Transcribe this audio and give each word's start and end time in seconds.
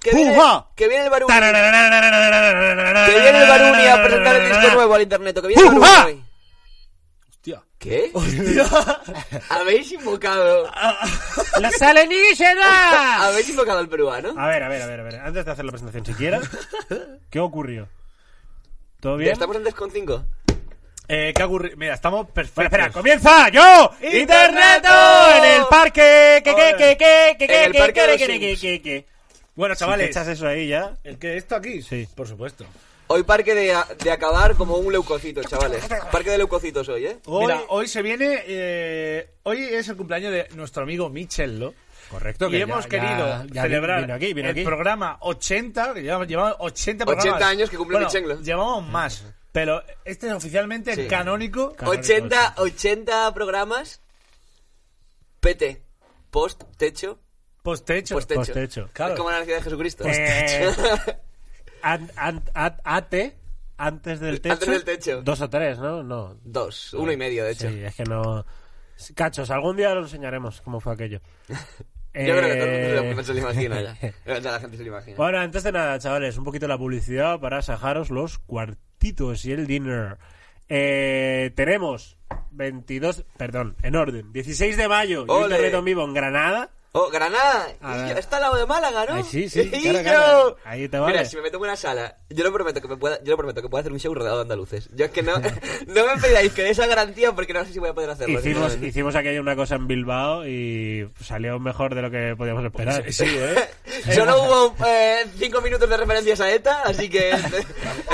Que 0.00 0.10
viene, 0.14 0.36
que 0.76 0.88
viene 0.88 1.04
el 1.04 1.10
Baruni. 1.10 1.32
Que 3.06 3.20
viene 3.20 3.42
el 3.42 3.48
Baruni 3.48 3.86
a 3.86 4.02
presentar 4.02 4.36
el 4.36 4.48
disco 4.50 4.74
nuevo 4.74 4.94
al 4.94 5.02
internet. 5.02 5.40
Que 5.40 5.46
viene 5.48 5.68
el. 5.68 5.78
Baruni. 5.78 6.24
Hostia. 7.30 7.62
¿Qué? 7.78 8.10
¿Habéis 9.50 9.92
invocado? 9.92 10.70
¡Los 11.60 11.82
alienígenas! 11.82 13.20
¿Habéis 13.20 13.48
invocado 13.50 13.78
al 13.80 13.88
peruano? 13.88 14.34
A 14.38 14.48
ver, 14.48 14.62
a 14.62 14.68
ver, 14.68 14.82
a 14.82 14.86
ver, 14.86 15.00
a 15.00 15.02
ver. 15.02 15.14
Antes 15.16 15.44
de 15.44 15.50
hacer 15.50 15.64
la 15.64 15.70
presentación 15.72 16.06
siquiera, 16.06 16.40
¿qué 17.30 17.40
ocurrió? 17.40 17.88
¿Todo 19.00 19.14
Ya 19.14 19.18
bien? 19.18 19.32
estamos 19.32 19.56
en 19.56 19.64
Descon 19.64 19.90
5. 19.90 20.24
Eh, 21.06 21.32
¿Qué 21.36 21.42
ha 21.42 21.46
ocurrido? 21.46 21.76
Mira, 21.76 21.94
estamos 21.94 22.26
perfectos. 22.30 22.54
Bueno, 22.56 22.68
espera, 22.68 22.90
comienza 22.92 23.48
yo, 23.50 23.90
¡Interneto! 24.00 24.16
Interneto, 24.18 25.36
en 25.36 25.44
el 25.60 25.66
parque, 25.68 26.40
que, 26.44 26.52
parque 26.52 26.96
que, 26.96 28.00
de 28.00 28.06
los 28.08 28.16
que, 28.16 28.26
que, 28.26 28.56
Sims. 28.56 28.60
que, 28.60 28.82
que. 28.82 29.06
Bueno, 29.54 29.74
chavales. 29.74 30.08
echas 30.10 30.26
eso 30.28 30.48
ahí 30.48 30.68
ya. 30.68 30.94
¿El 31.04 31.18
que 31.18 31.36
esto 31.36 31.56
aquí? 31.56 31.82
Sí. 31.82 32.08
Por 32.14 32.26
supuesto. 32.26 32.64
Hoy 33.06 33.22
parque 33.22 33.54
de, 33.54 33.76
de 34.02 34.10
acabar 34.10 34.54
como 34.54 34.76
un 34.78 34.90
leucocito, 34.90 35.42
chavales. 35.44 35.84
Parque 36.10 36.30
de 36.30 36.38
leucocitos 36.38 36.88
hoy, 36.88 37.04
¿eh? 37.06 37.18
Hoy- 37.26 37.46
Mira, 37.46 37.60
hoy 37.68 37.86
se 37.86 38.00
viene. 38.00 38.42
eh, 38.46 39.28
hoy 39.42 39.62
es 39.62 39.86
el 39.88 39.96
cumpleaños 39.96 40.32
de 40.32 40.48
nuestro 40.54 40.82
amigo 40.84 41.10
Michello. 41.10 41.74
Correcto, 42.10 42.48
Y 42.48 42.52
que 42.52 42.60
hemos 42.60 42.84
ya- 42.84 42.88
querido 42.88 43.26
ya- 43.28 43.46
ya 43.50 43.62
celebrar 43.62 44.00
vino 44.02 44.14
aquí, 44.14 44.32
vino 44.32 44.48
el 44.48 44.52
aquí. 44.54 44.64
programa 44.64 45.18
80, 45.20 45.94
que 45.94 46.02
llevamos, 46.02 46.28
llevamos 46.28 46.56
80 46.60 47.04
80 47.04 47.04
programas. 47.06 47.42
años 47.42 47.70
que 47.70 47.76
cumple 47.76 47.96
bueno, 47.98 48.06
Michello. 48.08 48.40
Llevamos 48.40 48.86
más, 48.88 49.24
pero 49.54 49.84
este 50.04 50.26
es 50.26 50.32
oficialmente 50.32 50.96
Sí. 50.96 51.06
canónico. 51.06 51.74
Canónico, 51.76 52.00
80, 52.00 52.54
80 52.56 53.32
programas. 53.34 54.00
PT. 55.38 55.80
Post, 56.32 56.64
techo. 56.76 57.20
Post-hecho. 57.62 58.16
Post-techo. 58.16 58.40
Post-techo. 58.40 58.90
Claro. 58.92 59.12
Es 59.14 59.18
como 59.18 59.30
la 59.30 59.36
necesidad 59.36 59.58
de 59.58 59.62
Jesucristo. 59.62 60.04
Eh, 60.08 60.74
an- 61.82 62.10
an- 62.16 62.42
at- 62.52 62.80
ate, 62.82 63.36
antes 63.76 64.18
del 64.18 64.40
techo. 64.40 64.54
Antes 64.54 64.68
del 64.68 64.84
techo. 64.84 65.22
Dos 65.22 65.40
o 65.40 65.48
tres, 65.48 65.78
¿no? 65.78 66.02
No. 66.02 66.36
Dos, 66.42 66.92
uno 66.94 67.12
y 67.12 67.16
medio, 67.16 67.44
de 67.44 67.52
hecho. 67.52 67.68
Sí, 67.70 67.80
es 67.84 67.94
que 67.94 68.02
no. 68.04 68.44
Cachos, 69.14 69.50
algún 69.52 69.76
día 69.76 69.94
lo 69.94 70.00
enseñaremos 70.02 70.60
cómo 70.62 70.80
fue 70.80 70.92
aquello. 70.94 71.20
Yo 72.16 72.36
creo 72.36 72.42
que 72.42 72.56
todo 72.56 72.68
el 72.68 73.04
mundo 73.06 73.20
Eh, 73.20 73.24
se 73.24 73.34
lo 73.34 73.38
imagina 73.40 73.80
ya. 73.80 73.94
De 74.34 74.40
la 74.40 74.60
gente 74.60 74.76
se 74.76 74.82
lo 74.84 74.88
imagina. 74.90 75.16
Bueno, 75.16 75.38
antes 75.38 75.62
de 75.64 75.72
nada, 75.72 75.98
chavales, 75.98 76.36
un 76.38 76.44
poquito 76.44 76.68
la 76.68 76.78
publicidad 76.78 77.40
para 77.40 77.60
sajaros 77.62 78.10
los 78.10 78.38
cuartitos 79.04 79.44
y 79.44 79.52
el 79.52 79.66
dinner. 79.66 80.16
Eh, 80.68 81.50
tenemos 81.54 82.16
22, 82.52 83.24
perdón, 83.36 83.76
en 83.82 83.96
orden, 83.96 84.32
16 84.32 84.78
de 84.78 84.88
mayo, 84.88 85.26
y 85.26 85.30
Ole. 85.30 85.56
internet 85.56 85.74
en 85.74 85.84
vivo 85.84 86.04
en 86.04 86.14
Granada. 86.14 86.70
Oh, 86.96 87.10
Granada. 87.10 87.70
Está 88.16 88.36
al 88.36 88.42
lado 88.42 88.56
de 88.56 88.66
Málaga, 88.66 89.04
¿no? 89.06 89.14
Ay, 89.14 89.24
sí, 89.24 89.48
sí, 89.48 89.68
yo- 89.84 90.00
claro. 90.00 90.56
Ahí 90.64 90.86
te 90.88 90.96
vale. 90.96 91.12
Mira, 91.14 91.24
si 91.24 91.34
me 91.34 91.42
meto 91.42 91.56
en 91.56 91.64
una 91.64 91.74
sala, 91.74 92.18
yo 92.30 92.44
lo 92.44 92.52
prometo 92.52 92.80
que 92.80 92.86
me 92.86 92.96
pueda, 92.96 93.18
yo 93.24 93.32
lo 93.32 93.36
prometo 93.36 93.60
que 93.62 93.68
pueda 93.68 93.80
hacer 93.80 93.92
un 93.92 93.98
show 93.98 94.14
rodeado 94.14 94.36
de 94.36 94.42
andaluces. 94.42 94.88
Yo 94.94 95.06
es 95.06 95.10
que 95.10 95.24
no, 95.24 95.32
no 95.88 96.06
me 96.06 96.22
pidáis 96.22 96.52
que 96.52 96.62
dé 96.62 96.70
esa 96.70 96.86
garantía 96.86 97.32
porque 97.32 97.52
no 97.52 97.64
sé 97.64 97.72
si 97.72 97.80
voy 97.80 97.88
a 97.88 97.94
poder 97.94 98.10
hacerlo. 98.10 98.38
Hicimos, 98.38 98.44
sinceramente. 98.54 98.86
hicimos 98.86 99.16
aquella 99.16 99.40
una 99.40 99.56
cosa 99.56 99.74
en 99.74 99.88
Bilbao 99.88 100.46
y 100.46 101.10
salió 101.20 101.58
mejor 101.58 101.96
de 101.96 102.02
lo 102.02 102.12
que 102.12 102.34
podíamos 102.38 102.64
esperar. 102.64 103.12
Sí, 103.12 103.24
¿eh? 103.26 103.56
Solo 104.14 104.44
hubo 104.44 104.76
eh, 104.86 105.24
cinco 105.36 105.60
minutos 105.62 105.88
de 105.90 105.96
referencias 105.96 106.40
a 106.42 106.48
ETA, 106.52 106.82
así 106.84 107.08
que 107.10 107.30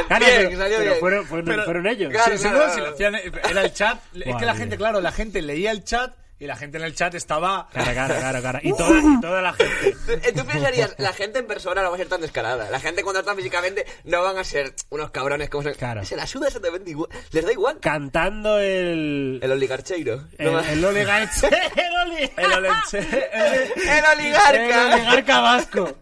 Claro, 0.09 0.25
bien, 0.25 0.37
pero, 0.39 0.49
que 0.51 0.57
salió 0.57 0.77
pero 0.79 0.91
bien. 0.91 1.01
fueron, 1.01 1.27
fueron- 1.27 1.45
Pero- 1.47 1.65
fueron 1.65 1.87
ellos. 1.87 2.11
Claro, 2.11 2.33
Sí, 2.33 2.39
sí, 2.39 2.49
claro, 2.49 2.67
no, 2.67 2.75
si 2.75 2.81
lo 2.81 2.87
hacían, 2.89 3.15
era 3.15 3.63
el 3.63 3.73
chat. 3.75 3.99
es 4.15 4.37
que 4.37 4.47
la 4.47 4.55
gente, 4.55 4.79
claro, 4.79 5.03
la 5.03 5.13
gente 5.13 5.43
leía 5.43 5.71
el 5.71 5.85
chat 5.85 6.15
y 6.41 6.47
la 6.47 6.57
gente 6.57 6.79
en 6.79 6.85
el 6.85 6.95
chat 6.95 7.15
estaba. 7.15 7.69
Cara, 7.73 7.95
cara, 7.95 8.19
cara, 8.19 8.43
cara. 8.43 8.61
Y 8.63 8.73
toda, 8.77 8.99
y 8.99 9.21
toda 9.21 9.41
la 9.43 9.53
gente. 9.53 9.95
Tú, 10.07 10.13
eh, 10.13 10.33
tú 10.35 10.45
pensarías, 10.45 10.95
la 10.99 11.13
gente 11.13 11.39
en 11.39 11.47
persona 11.47 11.83
no 11.83 11.91
va 11.91 11.95
a 11.95 11.99
ser 11.99 12.09
tan 12.09 12.21
descarada. 12.21 12.69
La 12.71 12.81
gente 12.81 13.03
cuando 13.05 13.21
está 13.21 13.35
físicamente 13.37 13.87
no 14.05 14.23
van 14.23 14.39
a 14.39 14.45
ser 14.45 14.75
unos 14.89 15.11
cabrones 15.11 15.49
como 15.51 15.63
se... 15.63 15.75
Claro. 15.75 16.05
Se 16.05 16.17
la 16.17 16.27
suda 16.27 16.49
exactamente 16.49 16.91
igual. 16.91 17.11
Les 17.31 17.45
da 17.45 17.53
igual. 17.53 17.79
Cantando 17.81 18.59
el. 18.59 19.39
El 19.43 19.53
oligarcheiro. 19.53 20.25
El, 20.39 20.53
No 20.53 20.61
el 20.61 20.85
oligarca. 20.85 21.31
El 21.77 22.11
oli- 22.11 22.33
El 22.37 22.53
olenche. 22.53 22.99
el- 22.99 23.89
El 23.89 24.05
oligarca. 24.05 24.87
El 24.87 24.93
oligarca 24.95 25.41
vasco. 25.41 25.95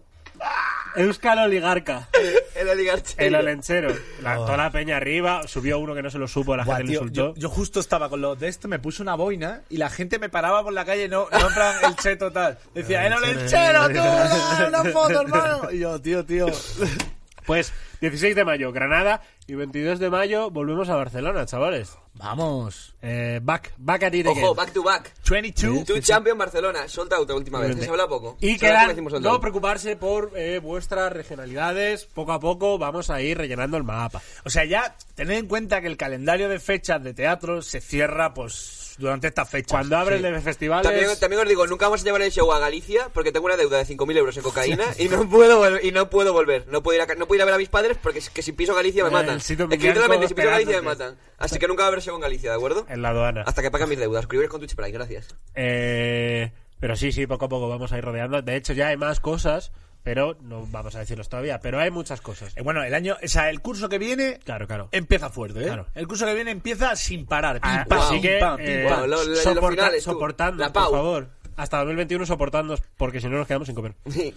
Euskal 0.95 1.39
oligarca. 1.39 2.07
El 2.55 2.67
oligarcheiro. 2.69 3.25
El 3.25 3.35
olenchero. 3.35 3.93
La, 4.21 4.35
Toda 4.35 4.57
la 4.57 4.71
peña 4.71 4.97
arriba. 4.97 5.47
Subió 5.47 5.79
uno 5.79 5.95
que 5.95 6.01
no 6.01 6.09
se 6.09 6.17
lo 6.17 6.27
supo, 6.27 6.55
la 6.57 6.63
Buah, 6.63 6.77
gente 6.77 6.91
le 6.91 6.93
insultó. 6.97 7.33
yo, 7.35 7.41
yo 7.41 7.49
justo 7.49 7.79
estaba 7.79 8.09
con 8.09 8.21
lo 8.21 8.35
de 8.35 8.47
esto, 8.47 8.67
me 8.67 8.79
puse 8.79 9.01
una 9.01 9.15
boina 9.15 9.61
y 9.69 9.77
la 9.77 9.89
gente 9.89 10.19
me 10.19 10.29
paraba 10.29 10.63
por 10.63 10.73
la 10.73 10.85
calle, 10.85 11.07
no, 11.07 11.27
no 11.31 11.47
en 11.47 11.53
plan 11.53 11.75
el 11.85 11.95
cheto 11.95 12.31
tal. 12.31 12.57
Decía, 12.73 13.05
¡el 13.07 13.13
olenchero, 13.13 13.87
tú! 13.89 14.67
¡Una 14.67 14.83
foto, 14.91 15.21
hermano! 15.21 15.71
Y 15.71 15.79
yo, 15.79 16.01
tío, 16.01 16.25
tío. 16.25 16.47
Pues 17.49 17.73
16 17.99 18.35
de 18.35 18.45
mayo, 18.45 18.71
Granada. 18.71 19.23
Y 19.47 19.55
22 19.55 19.97
de 19.97 20.11
mayo 20.11 20.51
volvemos 20.51 20.87
a 20.87 20.95
Barcelona, 20.95 21.47
chavales. 21.47 21.97
Vamos. 22.13 22.93
Eh, 23.01 23.39
back, 23.41 23.73
back 23.75 24.03
at 24.03 24.13
it 24.13 24.27
again. 24.27 24.43
Ojo, 24.43 24.53
back 24.53 24.71
to 24.71 24.83
back. 24.83 25.15
22. 25.27 25.83
Two 25.83 25.99
champion 25.99 26.37
Barcelona. 26.37 26.87
Sold 26.87 27.11
out 27.11 27.27
la 27.27 27.33
última 27.33 27.59
vez. 27.59 27.75
que 27.75 27.81
Se 27.81 27.89
habla 27.89 28.07
poco. 28.07 28.37
Y 28.39 28.55
quedan, 28.55 28.95
sold 29.09 29.23
no 29.23 29.41
preocuparse 29.41 29.95
por 29.95 30.31
eh, 30.35 30.59
vuestras 30.59 31.11
regionalidades. 31.11 32.05
Poco 32.05 32.33
a 32.33 32.39
poco 32.39 32.77
vamos 32.77 33.09
a 33.09 33.19
ir 33.19 33.35
rellenando 33.35 33.77
el 33.77 33.83
mapa. 33.83 34.21
O 34.45 34.51
sea, 34.51 34.65
ya 34.65 34.95
tened 35.15 35.39
en 35.39 35.47
cuenta 35.47 35.81
que 35.81 35.87
el 35.87 35.97
calendario 35.97 36.49
de 36.49 36.59
fechas 36.59 37.03
de 37.03 37.15
teatro 37.15 37.63
se 37.63 37.81
cierra, 37.81 38.31
pues, 38.31 38.88
durante 38.99 39.27
estas 39.27 39.49
fechas. 39.49 39.71
Cuando 39.71 39.97
abren 39.97 40.19
Sí. 40.21 40.23
de 40.29 40.41
festivales... 40.41 40.83
También, 40.83 41.09
también 41.19 41.41
os 41.41 41.47
digo, 41.47 41.65
nunca 41.65 41.85
vamos 41.87 42.01
a 42.01 42.03
llevar 42.03 42.21
el 42.21 42.31
show 42.31 42.51
a 42.51 42.59
Galicia 42.59 43.09
porque 43.13 43.31
tengo 43.31 43.45
una 43.47 43.57
deuda 43.57 43.77
de 43.77 43.85
5.000 43.85 44.17
euros 44.17 44.37
en 44.37 44.43
cocaína 44.43 44.85
y 44.97 45.09
no 45.09 45.27
puedo 45.29 45.79
y 45.81 45.91
no 45.91 46.09
puedo 46.09 46.33
volver. 46.33 46.67
No 46.67 46.83
puedo 46.83 47.01
ir 47.01 47.09
a, 47.09 47.15
no 47.15 47.25
puedo 47.27 47.37
ir 47.37 47.41
a 47.41 47.45
ver 47.45 47.53
a 47.55 47.57
mis 47.57 47.69
padres 47.69 47.97
porque 48.01 48.19
es 48.19 48.29
que 48.29 48.41
si 48.41 48.51
piso 48.51 48.75
Galicia 48.75 49.03
me 49.03 49.09
matan. 49.09 49.37
Es 49.37 49.47
que 49.47 49.55
literalmente 49.55 50.27
si 50.27 50.33
piso 50.35 50.49
Galicia 50.49 50.75
me 50.75 50.81
matan. 50.83 51.17
Así 51.37 51.57
que 51.57 51.67
nunca 51.67 51.83
va 51.83 51.87
a 51.87 51.91
haber 51.91 52.01
show 52.01 52.13
en 52.15 52.21
Galicia, 52.21 52.51
¿de 52.51 52.57
acuerdo? 52.57 52.85
En 52.89 53.01
la 53.01 53.09
aduana. 53.09 53.43
Hasta 53.47 53.61
que 53.61 53.71
paguen 53.71 53.89
mis 53.89 53.99
deudas. 53.99 54.21
Escribiros 54.23 54.51
con 54.51 54.59
Twitch 54.59 54.75
Prime, 54.75 54.91
gracias. 54.91 55.35
Eh, 55.55 56.51
pero 56.79 56.95
sí, 56.95 57.11
sí, 57.11 57.27
poco 57.27 57.45
a 57.45 57.49
poco 57.49 57.67
vamos 57.69 57.91
a 57.91 57.97
ir 57.97 58.03
rodeando. 58.03 58.41
De 58.41 58.55
hecho, 58.55 58.73
ya 58.73 58.87
hay 58.87 58.97
más 58.97 59.19
cosas, 59.19 59.71
pero 60.03 60.37
no 60.41 60.65
vamos 60.67 60.95
a 60.95 60.99
decirlos 60.99 61.29
todavía. 61.29 61.59
Pero 61.59 61.79
hay 61.79 61.91
muchas 61.91 62.21
cosas. 62.21 62.55
Eh, 62.57 62.61
bueno, 62.61 62.83
el 62.83 62.93
año, 62.93 63.17
o 63.23 63.27
sea, 63.27 63.49
el 63.49 63.61
curso 63.61 63.89
que 63.89 63.97
viene 63.99 64.39
Claro, 64.43 64.67
claro. 64.67 64.89
empieza 64.91 65.29
fuerte, 65.29 65.61
¿eh? 65.61 65.65
Claro. 65.65 65.87
El 65.95 66.07
curso 66.07 66.25
que 66.25 66.33
viene 66.33 66.51
empieza 66.51 66.95
sin 66.95 67.25
parar. 67.25 67.59
Ah, 67.61 67.85
pam, 67.87 67.99
así 67.99 68.21
que, 68.21 68.37
pam, 68.39 68.57
pim, 68.57 68.65
eh, 68.67 68.85
pam. 68.89 68.99
Wow, 68.99 69.07
lo- 69.07 69.23
lo- 69.23 69.29
los 69.31 69.39
soporta- 69.43 69.69
finales, 69.69 70.03
tú. 70.03 70.11
soportando, 70.11 70.63
La 70.63 70.71
por 70.73 70.83
favor. 70.91 71.29
Hasta 71.57 71.77
2021 71.79 72.25
soportando, 72.25 72.75
porque 72.95 73.19
si 73.19 73.27
no 73.27 73.37
nos 73.37 73.45
quedamos 73.47 73.65
sin 73.67 73.75
comer. 73.75 73.93
Sí. 74.09 74.33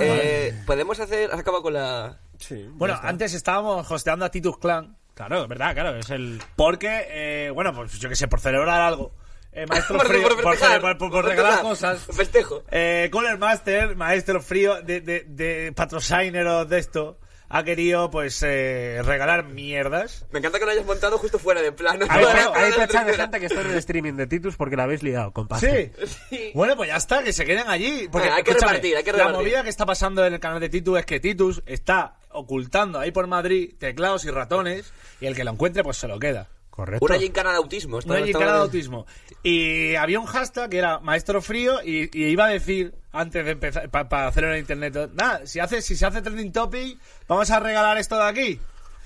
Eh, 0.00 0.62
Podemos 0.66 0.98
hacer... 0.98 1.30
Has 1.30 1.40
acabado 1.40 1.62
con 1.62 1.74
la... 1.74 2.18
Sí. 2.38 2.66
Bueno, 2.72 2.98
antes 3.02 3.34
estábamos 3.34 3.90
hosteando 3.90 4.24
a 4.24 4.30
Titus 4.30 4.58
Clan. 4.58 4.96
Claro, 5.14 5.46
verdad, 5.46 5.74
claro, 5.74 5.96
es 5.96 6.08
el... 6.10 6.40
Porque, 6.56 7.06
eh, 7.10 7.50
bueno, 7.50 7.72
pues 7.74 7.98
yo 8.00 8.08
que 8.08 8.16
sé, 8.16 8.26
por 8.28 8.40
celebrar 8.40 8.80
algo. 8.80 9.12
Eh, 9.54 9.66
maestro 9.66 9.96
Por- 9.98 10.06
Frío, 10.08 10.22
por 10.22 10.50
festejar, 10.50 10.80
por- 10.80 10.98
por- 10.98 10.98
por 10.98 11.10
por 11.22 11.24
regalar 11.26 11.52
festejar. 11.52 11.70
cosas. 11.70 12.16
Festejo. 12.16 12.62
Eh, 12.70 13.08
Cooler 13.12 13.38
Master, 13.38 13.94
maestro 13.96 14.40
frío 14.42 14.82
de, 14.82 15.00
de, 15.00 15.24
de 15.28 15.72
patrocinero 15.74 16.64
de 16.64 16.78
esto, 16.78 17.18
ha 17.48 17.62
querido 17.62 18.10
pues 18.10 18.42
eh, 18.44 19.00
regalar 19.04 19.44
mierdas. 19.44 20.26
Me 20.32 20.40
encanta 20.40 20.58
que 20.58 20.64
lo 20.64 20.72
hayas 20.72 20.84
montado 20.86 21.18
justo 21.18 21.38
fuera 21.38 21.62
de 21.62 21.70
plano. 21.70 22.04
Hay, 22.08 22.24
la- 22.24 22.30
hay 22.52 22.70
la 22.72 22.86
de 23.04 23.14
gente 23.14 23.38
que 23.38 23.46
está 23.46 23.60
en 23.60 23.70
el 23.70 23.76
streaming 23.78 24.14
de 24.14 24.26
Titus 24.26 24.56
porque 24.56 24.74
la 24.76 24.84
habéis 24.84 25.04
liado 25.04 25.30
con 25.32 25.46
pasta. 25.46 25.68
Sí. 25.70 25.90
Sí. 26.30 26.50
Bueno, 26.54 26.74
pues 26.76 26.88
ya 26.88 26.96
está, 26.96 27.22
que 27.22 27.32
se 27.32 27.44
queden 27.44 27.68
allí. 27.68 28.08
Porque, 28.10 28.26
Venga, 28.26 28.38
hay 28.38 28.42
que 28.42 28.54
repartir, 28.54 28.96
hay 28.96 29.04
que 29.04 29.12
La 29.12 29.18
repartir. 29.18 29.38
movida 29.40 29.62
que 29.62 29.68
está 29.70 29.86
pasando 29.86 30.26
en 30.26 30.34
el 30.34 30.40
canal 30.40 30.58
de 30.58 30.68
Titus 30.68 30.98
es 30.98 31.06
que 31.06 31.20
Titus 31.20 31.62
está 31.66 32.16
ocultando 32.30 32.98
ahí 32.98 33.12
por 33.12 33.28
Madrid 33.28 33.74
teclados 33.78 34.24
y 34.24 34.30
ratones 34.30 34.92
y 35.20 35.26
el 35.26 35.36
que 35.36 35.44
lo 35.44 35.52
encuentre 35.52 35.84
pues 35.84 35.96
se 35.96 36.08
lo 36.08 36.18
queda. 36.18 36.48
Correcto. 36.74 37.04
Una 37.06 37.18
gincana 37.20 37.50
de 37.52 37.58
autismo. 37.58 38.00
No 38.04 38.14
hay 38.14 38.24
Estaba- 38.24 38.44
cara 38.44 38.56
de 38.56 38.62
autismo. 38.64 39.06
Y 39.44 39.94
había 39.94 40.18
un 40.18 40.26
hashtag 40.26 40.68
que 40.70 40.78
era 40.78 40.98
maestro 40.98 41.40
frío 41.40 41.80
y, 41.84 42.10
y 42.12 42.24
iba 42.26 42.46
a 42.46 42.48
decir 42.48 42.92
antes 43.12 43.44
de 43.44 43.52
empezar 43.52 43.88
para 43.90 44.26
hacerlo 44.26 44.52
en 44.52 44.58
internet, 44.58 45.10
nada, 45.14 45.46
si 45.46 45.60
hace 45.60 45.80
si 45.82 45.94
se 45.94 46.04
hace 46.04 46.20
trending 46.20 46.50
topic, 46.50 46.98
vamos 47.28 47.48
a 47.52 47.60
regalar 47.60 47.96
esto 47.98 48.16
de 48.16 48.24
aquí. 48.24 48.60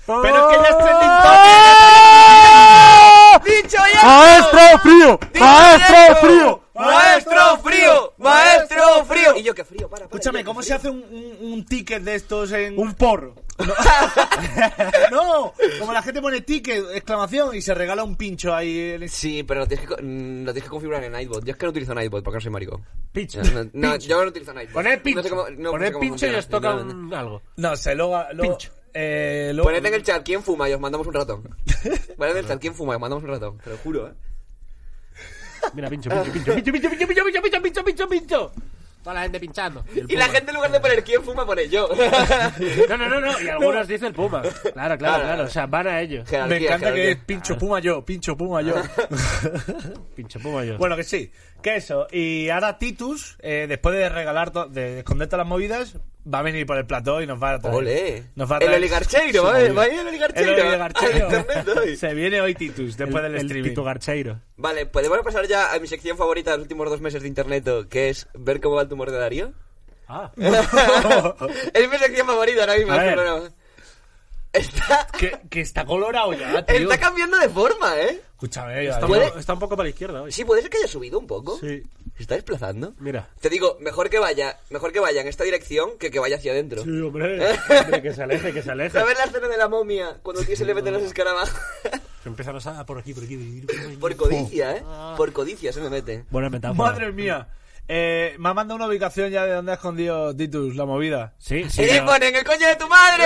Pero 0.07 0.49
es 0.49 0.57
que 0.57 0.63
ya 0.63 0.69
es 0.69 0.77
trending 0.79 1.09
topic. 1.21 2.49
¡Dicho 3.45 3.77
ya! 3.93 4.01
¡Maestro 4.03 4.79
frío! 4.79 5.19
¡Maestro 5.39 6.15
frío! 6.21 6.63
¡Maestro 6.73 7.57
frío! 7.63 8.13
¡Maestro 8.17 9.05
frío! 9.05 9.35
Y 9.37 9.43
yo, 9.43 9.53
qué 9.53 9.63
frío, 9.63 9.87
para, 9.89 10.05
para. 10.05 10.05
Escúchame, 10.05 10.43
¿cómo 10.43 10.61
qué 10.61 10.65
se 10.65 10.79
frío. 10.79 10.91
hace 10.91 10.97
un, 10.97 11.03
un- 11.41 11.53
un 11.53 11.65
ticket 11.65 12.01
de 12.03 12.15
estos 12.15 12.51
en 12.51 12.79
Un 12.79 12.93
porro. 12.95 13.35
No, 15.11 15.53
como 15.79 15.93
la 15.93 16.01
gente 16.01 16.21
pone 16.21 16.41
ticket, 16.41 16.83
exclamación 16.93 17.55
y 17.55 17.61
se 17.61 17.73
regala 17.73 18.03
un 18.03 18.15
pincho 18.15 18.53
ahí 18.55 18.91
en- 18.91 19.09
Sí, 19.09 19.43
pero 19.43 19.61
lo 19.61 19.67
tienes, 19.67 19.87
que, 19.87 20.01
mm, 20.01 20.45
lo 20.45 20.53
tienes 20.53 20.63
que 20.63 20.69
configurar 20.69 21.03
en 21.03 21.11
Nightbot. 21.11 21.43
Yo 21.45 21.51
es 21.51 21.57
que 21.57 21.65
no 21.65 21.71
utilizo 21.71 21.93
Nightbot 21.93 22.23
porque 22.23 22.37
no 22.37 22.41
soy 22.41 22.51
maricón. 22.51 22.85
Pincho. 23.11 23.41
No, 23.43 23.51
no, 23.63 23.69
no, 23.73 23.91
Pincho. 23.93 24.07
yo 24.07 24.21
no 24.23 24.29
utilizo 24.29 24.53
Nightbot. 24.53 24.73
Poned 24.73 25.01
pincho. 25.01 25.17
No 25.19 25.23
sé 25.23 25.29
cómo, 25.29 25.43
no 25.49 25.71
cómo 25.71 25.79
pincho 25.83 25.99
y 26.05 26.09
funciona, 26.09 26.37
os 26.39 26.47
toca 26.47 26.75
un 26.75 27.13
algo. 27.13 27.41
No 27.57 27.75
sé, 27.75 27.95
luego, 27.95 28.23
luego- 28.33 28.57
Pincho. 28.57 28.71
eh, 28.93 29.51
luego- 29.53 29.69
Poned 29.69 29.85
en 29.85 29.93
el 29.93 30.03
chat 30.03 30.23
quién 30.23 30.43
fuma 30.43 30.69
y 30.69 30.73
os 30.73 30.79
mandamos 30.79 31.07
un 31.07 31.13
ratón. 31.13 31.43
Poned 32.17 32.31
en 32.31 32.37
el 32.37 32.47
chat 32.47 32.59
quién 32.61 32.73
fuma 32.75 32.93
y 32.93 32.95
os 32.95 33.01
mandamos 33.01 33.23
un 33.23 33.29
ratón. 33.29 33.57
Te 33.63 33.69
lo 33.71 33.77
juro, 33.77 34.07
eh. 34.07 34.13
Mira, 35.73 35.89
pincho, 35.89 36.09
pincho, 36.09 36.31
pincho, 36.31 36.53
pincho, 36.55 36.71
pincho, 36.71 36.89
pincho, 36.89 37.07
pincho, 37.07 37.41
pincho, 37.41 37.41
pincho, 37.41 37.61
pincho, 37.61 37.83
pincho, 37.83 38.07
pincho. 38.09 38.51
Toda 39.09 39.21
la 39.21 39.23
gente 39.23 39.39
pinchando. 39.39 39.83
Y 40.07 40.15
la 40.15 40.29
gente 40.29 40.51
en 40.51 40.55
lugar 40.55 40.71
de 40.71 40.79
poner 40.79 41.03
quién 41.03 41.23
fuma, 41.23 41.43
pone 41.43 41.67
yo. 41.67 41.89
No, 42.89 42.95
no, 42.95 43.09
no, 43.09 43.19
no. 43.19 43.41
Y 43.41 43.47
algunos 43.49 43.87
dicen 43.87 44.09
el 44.09 44.13
Puma. 44.13 44.41
Claro, 44.41 44.71
claro, 44.71 44.97
Claro, 44.97 45.23
claro. 45.23 45.43
O 45.45 45.47
sea, 45.47 45.65
van 45.65 45.87
a 45.87 45.99
ellos. 45.99 46.25
Me 46.25 46.29
Jerarquía, 46.29 46.67
encanta 46.67 46.93
que 46.93 47.11
es 47.11 47.17
pincho 47.17 47.57
puma 47.57 47.79
yo, 47.79 48.05
pincho 48.05 48.37
puma 48.37 48.61
yo. 48.61 48.75
Pincho 50.15 50.39
Puma 50.39 50.63
yo. 50.63 50.77
bueno, 50.77 50.95
que 50.95 51.03
sí, 51.03 51.31
que 51.61 51.75
eso. 51.75 52.07
Y 52.11 52.49
ahora 52.49 52.77
Titus, 52.77 53.37
eh, 53.41 53.65
después 53.67 53.95
de 53.95 54.09
regalar, 54.09 54.51
de 54.69 54.99
esconder 54.99 55.27
todas 55.27 55.45
las 55.45 55.47
movidas, 55.47 55.95
va 56.31 56.39
a 56.39 56.41
venir 56.41 56.65
por 56.65 56.77
el 56.77 56.85
plató 56.85 57.21
y 57.21 57.27
nos 57.27 57.41
va 57.41 57.53
a 57.53 57.59
traer. 57.59 57.75
Ole. 57.75 58.23
Nos 58.35 58.51
va 58.51 58.57
a 58.57 58.59
El 58.59 58.73
oligarcheiro, 58.73 59.41
su 59.41 59.45
¿va? 59.45 59.51
Va 59.73 59.83
a 59.83 59.87
ir 59.87 59.99
el 59.99 60.07
oligarcheiro. 60.07 61.29
El. 61.83 61.97
Se 61.97 62.13
viene 62.13 62.41
hoy 62.41 62.55
Titus, 62.55 62.97
después 62.97 63.23
el, 63.23 63.31
del 63.31 63.41
el 63.41 63.45
streaming. 63.47 63.69
Tito 63.69 63.83
Garcheiro. 63.83 64.39
Vale, 64.57 64.85
podemos 64.85 65.19
pasar 65.19 65.47
ya 65.47 65.73
a 65.73 65.79
mi 65.79 65.87
sección 65.87 66.17
favorita 66.17 66.51
de 66.51 66.57
los 66.57 66.63
últimos 66.63 66.89
dos 66.89 67.01
meses 67.01 67.21
de 67.21 67.27
internet, 67.27 67.67
que 67.89 68.09
es 68.09 68.27
ver 68.33 68.59
cómo 68.61 68.75
va 68.75 68.83
el 68.83 68.89
tumor 68.89 69.11
de 69.11 69.17
Darío. 69.17 69.53
Ah. 70.07 70.31
es 70.35 71.89
mi 71.89 71.97
sección 71.97 72.25
favorita 72.25 72.61
ahora 72.61 72.75
mismo. 72.75 72.93
A 72.93 72.97
ver. 72.97 73.13
programa. 73.13 73.49
Está, 74.51 75.07
que, 75.17 75.37
que 75.49 75.61
está 75.61 75.85
colorado 75.85 76.33
ya, 76.33 76.65
tío. 76.65 76.75
está 76.77 76.99
cambiando 76.99 77.37
de 77.37 77.49
forma, 77.49 77.99
¿eh? 77.99 78.19
Escúchame, 78.31 78.89
poco, 79.01 79.37
está 79.37 79.53
un 79.53 79.59
poco 79.59 79.75
para 79.75 79.83
la 79.85 79.89
izquierda 79.89 80.21
hoy. 80.23 80.31
Sí, 80.31 80.43
puede 80.45 80.61
ser 80.61 80.71
que 80.71 80.77
haya 80.77 80.87
subido 80.87 81.19
un 81.19 81.27
poco. 81.27 81.57
Sí. 81.59 81.83
¿Se 82.15 82.23
está 82.23 82.35
desplazando? 82.35 82.93
Mira. 82.99 83.29
Te 83.41 83.49
digo, 83.49 83.77
mejor 83.79 84.09
que 84.09 84.17
vaya, 84.17 84.57
mejor 84.71 84.91
que 84.91 84.99
vaya 84.99 85.21
en 85.21 85.27
esta 85.27 85.43
dirección 85.43 85.97
que 85.99 86.09
que 86.09 86.19
vaya 86.19 86.37
hacia 86.37 86.53
adentro. 86.53 86.83
Sí, 86.83 86.89
hombre. 87.01 87.39
Hombre, 87.83 88.01
que 88.01 88.13
se 88.13 88.23
aleje, 88.23 88.51
que 88.53 88.63
se 88.63 88.71
aleje. 88.71 88.97
¿Sabes 88.97 89.17
la 89.17 89.25
escena 89.25 89.47
de 89.49 89.57
la 89.57 89.67
momia 89.67 90.17
cuando 90.23 90.41
el 90.41 90.47
tío 90.47 90.55
se 90.55 90.65
le 90.65 90.73
meten 90.73 90.93
los 90.93 91.03
escarabajos? 91.03 91.53
Se 92.23 92.29
empiezan 92.29 92.55
a 92.55 92.59
sa- 92.61 92.85
por 92.85 92.97
aquí, 92.97 93.13
por 93.13 93.23
aquí. 93.23 93.65
Por 93.99 94.15
codicia, 94.15 94.77
¿eh? 94.77 94.83
Por 95.15 95.31
codicia 95.31 95.71
se 95.71 95.81
me 95.81 95.89
mete. 95.89 96.25
Buena 96.31 96.49
metáfora. 96.49 96.91
Madre 96.91 97.11
mía. 97.11 97.47
Eh, 97.91 98.35
me 98.37 98.49
ha 98.49 98.53
mandado 98.53 98.75
una 98.75 98.85
ubicación 98.85 99.31
ya 99.31 99.47
de 99.47 99.53
donde 99.53 99.71
ha 99.71 99.75
escondido 99.75 100.35
Titus 100.35 100.75
la 100.75 100.85
movida. 100.85 101.33
Sí, 101.39 101.65
sí. 101.71 101.81
¡Y 101.81 101.99
ponen 102.01 102.35
el 102.35 102.43
coño 102.43 102.67
de 102.67 102.75
tu 102.75 102.87
madre! 102.87 103.23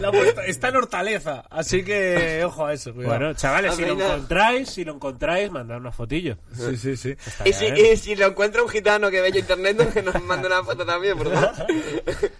La 0.00 0.10
está 0.48 0.68
en 0.70 0.76
Hortaleza, 0.76 1.44
así 1.48 1.84
que 1.84 2.42
ojo 2.44 2.66
a 2.66 2.72
eso. 2.72 2.92
cuidado. 2.92 3.16
Bueno, 3.18 3.34
chavales, 3.34 3.76
si 3.76 3.82
lo 3.84 3.92
encontráis, 3.92 4.68
si 4.68 4.84
lo 4.84 4.94
encontráis, 4.94 5.48
mandad 5.52 5.76
una 5.78 5.92
fotillo. 5.92 6.36
sí, 6.52 6.76
sí, 6.76 6.96
sí. 6.96 7.14
Y 7.44 7.52
si, 7.52 7.66
y 7.66 7.96
si 7.96 8.16
lo 8.16 8.26
encuentra 8.26 8.64
un 8.64 8.68
gitano 8.68 9.10
que 9.12 9.20
ve 9.20 9.30
yo 9.30 9.38
internet, 9.38 9.92
que 9.92 10.02
nos 10.02 10.20
mande 10.24 10.48
una 10.48 10.64
foto 10.64 10.84
también, 10.84 11.16
por 11.16 11.32
favor. 11.32 11.52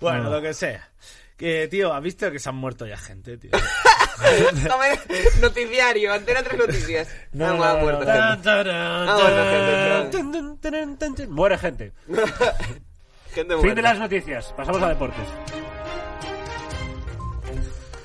Bueno, 0.00 0.24
No. 0.24 0.30
lo 0.30 0.42
que 0.42 0.54
sea. 0.54 0.90
Que, 1.36 1.68
tío, 1.68 1.92
¿has 1.92 2.02
visto 2.02 2.30
que 2.30 2.38
se 2.38 2.48
han 2.48 2.54
muerto 2.56 2.86
ya 2.86 2.96
gente, 2.96 3.36
tío? 3.36 3.50
Noticiario, 5.40 6.12
antena 6.12 6.42
tres 6.42 6.58
noticias. 6.58 7.08
No, 7.32 7.48
No, 7.48 7.56
no, 7.56 7.74
no, 7.74 7.78
muerto 7.80 8.04
no. 8.04 8.12
gente. 8.12 8.22
Ah. 11.24 11.26
Muere 11.28 11.58
gente. 11.58 11.92
Gente 13.34 13.52
Fin 13.54 13.62
muerta. 13.62 13.74
de 13.74 13.82
las 13.82 13.98
noticias. 13.98 14.54
Pasamos 14.56 14.82
a 14.82 14.88
deportes. 14.88 15.24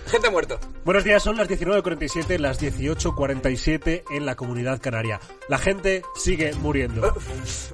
Gente 0.07 0.29
muerto. 0.29 0.59
Buenos 0.83 1.05
días, 1.05 1.23
son 1.23 1.37
las 1.37 1.47
19.47, 1.47 2.37
las 2.37 2.61
18.47 2.61 4.03
en 4.11 4.25
la 4.25 4.35
comunidad 4.35 4.81
canaria. 4.81 5.21
La 5.47 5.57
gente 5.57 6.01
sigue 6.15 6.53
muriendo. 6.55 7.15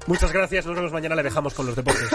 Muchas 0.06 0.32
gracias, 0.32 0.68
nos 0.68 0.76
vemos 0.76 0.92
mañana, 0.92 1.16
le 1.16 1.24
dejamos 1.24 1.56
con 1.56 1.66
los 1.66 1.76
deportes. 1.76 2.08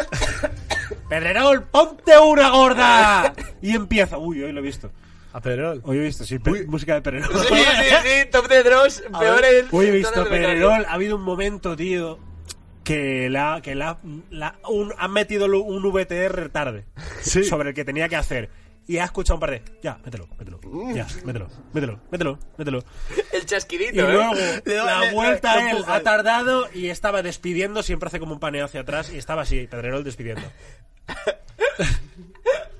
Pedrerol, 1.08 1.64
ponte 1.64 2.16
una 2.20 2.48
gorda. 2.50 3.32
Y 3.60 3.74
empieza. 3.74 4.18
Uy, 4.18 4.44
hoy 4.44 4.52
lo 4.52 4.60
he 4.60 4.62
visto. 4.62 4.92
A 5.32 5.40
Pedrol. 5.40 5.80
Hoy 5.84 5.98
he 5.98 6.00
visto, 6.02 6.24
sí, 6.24 6.38
música 6.66 6.94
de 6.94 7.02
Pedrerol. 7.02 7.30
Sí, 7.40 7.54
sí, 7.54 7.94
sí, 8.04 8.30
top 8.30 8.48
de 8.48 8.62
Dross, 8.62 9.02
peores. 9.18 9.64
Hoy 9.70 9.86
he 9.86 9.90
visto. 9.90 10.24
Pedrerol, 10.28 10.84
ha 10.86 10.92
habido 10.92 11.16
un 11.16 11.22
momento, 11.22 11.74
tío, 11.74 12.18
que 12.84 13.30
la, 13.30 13.60
que 13.62 13.74
la, 13.74 13.98
la- 14.30 14.56
un, 14.68 14.92
han 14.98 15.12
metido 15.12 15.46
un 15.62 15.82
VTR 15.90 16.50
tarde 16.50 16.84
sobre 17.22 17.70
el 17.70 17.74
que 17.74 17.84
tenía 17.84 18.08
que 18.08 18.16
hacer. 18.16 18.50
Y 18.86 18.98
ha 18.98 19.04
escuchado 19.04 19.36
un 19.36 19.40
par 19.40 19.52
de. 19.52 19.62
Ya, 19.80 19.98
mételo, 20.04 20.26
mételo. 20.38 20.60
Ya, 20.92 21.06
mételo, 21.24 21.48
mételo, 21.72 22.00
mételo, 22.10 22.38
mételo. 22.58 22.84
El 23.32 23.46
chasquidito, 23.46 23.94
Y 23.94 23.98
¿eh? 24.00 24.02
luego 24.02 24.34
Le 24.64 24.74
la 24.76 24.98
le- 25.00 25.12
vuelta 25.12 25.54
le 25.54 25.62
él 25.62 25.68
empuja. 25.76 25.94
ha 25.94 26.00
tardado 26.02 26.68
y 26.74 26.88
estaba 26.88 27.22
despidiendo. 27.22 27.84
Siempre 27.84 28.08
hace 28.08 28.18
como 28.18 28.34
un 28.34 28.40
paneo 28.40 28.64
hacia 28.66 28.80
atrás 28.80 29.10
y 29.12 29.18
estaba 29.18 29.42
así, 29.42 29.68
Pedrerol 29.68 30.02
despidiendo. 30.02 30.42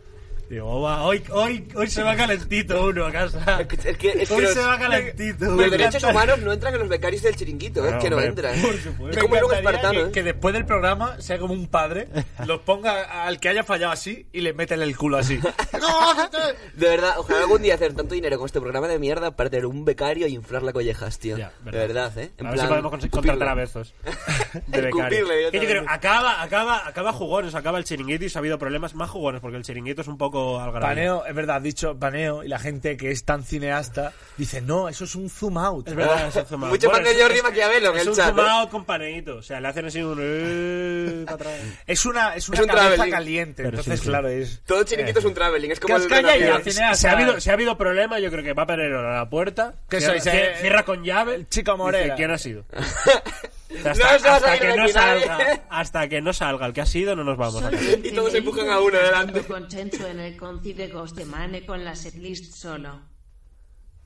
Digo, 0.52 0.69
"Oh, 0.69 0.82
va, 0.82 1.02
hoy, 1.04 1.25
hoy, 1.31 1.66
hoy 1.75 1.88
se 1.88 2.02
va 2.02 2.14
calentito 2.14 2.84
uno 2.88 3.06
a 3.06 3.10
casa. 3.10 3.62
Es 3.62 3.66
que, 3.69 3.88
es 3.90 3.96
que 3.96 4.34
Hoy 4.34 4.43
los, 4.43 4.52
se 4.52 4.60
va 4.60 4.78
calentito. 4.78 5.46
los 5.46 5.70
derechos 5.70 6.02
humanos 6.04 6.40
no 6.40 6.52
entran 6.52 6.75
en 6.75 6.81
los 6.81 6.90
becarios 6.90 7.22
del 7.22 7.34
chiringuito, 7.37 7.82
es 7.88 7.94
que 7.94 8.10
no 8.10 8.20
entran. 8.20 8.60
por 8.60 8.76
supuesto. 8.76 9.19
Es 9.19 9.25
como 9.26 9.46
un 9.46 9.54
espartano. 9.54 9.93
que, 9.93 10.00
¿eh? 10.08 10.12
que 10.12 10.22
después 10.22 10.52
del 10.52 10.66
programa 10.66 11.19
sea 11.22 11.38
como 11.38 11.54
un 11.54 11.69
padre, 11.69 12.08
los 12.46 12.60
ponga 12.60 13.25
al 13.25 13.40
que 13.40 13.49
haya 13.49 13.64
fallado 13.64 13.93
así 13.93 14.26
y 14.31 14.43
le 14.43 14.52
meten 14.52 14.82
el 14.82 14.94
culo 14.94 15.16
así. 15.16 15.38
De 16.76 16.87
verdad, 16.87 17.14
ojalá 17.16 17.40
algún 17.40 17.62
día 17.62 17.75
hacer 17.75 17.94
tanto 17.94 18.14
dinero 18.14 18.37
con 18.37 18.44
este 18.44 18.60
programa 18.60 18.88
de 18.88 18.98
mierda 18.98 19.34
para 19.34 19.48
tener 19.48 19.64
un 19.64 19.87
becario 19.87 20.26
y 20.26 20.34
inflar 20.34 20.62
la 20.62 20.75
collejas, 20.75 21.19
tío. 21.19 21.38
Ya, 21.38 21.52
de 21.64 21.70
verdad, 21.70 22.12
¿eh? 22.19 22.31
En 22.37 22.46
a 22.46 22.50
ver 22.50 22.60
si 22.60 22.66
podemos 22.66 22.93
escupirle. 22.93 23.10
contratar 23.10 23.48
a 23.48 23.55
Bezos. 23.55 23.94
De 24.66 24.81
becario. 24.82 25.26
Que 25.50 25.60
yo 25.60 25.66
creo, 25.66 25.84
acaba, 25.88 26.43
acaba, 26.43 26.87
acaba 26.87 27.14
jugones, 27.14 27.55
acaba 27.55 27.78
el 27.78 27.84
chiringuito 27.84 28.26
y 28.26 28.28
se 28.28 28.37
ha 28.37 28.40
habido 28.40 28.58
problemas 28.58 28.94
más 28.94 29.08
jugones 29.08 29.40
porque 29.40 29.56
el 29.56 29.62
chiringuito 29.64 30.02
es 30.02 30.08
un 30.08 30.19
poco 30.19 30.41
algarabía. 30.60 30.88
Paneo, 30.88 31.26
es 31.26 31.34
verdad, 31.34 31.56
has 31.56 31.62
dicho 31.62 31.98
paneo 31.98 32.44
y 32.44 32.48
la 32.48 32.58
gente 32.58 32.96
que 32.96 33.10
es 33.10 33.24
tan 33.24 33.42
cineasta 33.44 34.12
dice, 34.36 34.60
no, 34.60 34.88
eso 34.88 35.04
es 35.04 35.14
un 35.14 35.28
zoom 35.30 35.58
out. 35.58 35.88
Es 35.88 35.94
verdad, 35.94 36.28
es 36.28 36.36
un 36.36 36.44
zoom 36.46 36.64
out. 36.64 36.70
Mucho 36.72 36.88
Bueno, 36.88 37.04
más 37.04 37.08
de 37.12 37.16
es- 37.18 37.22
Jordi 37.22 37.38
es- 37.38 37.42
Maquiavelo 37.44 37.90
en 37.90 37.96
Es 37.96 38.02
el 38.02 38.08
un 38.10 38.14
chat. 38.16 38.26
zoom 38.34 38.38
¿eh? 38.40 38.50
out 38.50 38.70
con 38.70 38.84
paneíto. 38.84 39.36
O 39.36 39.42
sea, 39.42 39.60
le 39.60 39.68
hacen 39.68 39.86
así 39.86 40.02
un... 40.02 40.18
eh, 40.20 41.22
para 41.24 41.34
atrás. 41.36 41.52
Es 41.86 42.06
una, 42.06 42.34
es 42.36 42.48
una 42.48 42.60
un 42.62 42.66
cabeza 42.68 42.88
traveling. 42.94 43.12
caliente, 43.12 43.62
Pero 43.62 43.68
entonces 43.70 43.98
sí, 44.00 44.04
sí. 44.04 44.08
claro, 44.10 44.28
es... 44.28 44.60
Todo 44.66 44.82
chiringuito 44.84 45.18
es 45.18 45.24
un 45.24 45.34
traveling, 45.34 45.70
es 45.70 45.80
como 45.80 45.96
el 45.96 46.02
y 46.02 46.70
cineasta. 46.70 46.94
Si 46.94 47.06
ha, 47.06 47.12
habido, 47.12 47.40
si 47.40 47.50
ha 47.50 47.52
habido 47.54 47.76
problema, 47.78 48.18
yo 48.18 48.30
creo 48.30 48.42
que 48.44 48.52
va 48.52 48.64
a 48.64 48.66
poner 48.66 48.92
a 48.92 49.18
la 49.18 49.28
puerta. 49.30 49.74
¿Qué 49.88 50.00
cierra, 50.00 50.20
sois, 50.20 50.34
eh? 50.34 50.54
cierra 50.60 50.84
con 50.84 51.04
llave. 51.04 51.34
El 51.34 51.48
chico 51.48 51.72
dice, 51.72 51.82
Morera. 51.82 52.14
¿Quién 52.16 52.30
ha 52.30 52.38
sido? 52.38 52.64
No 53.84 53.90
Hasta, 53.90 54.32
a 54.32 54.36
hasta 54.36 54.58
que 54.58 54.76
no 54.76 54.88
salga, 54.88 55.62
hasta 55.70 56.08
que 56.08 56.20
no 56.20 56.32
salga 56.32 56.66
el 56.66 56.72
que 56.72 56.80
ha 56.82 56.86
sido, 56.86 57.16
no 57.16 57.24
nos 57.24 57.36
vamos 57.36 57.62
a 57.62 57.70
Y 57.72 58.12
todos 58.12 58.32
se 58.32 58.38
empujan 58.38 58.69
a 58.70 58.80
uno 58.80 58.96
delante. 58.98 59.42
Consenso 59.42 60.06
en 60.06 60.20
el 60.20 60.36
conci 60.36 60.72
de 60.72 60.88
Ghostemane 60.88 61.64
con 61.66 61.84
la 61.84 61.94
setlist 61.96 62.54
solo. 62.54 63.00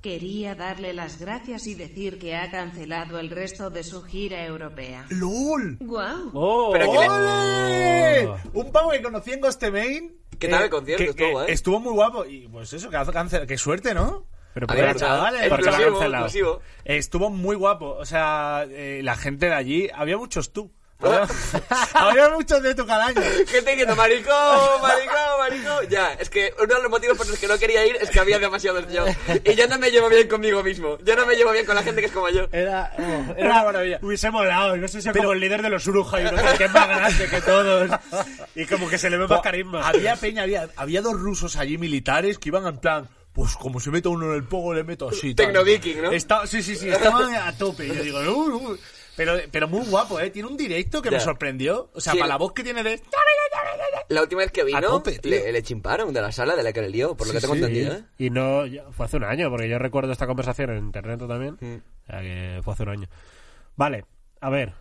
Quería 0.01 0.55
darle 0.55 0.93
las 0.93 1.19
gracias 1.19 1.67
y 1.67 1.75
decir 1.75 2.19
que 2.19 2.37
ha 2.37 2.51
cancelado 2.51 3.19
el 3.19 3.29
resto 3.31 3.71
de 3.71 3.83
su 3.83 4.03
gira 4.03 4.45
europea. 4.45 5.07
¡LOL! 5.09 5.79
¡Guau! 5.81 6.31
Oh, 6.33 6.69
¡Ole! 6.71 8.29
Un 8.53 8.71
pavo 8.73 8.91
que 8.91 9.03
conocí 9.03 9.33
en 9.33 9.41
Ghostemain. 9.41 10.17
¿Qué 10.39 10.49
tal 10.49 10.65
el 10.65 10.71
concierto? 10.71 11.03
que- 11.15 11.25
Estuvo, 11.25 11.45
que 11.45 11.51
¿eh? 11.51 11.55
Estuvo 11.55 11.81
muy 11.81 11.93
guapo. 11.93 12.25
Y 12.25 12.47
pues 12.47 12.73
eso, 12.73 12.89
que 12.91 12.97
hace 12.97 13.11
cáncer. 13.13 13.47
Qué 13.47 13.59
suerte, 13.59 13.95
¿no? 13.95 14.27
Pero 14.57 14.69
por 14.69 14.77
ver, 14.77 14.97
chavales, 14.97 15.49
porque 15.51 15.65
lo 15.67 15.69
han 15.69 15.75
exclusivo, 15.75 15.99
cancelado. 15.99 16.25
exclusivo. 16.25 16.63
Estuvo 16.87 17.29
muy 17.29 17.57
guapo. 17.57 17.91
O 17.91 18.07
sea, 18.07 18.65
eh, 18.71 19.03
la 19.05 19.15
gente 19.15 19.51
de 19.51 19.55
allí. 19.55 19.91
Había 19.95 20.17
muchos 20.17 20.51
tú. 20.55 20.73
Había, 20.99 21.29
había 21.93 22.31
muchos 22.31 22.63
de 22.63 22.75
tu 22.75 22.87
calaña. 22.87 23.21
Gente 23.21 23.71
diciendo, 23.73 23.95
maricón, 23.95 24.81
maricón, 24.81 25.39
maricón. 25.39 25.87
Ya, 25.91 26.15
es 26.15 26.31
que 26.31 26.55
uno 26.57 26.75
de 26.75 26.81
los 26.81 26.91
motivos 26.91 27.19
por 27.19 27.29
los 27.29 27.39
que 27.39 27.47
no 27.47 27.59
quería 27.59 27.85
ir 27.85 27.99
es 28.01 28.09
que 28.09 28.19
había 28.19 28.39
demasiados 28.39 28.91
yo. 28.91 29.05
Y 29.45 29.55
yo 29.55 29.69
no 29.69 29.79
me 29.79 29.91
llevo 29.91 30.09
bien 30.09 30.27
conmigo 30.27 30.63
mismo. 30.63 30.97
Yo 31.05 31.15
no 31.17 31.27
me 31.27 31.35
llevo 31.35 31.53
bien 31.53 31.67
con 31.67 31.75
la 31.77 31.83
gente 31.83 32.01
que 32.01 32.07
es 32.07 32.13
como 32.13 32.31
yo. 32.31 32.49
Era, 32.51 32.95
oh, 32.99 33.35
era 33.37 33.51
una 33.51 33.65
maravilla. 33.65 33.99
Hubiese 34.01 34.31
molado, 34.31 34.75
no 34.79 34.89
sé 34.89 35.03
si 35.03 35.11
como 35.11 35.33
el 35.33 35.41
líder 35.41 35.61
de 35.61 35.69
los 35.69 35.87
Uruja 35.87 36.19
y 36.23 36.25
no 36.25 36.31
sé 36.31 36.57
qué 36.57 36.65
es 36.65 36.73
más 36.73 36.89
grande 36.89 37.29
que 37.29 37.41
todos. 37.43 37.91
Y 38.55 38.65
como 38.65 38.89
que 38.89 38.97
se 38.97 39.11
le 39.11 39.19
ve 39.19 39.29
más 39.29 39.43
carisma. 39.43 39.87
Había 39.87 40.17
peña, 40.17 40.45
había, 40.45 40.71
había 40.77 41.03
dos 41.03 41.13
rusos 41.13 41.57
allí 41.57 41.77
militares 41.77 42.39
que 42.39 42.49
iban 42.49 42.67
en 42.67 42.79
plan. 42.79 43.07
Pues 43.37 43.55
como 43.57 43.79
se 43.79 43.91
mete 43.91 44.09
uno 44.09 44.31
en 44.31 44.37
el 44.37 44.45
pogo, 44.45 44.73
le 44.75 44.83
meto 44.83 45.09
así. 45.11 45.35
tal. 45.35 45.47
Tecnoviking, 45.47 46.03
¿no? 46.03 46.11
Está- 46.11 46.47
sí, 46.47 46.63
sí, 46.63 46.75
sí, 46.75 46.89
estaban 46.89 47.33
a 47.35 47.57
tope. 47.57 47.87
Y 47.87 47.95
yo 47.95 48.03
digo, 48.03 48.19
"Uh, 48.21 48.73
uh". 48.73 48.79
Pero, 49.15 49.35
pero 49.51 49.69
muy 49.69 49.87
guapo, 49.87 50.19
¿eh? 50.21 50.29
Tiene 50.31 50.49
un 50.49 50.57
directo 50.57 51.01
que 51.01 51.11
Ya. 51.11 51.19
me 51.19 51.23
sorprendió. 51.23 51.89
O 51.95 52.01
sea, 52.01 52.13
Sí, 52.15 52.19
para 52.19 52.29
la 52.31 52.37
voz 52.37 52.53
que 52.53 52.63
tiene 52.65 52.83
de... 52.83 53.01
La 54.09 54.23
última 54.23 54.41
vez 54.43 54.53
que 54.53 54.63
vino, 54.65 54.81
tope, 54.81 55.19
le, 55.23 55.53
le 55.53 55.63
chimparon 55.63 56.13
de 56.13 56.21
la 56.23 56.31
sala 56.33 56.55
de 56.57 56.63
la 56.63 56.73
que 56.73 56.81
le 56.83 56.91
lió, 56.91 57.17
por 57.17 57.27
lo 57.27 57.33
Sí, 57.33 57.37
que 57.39 57.41
tengo 57.43 57.55
sí. 57.55 57.61
entendido, 57.61 57.93
¿eh? 57.95 58.05
Y 58.19 58.31
no, 58.31 58.63
fue 58.93 59.07
hace 59.07 59.17
un 59.17 59.25
año, 59.25 59.51
porque 59.51 59.69
yo 59.69 59.79
recuerdo 59.79 60.13
esta 60.13 60.27
conversación 60.27 60.71
en 60.71 60.79
internet 60.79 61.19
también. 61.27 61.57
Mm. 61.61 61.77
O 61.77 62.07
sea 62.07 62.21
que 62.21 62.61
fue 62.63 62.73
hace 62.75 62.83
un 62.85 62.89
año. 62.91 63.09
Vale, 63.77 64.05
a 64.41 64.51
ver. 64.51 64.73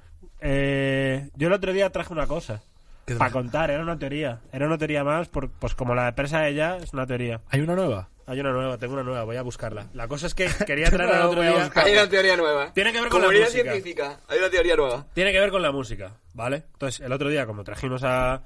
eh, 0.42 1.30
yo 1.36 1.48
el 1.48 1.54
otro 1.54 1.74
día 1.74 1.90
traje 1.92 2.14
una 2.14 2.28
cosa. 2.28 2.62
¿Qué 3.06 3.16
Para 3.16 3.32
contar, 3.32 3.70
era 3.72 3.84
una 3.84 3.98
teoría. 4.00 4.42
Era 4.52 4.66
una 4.68 4.78
teoría 4.78 5.04
más, 5.04 5.28
por, 5.30 5.50
pues 5.50 5.76
como 5.76 5.96
la 5.96 6.06
de 6.06 6.14
presa 6.14 6.42
de 6.42 6.50
ella, 6.50 6.78
es 6.78 6.92
una 6.94 7.06
teoría. 7.06 7.42
¿Hay 7.50 7.62
una 7.62 7.76
nueva? 7.76 8.10
Hay 8.28 8.40
una 8.40 8.52
nueva, 8.52 8.78
tengo 8.78 8.94
una 8.94 9.04
nueva, 9.04 9.24
voy 9.24 9.36
a 9.36 9.44
buscarla. 9.44 9.88
La 9.94 10.08
cosa 10.08 10.26
es 10.28 10.34
que 10.34 10.48
quería 10.66 10.90
traer 10.90 11.14
el 11.16 11.22
otro 11.22 11.42
día. 11.42 11.72
Hay 11.76 11.94
una 11.94 12.10
teoría 12.10 12.36
nueva. 12.36 12.74
Tiene 12.74 12.92
que 12.92 13.02
ver 13.02 13.10
con 13.10 13.22
la 13.22 13.28
música. 13.28 13.50
científica. 13.50 14.20
Hay 14.28 14.40
una 14.40 14.50
teoría 14.50 14.76
nueva. 14.76 15.06
Tiene 15.14 15.32
que 15.32 15.40
ver 15.40 15.52
con 15.52 15.62
la 15.62 15.72
música, 15.72 16.14
¿vale? 16.34 16.64
Entonces, 16.74 17.02
el 17.02 17.12
otro 17.12 17.30
día, 17.30 17.46
como 17.46 17.64
trajimos 17.64 18.04
a, 18.04 18.42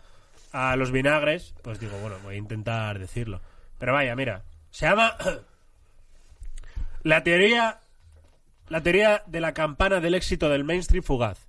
a 0.52 0.76
los 0.76 0.92
vinagres, 0.92 1.54
pues 1.62 1.80
digo, 1.80 1.98
bueno, 2.00 2.18
voy 2.24 2.36
a 2.36 2.38
intentar 2.38 3.00
decirlo. 3.00 3.42
Pero 3.78 3.94
vaya, 3.94 4.16
mira, 4.16 4.44
se 4.70 4.86
llama 4.86 5.16
la 7.04 7.24
teoría 7.24 7.80
La 8.68 8.84
teoría 8.84 9.24
de 9.28 9.40
la 9.40 9.54
campana 9.54 10.02
del 10.02 10.14
éxito 10.16 10.50
del 10.50 10.66
mainstream 10.66 11.04
fugaz. 11.04 11.48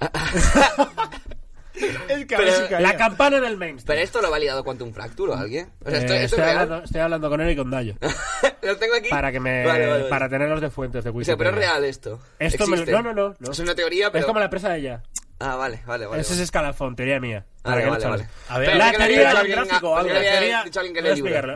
Es 1.74 2.26
que 2.26 2.36
Pero-. 2.36 2.80
La 2.80 2.96
campana 2.96 3.40
del 3.40 3.56
mainstream. 3.56 3.86
¿Pero 3.86 4.00
esto 4.04 4.20
lo 4.20 4.28
ha 4.28 4.30
validado 4.30 4.62
Quantum 4.64 4.92
Fracture 4.92 5.32
o 5.32 5.34
alguien? 5.36 5.70
O 5.84 5.90
sea, 5.90 5.98
esto, 5.98 6.12
Eh, 6.12 6.24
esto 6.24 6.36
estoy, 6.36 6.42
es 6.50 6.56
hablando, 6.56 6.84
estoy 6.84 7.00
hablando 7.00 7.30
con 7.30 7.40
él 7.40 7.50
y 7.50 7.56
con 7.56 7.70
Dayo. 7.70 7.94
lo 8.62 8.76
tengo 8.76 8.94
aquí. 8.94 9.08
para 9.08 9.32
que 9.32 9.40
me 9.40 9.64
Vale, 9.64 9.80
vale, 9.86 9.90
vale. 9.98 10.04
para 10.10 10.28
tenerlos 10.28 10.60
de 10.60 10.70
fuentes 10.70 11.02
de 11.04 11.10
O 11.10 11.12
Wikipedia. 11.14 11.24
sea, 11.24 11.36
pero 11.36 11.50
es 11.50 11.56
real 11.56 11.84
esto. 11.84 12.20
Esto 12.38 12.66
me 12.66 12.76
no, 12.84 13.02
no, 13.02 13.12
no, 13.12 13.34
no. 13.38 13.50
Es 13.52 13.58
una 13.58 13.74
teoría, 13.74 14.10
pero... 14.12 14.20
Es 14.20 14.26
como 14.26 14.38
la 14.38 14.44
empresa 14.46 14.68
de 14.70 14.78
ella. 14.78 15.02
Ah, 15.40 15.56
vale, 15.56 15.82
vale, 15.86 16.06
vale. 16.06 16.20
Ese 16.22 16.34
es 16.34 16.40
escalafón, 16.40 16.94
teoría 16.94 17.18
mía. 17.20 17.44
Vale, 17.64 17.86
vale, 17.86 18.06
vale. 18.06 18.28
A 18.48 18.58
ver, 18.58 18.76
la 18.76 18.92
teoría 18.92 19.34
del 19.34 19.48
gráfico 19.48 19.96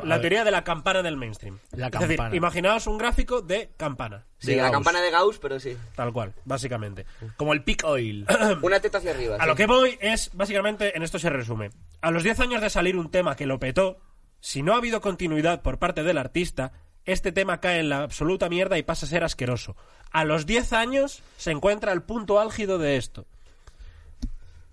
La 0.05 0.21
teoría, 0.21 0.45
de 0.45 0.51
la 0.51 0.65
campana 0.65 1.03
del 1.03 1.17
mainstream. 1.19 1.59
La 1.73 1.89
Es 1.89 1.93
decir, 1.93 2.17
campana. 2.17 2.35
imaginaos 2.35 2.87
un 2.87 2.97
gráfico 2.97 3.43
de 3.43 3.71
campana. 3.77 4.25
Sí, 4.39 4.53
de 4.53 4.57
la 4.57 4.63
Gauss, 4.65 4.73
campana 4.73 5.01
de 5.03 5.11
Gauss, 5.11 5.39
pero 5.39 5.61
sí. 5.61 5.77
Tal 5.95 6.13
cual, 6.13 6.33
básicamente. 6.47 7.05
Como 7.37 7.53
el 7.53 7.63
peak 7.63 7.85
oil. 7.85 8.27
Una 8.63 8.81
teta 8.81 8.99
hacia 8.99 9.11
arriba. 9.11 9.37
A 9.37 9.43
sí. 9.43 9.47
lo 9.47 9.55
que 9.55 9.67
voy 9.67 9.99
es, 10.01 10.31
básicamente, 10.33 10.97
en 10.97 11.03
esto 11.03 11.19
se 11.19 11.29
resume. 11.29 11.71
A 12.01 12.11
los 12.11 12.23
10 12.23 12.41
años 12.41 12.63
de 12.63 12.71
salir 12.71 12.97
un 12.97 13.11
tema 13.11 13.37
que 13.37 13.45
lo 13.47 13.59
petó, 13.59 13.99
si 14.41 14.63
no 14.63 14.73
ha 14.73 14.79
habido 14.79 15.03
continuidad 15.03 15.61
por 15.61 15.79
parte 15.79 16.03
del 16.05 16.17
artista, 16.17 16.73
este 17.05 17.33
tema 17.33 17.61
cae 17.61 17.81
en 17.81 17.91
la 17.91 18.03
absoluta 18.03 18.49
mierda 18.49 18.79
y 18.79 18.83
pasa 18.83 19.05
a 19.05 19.09
ser 19.11 19.25
asqueroso. 19.25 19.77
A 20.11 20.25
los 20.25 20.47
10 20.47 20.73
años 20.73 21.23
se 21.37 21.51
encuentra 21.51 21.93
el 21.93 22.03
punto 22.03 22.41
álgido 22.41 22.79
de 22.79 22.97
esto. 22.97 23.27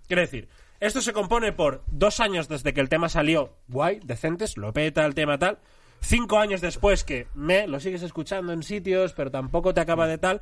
Quiero 0.08 0.22
decir, 0.22 0.48
esto 0.86 1.02
se 1.02 1.14
compone 1.14 1.52
por 1.52 1.84
dos 1.88 2.20
años 2.20 2.48
desde 2.48 2.74
que 2.74 2.82
el 2.82 2.90
tema 2.90 3.10
salió, 3.10 3.54
guay, 3.68 4.00
decentes, 4.04 4.56
lo 4.56 4.72
peta 4.72 5.06
el 5.06 5.16
tema 5.16 5.40
tal. 5.40 5.58
Cinco 6.02 6.38
años 6.38 6.62
después 6.62 7.04
que 7.04 7.28
me 7.34 7.68
lo 7.68 7.80
sigues 7.80 8.04
escuchando 8.04 8.54
en 8.54 8.62
sitios, 8.62 9.14
pero 9.14 9.32
tampoco 9.32 9.74
te 9.74 9.82
acaba 9.82 10.06
de 10.06 10.20
tal. 10.20 10.42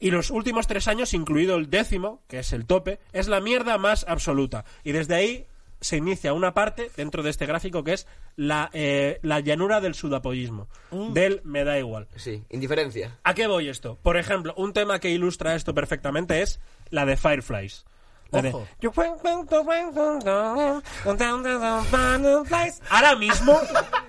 Y 0.00 0.10
los 0.10 0.30
últimos 0.30 0.66
tres 0.66 0.88
años, 0.88 1.14
incluido 1.14 1.56
el 1.56 1.70
décimo, 1.70 2.22
que 2.26 2.40
es 2.40 2.52
el 2.52 2.66
tope, 2.66 2.98
es 3.12 3.28
la 3.28 3.40
mierda 3.40 3.78
más 3.78 4.04
absoluta. 4.08 4.64
Y 4.82 4.92
desde 4.92 5.14
ahí 5.14 5.46
se 5.80 5.98
inicia 5.98 6.32
una 6.32 6.54
parte 6.54 6.90
dentro 6.96 7.22
de 7.22 7.30
este 7.30 7.46
gráfico 7.46 7.84
que 7.84 7.92
es 7.92 8.08
la, 8.34 8.70
eh, 8.72 9.20
la 9.22 9.38
llanura 9.38 9.80
del 9.80 9.94
sudapollismo. 9.94 10.66
Del 10.90 11.40
me 11.44 11.62
da 11.62 11.78
igual. 11.78 12.08
Sí, 12.16 12.42
indiferencia. 12.50 13.16
¿A 13.22 13.34
qué 13.34 13.46
voy 13.46 13.68
esto? 13.68 13.96
Por 14.02 14.16
ejemplo, 14.16 14.54
un 14.56 14.72
tema 14.72 14.98
que 14.98 15.10
ilustra 15.10 15.54
esto 15.54 15.74
perfectamente 15.74 16.42
es 16.42 16.58
la 16.90 17.06
de 17.06 17.16
Fireflies. 17.16 17.84
Ahora 22.90 23.14
mismo 23.16 23.60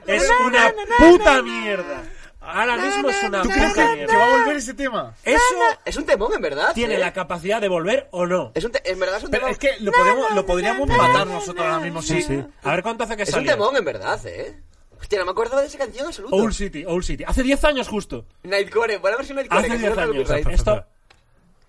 es 0.08 0.30
una 0.46 0.74
puta 0.98 1.42
mierda. 1.42 2.04
Ahora 2.42 2.78
mismo 2.78 3.10
es 3.10 3.24
una 3.24 3.42
¿Tú 3.44 3.50
crees 3.50 3.70
puta 3.70 3.86
que, 3.90 3.96
mierda. 3.96 4.18
va 4.18 4.24
a 4.26 4.38
volver 4.40 4.56
ese 4.56 4.74
tema? 4.74 5.14
Eso 5.24 5.40
Es 5.86 5.98
un 5.98 6.06
temón, 6.06 6.34
en 6.34 6.42
verdad. 6.42 6.74
tiene 6.74 6.96
¿eh? 6.96 7.00
la 7.00 7.14
capacidad 7.14 7.62
de 7.62 7.68
volver 7.68 8.08
o 8.12 8.26
no. 8.26 8.52
Es 8.56 8.64
un 8.64 8.72
te- 8.72 8.90
en 8.90 8.98
verdad 9.00 9.18
es 9.18 9.24
un 9.26 9.30
Pero 9.30 9.42
temón. 9.46 9.52
es 9.52 9.60
que 9.60 9.84
lo, 9.84 9.92
podemos, 9.92 10.32
lo 10.34 10.46
podríamos 10.46 10.88
matar 10.88 11.28
nosotros 11.28 11.66
ahora 11.66 11.80
mismo. 11.80 12.02
Sí, 12.02 12.22
sí. 12.24 12.44
A 12.64 12.72
ver 12.72 12.82
cuánto 12.82 13.04
hace 13.04 13.16
que 13.18 13.24
Es 13.24 13.30
un 13.30 13.36
salió. 13.36 13.52
temón, 13.52 13.76
en 13.76 13.86
verdad, 13.86 14.20
¿eh? 14.26 14.58
Hostia, 15.00 15.20
no 15.20 15.26
me 15.26 15.32
acuerdo 15.32 15.58
de 15.58 15.68
esa 15.68 15.78
canción 15.78 16.04
en 16.04 16.08
absoluto. 16.08 16.36
Old 16.36 16.54
City, 16.54 16.86
Old 16.86 17.04
City. 17.04 17.24
Hace 17.26 17.44
10 17.44 17.64
años 17.66 17.88
justo. 17.88 18.26
Nightcore, 18.44 18.98
buena 18.98 19.18
versión 19.18 19.36
Nightcore. 19.38 19.60
Hace 19.60 19.70
que 19.70 19.78
10 19.78 19.94
suena 19.94 20.04
años. 20.12 20.24
copyright. 20.28 20.48
Esto, 20.50 20.86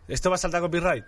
¿Esto 0.08 0.30
va 0.30 0.36
a 0.36 0.38
saltar 0.38 0.60
copyright? 0.62 1.04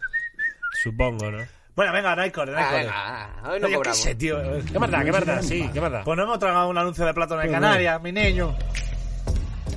Supongo, 0.82 1.30
¿no? 1.30 1.38
Bueno, 1.74 1.92
venga, 1.92 2.14
Nightcore, 2.16 2.52
Ah, 2.54 2.54
Nightcore. 2.60 2.82
venga, 2.84 3.50
hoy 3.50 3.60
no 3.60 3.66
Oye, 3.66 3.78
¿qué 3.82 3.94
sé, 3.94 4.14
tío? 4.14 4.36
¿Qué 4.70 4.78
verdad, 4.78 5.04
qué 5.04 5.10
verdad? 5.10 5.42
Sí, 5.42 5.70
qué 5.72 5.80
verdad. 5.80 6.02
Pues 6.04 6.16
no 6.18 6.24
hemos 6.24 6.38
tragado 6.38 6.68
un 6.68 6.76
anuncio 6.76 7.06
de 7.06 7.14
Plátano 7.14 7.40
de 7.40 7.50
Canarias, 7.50 8.02
mi 8.02 8.12
niño. 8.12 8.54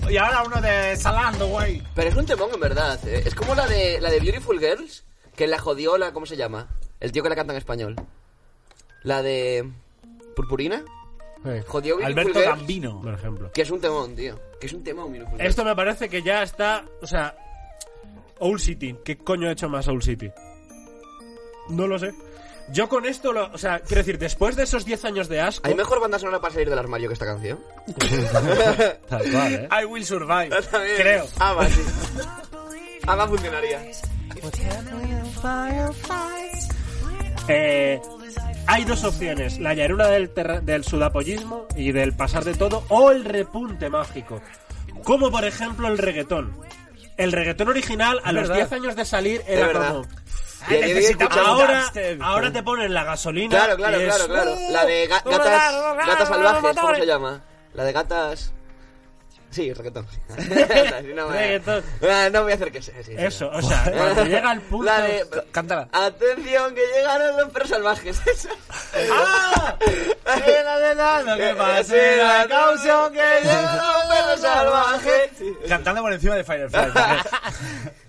Y 0.10 0.18
ahora 0.18 0.44
uno 0.44 0.62
de 0.62 0.96
Salando, 0.98 1.48
güey. 1.48 1.82
Pero 1.96 2.10
es 2.10 2.16
un 2.16 2.26
temón, 2.26 2.50
en 2.54 2.60
verdad. 2.60 3.00
¿eh? 3.08 3.24
Es 3.26 3.34
como 3.34 3.56
la 3.56 3.66
de, 3.66 4.00
la 4.02 4.10
de 4.12 4.20
Beautiful 4.20 4.60
Girls, 4.60 5.06
que 5.36 5.48
la 5.48 5.58
jodió 5.58 5.98
la... 5.98 6.12
¿Cómo 6.12 6.26
se 6.26 6.36
llama? 6.38 6.68
El 7.00 7.12
tío 7.12 7.24
que 7.24 7.30
la 7.30 7.36
canta 7.36 7.54
en 7.54 7.58
español. 7.58 7.96
La 9.04 9.22
de... 9.24 9.68
¿Purpurina? 10.36 10.84
Sí, 11.44 11.50
Jodió 11.68 11.98
Beautiful 11.98 12.04
Alberto 12.06 12.40
Girls. 12.40 12.58
Gambino. 12.58 13.02
por 13.02 13.14
ejemplo. 13.14 13.52
Que 13.54 13.62
es 13.62 13.72
un 13.72 13.80
temón, 13.80 14.16
tío. 14.16 14.40
Que 14.60 14.68
es 14.68 14.74
un 14.74 14.84
temón, 14.84 15.12
Beautiful 15.12 15.38
Girls. 15.38 15.50
Esto 15.50 15.64
me 15.64 15.76
parece 15.76 16.10
que 16.10 16.22
ya 16.22 16.44
está. 16.44 16.84
O 17.02 17.08
sea. 17.08 17.36
Old 18.40 18.60
City. 18.60 18.96
¿Qué 19.06 19.18
coño 19.18 19.48
ha 19.48 19.52
hecho 19.54 19.70
más 19.70 19.88
Old 19.88 20.04
City? 20.04 20.30
No 21.70 21.88
lo 21.88 21.98
sé. 22.00 22.14
Yo 22.70 22.90
con 22.90 23.06
esto, 23.06 23.32
lo, 23.32 23.52
o 23.54 23.58
sea, 23.60 23.80
quiero 23.82 24.02
decir, 24.02 24.18
después 24.18 24.56
de 24.56 24.64
esos 24.64 24.86
10 24.86 25.06
años 25.06 25.28
de 25.30 25.40
asco. 25.40 25.68
¿Hay 25.68 25.76
mejor 25.76 26.00
banda 26.02 26.18
sonora 26.18 26.40
para 26.42 26.52
salir 26.54 26.70
del 26.70 26.80
armario 26.80 27.08
que 27.10 27.14
esta 27.14 27.26
canción? 27.26 27.60
Tal 29.08 29.32
cual, 29.32 29.54
¿eh? 29.54 29.70
I 29.82 29.86
will 29.86 30.04
survive. 30.06 30.50
También. 30.72 30.96
Creo. 30.98 31.28
Ava, 31.40 31.68
sí. 31.70 31.82
Ava 33.06 33.28
funcionaría. 33.28 33.84
Eh, 37.48 38.02
hay 38.68 38.84
dos 38.86 39.04
opciones: 39.04 39.60
la 39.60 39.74
llanura 39.74 40.08
del, 40.08 40.30
terra- 40.32 40.62
del 40.62 40.84
sudapollismo 40.84 41.68
y 41.76 41.92
del 41.92 42.14
pasar 42.14 42.44
de 42.44 42.56
todo, 42.56 42.84
o 42.90 43.12
el 43.12 43.26
repunte 43.26 43.90
mágico. 43.90 44.42
Como 45.04 45.30
por 45.30 45.46
ejemplo 45.46 45.88
el 45.88 45.98
reggaetón. 45.98 46.58
El 47.18 47.32
reggaetón 47.32 47.70
original, 47.70 48.20
a 48.24 48.32
los 48.32 48.50
verdad. 48.50 48.56
10 48.68 48.72
años 48.74 48.96
de 48.96 49.06
salir, 49.06 49.42
era 49.48 49.72
como. 49.72 50.02
Y 50.70 50.74
ahí 50.74 50.94
necesitamos 50.94 51.36
escuchamos- 51.38 51.62
Ahora, 51.62 51.92
ahora 52.22 52.52
te 52.54 52.64
ponen 52.64 52.94
la 52.94 53.04
gasolina. 53.04 53.56
Claro, 53.58 53.76
claro, 53.78 53.98
es- 53.98 54.16
claro, 54.16 54.28
claro. 54.34 54.56
La 54.72 54.86
de 54.86 55.10
ga- 55.10 55.24
gatas, 55.24 56.06
gatas 56.08 56.28
salvajes, 56.28 56.76
¿cómo 56.80 56.96
se 56.96 57.06
llama? 57.06 57.42
La 57.74 57.84
de 57.84 57.92
gatas... 57.92 58.52
Sí, 59.52 59.72
reggaetón. 59.72 60.06
sí. 60.12 60.20
Sí, 60.38 61.14
no, 61.16 61.30
Reggaetón. 61.30 61.82
Ah, 62.10 62.28
no 62.30 62.44
voy 62.44 62.52
a 62.52 62.56
hacer 62.56 62.72
que 62.74 62.82
sea. 62.82 62.96
sí, 62.98 63.04
sí, 63.06 63.16
Eso, 63.18 63.50
no. 63.50 63.60
o 63.60 63.62
sea, 63.62 63.84
cuando 63.90 64.26
llega 64.26 64.52
el 64.52 64.62
punto. 64.62 64.86
La 64.86 65.00
de... 65.02 65.26
Cántala. 65.54 65.88
Atención, 65.94 66.76
que 66.76 66.82
llegaron 66.94 67.38
los 67.38 67.50
perros 67.52 67.70
salvajes. 67.70 68.22
¡Ah! 69.14 69.76
Era 70.46 70.80
de 70.80 71.38
que 71.38 71.56
pase 71.56 72.18
la 72.18 72.46
caución 72.50 73.14
que 73.14 73.20
llegaron 73.44 73.76
los 73.78 74.16
perros 74.18 74.42
salvajes. 74.42 75.30
Sí. 75.38 75.54
Cantando 75.70 76.02
por 76.02 76.12
encima 76.12 76.36
de 76.36 76.44
Firefly. 76.44 76.92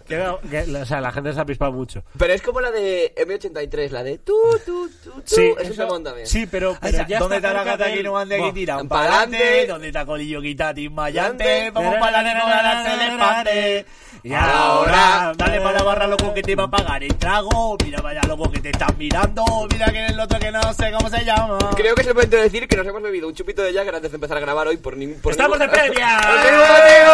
Queda- 0.06 0.38
que- 0.50 0.76
o 0.76 0.86
sea, 0.86 1.00
la 1.00 1.12
gente 1.12 1.32
se 1.32 1.40
ha 1.40 1.44
pispado 1.44 1.72
mucho. 1.72 2.02
Pero 2.18 2.32
es 2.32 2.42
como 2.42 2.60
la 2.60 2.70
de 2.70 3.14
M83, 3.16 3.90
la 3.90 4.02
de 4.02 4.18
tú, 4.18 4.34
tú, 4.64 4.88
tú, 5.02 5.10
tú. 5.10 5.22
Sí, 5.24 5.52
es 5.58 5.66
un 5.66 5.72
eso- 5.72 5.82
temón 5.84 6.04
también. 6.04 6.26
Sí, 6.26 6.46
pero, 6.46 6.76
pero 6.80 7.06
ya 7.06 7.18
¿Dónde 7.18 7.36
está 7.36 7.48
está 7.48 7.64
la 7.64 7.64
gata 7.64 7.92
que 7.92 8.02
no 8.02 8.16
ande 8.18 8.34
aquí 8.36 8.42
Buah. 8.44 8.52
tiran 8.54 8.88
Pa'lante. 8.88 9.66
¿Dónde 9.66 9.86
está 9.88 10.06
Colillo 10.06 10.40
Quitati 10.40 10.88
mayante? 10.88 11.70
Vamos 11.72 11.94
para 12.00 12.22
la 12.22 12.40
con 12.40 12.50
ganas 12.50 12.86
elefante. 12.94 13.86
Y 14.22 14.32
ahora, 14.34 15.32
dale 15.36 15.60
para 15.60 15.78
la 15.78 15.84
barra 15.84 16.06
loco 16.08 16.34
que 16.34 16.42
te 16.42 16.56
va 16.56 16.64
a 16.64 16.70
pagar 16.70 17.04
el 17.04 17.14
trago. 17.16 17.76
Mira 17.84 18.00
vaya 18.00 18.20
loco 18.22 18.50
que 18.50 18.58
te 18.60 18.70
están 18.70 18.96
mirando. 18.98 19.44
Mira 19.70 19.86
que 19.92 20.06
el 20.06 20.18
otro 20.18 20.38
que 20.40 20.50
no 20.50 20.72
sé 20.72 20.90
cómo 20.90 21.08
se 21.08 21.24
llama. 21.24 21.58
Creo 21.76 21.94
que 21.94 22.00
es 22.00 22.06
el 22.08 22.14
momento 22.14 22.36
de 22.36 22.42
decir 22.42 22.66
que 22.66 22.76
nos 22.76 22.86
hemos 22.86 23.02
bebido 23.02 23.28
un 23.28 23.34
chupito 23.34 23.62
de 23.62 23.72
Jagger 23.72 23.94
antes 23.94 24.10
de 24.10 24.16
empezar 24.16 24.36
a 24.36 24.40
grabar 24.40 24.66
hoy 24.66 24.78
por 24.78 24.96
ningún... 24.96 25.20
por 25.20 25.30
¡Estamos 25.32 25.58
de 25.58 25.68
previa! 25.68 26.18
¡Amigo, 26.18 26.64
amigo! 26.64 27.12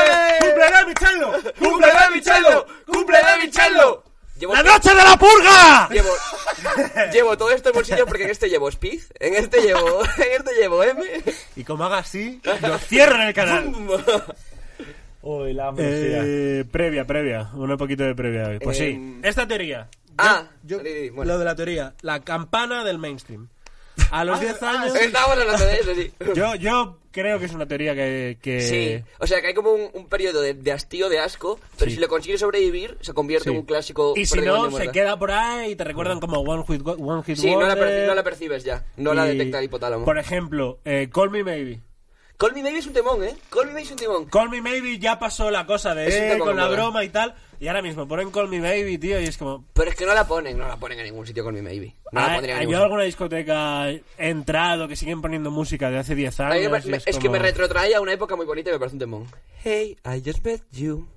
¡Ole! 0.00 0.54
¡Cumple 2.22 2.32
Michello! 2.40 2.66
¡Cumple 2.86 3.18
de 3.18 3.46
Michello! 3.46 4.02
Llevo 4.38 4.52
¡La 4.54 4.62
noche 4.62 4.90
de 4.90 5.02
la 5.02 5.16
purga! 5.16 5.88
Llevo, 5.90 6.08
llevo 7.12 7.38
todo 7.38 7.50
esto 7.52 7.70
en 7.70 7.74
bolsillo 7.74 8.04
porque 8.06 8.24
en 8.24 8.30
este 8.30 8.48
llevo 8.50 8.68
Speed, 8.68 9.00
en 9.18 9.34
este 9.34 9.62
llevo, 9.62 10.02
en 10.04 10.32
este 10.38 10.54
llevo 10.60 10.82
M. 10.82 11.02
Y 11.56 11.64
como 11.64 11.84
haga 11.84 11.98
así, 11.98 12.40
lo 12.62 12.78
cierro 12.78 13.14
en 13.16 13.22
el 13.28 13.34
canal. 13.34 13.72
Uy, 15.22 15.54
la 15.54 15.72
Eh, 15.78 16.64
previa, 16.70 17.04
previa. 17.06 17.50
Un 17.54 17.76
poquito 17.78 18.04
de 18.04 18.14
previa. 18.14 18.58
Pues 18.62 18.76
sí. 18.78 18.84
Em, 18.90 19.24
Esta 19.24 19.46
teoría. 19.48 19.88
Ah, 20.18 20.44
Yo- 20.62 20.78
bueno. 21.14 21.32
Lo 21.32 21.38
de 21.38 21.44
la 21.44 21.54
teoría. 21.56 21.94
La 22.02 22.20
campana 22.20 22.84
del 22.84 22.98
mainstream. 22.98 23.48
A 24.10 24.24
los 24.24 24.40
10 24.40 24.62
años... 24.62 24.94
Estábamos 24.94 25.38
hablando 25.38 25.64
de 25.66 25.74
eso, 25.74 25.94
sí. 25.94 26.12
Yo, 26.34 26.54
yo 26.56 26.98
creo 27.10 27.38
que 27.38 27.46
es 27.46 27.52
una 27.54 27.66
teoría 27.66 27.94
que... 27.94 28.38
que- 28.42 28.60
Sí, 28.60 29.04
o 29.18 29.26
sea 29.26 29.40
que 29.40 29.48
hay 29.48 29.54
como 29.54 29.72
un, 29.72 29.90
un 29.92 30.08
periodo 30.08 30.40
de, 30.42 30.54
de 30.54 30.72
hastío, 30.72 31.08
de 31.08 31.18
asco, 31.18 31.58
pero 31.78 31.90
Sí. 31.90 31.96
si 31.96 32.00
lo 32.00 32.08
consigue 32.08 32.38
sobrevivir, 32.38 32.96
se 33.00 33.12
convierte 33.14 33.44
Sí. 33.48 33.50
en 33.54 33.60
un 33.60 33.66
clásico. 33.66 34.12
Y 34.16 34.26
si 34.26 34.40
no, 34.40 34.70
se 34.70 34.88
queda 34.90 35.18
por 35.18 35.30
ahí 35.30 35.72
y 35.72 35.76
te 35.76 35.84
recuerdan 35.84 36.20
como 36.20 36.40
One 36.40 36.64
Hit, 36.68 36.82
one 36.86 37.22
hit 37.22 37.36
Sí, 37.36 37.50
no 37.50 37.62
la, 37.62 37.74
no 37.74 38.14
la 38.14 38.22
percibes 38.22 38.64
ya, 38.64 38.84
no 38.96 39.14
la 39.14 39.26
Y, 39.26 39.36
detecta 39.36 39.58
el 39.58 39.64
hipotálamo. 39.64 40.04
Por 40.04 40.18
ejemplo, 40.18 40.78
eh, 40.84 41.08
Call 41.12 41.30
Me 41.30 41.42
Maybe. 41.44 41.80
Call 42.38 42.52
Me 42.54 42.62
Maybe 42.62 42.78
es 42.80 42.86
un 42.86 42.92
temón, 42.92 43.24
¿eh? 43.24 43.34
Call 43.48 43.66
Me 43.66 43.72
Maybe 43.72 43.82
es 43.86 43.90
un 43.92 43.96
temón. 43.96 44.24
Call 44.26 44.50
Me 44.50 44.60
Maybe 44.60 44.98
ya 44.98 45.18
pasó 45.18 45.50
la 45.50 45.64
cosa 45.66 45.94
de 45.94 46.06
eh, 46.08 46.32
tema 46.32 46.44
con 46.44 46.56
la 46.56 46.68
broma 46.68 47.02
y 47.02 47.08
tal. 47.08 47.34
Y 47.58 47.68
ahora 47.68 47.80
mismo 47.80 48.06
ponen 48.06 48.30
Call 48.30 48.48
Me 48.48 48.60
Maybe, 48.60 48.98
tío, 48.98 49.18
y 49.18 49.24
es 49.24 49.38
como... 49.38 49.64
Pero 49.72 49.90
es 49.90 49.96
que 49.96 50.04
no 50.04 50.12
la 50.12 50.26
ponen, 50.28 50.58
no 50.58 50.68
la 50.68 50.76
ponen 50.76 50.98
en 50.98 51.06
ningún 51.06 51.26
sitio 51.26 51.42
Call 51.44 51.54
Me 51.54 51.62
Maybe. 51.62 51.96
No 52.12 52.20
la 52.20 52.26
¿Hay, 52.26 52.34
pondrían 52.34 52.56
en 52.56 52.60
hay 52.60 52.66
ningún 52.66 52.72
yo 52.72 52.76
sitio. 52.78 52.84
alguna 52.84 53.02
discoteca 53.04 53.90
he 53.90 54.02
entrado 54.18 54.86
que 54.88 54.96
siguen 54.96 55.22
poniendo 55.22 55.50
música 55.50 55.90
de 55.90 55.98
hace 55.98 56.14
10 56.14 56.40
A 56.40 56.48
mí 56.50 56.56
años? 56.66 56.84
me- 56.84 56.90
me- 56.90 57.02
es, 57.06 57.18
que 57.18 57.28
me 57.30 57.38
retrotrae 57.38 57.94
a 57.94 58.00
una 58.02 58.12
época 58.12 58.36
muy 58.36 58.44
bonita 58.44 58.68
y 58.68 58.74
me 58.74 58.78
parece 58.78 58.96
un 58.96 59.00
temón. 59.00 59.26
Hey, 59.64 59.96
I 60.04 60.22
just 60.22 60.44
met 60.44 60.60
you. 60.72 61.08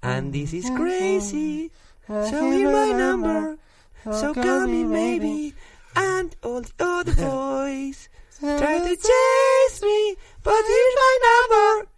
And 0.00 0.32
this 0.32 0.54
is 0.54 0.70
crazy. 0.70 1.70
So 2.06 2.50
hear 2.50 2.70
my 2.70 2.92
number. 2.94 3.58
So 4.04 4.32
call 4.32 4.66
me 4.66 4.84
maybe. 4.84 5.54
And 5.94 6.34
all 6.42 6.62
the 6.62 6.84
other 6.84 7.14
boys 7.16 8.08
try 8.40 8.78
to 8.78 8.96
chase 8.96 9.82
me. 9.82 10.16
But 10.42 10.62
here's 10.66 10.96
my 10.96 11.18
number. 11.28 11.88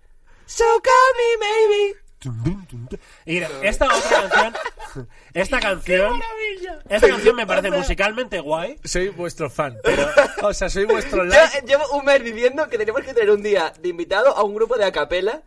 So 0.47 0.64
call 0.80 1.12
me 1.16 1.37
maybe. 1.40 1.94
Y 3.25 3.32
mira, 3.35 3.49
esta 3.62 3.87
otra 3.87 4.28
canción, 4.28 5.09
esta 5.34 5.60
canción, 5.60 6.20
esta 6.88 7.08
canción 7.08 7.37
me 7.37 7.46
parece 7.46 7.70
musicalmente 7.70 8.40
guay. 8.40 8.78
Soy 8.84 9.08
vuestro 9.10 9.49
fan, 9.50 9.76
pero, 9.82 10.08
o 10.42 10.52
sea, 10.52 10.68
soy 10.68 10.84
vuestro 10.84 11.18
Yo 11.25 11.30
like. 11.30 11.58
eh, 11.58 11.62
llevo 11.66 11.84
un 11.92 12.04
mes 12.04 12.22
diciendo 12.25 12.68
que 12.68 12.78
tenemos 12.78 13.02
que 13.02 13.14
tener 13.14 13.30
un 13.30 13.42
día 13.42 13.72
de 13.80 13.88
invitado 13.88 14.37
a 14.37 14.42
un 14.42 14.54
grupo 14.54 14.76
de 14.76 14.84
acapela, 14.84 15.42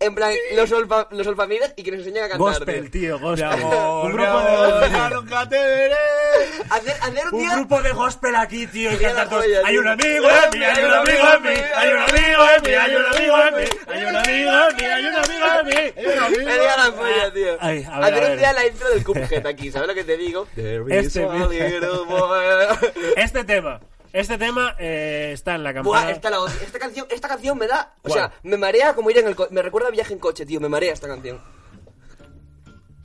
en 0.00 0.14
plan, 0.14 0.32
los, 0.56 0.70
olfa, 0.72 1.08
los 1.10 1.26
olfamigas 1.26 1.72
y 1.76 1.82
que 1.82 1.90
nos 1.92 2.00
enseñen 2.00 2.24
a 2.24 2.28
cantar. 2.28 2.38
Gospel, 2.38 2.90
tío, 2.90 3.18
gospel. 3.18 3.44
amor, 3.48 4.06
Un 4.06 4.16
mi 4.16 4.22
grupo 4.22 4.38
de. 4.40 5.92
Hacer, 6.70 6.96
hacer 7.02 7.26
un 7.28 7.34
un 7.34 7.40
día... 7.40 7.56
grupo 7.56 7.82
de 7.82 7.92
gospel 7.92 8.34
aquí, 8.36 8.66
tío, 8.66 8.92
y 8.92 8.96
cantar 8.96 9.28
todos. 9.28 9.44
Hay 9.64 9.76
un 9.78 9.88
amigo 9.88 10.28
en 10.28 10.58
mí, 10.58 10.64
hay 10.64 10.84
un 10.84 10.92
amigo 10.92 11.24
en 11.36 11.42
mí, 11.42 11.48
hay 11.76 11.88
un 11.92 12.00
amigo 12.00 12.44
en 12.56 12.62
mí, 12.62 12.70
hay 12.74 12.94
un 12.94 13.06
amigo 13.06 13.36
en 13.46 13.54
mí, 13.54 13.62
hay 13.88 14.04
un 14.04 14.16
amigo 14.16 14.68
en 14.68 14.76
mí, 14.76 14.84
hay 14.84 15.06
un 15.06 15.16
amigo 15.16 15.46
en 15.60 15.66
mí. 15.66 16.36
Sería 16.36 16.76
la 16.76 16.92
polla, 16.92 17.32
tío. 17.32 17.56
Hacer 17.60 18.30
un 18.30 18.36
día 18.38 18.52
la 18.52 18.66
intro 18.66 18.88
del 18.90 19.04
Aquí, 19.48 19.70
¿sabes 19.72 19.88
lo 19.88 19.94
que 19.94 20.04
te 20.04 20.16
digo? 20.16 20.46
Este, 20.56 21.24
boy. 21.26 21.56
Este 23.16 23.44
tema, 23.44 23.80
este 24.12 24.38
tema 24.38 24.74
eh, 24.78 25.30
está 25.32 25.54
en 25.54 25.64
la 25.64 25.72
Buah, 25.72 25.82
campana. 26.00 26.10
esta, 26.10 26.30
la 26.30 26.40
odio. 26.40 26.54
esta 26.62 26.78
canción, 26.78 27.06
esta 27.10 27.28
canción 27.28 27.58
me 27.58 27.66
da, 27.66 27.94
o 28.02 28.08
¿Cuál? 28.08 28.12
sea, 28.14 28.32
me 28.42 28.56
marea 28.56 28.94
como 28.94 29.10
ir 29.10 29.18
en 29.18 29.26
el 29.28 29.34
coche, 29.36 29.52
me 29.54 29.62
recuerda 29.62 29.88
a 29.88 29.90
viaje 29.90 30.12
en 30.12 30.18
coche, 30.18 30.44
tío, 30.46 30.60
me 30.60 30.68
marea 30.68 30.92
esta 30.92 31.08
canción. 31.08 31.40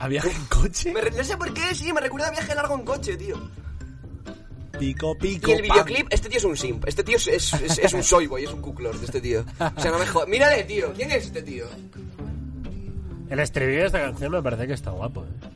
¿A 0.00 0.06
viaje 0.08 0.30
en 0.30 0.44
coche? 0.46 0.92
Me 0.92 1.00
re- 1.00 1.10
no 1.10 1.24
sé 1.24 1.36
por 1.36 1.52
qué, 1.52 1.74
sí, 1.74 1.92
me 1.92 2.00
recuerda 2.00 2.28
a 2.28 2.30
viaje 2.30 2.54
largo 2.54 2.74
en 2.74 2.84
coche, 2.84 3.16
tío. 3.16 3.36
Pico, 4.78 5.16
pico, 5.18 5.50
Y 5.50 5.54
el 5.54 5.60
pam. 5.66 5.70
videoclip, 5.76 6.06
este 6.12 6.28
tío 6.28 6.38
es 6.38 6.44
un 6.44 6.56
simp, 6.56 6.86
este 6.86 7.02
tío 7.02 7.16
es, 7.16 7.26
es, 7.26 7.52
es, 7.54 7.78
es 7.78 7.92
un 7.94 8.04
soyboy, 8.04 8.44
es 8.44 8.52
un 8.52 8.60
cuclor 8.62 8.96
de 8.96 9.06
este 9.06 9.20
tío. 9.20 9.44
O 9.76 9.80
sea, 9.80 9.90
no 9.90 9.98
me 9.98 10.06
jodas. 10.06 10.28
Mírale, 10.28 10.62
tío, 10.64 10.92
¿quién 10.94 11.10
es 11.10 11.24
este 11.26 11.42
tío? 11.42 11.66
El 13.28 13.40
estribillo 13.40 13.80
de 13.80 13.86
esta 13.86 14.00
canción 14.00 14.30
me 14.30 14.40
parece 14.42 14.66
que 14.68 14.74
está 14.74 14.90
guapo. 14.92 15.24
eh. 15.24 15.48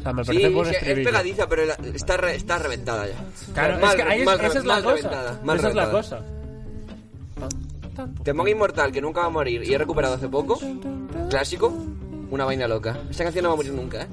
O 0.00 0.02
sea, 0.02 0.12
me 0.12 0.24
Sí, 0.24 0.30
parece 0.32 0.50
sí, 0.50 0.60
es 0.70 0.76
estribillo. 0.76 1.04
pegadiza, 1.10 1.48
pero 1.48 1.64
la- 1.66 1.78
está, 1.94 2.16
re- 2.16 2.34
está 2.34 2.58
reventada 2.58 3.06
ya. 3.06 3.14
Claro, 3.54 3.78
Mal- 3.78 3.90
es 3.90 3.96
que 3.96 4.02
ahí 4.10 4.20
es- 4.20 4.26
mal- 4.26 4.40
esa 4.40 4.58
es 4.58 4.64
la 4.64 4.74
mal 4.74 4.82
cosa. 4.82 4.96
reventada, 4.96 5.40
mal 5.44 5.58
esa 5.58 5.68
es 5.68 5.74
la 5.74 5.84
reventada. 5.86 6.18
cosa. 6.20 6.40
Temón 8.24 8.48
inmortal 8.48 8.92
que 8.92 9.00
nunca 9.00 9.20
va 9.20 9.26
a 9.26 9.30
morir 9.30 9.62
y 9.62 9.74
he 9.74 9.78
recuperado 9.78 10.14
hace 10.14 10.28
poco. 10.28 10.58
Clásico. 11.28 11.68
Una 12.30 12.44
vaina 12.44 12.66
loca. 12.68 12.98
Esta 13.10 13.24
canción 13.24 13.42
no 13.42 13.48
va 13.50 13.54
a 13.54 13.56
morir 13.56 13.72
nunca, 13.72 14.02
¿eh? 14.02 14.06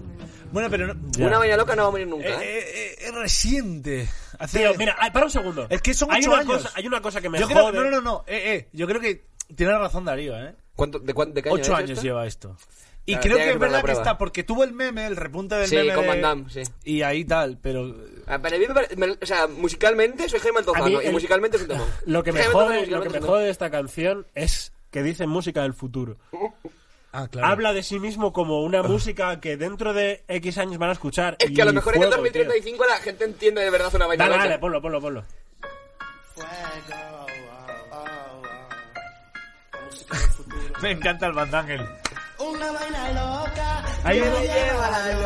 Bueno, 0.51 0.69
pero 0.69 0.87
no, 0.93 0.95
Ya. 1.11 1.27
Una 1.27 1.37
vaina 1.37 1.55
loca 1.57 1.75
no 1.75 1.83
va 1.83 1.87
a 1.89 1.91
morir 1.91 2.07
nunca, 2.07 2.27
eh, 2.27 2.31
¿eh? 2.31 2.59
eh, 2.59 2.65
eh, 2.73 2.95
es 3.07 3.13
reciente. 3.13 4.09
Hace- 4.39 4.59
Tío, 4.59 4.73
mira, 4.77 4.95
para 5.13 5.25
un 5.25 5.31
segundo. 5.31 5.67
Es 5.69 5.81
que 5.81 5.93
son 5.93 6.11
hay 6.11 6.21
ocho 6.21 6.31
una 6.31 6.39
años. 6.41 6.53
Cosa, 6.63 6.71
hay 6.75 6.87
una 6.87 7.01
cosa 7.01 7.21
que 7.21 7.29
me 7.29 7.39
yo 7.39 7.47
creo, 7.47 7.63
jode. 7.63 7.77
no, 7.77 7.91
no, 7.91 8.01
no, 8.01 8.23
eh, 8.27 8.55
eh, 8.55 8.69
yo 8.73 8.87
creo 8.87 8.99
que 9.01 9.25
tiene 9.55 9.77
razón 9.77 10.05
Darío, 10.05 10.35
¿eh? 10.37 10.55
¿Cuánto, 10.75 10.99
de, 10.99 11.13
cuán- 11.13 11.33
de 11.33 11.43
qué 11.43 11.49
año 11.49 11.55
Ocho 11.55 11.73
es 11.73 11.77
años 11.77 11.89
esto? 11.91 12.01
lleva 12.03 12.25
esto. 12.25 12.55
Y 13.09 13.13
Claro, 13.13 13.21
creo 13.23 13.37
que 13.37 13.43
que 13.45 13.49
es 13.51 13.59
verdad 13.59 13.83
que 13.85 13.91
está, 13.93 14.17
porque 14.17 14.43
tuvo 14.43 14.65
el 14.65 14.73
meme, 14.73 15.07
el 15.07 15.15
repunte 15.15 15.55
del 15.55 15.67
Sí, 15.67 15.77
meme. 15.77 15.93
con 15.93 16.07
Van 16.07 16.19
Damme, 16.21 16.49
sí. 16.49 16.61
Y 16.83 17.03
ahí 17.03 17.23
tal, 17.23 17.57
pero. 17.61 17.95
Ah, 18.27 18.37
Para 18.39 18.57
mí 18.57 18.65
me 18.67 18.73
pare- 18.73 18.95
me- 18.97 19.11
o 19.21 19.25
sea, 19.25 19.47
musicalmente 19.47 20.27
soy 20.27 20.41
Jaime 20.41 20.59
Altozano 20.59 21.01
y 21.01 21.05
el- 21.05 21.13
musicalmente 21.13 21.55
es 21.55 21.63
un 21.63 21.69
temón. 21.69 21.87
Lo 22.05 22.21
que 22.21 22.33
me 22.33 22.43
jode, 22.43 22.65
lo 22.65 22.71
que 22.73 22.79
musicalmente 22.79 23.19
me 23.21 23.25
jode 23.25 23.45
de 23.45 23.49
esta 23.49 23.69
canción 23.71 24.27
es 24.35 24.73
que 24.91 25.03
dice 25.03 25.25
música 25.25 25.61
del 25.61 25.73
futuro. 25.73 26.17
Ah, 27.13 27.29
claro. 27.31 27.47
Habla 27.47 27.71
de 27.71 27.81
sí 27.81 27.97
mismo 27.97 28.33
como 28.33 28.61
una 28.61 28.83
música 28.83 29.39
que 29.39 29.55
dentro 29.55 29.93
de 29.93 30.25
X 30.27 30.57
años 30.57 30.77
van 30.77 30.89
a 30.89 30.93
escuchar. 30.93 31.37
Es 31.39 31.51
que 31.51 31.61
a 31.61 31.65
lo 31.65 31.71
y 31.71 31.75
mejor 31.75 31.95
en 31.95 32.03
el 32.03 32.09
fuego, 32.09 32.23
2035 32.23 32.85
la 32.89 32.97
gente 32.97 33.23
entiende 33.23 33.61
de 33.63 33.69
verdad 33.69 33.87
una 33.95 33.99
tío. 34.03 34.07
vaina 34.09 34.25
Dale, 34.27 34.37
dale, 34.37 34.59
ponlo, 34.59 34.81
ponlo, 34.81 34.99
ponlo. 34.99 35.23
Me 40.81 40.91
encanta 40.91 41.27
el 41.27 41.33
Van 41.33 41.49
Damme. 41.49 41.77
Hay 44.03 44.21
un, 44.21 44.27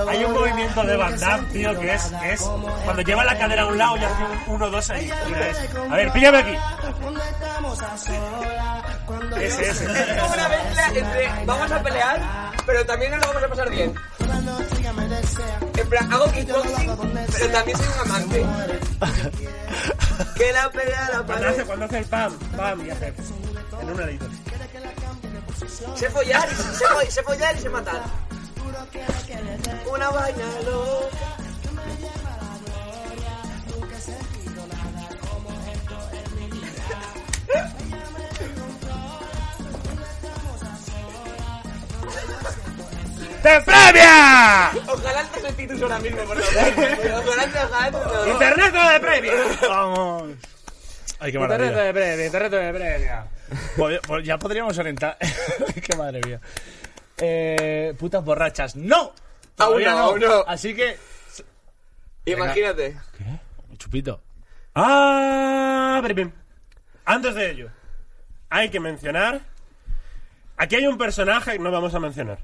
hay 0.10 0.24
un 0.24 0.34
movimiento 0.34 0.84
de 0.84 0.96
Van 0.96 1.20
Damme, 1.20 1.48
tío, 1.52 1.80
que 1.80 1.94
es, 1.94 2.12
es 2.24 2.42
cuando 2.84 3.02
lleva 3.02 3.24
la 3.26 3.38
cadera 3.38 3.62
a 3.64 3.66
un 3.68 3.78
lado 3.78 3.98
y 3.98 4.04
hace 4.04 4.24
un 4.48 4.56
1, 4.56 4.70
2 4.70 4.90
ahí. 4.92 5.12
Es- 5.12 5.76
A 5.92 5.96
ver, 5.96 6.12
píllame 6.14 6.38
aquí. 6.40 6.58
Ese, 9.42 9.70
ese. 9.70 9.86
Es 9.86 10.22
como 10.22 10.34
una 10.34 10.50
mezcla 10.50 10.88
entre 10.96 11.46
vamos 11.46 11.72
a 11.72 11.84
pelear, 11.84 12.22
pero 12.66 12.86
también 12.86 13.12
nos 13.12 13.22
lo 13.22 13.28
vamos 13.28 13.44
a 13.44 13.48
pasar 13.50 13.70
bien. 13.70 13.94
En 15.78 15.90
plan, 15.90 16.14
hago 16.14 16.32
kickboxing, 16.32 16.98
pero 17.34 17.52
también 17.52 17.78
soy 17.78 17.88
un 17.88 18.00
amante. 18.12 18.46
que 20.38 20.52
la 20.54 20.70
pelea 20.70 21.10
la 21.14 21.22
Cuando 21.24 21.48
hace, 21.50 21.64
cuando 21.66 21.86
hace 21.86 21.98
el 22.00 22.06
pam, 22.06 22.34
pam 22.56 22.86
y 22.86 22.90
hace 22.90 23.08
en 23.82 23.90
un 23.90 24.00
ladito. 24.00 24.26
Sé 25.96 26.10
follar, 26.10 26.50
y- 26.52 26.56
sé, 26.56 26.86
fo- 26.86 27.10
sé 27.10 27.24
follar 27.24 27.56
y 27.56 27.60
sé 27.60 27.70
matar. 27.70 28.02
Una 29.92 30.10
vaina 30.10 30.46
loca. 30.66 31.36
¡Te 43.44 43.60
premia! 43.62 44.72
Ojalá 44.88 45.24
te 45.34 45.48
el 45.48 45.56
título 45.56 45.84
ahora 45.86 46.00
mismo, 46.00 46.22
por 46.24 46.40
favor. 46.42 47.26
Ojalá 47.26 47.48
te 47.48 47.60
ojalá 47.60 47.92
te 48.24 48.30
¡Internet 48.32 48.74
de 48.74 49.00
premia! 49.00 49.34
Vamos. 49.68 50.24
Ay, 51.20 51.32
qué 51.32 51.38
Internet 51.38 51.74
maravilla. 51.74 51.82
de 51.82 51.94
premia, 51.94 52.26
internet 52.26 52.52
de 52.52 52.74
premia. 52.74 53.26
Ya 54.24 54.38
podríamos 54.38 54.78
orientar. 54.78 55.18
qué 55.88 55.96
madre 55.96 56.22
mía. 56.26 56.40
Eh, 57.18 57.94
putas 58.00 58.24
borrachas. 58.24 58.76
¡No! 58.76 59.14
Todavía 59.56 59.94
no. 59.94 60.44
Así 60.48 60.74
que. 60.74 60.98
Imagínate. 62.26 62.98
Chupito. 63.78 64.22
Ah, 64.76 66.00
pero 66.02 66.16
bien. 66.16 66.34
Antes 67.06 67.36
de 67.36 67.52
ello, 67.52 67.70
hay 68.50 68.70
que 68.70 68.80
mencionar. 68.80 69.42
Aquí 70.58 70.76
hay 70.76 70.88
un 70.88 70.98
personaje 70.98 71.54
que 71.54 71.60
no 71.60 71.72
vamos 71.72 71.94
a 71.94 72.00
mencionar. 72.00 72.40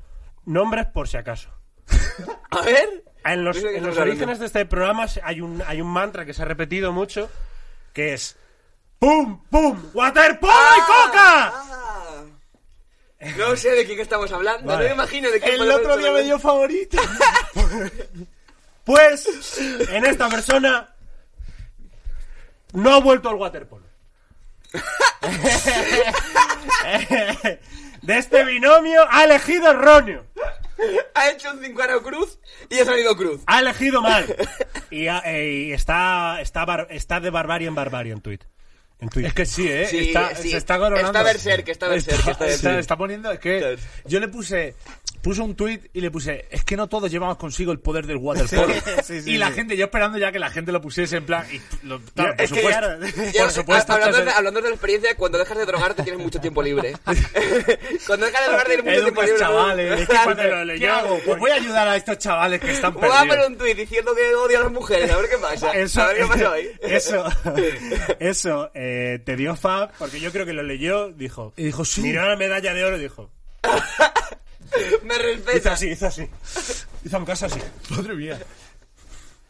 Nombres 0.45 0.87
por 0.87 1.07
si 1.07 1.17
acaso. 1.17 1.49
A 2.51 2.61
ver. 2.61 3.03
En 3.23 3.43
los, 3.43 3.59
qué 3.59 3.77
en 3.77 3.85
los 3.85 3.97
orígenes 3.97 4.39
de 4.39 4.45
este 4.45 4.65
programa 4.65 5.05
hay 5.21 5.41
un, 5.41 5.61
hay 5.67 5.81
un 5.81 5.89
mantra 5.89 6.25
que 6.25 6.33
se 6.33 6.43
ha 6.43 6.45
repetido 6.45 6.93
mucho, 6.93 7.29
que 7.91 8.13
es 8.13 8.37
¡Pum, 8.99 9.43
pum! 9.49 9.83
¡Waterpolo 9.93 10.53
y 10.53 10.79
coca! 10.81 11.51
Ah. 11.53 12.23
No 13.37 13.55
sé 13.55 13.71
de 13.71 13.85
quién 13.85 13.99
estamos 13.99 14.31
hablando. 14.31 14.67
Vale. 14.67 14.83
No 14.83 14.89
me 14.89 14.93
imagino 15.03 15.29
de 15.31 15.39
quién 15.39 15.55
El 15.61 15.71
otro 15.71 15.97
día 15.97 16.11
me 16.11 16.23
dio 16.23 16.39
favorito. 16.39 16.97
Pues, 18.83 19.57
en 19.89 20.05
esta 20.05 20.29
persona 20.29 20.93
no 22.73 22.93
ha 22.93 22.99
vuelto 22.99 23.29
al 23.29 23.35
waterpolo. 23.35 23.85
De 28.01 28.17
este 28.17 28.43
binomio 28.45 29.05
ha 29.09 29.23
elegido 29.25 29.71
erróneo. 29.71 30.25
Ha 31.15 31.29
hecho 31.31 31.51
un 31.51 31.59
5 31.63 32.03
cruz 32.03 32.39
y 32.69 32.79
ha 32.79 32.85
salido 32.85 33.15
cruz. 33.17 33.41
Ha 33.47 33.59
elegido 33.59 34.01
mal. 34.01 34.25
Y, 34.91 35.07
ha- 35.07 35.23
eh, 35.25 35.51
y 35.67 35.73
está, 35.73 36.39
está, 36.39 36.63
bar- 36.65 36.87
está 36.91 37.19
de 37.19 37.29
barbarie 37.31 37.67
en 37.67 37.75
barbarie 37.75 38.13
en 38.13 38.21
tweet. 38.21 38.39
En. 38.99 39.25
Es 39.25 39.33
que 39.33 39.45
sí, 39.45 39.67
¿eh? 39.67 39.85
Sí, 39.87 40.07
está, 40.07 40.35
sí. 40.35 40.49
se 40.49 40.57
está 40.57 40.77
coronando. 40.79 41.07
Está 41.09 41.23
berserk, 41.23 41.67
está 41.69 41.87
berserk, 41.87 42.27
Está, 42.27 42.47
está 42.47 42.79
está- 42.79 42.97
poniendo, 42.97 43.31
es 43.31 43.39
que 43.39 43.77
yo 44.05 44.19
le 44.19 44.27
puse, 44.27 44.73
puse 45.27 45.41
un 45.41 45.55
tweet 45.57 45.81
y 45.91 45.99
le 45.99 46.09
puse, 46.09 46.45
es 46.49 46.63
que 46.63 46.77
no 46.77 46.87
todos 46.87 47.11
llevamos 47.11 47.35
consigo 47.35 47.73
el 47.73 47.79
poder 47.79 48.05
del 48.07 48.15
waterpolo. 48.15 48.73
Sí, 49.03 49.21
sí, 49.21 49.31
y 49.31 49.37
la 49.37 49.49
sí. 49.49 49.55
gente, 49.55 49.75
yo 49.75 49.85
esperando 49.85 50.17
ya 50.17 50.31
que 50.31 50.39
la 50.39 50.49
gente 50.49 50.71
lo 50.71 50.79
pusiese 50.81 51.17
en 51.17 51.25
plan, 51.25 51.45
y 51.51 51.59
lo- 51.85 51.99
claro, 52.15 52.33
por 52.37 52.47
supuesto. 52.47 52.99
Ya, 53.33 53.41
Por 53.43 53.51
supuesto, 53.51 53.93
hablando, 53.93 54.23
de, 54.23 54.31
hablando 54.31 54.61
de 54.61 54.69
la 54.69 54.75
experiencia, 54.75 55.15
cuando 55.17 55.37
dejas 55.37 55.57
de 55.57 55.65
drogarte 55.65 56.03
tienes 56.03 56.21
mucho 56.21 56.39
tiempo 56.39 56.63
libre. 56.63 56.93
cuando 58.07 58.25
dejas 58.25 58.41
de 58.41 58.47
drogarte 58.47 58.77
tienes 58.77 58.85
mucho 58.85 59.03
tiempo 59.03 59.21
libre. 59.23 59.37
chavales. 59.39 59.99
Es 60.01 60.07
que 60.07 60.15
cuando 60.23 60.43
lo 60.43 60.57
¿Qué 60.59 60.65
leyó, 60.65 60.93
hago? 60.93 61.19
Pues 61.25 61.39
voy 61.39 61.51
a 61.51 61.55
ayudar 61.55 61.87
a 61.89 61.95
estos 61.97 62.17
chavales 62.19 62.61
que 62.61 62.71
están 62.71 62.93
Voy 62.93 63.03
a 63.03 63.07
poner 63.09 63.27
perdidos. 63.27 63.49
un 63.49 63.57
tuit 63.57 63.77
diciendo 63.77 64.15
que 64.15 64.33
odio 64.35 64.59
a 64.59 64.63
las 64.63 64.71
mujeres, 64.71 65.11
a 65.11 65.17
ver 65.17 65.29
qué 65.29 65.37
pasa. 65.37 65.71
Eso, 65.73 66.01
a 66.01 66.07
ver 66.07 66.17
qué 66.17 66.25
pasa 66.25 66.51
hoy. 66.51 66.69
eso, 66.81 67.25
eso 68.19 68.71
eh, 68.73 69.19
te 69.25 69.35
dio 69.35 69.55
fab, 69.57 69.91
porque 69.97 70.19
yo 70.21 70.31
creo 70.31 70.45
que 70.45 70.53
lo 70.53 70.63
leyó, 70.63 71.09
dijo. 71.11 71.53
Y 71.57 71.63
dijo, 71.65 71.83
sí. 71.83 72.01
Miró 72.01 72.25
la 72.27 72.37
medalla 72.37 72.73
de 72.73 72.85
oro 72.85 72.97
y 72.97 73.01
dijo. 73.01 73.29
Me 75.03 75.13
Hizo 75.15 75.23
respeta. 75.23 75.73
así, 75.73 75.89
hizo 75.89 76.07
así. 76.07 76.27
Hizo 77.03 77.17
un 77.17 77.25
caso 77.25 77.45
así. 77.45 77.59
Madre 77.89 78.15
mía. 78.15 78.37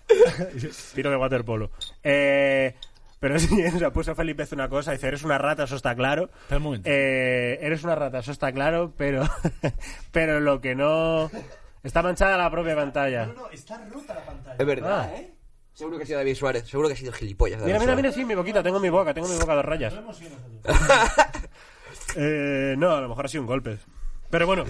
Tiro 0.95 1.09
de 1.11 1.15
waterpolo. 1.17 1.69
Eh, 2.03 2.75
pero 3.19 3.39
sí, 3.39 3.63
o 3.75 3.79
sea, 3.79 3.91
puso 3.91 4.15
Felipe 4.15 4.43
hace 4.43 4.55
una 4.55 4.69
cosa, 4.69 4.91
dice, 4.91 5.07
eres 5.07 5.23
una 5.23 5.37
rata, 5.37 5.63
eso 5.63 5.75
está 5.75 5.95
claro. 5.95 6.29
Espera 6.41 6.57
un 6.57 6.63
momento. 6.63 6.89
Eh, 6.91 7.57
eres 7.61 7.83
una 7.83 7.95
rata, 7.95 8.19
eso 8.19 8.31
está 8.31 8.51
claro, 8.51 8.93
pero, 8.97 9.23
pero 10.11 10.39
lo 10.39 10.61
que 10.61 10.75
no... 10.75 11.29
Está 11.83 12.01
manchada 12.01 12.37
la 12.37 12.49
propia 12.51 12.75
pantalla. 12.75 13.29
está 13.53 13.77
rota 13.89 14.13
la 14.13 14.25
pantalla. 14.25 14.55
Es 14.59 14.65
verdad, 14.65 15.09
Ah. 15.13 15.15
¿eh? 15.17 15.33
Seguro 15.73 15.97
que 15.97 16.03
ha 16.03 16.07
sido 16.07 16.17
David 16.17 16.35
Suárez. 16.35 16.67
Seguro 16.67 16.87
que 16.89 16.95
ha 16.95 16.97
sido 16.97 17.13
gilipollas. 17.13 17.59
David 17.59 17.73
Mira, 17.73 17.79
mira, 17.85 17.95
mira, 17.95 18.11
sí, 18.11 18.25
mi 18.25 18.33
boquita, 18.33 18.63
tengo 18.63 18.79
mi 18.79 18.89
boca, 18.89 19.13
tengo 19.13 19.27
mi 19.27 19.37
boca 19.37 19.51
a 19.51 19.55
dos 19.57 19.65
rayas. 19.65 19.93
Eh, 22.15 22.75
no, 22.77 22.91
a 22.95 23.01
lo 23.01 23.09
mejor 23.09 23.25
ha 23.25 23.29
sido 23.29 23.41
un 23.41 23.47
golpe. 23.47 23.77
Pero 24.29 24.45
bueno, 24.45 24.65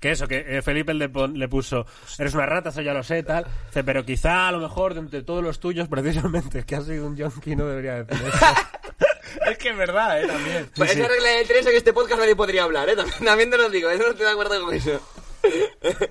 que 0.00 0.10
eso, 0.12 0.26
que 0.28 0.44
eh, 0.58 0.62
Felipe 0.62 0.94
le, 0.94 1.08
pon- 1.08 1.38
le 1.38 1.48
puso, 1.48 1.86
eres 2.18 2.34
una 2.34 2.46
rata, 2.46 2.68
eso 2.68 2.82
ya 2.82 2.92
lo 2.94 3.02
sé, 3.02 3.22
tal. 3.22 3.46
Dice, 3.66 3.82
pero 3.84 4.04
quizá 4.04 4.48
a 4.48 4.52
lo 4.52 4.58
mejor 4.58 4.94
de 4.94 5.00
entre 5.00 5.22
todos 5.22 5.42
los 5.42 5.58
tuyos, 5.60 5.88
precisamente, 5.88 6.64
que 6.64 6.76
ha 6.76 6.80
sido 6.82 7.06
un 7.06 7.16
yonki 7.16 7.56
no 7.56 7.66
debería 7.66 8.04
decir 8.04 8.26
eso. 8.26 8.38
Es 9.46 9.58
que 9.58 9.70
es 9.70 9.76
verdad, 9.76 10.22
¿eh? 10.22 10.26
También. 10.26 10.70
Pues 10.74 10.90
esa 10.90 11.06
regla 11.06 11.28
de 11.30 11.44
tres 11.44 11.66
en 11.66 11.76
este 11.76 11.92
podcast 11.92 12.18
nadie 12.20 12.34
podría 12.34 12.64
hablar, 12.64 12.88
¿eh? 12.88 12.96
También, 12.96 13.24
también 13.24 13.50
te 13.50 13.58
lo 13.58 13.68
digo, 13.68 13.90
¿eh? 13.90 13.98
No 13.98 14.06
estoy 14.08 14.24
de 14.26 14.32
acuerdo 14.32 14.62
con 14.64 14.74
eso. 14.74 15.00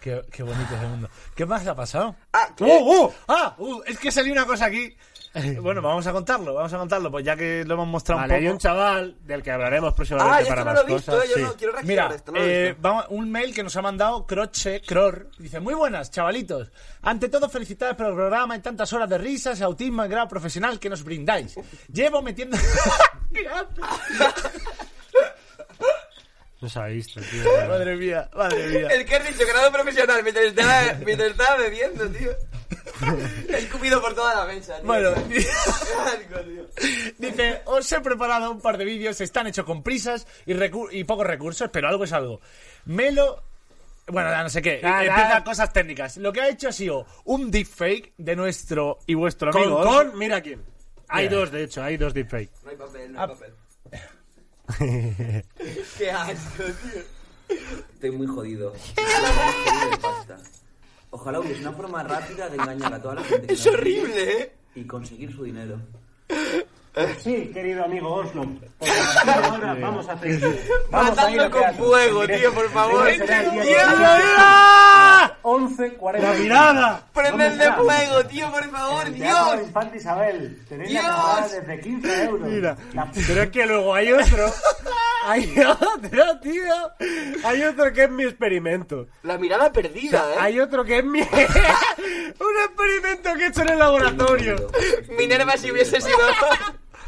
Qué, 0.00 0.22
qué 0.32 0.42
bonito 0.42 0.74
ese 0.74 0.86
mundo. 0.86 1.10
¿Qué 1.36 1.44
más 1.44 1.66
ha 1.66 1.74
pasado? 1.74 2.16
Ah, 2.32 2.48
¡Oh, 2.60 2.66
oh! 3.10 3.14
¡Ah! 3.28 3.54
uh, 3.58 3.82
es 3.86 3.98
que 3.98 4.10
salió 4.10 4.32
una 4.32 4.46
cosa 4.46 4.64
aquí. 4.64 4.96
Bueno, 5.60 5.80
vamos 5.80 6.06
a 6.06 6.12
contarlo, 6.12 6.54
vamos 6.54 6.72
a 6.72 6.78
contarlo, 6.78 7.10
pues 7.10 7.24
ya 7.24 7.36
que 7.36 7.64
lo 7.64 7.74
hemos 7.74 7.86
mostrado 7.86 8.20
Vale, 8.20 8.34
un 8.34 8.38
hay 8.38 8.44
poco. 8.46 8.52
un 8.54 8.58
chaval 8.58 9.16
del 9.22 9.42
que 9.42 9.50
hablaremos 9.52 9.92
Ah, 9.92 9.94
próximamente 9.94 10.44
ya 10.44 10.48
para 10.48 10.60
esto 10.60 10.64
no 10.64 10.64
más 10.64 10.74
lo 10.74 10.80
he 10.80 10.94
visto, 10.94 11.12
cosas. 11.12 11.28
Yo 11.28 11.34
sí. 11.36 11.42
no 11.42 11.54
quiero 11.54 11.72
reaccionar 11.72 11.86
Mira, 11.86 12.08
a 12.08 12.16
esto, 12.16 12.32
no 12.32 12.38
lo 12.38 12.44
he 12.44 12.68
eh, 12.68 12.76
un 13.10 13.30
mail 13.30 13.54
que 13.54 13.62
nos 13.62 13.76
ha 13.76 13.82
mandado 13.82 14.26
Croche, 14.26 14.80
Cror. 14.82 15.30
Dice, 15.38 15.60
muy 15.60 15.74
buenas, 15.74 16.10
chavalitos. 16.10 16.72
Ante 17.02 17.28
todo, 17.28 17.48
felicidades 17.48 17.94
por 17.96 18.06
el 18.06 18.14
programa 18.14 18.56
y 18.56 18.60
tantas 18.60 18.92
horas 18.92 19.08
de 19.08 19.18
risas, 19.18 19.60
autismo 19.62 20.04
y 20.04 20.08
grado 20.08 20.26
profesional 20.28 20.80
que 20.80 20.88
nos 20.90 21.04
brindáis. 21.04 21.54
Llevo 21.92 22.22
metiendo... 22.22 22.56
No 26.60 26.68
se 26.68 26.78
ha 26.78 26.84
visto, 26.86 27.20
tío. 27.22 27.42
madre 27.68 27.96
mía, 27.96 28.28
madre 28.36 28.66
mía. 28.68 28.88
El 28.88 29.06
que 29.06 29.16
has 29.16 29.26
dicho, 29.26 29.46
grado 29.48 29.72
profesional, 29.72 30.22
mientras 30.22 30.44
estaba, 30.44 30.92
mientras 31.06 31.30
estaba 31.30 31.56
bebiendo, 31.56 32.06
tío. 32.10 32.32
He 33.48 33.56
escupido 33.58 34.00
por 34.00 34.14
toda 34.14 34.34
la 34.34 34.44
mesa, 34.52 34.76
tío. 34.76 34.86
Bueno, 34.86 35.10
Qué 35.28 35.38
asco, 35.50 36.40
tío. 36.44 36.66
Dice, 37.18 37.62
os 37.66 37.90
he 37.92 38.00
preparado 38.00 38.50
un 38.50 38.60
par 38.60 38.76
de 38.78 38.84
vídeos, 38.84 39.20
están 39.20 39.46
hechos 39.46 39.64
con 39.64 39.82
prisas 39.82 40.26
y, 40.46 40.52
recu- 40.54 40.88
y 40.92 41.04
pocos 41.04 41.26
recursos, 41.26 41.68
pero 41.72 41.88
algo 41.88 42.04
es 42.04 42.12
algo. 42.12 42.40
Melo... 42.86 43.42
Bueno, 44.06 44.30
ya 44.30 44.42
no 44.42 44.48
sé 44.50 44.60
qué. 44.60 44.80
Ah, 44.82 45.04
Empieza 45.04 45.36
ah. 45.36 45.44
cosas 45.44 45.72
técnicas. 45.72 46.16
Lo 46.16 46.32
que 46.32 46.40
ha 46.40 46.48
hecho 46.48 46.68
ha 46.68 46.72
sido 46.72 47.06
un 47.24 47.50
deepfake 47.50 48.12
de 48.18 48.34
nuestro 48.34 48.98
y 49.06 49.14
vuestro 49.14 49.52
Con, 49.52 49.62
amigo. 49.62 49.84
con, 49.84 50.18
mira 50.18 50.40
quién. 50.40 50.64
Hay 51.08 51.28
dos, 51.28 51.50
de 51.52 51.62
hecho, 51.64 51.82
hay 51.82 51.96
dos 51.96 52.12
deepfake. 52.12 52.50
No 52.64 52.70
hay 52.70 52.76
papel, 52.76 53.12
no 53.12 53.20
Ah. 53.20 53.24
hay 53.24 53.28
papel. 53.28 53.54
Qué 55.98 56.10
asco, 56.10 56.62
tío. 56.64 57.02
Estoy 57.94 58.10
muy 58.12 58.26
jodido. 58.26 58.72
Estoy 58.74 59.04
muy 59.04 59.64
jodido 59.64 59.90
de 59.90 59.96
pasta. 59.98 60.38
Ojalá 61.10 61.40
hubiese 61.40 61.60
una 61.62 61.72
forma 61.72 62.02
rápida 62.02 62.48
de 62.48 62.56
engañar 62.56 62.94
a 62.94 63.02
toda 63.02 63.16
la 63.16 63.24
gente 63.24 63.46
que 63.48 63.54
Es 63.54 63.66
horrible, 63.66 64.40
¿eh? 64.42 64.52
y 64.74 64.84
conseguir 64.84 65.32
su 65.32 65.44
dinero. 65.44 65.80
Sí, 67.22 67.50
querido 67.54 67.84
amigo 67.84 68.12
Oslo. 68.14 68.44
Ahora 69.44 69.74
vamos 69.74 70.08
a 70.08 70.12
hacer. 70.14 70.40
Matando 70.90 71.48
con 71.50 71.74
fuego, 71.76 72.26
tío, 72.26 72.52
por 72.52 72.68
favor. 72.70 73.08
¡Mira! 73.10 75.36
11, 75.42 75.94
40. 75.94 76.28
¡La 76.32 76.38
mirada! 76.38 77.02
Prended 77.14 77.52
de 77.52 77.72
fuego, 77.74 78.24
tío, 78.28 78.50
por 78.50 78.68
favor, 78.70 79.10
Dios. 79.12 79.60
Infante 79.62 79.96
Isabel. 79.98 80.64
Tenéis 80.68 80.92
la 80.94 81.00
Dios. 81.00 81.52
desde 81.52 81.80
15 81.80 82.24
euros. 82.24 82.48
Mira, 82.48 82.76
La- 82.92 83.10
pero 83.26 83.42
es 83.42 83.50
que 83.50 83.66
luego 83.66 83.94
hay 83.94 84.12
otro. 84.12 84.52
Hay 85.26 85.54
otro, 85.60 86.40
tío. 86.40 86.74
Hay 87.44 87.62
otro 87.62 87.92
que 87.92 88.04
es 88.04 88.10
mi 88.10 88.24
experimento. 88.24 89.06
La 89.22 89.38
mirada 89.38 89.70
perdida, 89.72 90.24
¿eh? 90.32 90.36
Hay 90.40 90.60
otro 90.60 90.84
que 90.84 90.98
es 90.98 91.04
mi. 91.04 91.20
Un 91.20 92.56
experimento 92.64 93.34
que 93.34 93.44
he 93.44 93.46
hecho 93.48 93.62
en 93.62 93.68
el 93.70 93.78
laboratorio. 93.78 94.56
Minerva 95.16 95.56
si 95.56 95.70
hubiese 95.70 96.00
sido... 96.00 96.18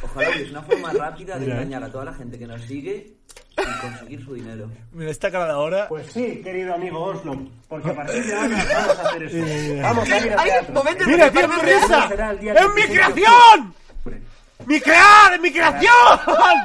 Ojalá 0.02 0.30
hubiese 0.30 0.50
una 0.50 0.62
forma 0.62 0.92
rápida 0.92 1.38
de 1.38 1.46
engañar 1.46 1.84
a 1.84 1.90
toda 1.90 2.04
la 2.06 2.12
gente 2.14 2.38
que 2.38 2.46
nos 2.46 2.60
sigue 2.62 3.12
y 3.56 3.80
conseguir 3.80 4.24
su 4.24 4.34
dinero. 4.34 4.70
Mira 4.92 5.10
esta 5.10 5.30
cara 5.30 5.46
de 5.46 5.52
ahora. 5.52 5.88
Pues 5.88 6.12
sí, 6.12 6.40
querido 6.42 6.74
amigo 6.74 7.02
Oslo. 7.04 7.38
Porque 7.68 7.90
a 7.90 7.94
partir 7.94 8.24
de 8.24 8.34
ahora 8.36 8.64
vamos 8.74 8.98
a 8.98 9.02
hacer 9.08 9.22
esto. 9.22 9.82
Vamos 9.82 10.10
a 10.10 10.18
ir 10.18 10.32
al 10.32 10.38
Hay 10.40 10.50
teatro. 10.50 10.74
momentos 10.74 11.06
¡Mira, 11.06 11.30
tío, 11.30 11.46
real. 11.46 11.60
risa! 11.80 12.08
Será 12.08 12.30
el 12.30 12.38
día 12.40 12.52
¡Es 12.54 12.60
mi 12.68 12.74
16 12.74 12.88
de 12.88 12.94
creación! 12.94 13.74
octubre. 13.96 14.22
¡Mi 14.66 14.80
crear! 14.80 15.34
¡Es 15.34 15.40
mi 15.40 15.52
creación! 15.52 15.92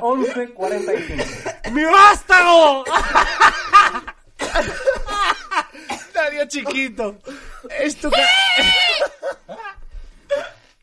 11, 0.01 0.49
45. 0.49 1.23
¡Mi 1.73 1.83
vástago! 1.85 2.83
Darío 6.13 6.47
chiquito. 6.47 7.17
Esto 7.79 8.09
que... 8.09 8.21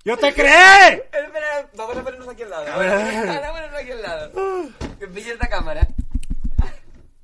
¡Yo 0.05 0.17
te 0.19 0.35
creé! 0.35 1.09
Espera, 1.13 1.69
vamos 1.75 1.97
a 1.97 2.03
ponernos 2.03 2.29
aquí 2.29 2.43
al 2.43 2.51
lado. 2.51 2.65
Vamos 2.67 2.85
a 2.85 3.53
ponernos 3.53 3.81
aquí 3.81 3.91
al 3.93 4.03
lado. 4.03 4.33
Que 4.99 5.07
pille 5.09 5.33
esta 5.33 5.49
cámara. 5.49 5.87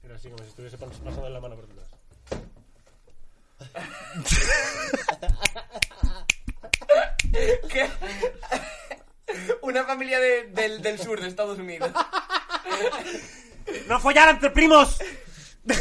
Pero 0.02 0.14
así 0.14 0.30
como 0.30 0.42
si 0.42 0.48
estuviese 0.48 0.78
pasando 0.78 1.26
en 1.26 1.32
la 1.34 1.40
mano 1.40 1.56
por 1.56 1.66
detrás. 1.68 1.88
¿Qué? 7.68 7.88
Una 9.62 9.84
familia 9.84 10.18
de- 10.18 10.44
del, 10.48 10.82
del 10.82 10.98
sur 10.98 11.20
de 11.20 11.28
Estados 11.28 11.58
Unidos. 11.58 11.90
¡No 13.86 14.00
follar 14.00 14.28
entre 14.30 14.50
primos! 14.50 14.98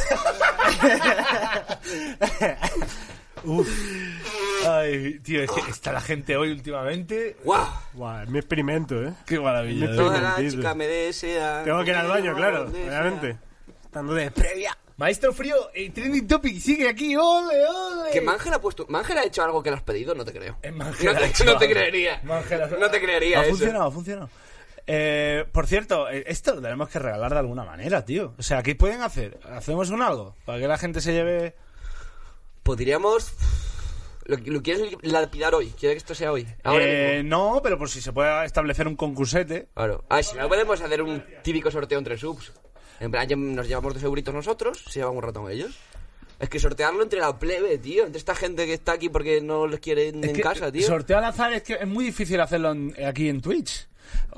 Ay, 4.67 5.19
tío, 5.19 5.41
es 5.43 5.51
que 5.51 5.71
está 5.71 5.91
la 5.91 6.01
gente 6.01 6.35
hoy 6.37 6.51
últimamente. 6.51 7.37
¡Guau! 7.43 7.65
Buah, 7.93 8.23
es 8.23 8.29
mi 8.29 8.39
experimento, 8.39 9.01
¿eh? 9.01 9.13
Qué 9.25 9.39
maravilla. 9.39 9.85
Me 9.85 9.91
de 9.91 9.97
Toda 9.97 10.21
la 10.21 10.35
chica 10.49 10.75
me 10.75 10.87
desea. 10.87 11.63
Tengo 11.63 11.83
que 11.83 11.89
ir 11.91 11.95
al 11.95 12.07
baño, 12.07 12.35
claro, 12.35 12.63
obviamente. 12.65 13.37
Estando 13.85 14.13
de 14.13 14.31
previa. 14.31 14.77
Maestro 14.97 15.31
Frío, 15.33 15.55
el 15.73 15.93
trending 15.93 16.27
topic 16.27 16.59
sigue 16.59 16.89
aquí. 16.89 17.15
¡Ole, 17.15 17.65
ole! 17.65 18.11
Que 18.11 18.19
Mangel 18.19 18.53
ha 18.53 18.59
puesto. 18.59 18.85
¿Mangel 18.89 19.17
ha 19.17 19.23
hecho 19.23 19.41
algo 19.43 19.63
que 19.63 19.69
le 19.71 19.77
has 19.77 19.81
pedido? 19.83 20.13
No 20.13 20.25
te 20.25 20.33
creo. 20.33 20.57
Eh, 20.61 20.71
No 20.71 20.77
Mangel 20.79 21.15
ha 21.15 21.19
te, 21.19 21.25
hecho 21.27 21.45
no 21.45 21.57
te 21.57 21.69
creería. 21.69 22.19
Mangel 22.23 22.61
ha- 22.63 22.67
No 22.67 22.89
te 22.91 22.99
creería 23.01 23.39
Ha 23.39 23.43
eso. 23.43 23.51
funcionado, 23.51 23.85
ha 23.85 23.91
funcionado. 23.91 24.29
Eh, 24.87 25.45
por 25.53 25.67
cierto, 25.67 26.09
eh, 26.09 26.25
esto 26.27 26.53
lo 26.55 26.61
tenemos 26.61 26.89
que 26.89 26.99
regalar 26.99 27.31
de 27.31 27.39
alguna 27.39 27.63
manera, 27.63 28.03
tío. 28.03 28.33
O 28.37 28.43
sea, 28.43 28.61
¿qué 28.61 28.75
pueden 28.75 29.01
hacer? 29.01 29.39
¿Hacemos 29.49 29.89
un 29.89 30.01
algo? 30.01 30.35
Para 30.45 30.59
que 30.59 30.67
la 30.67 30.77
gente 30.77 30.99
se 30.99 31.13
lleve... 31.13 31.55
Podríamos. 32.63 33.31
¿Lo, 34.29 34.37
lo 34.53 34.61
quieres 34.61 34.95
lapidar 35.01 35.55
hoy? 35.55 35.73
¿Quieres 35.77 35.95
que 35.95 35.97
esto 35.97 36.15
sea 36.15 36.31
hoy? 36.31 36.45
Ahora 36.63 36.85
Eh, 36.87 37.23
mismo. 37.23 37.29
no, 37.55 37.61
pero 37.63 37.77
por 37.77 37.89
si 37.89 37.99
se 38.01 38.13
puede 38.13 38.45
establecer 38.45 38.87
un 38.87 38.95
concursete. 38.95 39.69
Claro. 39.73 40.05
Ah, 40.09 40.21
si 40.21 40.37
no 40.37 40.47
podemos 40.47 40.79
hacer 40.81 41.01
un 41.01 41.23
típico 41.43 41.71
sorteo 41.71 41.97
entre 41.99 42.17
subs. 42.17 42.53
En 42.99 43.11
plan, 43.11 43.27
nos 43.55 43.67
llevamos 43.67 43.93
dos 43.95 44.03
euritos 44.03 44.33
nosotros, 44.33 44.83
se 44.87 44.99
llevan 44.99 45.15
un 45.15 45.23
ratón 45.23 45.49
ellos. 45.49 45.77
Es 46.39 46.47
que 46.47 46.59
sortearlo 46.59 47.01
entre 47.03 47.19
la 47.19 47.37
plebe, 47.39 47.77
tío. 47.79 48.05
Entre 48.05 48.17
esta 48.19 48.35
gente 48.35 48.65
que 48.65 48.73
está 48.73 48.93
aquí 48.93 49.09
porque 49.09 49.41
no 49.41 49.67
les 49.67 49.79
quieren 49.79 50.23
Es 50.23 50.29
en 50.29 50.35
que 50.35 50.41
casa, 50.41 50.71
tío. 50.71 50.85
Sorteo 50.87 51.17
al 51.17 51.25
azar 51.25 51.51
es 51.53 51.63
que 51.63 51.73
es 51.73 51.87
muy 51.87 52.05
difícil 52.05 52.39
hacerlo 52.39 52.71
en- 52.71 52.95
aquí 53.05 53.27
en 53.29 53.41
Twitch. 53.41 53.87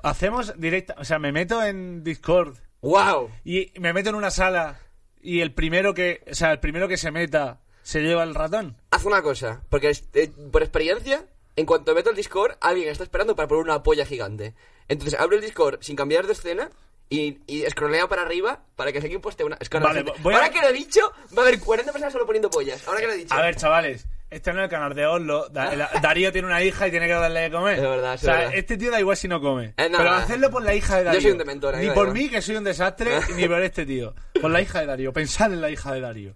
Hacemos 0.04 0.54
directa, 0.60 0.96
o 0.98 1.04
sea, 1.06 1.20
me 1.20 1.32
meto 1.32 1.64
en 1.64 2.04
Discord 2.04 2.56
¡Wow! 2.82 3.30
y 3.44 3.72
me 3.80 3.94
meto 3.94 4.10
en 4.10 4.16
una 4.16 4.32
sala 4.32 4.80
y 5.22 5.42
el 5.42 5.54
primero 5.54 5.94
que, 5.94 6.24
o 6.30 6.34
sea, 6.36 6.52
el 6.52 6.60
primero 6.60 6.88
que 6.88 6.98
se 6.98 7.12
meta 7.12 7.61
se 7.84 8.02
lleva 8.02 8.24
el 8.24 8.36
ratón. 8.36 8.76
Haz 8.92 9.06
una 9.06 9.22
cosa, 9.22 9.62
porque 9.70 9.92
eh, 10.14 10.32
por 10.52 10.62
experiencia, 10.62 11.26
en 11.56 11.66
cuanto 11.66 11.94
meto 11.96 12.10
el 12.10 12.16
Discord, 12.16 12.56
alguien 12.62 12.90
está 12.90 13.04
esperando 13.04 13.36
para 13.36 13.48
poner 13.48 13.64
una 13.64 13.84
polla 13.84 14.06
gigante. 14.06 14.54
Entonces 14.88 15.20
abro 15.20 15.36
el 15.36 15.42
Discord 15.42 15.80
sin 15.82 15.96
cambiar 15.96 16.26
de 16.28 16.34
escena 16.34 16.70
y, 17.10 17.40
y 17.48 17.64
para 18.08 18.22
arriba 18.22 18.62
para 18.76 18.92
que 18.92 19.00
equipo 19.08 19.30
esté 19.30 19.44
una. 19.44 19.58
Es 19.60 19.70
que 19.70 19.78
ahora, 19.78 19.90
Vale, 19.90 20.04
gente- 20.06 20.20
voy 20.22 20.34
a- 20.34 20.38
ahora 20.38 20.50
que 20.50 20.62
lo 20.62 20.68
he 20.70 20.74
dicho, 20.74 21.02
va 21.38 21.44
a 21.44 21.46
haber 21.48 21.60
40 21.60 21.92
personas 21.92 22.14
solo 22.14 22.26
poniendo 22.26 22.50
pollas. 22.50 22.88
Ahora 22.88 23.00
que 23.02 23.08
lo 23.08 23.14
he 23.14 23.18
dicho. 23.18 23.34
A 23.34 23.42
ver, 23.42 23.56
chavales, 23.56 24.08
este 24.30 24.54
no 24.54 24.60
es 24.60 24.64
el 24.66 24.70
canal 24.70 24.94
de 24.96 25.06
Oslo. 25.06 25.50
Da- 25.50 25.76
la- 25.76 25.90
Darío 26.02 26.32
tiene 26.32 26.48
una 26.48 26.64
hija 26.64 26.88
y 26.88 26.92
tiene 26.92 27.08
que 27.08 27.14
darle 27.14 27.42
de 27.42 27.52
comer. 27.52 27.76
Es 27.76 27.82
verdad, 27.82 28.14
es 28.14 28.22
O 28.22 28.26
sea, 28.26 28.36
verdad. 28.36 28.54
este 28.56 28.78
tío 28.78 28.92
da 28.92 29.00
igual 29.02 29.18
si 29.18 29.28
no 29.28 29.42
come. 29.42 29.74
Eh, 29.78 29.90
no, 29.90 29.98
Pero 29.98 30.10
no. 30.12 30.16
hacerlo 30.18 30.50
por 30.52 30.64
la 30.64 30.74
hija 30.74 30.96
de 30.98 31.02
Yo 31.02 31.06
Darío. 31.08 31.22
soy 31.22 31.32
un 31.32 31.38
dementor, 31.38 31.78
Ni 31.78 31.90
por 31.90 32.14
mí, 32.14 32.30
que 32.30 32.42
soy 32.42 32.56
un 32.56 32.64
desastre, 32.64 33.12
ni 33.36 33.46
por 33.48 33.62
este 33.62 33.86
tío. 33.86 34.14
Por 34.42 34.50
la 34.52 34.62
hija 34.62 34.80
de 34.80 34.86
Darío. 34.86 35.12
Pensad 35.12 35.52
en 35.52 35.60
la 35.62 35.70
hija 35.70 35.94
de 35.94 36.00
Darío. 36.00 36.36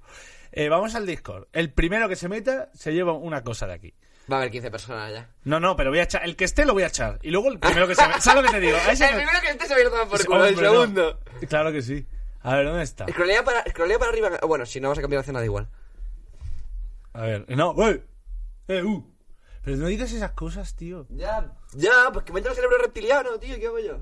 Eh, 0.57 0.69
vamos 0.69 0.95
al 0.95 1.05
Discord. 1.05 1.47
El 1.51 1.71
primero 1.73 2.07
que 2.07 2.15
se 2.15 2.29
meta 2.29 2.69
se 2.73 2.93
lleva 2.93 3.11
una 3.13 3.43
cosa 3.43 3.67
de 3.67 3.73
aquí. 3.73 3.93
Va 4.31 4.37
a 4.37 4.39
haber 4.39 4.51
15 4.51 4.71
personas 4.71 5.11
ya. 5.11 5.29
No, 5.43 5.59
no, 5.59 5.75
pero 5.75 5.89
voy 5.91 5.99
a 5.99 6.03
echar. 6.03 6.23
El 6.23 6.35
que 6.35 6.45
esté 6.45 6.65
lo 6.65 6.73
voy 6.73 6.83
a 6.83 6.87
echar. 6.87 7.19
Y 7.21 7.29
luego 7.29 7.49
el 7.51 7.59
primero 7.59 7.87
que 7.87 7.93
se 7.95 8.07
meta. 8.07 8.21
¿Sabes 8.21 8.41
lo 8.43 8.47
que 8.49 8.55
te 8.55 8.61
digo? 8.65 8.77
A 8.77 8.91
ese 8.91 9.05
el 9.05 9.11
me- 9.11 9.17
primero 9.17 9.39
que 9.41 9.49
esté 9.49 9.65
se 9.67 9.73
va 9.73 9.77
a 9.77 9.81
ir 9.81 9.87
a 9.87 9.89
tomar 9.91 10.07
por 10.07 10.17
Sí, 10.19 10.25
culo. 10.25 10.45
El 10.45 10.53
hombre, 10.55 10.65
no. 10.67 10.71
segundo. 10.71 11.19
Claro 11.49 11.71
que 11.71 11.81
sí. 11.81 12.07
A 12.41 12.55
ver, 12.55 12.65
¿dónde 12.67 12.83
está? 12.83 13.05
Scrollea 13.07 13.43
para, 13.43 13.63
scrollea 13.69 13.99
para 13.99 14.11
arriba. 14.11 14.29
Bueno, 14.47 14.65
si 14.65 14.79
no 14.79 14.89
vas 14.89 14.97
a 14.97 15.01
cambiar 15.01 15.19
de 15.19 15.23
escena, 15.23 15.39
da 15.39 15.45
igual. 15.45 15.67
A 17.13 17.21
ver, 17.21 17.45
no, 17.55 17.75
¡eh! 17.89 18.03
¡Eh, 18.67 18.81
uh! 18.83 19.13
Pero 19.63 19.77
no 19.77 19.87
digas 19.87 20.11
esas 20.13 20.31
cosas, 20.31 20.75
tío. 20.75 21.05
Ya, 21.09 21.51
ya, 21.73 21.91
pues 22.13 22.23
que 22.25 22.31
me 22.33 22.39
entra 22.39 22.51
el 22.51 22.55
cerebro 22.55 22.77
reptiliano, 22.77 23.37
tío. 23.39 23.57
¿Qué 23.59 23.67
hago 23.67 23.79
yo? 23.79 23.97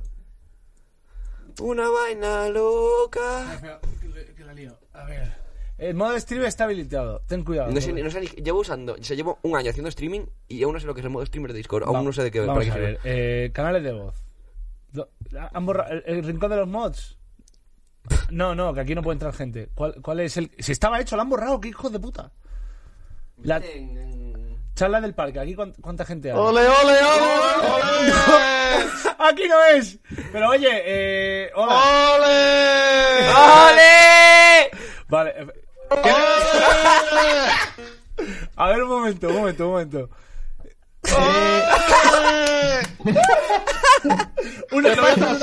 Una 1.61 1.89
vaina 1.89 2.49
loca. 2.49 3.59
Que 4.35 4.43
la 4.43 4.53
lío. 4.53 4.77
A 4.93 5.03
ver. 5.05 5.42
El 5.77 5.95
modo 5.95 6.17
stream 6.19 6.43
está 6.45 6.65
habilitado. 6.65 7.21
Ten 7.27 7.43
cuidado. 7.43 7.71
No 7.71 7.81
sé, 7.81 7.89
joder. 7.89 8.03
no 8.05 8.12
sé 8.12 8.21
ni- 8.21 8.27
llevo 8.27 8.59
usando, 8.59 8.93
o 8.93 9.03
sea, 9.03 9.15
llevo 9.17 9.39
un 9.41 9.57
año 9.57 9.69
haciendo 9.71 9.89
streaming 9.89 10.21
y 10.47 10.63
aún 10.63 10.73
no 10.73 10.79
sé 10.79 10.86
lo 10.86 10.93
que 10.93 11.01
es 11.01 11.05
el 11.05 11.09
modo 11.12 11.25
streamer 11.25 11.51
de 11.51 11.57
Discord. 11.57 11.83
Aún 11.83 11.95
Va- 11.97 12.01
no 12.03 12.13
sé 12.13 12.23
de 12.23 12.31
qué 12.31 12.39
Vamos 12.41 12.53
para 12.55 12.65
qué 12.65 12.71
a 12.71 12.73
sirve. 12.73 12.88
ver. 12.88 12.99
Eh, 13.03 13.51
canales 13.53 13.83
de 13.83 13.91
voz. 13.91 14.15
Do- 14.91 15.09
han 15.51 15.65
borrado- 15.65 15.91
el, 15.91 16.03
el 16.05 16.23
rincón 16.23 16.51
de 16.51 16.57
los 16.57 16.67
mods. 16.67 17.17
No, 18.29 18.53
no, 18.53 18.73
que 18.73 18.81
aquí 18.81 18.93
no 18.95 19.01
puede 19.01 19.15
entrar 19.15 19.33
gente. 19.33 19.69
¿Cuál, 19.73 19.95
cuál 20.01 20.19
es 20.19 20.36
el...? 20.38 20.51
Si 20.59 20.71
estaba 20.73 20.99
hecho, 20.99 21.15
lo 21.15 21.21
han 21.23 21.29
borrado, 21.29 21.59
qué 21.59 21.69
hijos 21.69 21.91
de 21.91 21.99
puta. 21.99 22.31
La 23.41 23.57
En- 23.57 23.97
en- 23.97 24.57
charla 24.75 25.01
del 25.01 25.13
parque, 25.15 25.39
aquí 25.39 25.55
cuán- 25.55 25.73
cuánta 25.81 26.05
gente 26.05 26.31
hay. 26.31 26.38
¡Ole, 26.38 26.62
ole, 26.67 26.97
ole! 27.03 28.13
Aquí 29.19 29.43
no 29.47 29.63
es. 29.77 29.99
Pero 30.33 30.49
oye, 30.49 30.67
eh, 30.86 31.49
hola. 31.55 32.13
¡Ole! 32.15 33.29
¡Ole! 33.29 34.71
Vale. 35.07 35.29
eh, 35.38 35.47
A 38.56 38.67
ver 38.67 38.84
un 38.84 38.89
momento, 38.89 39.27
un 39.27 39.36
momento, 39.36 39.65
un 39.65 39.71
momento. 39.71 40.10
Una, 44.71 44.91
hacer 44.91 44.99
una 44.99 45.01
vez 45.01 45.17
más. 45.17 45.39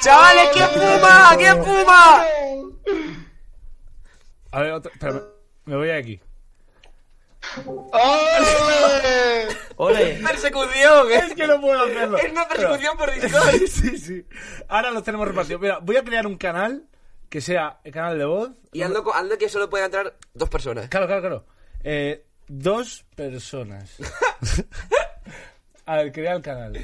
¡Chavales, 0.00 0.48
quién 0.52 0.68
fuma! 0.68 1.36
¿Quién 1.36 1.64
fuma? 1.64 2.24
A 4.50 4.60
ver, 4.60 4.72
otro, 4.72 4.92
espera, 4.92 5.22
me, 5.64 5.76
voy 5.76 5.90
aquí. 5.90 6.20
¡Ole! 7.64 9.48
¡Ole! 9.76 10.20
¡Persecución! 10.22 11.10
¿eh? 11.10 11.22
Es 11.28 11.34
que 11.34 11.46
no 11.46 11.60
puedo 11.60 11.82
hacerlo. 11.82 12.18
Es 12.18 12.30
una 12.30 12.48
persecución 12.48 12.96
por 12.96 13.12
Discord. 13.12 13.54
Sí, 13.68 13.98
sí. 13.98 14.26
Ahora 14.68 14.90
los 14.90 15.02
tenemos 15.02 15.26
repartidos. 15.26 15.60
Mira, 15.60 15.78
voy 15.80 15.96
a 15.96 16.04
crear 16.04 16.26
un 16.26 16.36
canal 16.36 16.86
que 17.32 17.40
sea 17.40 17.80
el 17.82 17.92
canal 17.92 18.18
de 18.18 18.26
voz. 18.26 18.50
Y 18.72 18.82
ando, 18.82 19.02
co- 19.02 19.14
ando 19.14 19.38
que 19.38 19.48
solo 19.48 19.70
pueden 19.70 19.86
entrar 19.86 20.14
dos 20.34 20.50
personas. 20.50 20.90
Claro, 20.90 21.06
claro, 21.06 21.22
claro. 21.22 21.46
Eh, 21.82 22.26
dos 22.46 23.06
personas. 23.16 23.96
A 25.86 25.96
ver, 25.96 26.12
crear 26.12 26.36
el 26.36 26.42
canal. 26.42 26.78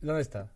¿Dónde 0.00 0.22
está? 0.22 0.50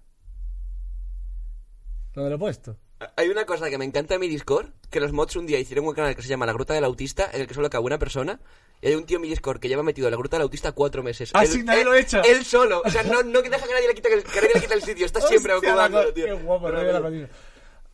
¿Dónde 2.12 2.30
lo 2.30 2.36
he 2.36 2.38
puesto? 2.40 2.76
Hay 3.16 3.28
una 3.28 3.46
cosa 3.46 3.70
que 3.70 3.78
me 3.78 3.84
encanta 3.84 4.14
de 4.14 4.18
mi 4.18 4.26
Discord, 4.28 4.70
que 4.90 4.98
los 4.98 5.12
mods 5.12 5.36
un 5.36 5.46
día 5.46 5.60
hicieron 5.60 5.86
un 5.86 5.94
canal 5.94 6.16
que 6.16 6.22
se 6.22 6.28
llama 6.28 6.44
La 6.46 6.52
Gruta 6.52 6.74
del 6.74 6.82
Autista, 6.84 7.30
en 7.32 7.42
el 7.42 7.46
que 7.46 7.54
solo 7.54 7.70
cabe 7.70 7.84
una 7.84 7.98
persona, 8.00 8.40
y 8.82 8.88
hay 8.88 8.94
un 8.96 9.06
tío 9.06 9.16
en 9.18 9.22
mi 9.22 9.28
Discord 9.28 9.60
que 9.60 9.68
lleva 9.68 9.84
metido 9.84 10.08
en 10.08 10.12
La 10.12 10.16
Gruta 10.16 10.38
del 10.38 10.42
Autista 10.42 10.72
cuatro 10.72 11.04
meses. 11.04 11.30
Ah, 11.34 11.42
Él- 11.44 11.48
sí, 11.50 11.62
nadie 11.62 11.82
él- 11.82 11.86
lo 11.86 11.94
echa. 11.94 12.20
Él 12.22 12.44
solo, 12.44 12.82
o 12.84 12.90
sea, 12.90 13.04
no, 13.04 13.22
no 13.22 13.42
que 13.44 13.50
deja 13.50 13.64
que 13.64 13.74
nadie 13.74 13.86
le 13.88 13.94
quite 13.94 14.12
el, 14.12 14.24
que 14.24 14.40
nadie 14.40 14.54
le 14.54 14.60
quite 14.60 14.74
el 14.74 14.82
sitio, 14.82 15.06
está 15.06 15.20
siempre 15.28 15.54
ocupando, 15.54 16.12
tío. 16.12 16.26
Qué 16.26 16.32
guapo, 16.32 16.66
Pero, 16.66 17.00
no 17.00 17.28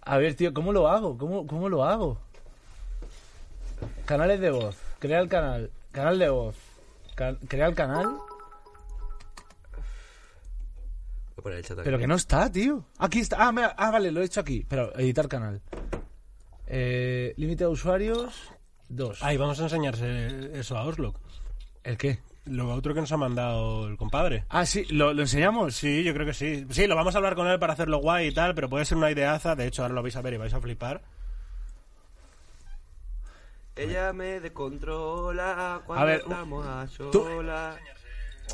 A 0.02 0.18
ver, 0.18 0.34
tío, 0.34 0.52
¿cómo 0.54 0.72
lo 0.72 0.88
hago? 0.88 1.16
¿Cómo, 1.18 1.46
¿Cómo 1.46 1.68
lo 1.68 1.84
hago? 1.84 2.18
Canales 4.06 4.40
de 4.40 4.50
voz. 4.50 4.76
Crear 4.98 5.22
el 5.22 5.28
canal. 5.28 5.70
Canal 5.92 6.18
de 6.18 6.28
voz. 6.28 6.56
Crear 7.14 7.68
el 7.68 7.74
canal. 7.74 8.18
Voy 11.36 11.38
a 11.38 11.42
poner 11.42 11.58
el 11.58 11.64
chat 11.64 11.78
aquí. 11.78 11.84
Pero 11.84 11.98
que 11.98 12.06
no 12.06 12.14
está, 12.14 12.50
tío. 12.50 12.84
Aquí 12.98 13.20
está. 13.20 13.46
Ah, 13.46 13.52
mira, 13.52 13.74
ah, 13.76 13.90
vale, 13.90 14.10
lo 14.10 14.20
he 14.20 14.24
hecho 14.24 14.40
aquí. 14.40 14.64
Pero 14.68 14.94
editar 14.98 15.28
canal. 15.28 15.60
Eh, 16.66 17.34
límite 17.36 17.64
de 17.64 17.70
usuarios. 17.70 18.50
Dos. 18.88 19.22
Ahí 19.22 19.36
vamos 19.36 19.60
a 19.60 19.64
enseñarse 19.64 20.58
eso 20.58 20.76
a 20.76 20.84
Oslo. 20.84 21.14
¿El 21.84 21.96
qué? 21.96 22.20
Lo 22.46 22.72
otro 22.74 22.94
que 22.94 23.00
nos 23.00 23.12
ha 23.12 23.16
mandado 23.16 23.87
el 23.87 23.96
compadre. 23.96 24.44
Ah, 24.48 24.64
sí, 24.66 24.85
¿lo, 24.90 25.12
lo 25.12 25.22
enseñamos? 25.22 25.74
Sí, 25.76 26.03
yo 26.03 26.14
creo 26.14 26.26
que 26.26 26.35
sí. 26.35 26.66
Sí, 26.70 26.87
lo 26.87 26.96
vamos 26.96 27.14
a 27.14 27.18
hablar 27.18 27.35
con 27.35 27.46
él 27.46 27.59
para 27.59 27.74
hacerlo 27.74 27.98
guay 27.98 28.29
y 28.29 28.33
tal, 28.35 28.55
pero 28.55 28.68
puede 28.68 28.85
ser 28.87 28.96
una 28.96 29.11
ideaza. 29.11 29.55
De 29.55 29.66
hecho, 29.66 29.83
ahora 29.83 29.94
lo 29.94 30.03
vais 30.03 30.16
a 30.16 30.22
ver 30.22 30.35
y 30.35 30.37
vais 30.38 30.55
a 30.55 30.61
flipar. 30.61 31.00
Ella 33.76 34.12
me 34.12 34.40
descontrola 34.40 35.81
cuando 35.87 36.03
A 36.03 36.07
ver, 36.07 36.20
estamos 36.20 36.66
a 36.66 36.87
tú- 37.11 37.22
solas. 37.24 37.76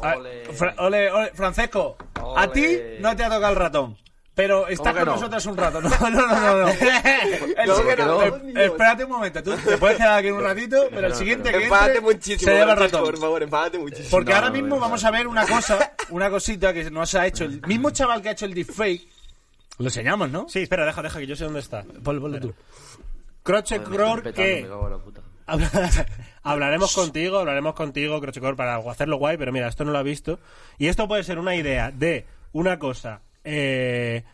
A- 0.03 0.17
Ole. 0.17 0.45
Fra- 0.53 0.75
ole, 0.79 1.11
ole, 1.11 1.31
Francesco, 1.33 1.97
a 2.37 2.49
ti 2.53 2.67
no 3.01 3.17
te 3.17 3.25
ha 3.25 3.31
tocado 3.31 3.49
el 3.51 3.57
ratón. 3.59 3.97
Pero 4.37 4.69
estás 4.69 4.93
que 4.93 4.99
con 5.01 5.09
no? 5.09 5.15
nosotros 5.15 5.47
un 5.47 5.57
rato. 5.57 5.81
No, 5.87 5.89
no, 5.89 6.11
no, 6.11 6.27
no. 6.29 6.57
no. 6.65 6.69
El 6.69 6.77
¿Cómo 6.79 6.85
que 7.57 7.67
siguiente- 7.97 8.05
no? 8.05 8.23
espérate 8.61 9.05
un 9.05 9.11
momento. 9.11 9.43
Tú 9.43 9.57
te 9.57 9.79
puedes 9.79 9.97
quedar 9.97 10.19
aquí 10.19 10.31
un 10.31 10.43
ratito, 10.43 10.89
pero 10.91 11.07
el 11.07 11.15
siguiente 11.15 11.51
que 11.51 11.65
entre 11.65 12.01
muchísimo, 12.03 12.51
se 12.53 12.59
lleva 12.59 12.73
el 12.75 12.79
ratón. 12.79 13.05
por 13.05 13.19
favor, 13.19 13.43
enfádate 13.43 13.79
muchísimo. 13.79 14.11
Porque 14.11 14.31
No, 14.33 14.37
ahora 14.37 14.51
mismo 14.51 14.69
no, 14.77 14.79
vamos 14.81 15.03
a 15.05 15.11
ver 15.11 15.27
una 15.27 15.47
cosa, 15.47 15.93
una 16.11 16.29
cosita 16.29 16.75
que 16.75 16.91
nos 16.91 17.15
ha 17.15 17.27
hecho 17.27 17.45
el 17.45 17.63
mismo 17.67 17.91
chaval 17.91 18.21
que 18.21 18.29
ha 18.29 18.33
hecho 18.33 18.45
el 18.45 18.53
deepfake. 18.53 19.09
Lo 19.79 19.87
enseñamos, 19.87 20.31
¿no? 20.31 20.47
Sí, 20.51 20.61
espera, 20.61 20.85
deja, 20.85 21.03
deja, 21.03 21.19
que 21.19 21.27
yo 21.27 21.35
sé 21.35 21.45
dónde 21.45 21.61
está. 21.61 21.83
Ponlo, 22.05 22.21
ponlo 22.21 22.39
tú. 22.39 22.55
Croche 23.43 23.79
Joder, 23.79 23.91
me 23.91 23.97
Cror, 23.97 24.19
estoy 24.19 24.33
petando, 24.33 24.53
me 24.55 24.61
que 24.63 24.69
cago 24.69 24.87
en 24.87 24.93
la 24.93 24.99
puta. 24.99 25.21
hablaremos 26.43 26.95
contigo, 26.95 27.39
hablaremos 27.39 27.75
contigo, 27.75 28.21
Crochecor, 28.21 28.55
para 28.57 28.77
hacerlo 28.77 29.17
guay, 29.17 29.39
pero 29.39 29.51
mira, 29.53 29.69
esto 29.69 29.85
no 29.85 29.93
lo 29.93 29.99
ha 29.99 30.03
visto. 30.03 30.39
Y 30.77 30.89
esto 30.89 31.09
puede 31.09 31.25
ser 31.25 31.39
una 31.39 31.55
idea 31.55 31.91
de 31.91 32.27
una 32.53 32.79
cosa 32.79 33.21
eh, 33.47 34.25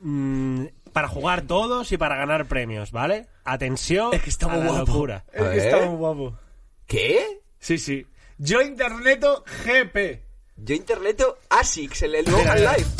mm, 0.00 0.64
para 0.92 1.08
jugar 1.08 1.42
todos 1.42 1.90
y 1.92 1.96
para 1.98 2.16
ganar 2.16 2.46
premios, 2.46 2.92
¿vale? 2.92 3.26
Atención 3.44 4.10
Es 4.14 4.22
que 4.22 4.30
está 4.30 4.46
a 4.46 4.50
muy 4.50 4.60
la 4.64 4.70
guapo. 4.70 4.86
locura. 4.92 5.24
Es 5.32 5.42
que 5.42 5.58
está 5.58 5.78
muy 5.86 5.96
guapo. 5.96 6.38
¿Qué? 6.86 7.40
Sí, 7.58 7.76
sí. 7.78 8.06
Yo 8.38 8.62
Interneto 8.62 9.44
GP. 9.64 10.22
Yo 10.56 10.74
interneto 10.74 11.38
ASICS, 11.50 12.02
el, 12.02 12.14
el 12.16 12.30
nuevo 12.30 12.48
Half-Life. 12.48 12.90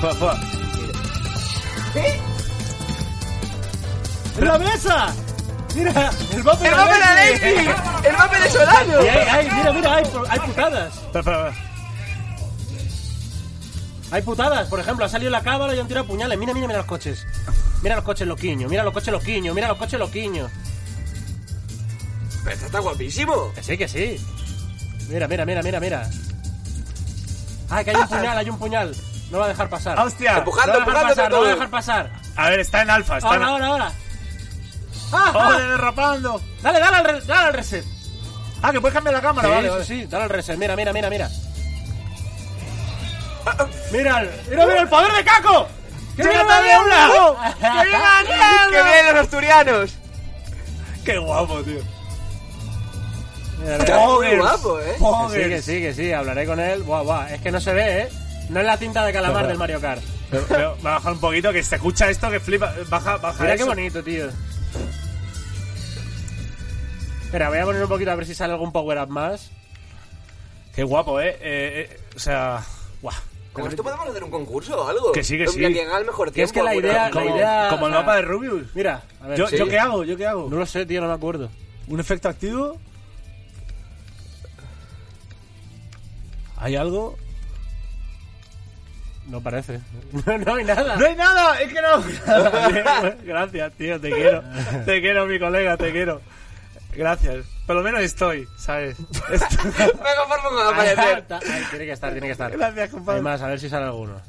Fua, 0.00 0.14
fua. 0.14 0.40
¡La 4.38 4.58
mesa! 4.58 5.14
Mira, 5.74 6.10
el 6.32 6.38
¡El 6.38 6.44
mapa 6.44 6.62
de 6.62 6.68
Alexi! 7.04 7.46
¡El 8.08 8.12
mapa 8.16 8.38
de 8.40 8.50
Solano! 8.50 9.04
Y 9.04 9.08
hay, 9.08 9.28
hay- 9.28 9.50
mira, 9.50 9.72
mira, 9.72 9.94
hay, 9.96 10.04
hay 10.30 10.40
putadas. 10.40 11.00
Hay 14.12 14.22
putadas, 14.22 14.68
por 14.68 14.80
ejemplo, 14.80 15.04
ha 15.04 15.08
salido 15.08 15.30
la 15.30 15.42
cámara 15.42 15.74
y 15.74 15.78
han 15.78 15.86
tirado 15.86 16.06
puñales. 16.06 16.36
Mira, 16.38 16.52
mira, 16.52 16.66
mira 16.66 16.78
los 16.78 16.86
coches. 16.86 17.26
Mira 17.82 17.94
los 17.96 18.04
coches 18.04 18.26
loquiños, 18.26 18.68
mira 18.70 18.82
los 18.82 18.92
coches 18.92 19.12
loquiños, 19.12 19.54
mira 19.54 19.68
los 19.68 19.78
coches 19.78 19.98
loquiños. 19.98 20.50
Pero 22.42 22.54
esto 22.54 22.66
está 22.66 22.78
guapísimo. 22.80 23.52
Que 23.54 23.62
sí, 23.62 23.78
que 23.78 23.88
sí. 23.88 24.16
Mira, 25.08 25.28
mira, 25.28 25.44
mira, 25.44 25.62
mira, 25.62 25.80
mira. 25.80 26.10
Ah, 27.70 27.84
que 27.84 27.90
hay 27.90 27.96
un 27.96 28.08
puñal, 28.08 28.38
hay 28.38 28.50
un 28.50 28.58
puñal. 28.58 28.96
No 29.30 29.38
va 29.38 29.44
a 29.44 29.48
dejar 29.48 29.68
pasar. 29.68 29.98
¡Hostia! 30.00 30.38
Empujando, 30.38 30.80
no 30.80 30.80
va 30.80 30.84
a 30.84 30.86
dejar 30.86 31.04
empujando 31.04 31.14
pasar, 31.14 31.30
no 31.30 31.40
va 31.40 31.46
a 31.46 31.50
dejar 31.52 31.70
pasar. 31.70 32.10
A 32.36 32.50
ver, 32.50 32.60
está 32.60 32.82
en 32.82 32.90
alfa, 32.90 33.18
está 33.18 33.36
en 33.36 33.42
Ahora, 33.42 33.46
ahora, 33.52 33.66
ahora. 33.66 33.92
Ah, 35.12 35.24
ah. 35.26 35.32
¡Joder, 35.32 35.68
derrapando! 35.70 36.42
Dale, 36.62 36.80
dale 36.80 36.96
al, 36.96 37.04
re- 37.04 37.20
dale 37.26 37.46
al 37.48 37.52
reset. 37.54 37.84
Ah, 38.62 38.72
que 38.72 38.80
puedes 38.80 38.94
cambiar 38.94 39.14
la 39.14 39.20
cámara, 39.22 39.48
Sí, 39.48 39.54
vale, 39.54 39.68
sí, 39.68 39.72
vale. 39.72 39.84
sí, 39.84 40.06
dale 40.06 40.24
al 40.24 40.30
reset. 40.30 40.58
Mira, 40.58 40.74
mira, 40.76 40.92
mira, 40.92 41.08
mira. 41.10 41.30
Mira, 43.92 44.20
el- 44.22 44.30
mira, 44.50 44.66
mira 44.66 44.80
el 44.82 44.88
poder 44.88 45.12
de 45.12 45.24
Caco. 45.24 45.66
¡Que 46.16 46.22
viene 46.22 46.44
la 46.44 46.60
niebla! 46.62 47.54
¡Que 47.60 47.66
viene 47.70 47.98
la 47.98 48.22
¡Que 48.22 48.32
niebla! 48.34 48.82
vienen 48.92 49.06
los 49.14 49.24
asturianos! 49.24 49.90
¡Qué 51.04 51.18
guapo, 51.18 51.62
tío! 51.62 51.80
Mira, 53.58 53.72
mira. 53.72 53.76
Está 53.78 53.98
muy 54.06 54.36
guapo, 54.36 54.80
¿eh? 54.80 54.96
Que 54.98 55.42
sí, 55.42 55.48
que 55.48 55.62
sí, 55.62 55.80
que 55.80 55.94
sí, 55.94 56.12
hablaré 56.12 56.46
con 56.46 56.60
él. 56.60 56.82
Buah, 56.82 57.02
buah, 57.02 57.34
es 57.34 57.40
que 57.40 57.50
no 57.50 57.60
se 57.60 57.72
ve, 57.72 58.02
¿eh? 58.02 58.08
No 58.48 58.60
es 58.60 58.66
la 58.66 58.76
tinta 58.76 59.04
de 59.04 59.12
calamar 59.12 59.46
del 59.46 59.58
Mario 59.58 59.80
Kart. 59.80 60.02
Pero, 60.30 60.44
pero, 60.48 60.76
va 60.84 60.90
a 60.92 60.94
bajar 60.94 61.12
un 61.12 61.20
poquito, 61.20 61.52
que 61.52 61.62
se 61.62 61.76
escucha 61.76 62.08
esto, 62.08 62.30
que 62.30 62.40
flipa. 62.40 62.72
Baja, 62.88 63.16
baja 63.16 63.42
Mira 63.42 63.54
qué 63.56 63.62
eso. 63.62 63.70
bonito, 63.70 64.02
tío. 64.02 64.28
Espera, 67.24 67.48
voy 67.48 67.58
a 67.58 67.64
poner 67.64 67.82
un 67.82 67.88
poquito 67.88 68.10
a 68.10 68.14
ver 68.16 68.26
si 68.26 68.34
sale 68.34 68.52
algún 68.52 68.72
power-up 68.72 69.08
más. 69.08 69.50
Qué 70.74 70.82
guapo, 70.84 71.20
¿eh? 71.20 71.30
eh, 71.40 71.88
eh, 71.90 72.00
o 72.14 72.18
sea... 72.18 72.62
Guau. 73.02 73.14
¿Con 73.52 73.66
esto 73.68 73.82
podemos 73.82 74.08
hacer 74.08 74.22
un 74.22 74.30
concurso 74.30 74.80
o 74.80 74.88
algo? 74.88 75.10
Que 75.12 75.24
sí, 75.24 75.36
que 75.36 75.46
sí. 75.48 75.58
Quien 75.58 75.88
haga 75.88 75.98
el 75.98 76.06
mejor 76.06 76.28
Que 76.28 76.34
tiempo. 76.34 76.46
es 76.46 76.52
que 76.52 76.62
la 76.62 76.74
idea- 76.74 77.10
Como, 77.10 77.36
idea- 77.36 77.66
como 77.70 77.86
el 77.88 77.92
mapa 77.92 78.14
de 78.16 78.22
Rubius. 78.22 78.74
Mira, 78.74 79.02
a 79.20 79.26
ver. 79.28 79.38
Yo, 79.38 79.48
sí. 79.48 79.56
¿Yo 79.56 79.66
qué 79.66 79.78
hago? 79.78 80.04
¿Yo 80.04 80.16
qué 80.16 80.26
hago? 80.26 80.48
No 80.48 80.56
lo 80.56 80.66
sé, 80.66 80.86
tío, 80.86 81.00
no 81.00 81.08
me 81.08 81.14
acuerdo. 81.14 81.50
¿Un 81.88 81.98
efecto 81.98 82.28
activo? 82.28 82.78
¿Hay 86.56 86.76
algo? 86.76 87.16
No 89.28 89.40
parece. 89.40 89.80
No, 90.26 90.38
no 90.38 90.54
hay 90.54 90.64
nada. 90.64 90.96
¡No 90.96 91.06
hay 91.06 91.14
nada! 91.16 91.60
¡Es 91.60 91.72
que 91.72 91.80
no! 91.80 93.14
Gracias, 93.24 93.72
tío, 93.74 94.00
te 94.00 94.10
quiero. 94.10 94.42
Te 94.84 95.00
quiero, 95.00 95.26
mi 95.26 95.38
colega, 95.38 95.76
te 95.76 95.92
quiero. 95.92 96.20
Gracias. 96.94 97.46
Por 97.70 97.76
lo 97.76 97.84
menos 97.84 98.00
estoy, 98.00 98.48
¿sabes? 98.58 98.98
Estoy- 99.30 99.38
favor, 99.86 100.60
a 100.60 100.80
Ahí 100.82 100.88
aparecer. 100.88 101.24
tiene 101.70 101.86
que 101.86 101.92
estar, 101.92 102.10
tiene 102.10 102.26
que 102.26 102.32
estar. 102.32 102.50
Gracias, 102.50 102.90
compadre. 102.90 103.22
más, 103.22 103.40
a 103.42 103.46
ver 103.46 103.60
si 103.60 103.68
sale 103.68 103.84
alguno. 103.84 104.20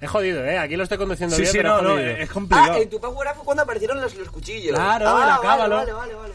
Es 0.00 0.10
jodido, 0.10 0.44
¿eh? 0.44 0.58
Aquí 0.58 0.74
lo 0.74 0.82
estoy 0.82 0.98
conduciendo 0.98 1.36
Sí, 1.36 1.42
bien, 1.42 1.52
sí, 1.52 1.58
pero 1.58 1.80
no, 1.80 1.96
es 1.96 2.04
no, 2.18 2.22
es 2.24 2.30
complicado. 2.30 2.72
Ah, 2.72 2.78
en 2.78 2.90
tu 2.90 2.98
Power 3.00 3.28
Up 3.28 3.34
fue 3.36 3.44
cuando 3.44 3.62
aparecieron 3.62 4.00
los, 4.00 4.16
los 4.16 4.28
cuchillos. 4.30 4.74
Claro, 4.74 5.06
ah, 5.06 5.10
el 5.12 5.16
vale, 5.20 5.32
acábalo. 5.32 5.76
vale, 5.76 5.92
vale, 5.92 6.14
vale. 6.16 6.34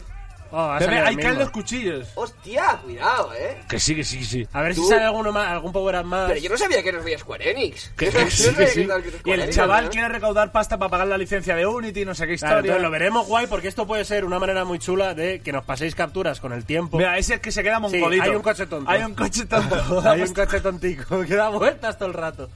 Oh, 0.54 0.58
ha 0.60 0.78
Ve, 0.78 0.80
ve, 0.80 0.84
salido 0.84 1.06
ahí 1.06 1.14
el 1.14 1.20
caen 1.20 1.38
los 1.38 1.50
cuchillos. 1.50 2.08
Hostia, 2.14 2.78
cuidado, 2.84 3.32
eh. 3.34 3.58
Que 3.68 3.80
sí, 3.80 3.94
que 3.96 4.04
sí, 4.04 4.18
que 4.18 4.24
sí. 4.24 4.46
A 4.52 4.60
ver 4.60 4.74
si 4.74 4.84
sale 4.84 5.02
alguno 5.04 5.32
más, 5.32 5.48
algún 5.48 5.72
power-up 5.72 6.04
más. 6.04 6.28
Pero 6.28 6.40
yo 6.40 6.50
no 6.50 6.58
sabía 6.58 6.82
que 6.82 6.92
nos 6.92 7.02
veía 7.02 7.18
Square 7.18 7.50
Enix. 7.52 7.88
Que, 7.96 8.10
que 8.10 8.30
sí, 8.30 8.50
que 8.50 8.54
que 8.56 8.66
sí. 8.66 8.80
era 8.82 8.98
Square 9.00 9.20
Y 9.24 9.30
el 9.30 9.40
Enix, 9.40 9.56
chaval 9.56 9.84
¿no? 9.86 9.90
quiere 9.90 10.08
recaudar 10.10 10.52
pasta 10.52 10.76
para 10.78 10.90
pagar 10.90 11.06
la 11.06 11.16
licencia 11.16 11.56
de 11.56 11.66
Unity, 11.66 12.04
no 12.04 12.14
sé 12.14 12.26
qué 12.26 12.36
Claro, 12.36 12.56
historia. 12.56 12.58
entonces 12.60 12.82
lo 12.82 12.90
veremos 12.90 13.26
guay 13.26 13.46
porque 13.46 13.68
esto 13.68 13.86
puede 13.86 14.04
ser 14.04 14.26
una 14.26 14.38
manera 14.38 14.66
muy 14.66 14.78
chula 14.78 15.14
de 15.14 15.40
que 15.40 15.52
nos 15.52 15.64
paséis 15.64 15.94
capturas 15.94 16.38
con 16.38 16.52
el 16.52 16.66
tiempo. 16.66 16.98
Mira, 16.98 17.16
ese 17.16 17.34
es 17.36 17.40
que 17.40 17.50
se 17.50 17.62
queda 17.62 17.78
mongolito. 17.80 18.22
hay 18.22 18.30
un 18.30 18.42
coche 18.42 18.66
tonto. 18.66 18.90
Hay 18.90 19.02
un 19.02 19.14
coche 19.14 19.46
tonto. 19.46 20.02
Hay 20.10 20.20
un 20.20 20.34
coche 20.34 20.60
tontico 20.60 21.22
que 21.22 21.34
da 21.34 21.48
vueltas 21.48 21.96
todo 21.96 22.08
el 22.08 22.14
rato. 22.14 22.50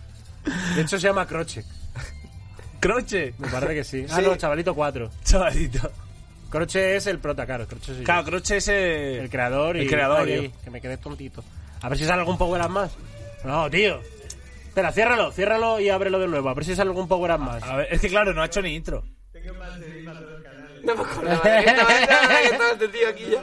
De 0.74 0.82
hecho 0.82 0.98
se 1.00 1.06
llama 1.08 1.26
Croche. 1.26 1.64
Croche. 2.78 3.32
Me 3.38 3.48
parece 3.48 3.74
que 3.74 3.84
sí. 3.84 4.06
Ah, 4.10 4.16
Sí. 4.16 4.22
no, 4.22 4.36
chavalito 4.36 4.74
4. 4.74 5.10
Chavalito. 5.24 5.90
Croche 6.50 6.96
es 6.96 7.06
el 7.06 7.18
prota, 7.18 7.44
claro. 7.46 7.66
Croche 7.66 7.86
soy 7.86 7.98
yo. 7.98 8.04
Claro, 8.04 8.24
Croche 8.24 8.56
es 8.58 8.68
el, 8.68 9.18
El 9.18 9.30
creador 9.30 9.76
y. 9.76 9.80
El 9.82 9.88
creador, 9.88 10.28
Ay, 10.28 10.52
que 10.62 10.70
me 10.70 10.80
quedé 10.80 10.96
tontito. 10.96 11.42
A 11.82 11.88
ver 11.88 11.98
si 11.98 12.04
sale 12.04 12.20
algún 12.20 12.38
power 12.38 12.62
up 12.62 12.70
más. 12.70 12.96
No, 13.44 13.68
tío. 13.70 14.00
Espera, 14.66 14.92
ciérralo, 14.92 15.32
ciérralo 15.32 15.80
y 15.80 15.88
ábrelo 15.88 16.18
de 16.18 16.28
nuevo. 16.28 16.48
A 16.48 16.54
ver 16.54 16.64
si 16.64 16.74
sale 16.76 16.90
algún 16.90 17.08
power 17.08 17.32
up 17.32 17.38
más. 17.38 17.62
A 17.62 17.76
ver, 17.76 17.88
es 17.90 18.00
que 18.00 18.08
claro, 18.08 18.32
no 18.32 18.42
ha 18.42 18.46
hecho 18.46 18.62
ni 18.62 18.74
intro. 18.74 19.04
No 20.82 20.94
me 20.94 21.02
acordaba 21.02 21.50
de 21.50 21.64
que 21.64 21.70
estaba, 21.70 21.88
que 21.88 22.44
estaba 22.44 22.70
este 22.72 22.88
tío 22.88 23.08
aquí 23.08 23.24
ya. 23.30 23.42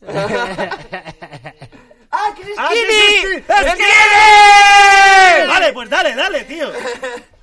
¡Ah, 2.10 2.34
que 2.34 2.42
es 2.42 2.48
¡Ah, 2.56 2.70
Skinny! 2.70 3.42
Skinny! 3.70 5.48
Vale, 5.48 5.72
pues 5.72 5.90
dale, 5.90 6.14
dale, 6.14 6.44
tío. 6.44 6.70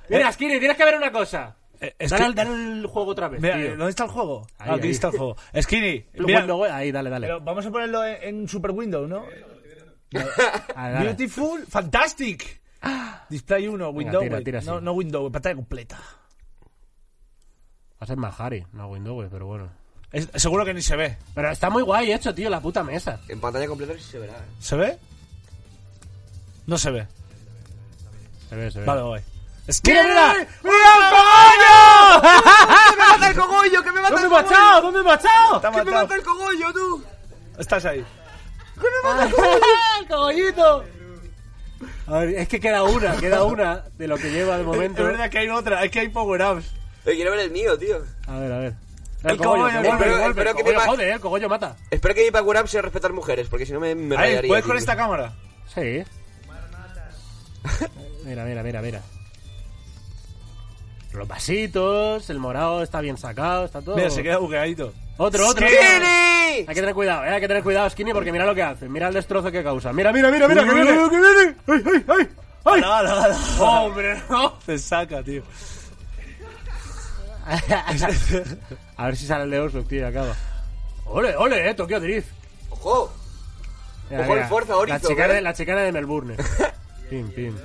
Mira, 0.08 0.32
Skinny, 0.32 0.58
tienes 0.58 0.76
que 0.76 0.84
ver 0.84 0.96
una 0.96 1.12
cosa. 1.12 1.54
Eh, 1.80 1.94
es 1.98 2.10
Dale, 2.10 2.22
que- 2.22 2.26
al- 2.28 2.34
dale 2.34 2.50
el 2.80 2.86
juego 2.86 3.10
otra 3.10 3.28
vez, 3.28 3.40
Mira, 3.40 3.56
tío. 3.56 3.70
¿dónde 3.70 3.90
está 3.90 4.04
el 4.04 4.10
juego? 4.10 4.46
Ahí, 4.58 4.70
Ah, 4.70 4.74
aquí 4.74 4.86
ahí. 4.86 4.90
está 4.92 5.08
el 5.08 5.18
juego. 5.18 5.36
Skinny, 5.62 6.06
mira, 6.18 6.40
window, 6.40 6.64
ahí, 6.64 6.92
dale, 6.92 7.10
dale. 7.10 7.26
pero 7.26 7.40
vamos 7.40 7.66
a 7.66 7.70
ponerlo 7.70 8.04
en, 8.04 8.22
en 8.40 8.48
Super 8.48 8.70
Windows, 8.70 9.08
¿no? 9.08 9.24
Ah, 10.74 10.90
dale. 10.90 11.06
Beautiful, 11.06 11.66
fantastic. 11.66 12.60
Display 13.28 13.68
1, 13.68 13.90
Windows. 13.90 14.22
tira, 14.24 14.40
tira, 14.42 14.60
no, 14.62 14.78
sí. 14.78 14.84
no 14.84 14.92
Windows, 14.92 15.32
pantalla 15.32 15.56
completa. 15.56 15.96
Va 15.98 16.04
a 18.00 18.06
ser 18.06 18.16
más 18.16 18.38
Harry, 18.40 18.64
no 18.72 18.88
window, 18.88 19.26
pero 19.30 19.46
bueno. 19.46 19.68
Es- 20.12 20.28
seguro 20.36 20.64
que 20.64 20.72
ni 20.74 20.82
se 20.82 20.96
ve. 20.96 21.16
Pero 21.34 21.50
está 21.50 21.70
muy 21.70 21.82
guay 21.82 22.12
hecho, 22.12 22.34
tío, 22.34 22.48
la 22.48 22.60
puta 22.60 22.82
mesa. 22.84 23.20
En 23.28 23.40
pantalla 23.40 23.66
completa 23.66 23.94
sí 23.94 24.00
se 24.04 24.18
verá. 24.18 24.34
¿eh? 24.34 24.42
¿Se 24.60 24.76
ve? 24.76 24.98
No 26.66 26.78
se 26.78 26.90
ve. 26.90 27.06
Se 28.48 28.56
ve, 28.56 28.70
se 28.70 28.80
ve. 28.80 28.86
Vale, 28.86 29.02
voy. 29.02 29.20
¡Skinny, 29.70 29.98
mira! 29.98 30.34
¡Mira 30.62 30.76
¡Que 32.90 32.96
me 32.96 33.04
mata 33.04 33.28
el 33.30 33.36
cogollo! 33.36 33.82
¡Que 33.82 33.92
me 33.92 34.00
mata 34.00 34.14
¿Dónde 34.14 34.24
el 34.26 34.30
me 34.30 34.36
ha 34.36 34.42
cogollo! 34.42 34.54
echado? 34.54 34.82
¿Dónde 34.82 35.02
me 35.02 35.10
ha 35.10 35.14
echado? 35.14 35.60
Te 35.60 35.66
ha 35.66 35.70
¡Que 35.72 35.84
me 35.84 35.90
mata 35.90 36.14
el 36.14 36.22
cogollo, 36.22 36.72
tú! 36.72 37.04
Estás 37.58 37.84
ahí. 37.84 38.04
¡El 40.00 40.06
cogollito! 40.08 40.84
A 42.06 42.18
ver, 42.18 42.28
es 42.36 42.48
que 42.48 42.60
queda 42.60 42.84
una, 42.84 43.16
queda 43.16 43.42
una 43.44 43.84
de 43.98 44.06
lo 44.06 44.16
que 44.16 44.30
lleva 44.30 44.54
de 44.56 44.60
Es 44.60 44.66
momento. 44.66 45.02
verdad 45.04 45.28
que 45.30 45.38
hay 45.38 45.48
otra, 45.48 45.82
es 45.84 45.90
que 45.90 46.00
hay 46.00 46.08
power-ups. 46.08 46.66
Quiero 47.04 47.30
ver 47.32 47.40
el 47.40 47.50
mío, 47.50 47.76
tío. 47.78 47.96
A 48.28 48.38
ver, 48.38 48.52
a 48.52 48.58
ver. 48.58 48.74
El 49.24 49.36
cogollo, 49.38 49.66
que 49.66 49.76
el 49.78 49.82
vuelve, 49.82 49.90
cogollo. 49.90 49.98
que 49.98 50.20
vuelve. 50.20 50.28
Espero 50.30 50.50
El 50.50 50.56
que 50.56 50.62
me 50.62 50.70
cogollo 50.70 50.78
va- 50.78 50.86
jode, 50.86 51.08
eh, 51.08 51.12
el 51.12 51.20
cogollo 51.20 51.48
mata. 51.48 51.76
Espero 51.90 52.14
que 52.14 52.24
mi 52.24 52.30
power 52.30 52.62
up 52.62 52.68
sea 52.68 52.82
respetar 52.82 53.12
mujeres, 53.12 53.48
porque 53.48 53.66
si 53.66 53.72
no 53.72 53.80
me, 53.80 53.94
me 53.96 54.14
Ahí, 54.16 54.30
rayaría. 54.30 54.48
¿puedes 54.48 54.64
tío. 54.64 54.70
con 54.70 54.78
esta 54.78 54.96
cámara? 54.96 55.32
Sí. 55.74 56.04
Mira, 58.24 58.44
mira, 58.44 58.62
mira, 58.62 58.80
mira. 58.82 59.00
Los 61.16 61.26
vasitos, 61.26 62.28
el 62.28 62.38
morado 62.38 62.82
está 62.82 63.00
bien 63.00 63.16
sacado, 63.16 63.64
está 63.64 63.80
todo. 63.80 63.96
Mira, 63.96 64.10
se 64.10 64.22
queda 64.22 64.36
bugueadito. 64.36 64.92
Otro, 65.16 65.48
otro. 65.48 65.66
¡Skinny! 65.66 66.66
Hay 66.66 66.66
que 66.66 66.74
tener 66.74 66.94
cuidado, 66.94 67.24
eh, 67.24 67.30
hay 67.30 67.40
que 67.40 67.48
tener 67.48 67.62
cuidado, 67.62 67.88
Skinny, 67.88 68.12
porque 68.12 68.32
mira 68.32 68.44
lo 68.44 68.54
que 68.54 68.62
hace. 68.62 68.86
Mira 68.86 69.08
el 69.08 69.14
destrozo 69.14 69.50
que 69.50 69.62
causa. 69.62 69.94
Mira, 69.94 70.12
mira, 70.12 70.30
mira, 70.30 70.46
mira, 70.46 70.62
que 70.62 70.74
viene, 70.74 70.90
que 70.90 71.16
viene. 71.16 71.56
¡Ay, 71.66 71.82
ay, 71.86 72.04
ay! 72.06 72.28
¡Ay! 72.64 72.80
No, 72.82 73.02
no, 73.02 73.28
no. 73.28 73.64
¡Hombre, 73.64 74.22
no! 74.28 74.52
Se 74.66 74.78
saca, 74.78 75.22
tío. 75.22 75.42
A 78.96 79.06
ver 79.06 79.16
si 79.16 79.26
sale 79.26 79.44
el 79.44 79.50
de 79.50 79.60
Oslo, 79.60 79.84
tío, 79.84 80.00
y 80.00 80.04
acaba. 80.04 80.34
¡Ole, 81.06 81.34
ole, 81.36 81.70
eh! 81.70 81.74
Tokyo 81.74 81.98
Drift. 81.98 82.28
¡Ojo! 82.70 83.10
Mira, 84.10 84.22
Ojo 84.22 84.32
el 84.32 84.38
mira, 84.38 84.48
Forza 84.48 84.72
la 84.72 84.78
Horizon, 84.78 85.00
chicana, 85.00 85.32
eh. 85.32 85.36
de, 85.36 85.42
la 85.42 85.54
chicana 85.54 85.80
de 85.80 85.92
Melbourne. 85.92 86.36
pim, 87.08 87.30
pim. 87.30 87.56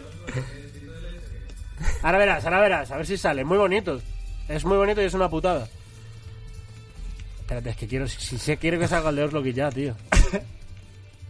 Ahora 2.03 2.17
verás, 2.17 2.43
ahora 2.45 2.59
verás, 2.59 2.91
a 2.91 2.97
ver 2.97 3.05
si 3.05 3.17
sale. 3.17 3.43
Muy 3.43 3.57
bonitos. 3.57 4.01
Es 4.47 4.65
muy 4.65 4.77
bonito 4.77 5.01
y 5.01 5.05
es 5.05 5.13
una 5.13 5.29
putada. 5.29 5.67
Espérate, 7.41 7.69
es 7.71 7.75
que 7.77 7.87
quiero, 7.87 8.07
si, 8.07 8.37
si 8.37 8.57
quiero 8.57 8.79
que 8.79 8.87
salga 8.87 9.09
el 9.09 9.15
de 9.17 9.23
Oslo 9.23 9.45
ya, 9.45 9.69
tío. 9.71 9.95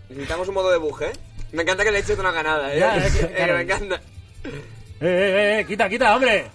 Necesitamos 0.10 0.48
un 0.48 0.54
modo 0.56 0.72
de 0.72 0.78
buje, 0.78 1.06
¿eh? 1.08 1.12
Me 1.52 1.64
encanta 1.64 1.84
que 1.84 1.92
le 1.92 2.00
eches 2.00 2.18
una 2.20 2.32
ganada, 2.32 2.74
¿eh? 2.74 2.80
Ya, 2.80 2.98
es 3.06 3.14
que, 3.16 3.26
Eh, 3.26 3.34
claro. 3.36 3.56
me 3.56 3.62
encanta. 3.62 3.96
¡Eh, 4.46 4.50
eh, 5.02 5.60
eh! 5.62 5.66
¡Quita, 5.68 5.90
quita, 5.90 6.16
hombre! 6.16 6.46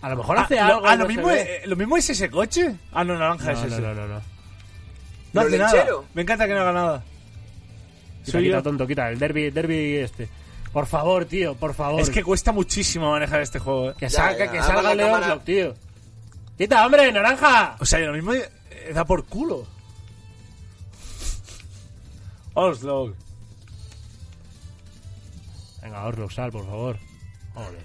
A 0.00 0.08
lo 0.10 0.16
mejor 0.16 0.38
hace 0.38 0.58
Ah, 0.58 0.66
algo. 0.68 0.80
lo, 0.80 0.86
ah, 0.88 0.96
no 0.96 1.02
lo 1.04 1.08
se 1.10 1.14
mismo, 1.16 1.30
es, 1.30 1.66
lo 1.66 1.76
mismo 1.76 1.96
es 1.96 2.10
ese 2.10 2.30
coche. 2.30 2.74
Ah, 2.92 3.04
no, 3.04 3.16
naranja 3.18 3.46
No, 3.46 3.50
es 3.52 3.58
no, 3.60 3.66
ese. 3.66 3.80
no, 3.80 3.94
no, 3.94 4.06
no. 4.08 4.22
No 5.32 5.40
hace 5.40 5.50
¿Lo 5.50 5.64
nada. 5.64 5.86
Me 6.14 6.22
encanta 6.22 6.46
que 6.46 6.54
no 6.54 6.60
haga 6.60 6.72
nada. 6.72 7.02
Quita, 8.24 8.32
Soy 8.32 8.44
quita, 8.44 8.56
yo. 8.58 8.62
tonto, 8.62 8.86
quita. 8.86 9.10
El 9.10 9.18
derby, 9.18 9.50
derby 9.50 9.96
este. 9.96 10.28
Por 10.72 10.86
favor, 10.86 11.24
tío, 11.26 11.54
por 11.54 11.74
favor. 11.74 12.00
Es 12.00 12.08
que 12.10 12.22
cuesta 12.24 12.50
muchísimo 12.52 13.10
manejar 13.10 13.42
este 13.42 13.58
juego, 13.58 13.90
eh. 13.90 13.94
Que 13.98 14.08
Ya, 14.08 14.10
salga, 14.10 14.46
ya, 14.46 14.52
que 14.52 14.62
salga 14.62 14.92
el 14.92 14.98
cámara- 14.98 15.26
Oslo, 15.32 15.40
tío. 15.40 15.74
¡Quita, 16.56 16.86
hombre, 16.86 17.12
naranja! 17.12 17.76
O 17.80 17.84
sea, 17.84 17.98
lo 18.00 18.12
mismo 18.12 18.32
eh, 18.32 18.50
da 18.94 19.04
por 19.04 19.24
culo. 19.24 19.66
Oslo. 22.54 23.14
Venga, 25.82 26.06
Oslo, 26.06 26.30
sal, 26.30 26.52
por 26.52 26.64
favor. 26.64 26.98
Joder. 27.54 27.84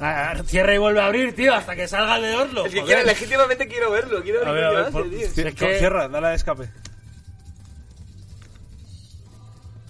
Ah, 0.00 0.34
cierra 0.46 0.74
y 0.74 0.78
vuelve 0.78 1.00
a 1.00 1.06
abrir, 1.06 1.34
tío, 1.34 1.54
hasta 1.54 1.76
que 1.76 1.86
salga 1.88 2.16
el 2.16 2.22
de 2.22 2.34
Oslo. 2.36 2.66
Es 2.66 2.74
que 2.74 2.82
quiero, 2.82 3.04
legítimamente 3.04 3.68
quiero 3.68 3.90
verlo. 3.90 4.22
Quiero 4.22 4.40
ver, 4.40 4.48
A 4.48 4.52
ver, 4.52 4.64
a 4.64 4.70
ver. 4.70 4.80
hace, 4.82 4.90
por- 4.92 5.08
tío. 5.08 5.18
ci- 5.28 5.46
Es 5.48 5.54
que- 5.54 5.78
Cierra, 5.78 6.08
dale 6.08 6.26
a 6.28 6.34
escape. 6.34 6.68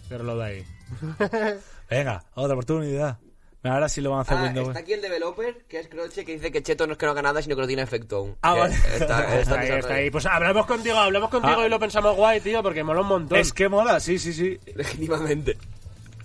Ciérralo 0.08 0.36
de 0.38 0.44
ahí. 0.44 0.64
Venga, 1.90 2.24
otra 2.34 2.54
oportunidad. 2.54 3.18
Ahora 3.62 3.88
sí 3.88 4.02
lo 4.02 4.10
van 4.10 4.18
a 4.18 4.22
hacer 4.22 4.36
Ah, 4.36 4.42
Windows. 4.42 4.68
está 4.68 4.80
aquí 4.80 4.92
el 4.92 5.00
developer, 5.00 5.64
que 5.66 5.80
es 5.80 5.88
Croche, 5.88 6.22
que 6.26 6.32
dice 6.34 6.52
que 6.52 6.62
Cheto 6.62 6.86
no 6.86 6.92
es 6.92 6.98
que 6.98 7.06
no 7.06 7.12
haga 7.12 7.22
nada, 7.22 7.40
sino 7.40 7.56
que 7.56 7.62
no 7.62 7.66
tiene 7.66 7.80
efecto 7.82 8.16
aún. 8.18 8.36
Ah, 8.42 8.52
vale. 8.54 8.74
Está, 8.74 8.98
está, 8.98 9.38
Está 9.40 9.60
ahí, 9.60 9.68
está 9.80 9.94
ahí. 9.94 10.10
Pues 10.10 10.26
hablamos 10.26 10.66
contigo, 10.66 10.98
hablamos 10.98 11.30
contigo 11.30 11.60
Ah. 11.60 11.66
y 11.66 11.70
lo 11.70 11.78
pensamos 11.78 12.14
guay, 12.14 12.40
tío, 12.40 12.62
porque 12.62 12.84
mola 12.84 13.00
un 13.00 13.06
montón. 13.08 13.38
Es 13.38 13.54
que 13.54 13.68
mola, 13.70 14.00
sí, 14.00 14.18
sí, 14.18 14.34
sí. 14.34 14.58
Legítimamente. 14.74 15.56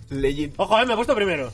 Legit. 0.09 0.53
Ojo, 0.57 0.79
eh, 0.81 0.85
me 0.85 0.93
he 0.93 0.95
puesto 0.97 1.15
primero. 1.15 1.49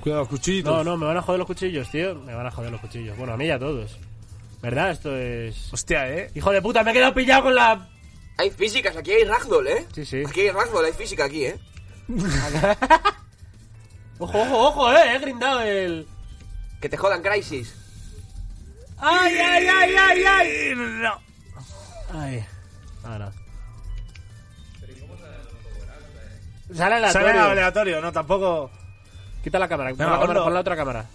Cuidado, 0.00 0.26
cuchillitos. 0.26 0.72
No, 0.74 0.82
no, 0.82 0.96
me 0.96 1.06
van 1.06 1.16
a 1.16 1.22
joder 1.22 1.38
los 1.38 1.46
cuchillos, 1.46 1.88
tío. 1.90 2.16
Me 2.16 2.34
van 2.34 2.46
a 2.46 2.50
joder 2.50 2.72
los 2.72 2.80
cuchillos. 2.80 3.16
Bueno, 3.16 3.34
a 3.34 3.36
mí 3.36 3.46
y 3.46 3.50
a 3.50 3.58
todos. 3.60 3.96
¿Verdad? 4.62 4.90
Esto 4.90 5.16
es... 5.16 5.72
Hostia, 5.72 6.10
eh. 6.12 6.30
Hijo 6.34 6.50
de 6.50 6.60
puta, 6.62 6.82
me 6.82 6.90
he 6.90 6.94
quedado 6.94 7.14
pillado 7.14 7.44
con 7.44 7.54
la... 7.54 7.88
Hay 8.38 8.50
físicas, 8.50 8.96
aquí 8.96 9.12
hay 9.12 9.24
ragdoll, 9.24 9.68
¿eh? 9.68 9.86
Sí, 9.94 10.04
sí. 10.04 10.22
Aquí 10.26 10.40
hay 10.42 10.50
ragdoll, 10.50 10.84
hay 10.86 10.92
física 10.92 11.24
aquí, 11.26 11.44
¿eh? 11.46 11.56
Ojo, 14.18 14.38
ojo, 14.40 14.58
ojo, 14.68 14.92
eh. 14.92 15.14
He 15.14 15.18
grindado 15.18 15.60
el... 15.62 16.06
Que 16.80 16.88
te 16.88 16.96
jodan 16.96 17.22
Crisis. 17.22 17.74
¡Ay, 18.98 19.36
ay, 19.38 19.66
ay, 19.68 19.94
ay, 19.94 20.24
ay! 20.24 20.72
No. 20.74 21.20
Ay. 22.14 22.44
Ahora. 23.04 23.30
Sale 26.74 26.94
aleatorio. 26.96 27.28
Sale 27.28 27.40
aleatorio, 27.40 28.00
no, 28.00 28.12
tampoco. 28.12 28.70
Quita 29.44 29.58
la 29.58 29.68
cámara, 29.68 29.90
pon 29.90 29.98
la, 30.06 30.18
cámara, 30.18 30.42
pon 30.44 30.54
la 30.54 30.60
otra 30.60 30.76
cámara. 30.76 31.06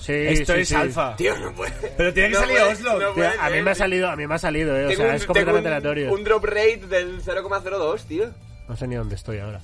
Sí, 0.00 0.12
Esto 0.12 0.54
sí, 0.54 0.60
es 0.60 0.68
sí. 0.68 0.74
alfa. 0.74 1.14
Tío, 1.16 1.36
no 1.38 1.52
puede. 1.54 1.72
Pero 1.96 2.12
tiene 2.12 2.28
que 2.30 2.34
No 2.34 2.40
salir 2.40 2.56
puede, 2.58 2.72
Oslo. 2.72 2.98
no 3.00 3.12
Tío, 3.12 3.24
a 3.40 3.50
mí 3.50 3.62
me 3.62 3.70
ha 3.70 3.74
tío. 3.74 3.84
salido, 3.84 4.10
a 4.10 4.16
mí 4.16 4.26
me 4.26 4.34
ha 4.34 4.38
salido, 4.38 4.76
eh. 4.76 4.86
O 4.86 4.90
sea, 4.92 5.08
un- 5.08 5.14
es 5.14 5.24
completamente 5.26 5.68
un- 5.68 5.74
aleatorio. 5.74 6.12
Un 6.12 6.24
drop 6.24 6.44
rate 6.44 6.86
del 6.88 7.22
0,02, 7.22 8.04
tío. 8.06 8.30
No 8.70 8.76
sé 8.76 8.86
ni 8.86 8.94
dónde 8.94 9.16
estoy 9.16 9.40
ahora. 9.40 9.60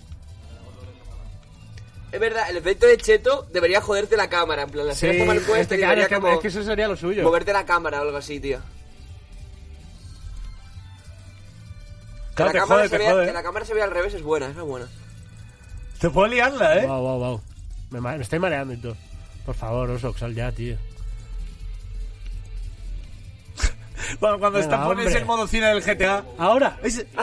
Es 2.10 2.18
verdad, 2.18 2.50
el 2.50 2.56
efecto 2.56 2.86
de 2.86 2.96
Cheto 2.96 3.46
debería 3.52 3.80
joderte 3.80 4.16
la 4.16 4.28
cámara. 4.28 4.62
En 4.62 4.70
plan, 4.70 4.84
la 4.88 4.94
Sí, 4.94 5.00
serie 5.00 5.24
mal 5.24 5.38
puesta 5.38 5.60
este, 5.60 5.74
y 5.76 5.78
claro, 5.78 5.90
debería 5.90 6.02
es, 6.04 6.08
que, 6.08 6.14
como 6.16 6.28
es 6.34 6.40
que 6.40 6.48
eso 6.48 6.62
sería 6.64 6.88
lo 6.88 6.96
suyo. 6.96 7.22
moverte 7.22 7.52
la 7.52 7.64
cámara 7.64 8.00
o 8.00 8.02
algo 8.02 8.16
así, 8.16 8.40
tío. 8.40 8.58
Que 12.30 12.34
Claro, 12.34 12.48
la 12.48 12.52
te 12.52 12.58
cámara 12.58 12.80
jode, 12.80 12.88
se 12.88 12.96
te 12.96 12.98
vea- 12.98 13.12
jode. 13.12 13.26
Que 13.26 13.32
la 13.32 13.42
cámara 13.44 13.64
se 13.64 13.74
vea 13.74 13.84
al 13.84 13.90
revés 13.92 14.14
es 14.14 14.22
buena, 14.22 14.46
esa 14.48 14.58
es 14.60 14.66
buena. 14.66 14.88
Te 16.00 16.10
puedo 16.10 16.26
liarla, 16.26 16.78
eh. 16.82 16.86
Wow, 16.86 17.00
wow, 17.00 17.18
wow. 17.18 17.40
Me, 18.02 18.20
estoy 18.20 18.40
mareando 18.40 18.74
y 18.74 18.78
todo. 18.78 18.96
Por 19.44 19.54
favor, 19.54 19.88
Osox, 19.90 20.18
sal 20.18 20.34
ya, 20.34 20.50
tío. 20.50 20.76
Cuando, 24.18 24.38
cuando 24.40 24.58
Venga, 24.58 24.74
está 24.74 24.84
pones 24.84 25.06
hombre. 25.06 25.20
el 25.20 25.26
modo 25.26 25.46
cine 25.46 25.66
del 25.66 25.80
GTA. 25.82 26.24
Ahora. 26.38 26.76
Ese- 26.82 27.06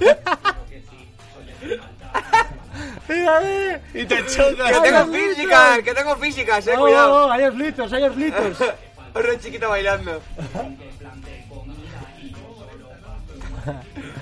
y 3.94 4.04
te 4.06 4.26
chocas. 4.26 4.72
¡Que 4.72 4.80
tengo 4.90 5.06
físicas! 5.12 5.78
¡Que 5.80 5.94
tengo 5.94 6.16
físicas, 6.16 6.66
eh! 6.66 6.74
Cuidado. 6.78 7.12
Oh, 7.12 7.26
oh, 7.28 7.32
hay 7.32 7.50
litros, 7.56 7.92
hay 7.92 8.08
litros. 8.16 8.56
Una 9.14 9.38
chiquita 9.40 9.68
bailando. 9.68 10.20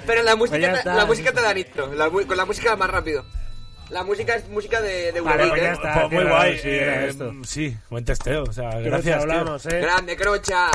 Pero 0.06 0.22
la 0.22 0.36
música, 0.36 0.56
Pues 0.58 0.62
ya 0.66 0.72
te- 0.72 0.78
está. 0.78 0.94
la 0.94 1.06
música 1.06 1.32
te 1.32 1.40
da 1.42 1.52
nitro. 1.54 1.92
La 1.94 2.08
mu- 2.08 2.26
con 2.26 2.36
la 2.36 2.44
música 2.46 2.74
más 2.76 2.90
rápido. 2.90 3.24
La 3.90 4.02
música 4.04 4.34
es 4.34 4.48
música 4.48 4.80
de, 4.80 5.12
de 5.12 5.20
Vale, 5.20 5.42
Eurobeat, 5.44 5.50
pues 5.50 5.62
ya 5.62 5.68
¿eh? 5.68 5.72
está. 5.74 5.94
Pues 5.94 6.10
muy 6.12 6.22
tío, 6.24 6.28
guay. 6.30 6.58
sí, 6.58 6.68
era 6.70 7.04
eh, 7.04 7.08
esto. 7.08 7.32
sí, 7.44 7.76
buen 7.90 8.04
testeo. 8.04 8.42
O 8.44 8.52
sea, 8.52 8.64
Gracias, 8.70 8.84
gracias, 8.84 9.14
tío. 9.14 9.22
hablamos, 9.22 9.66
eh. 9.66 9.80
Grande, 9.80 10.16
crocha. 10.16 10.70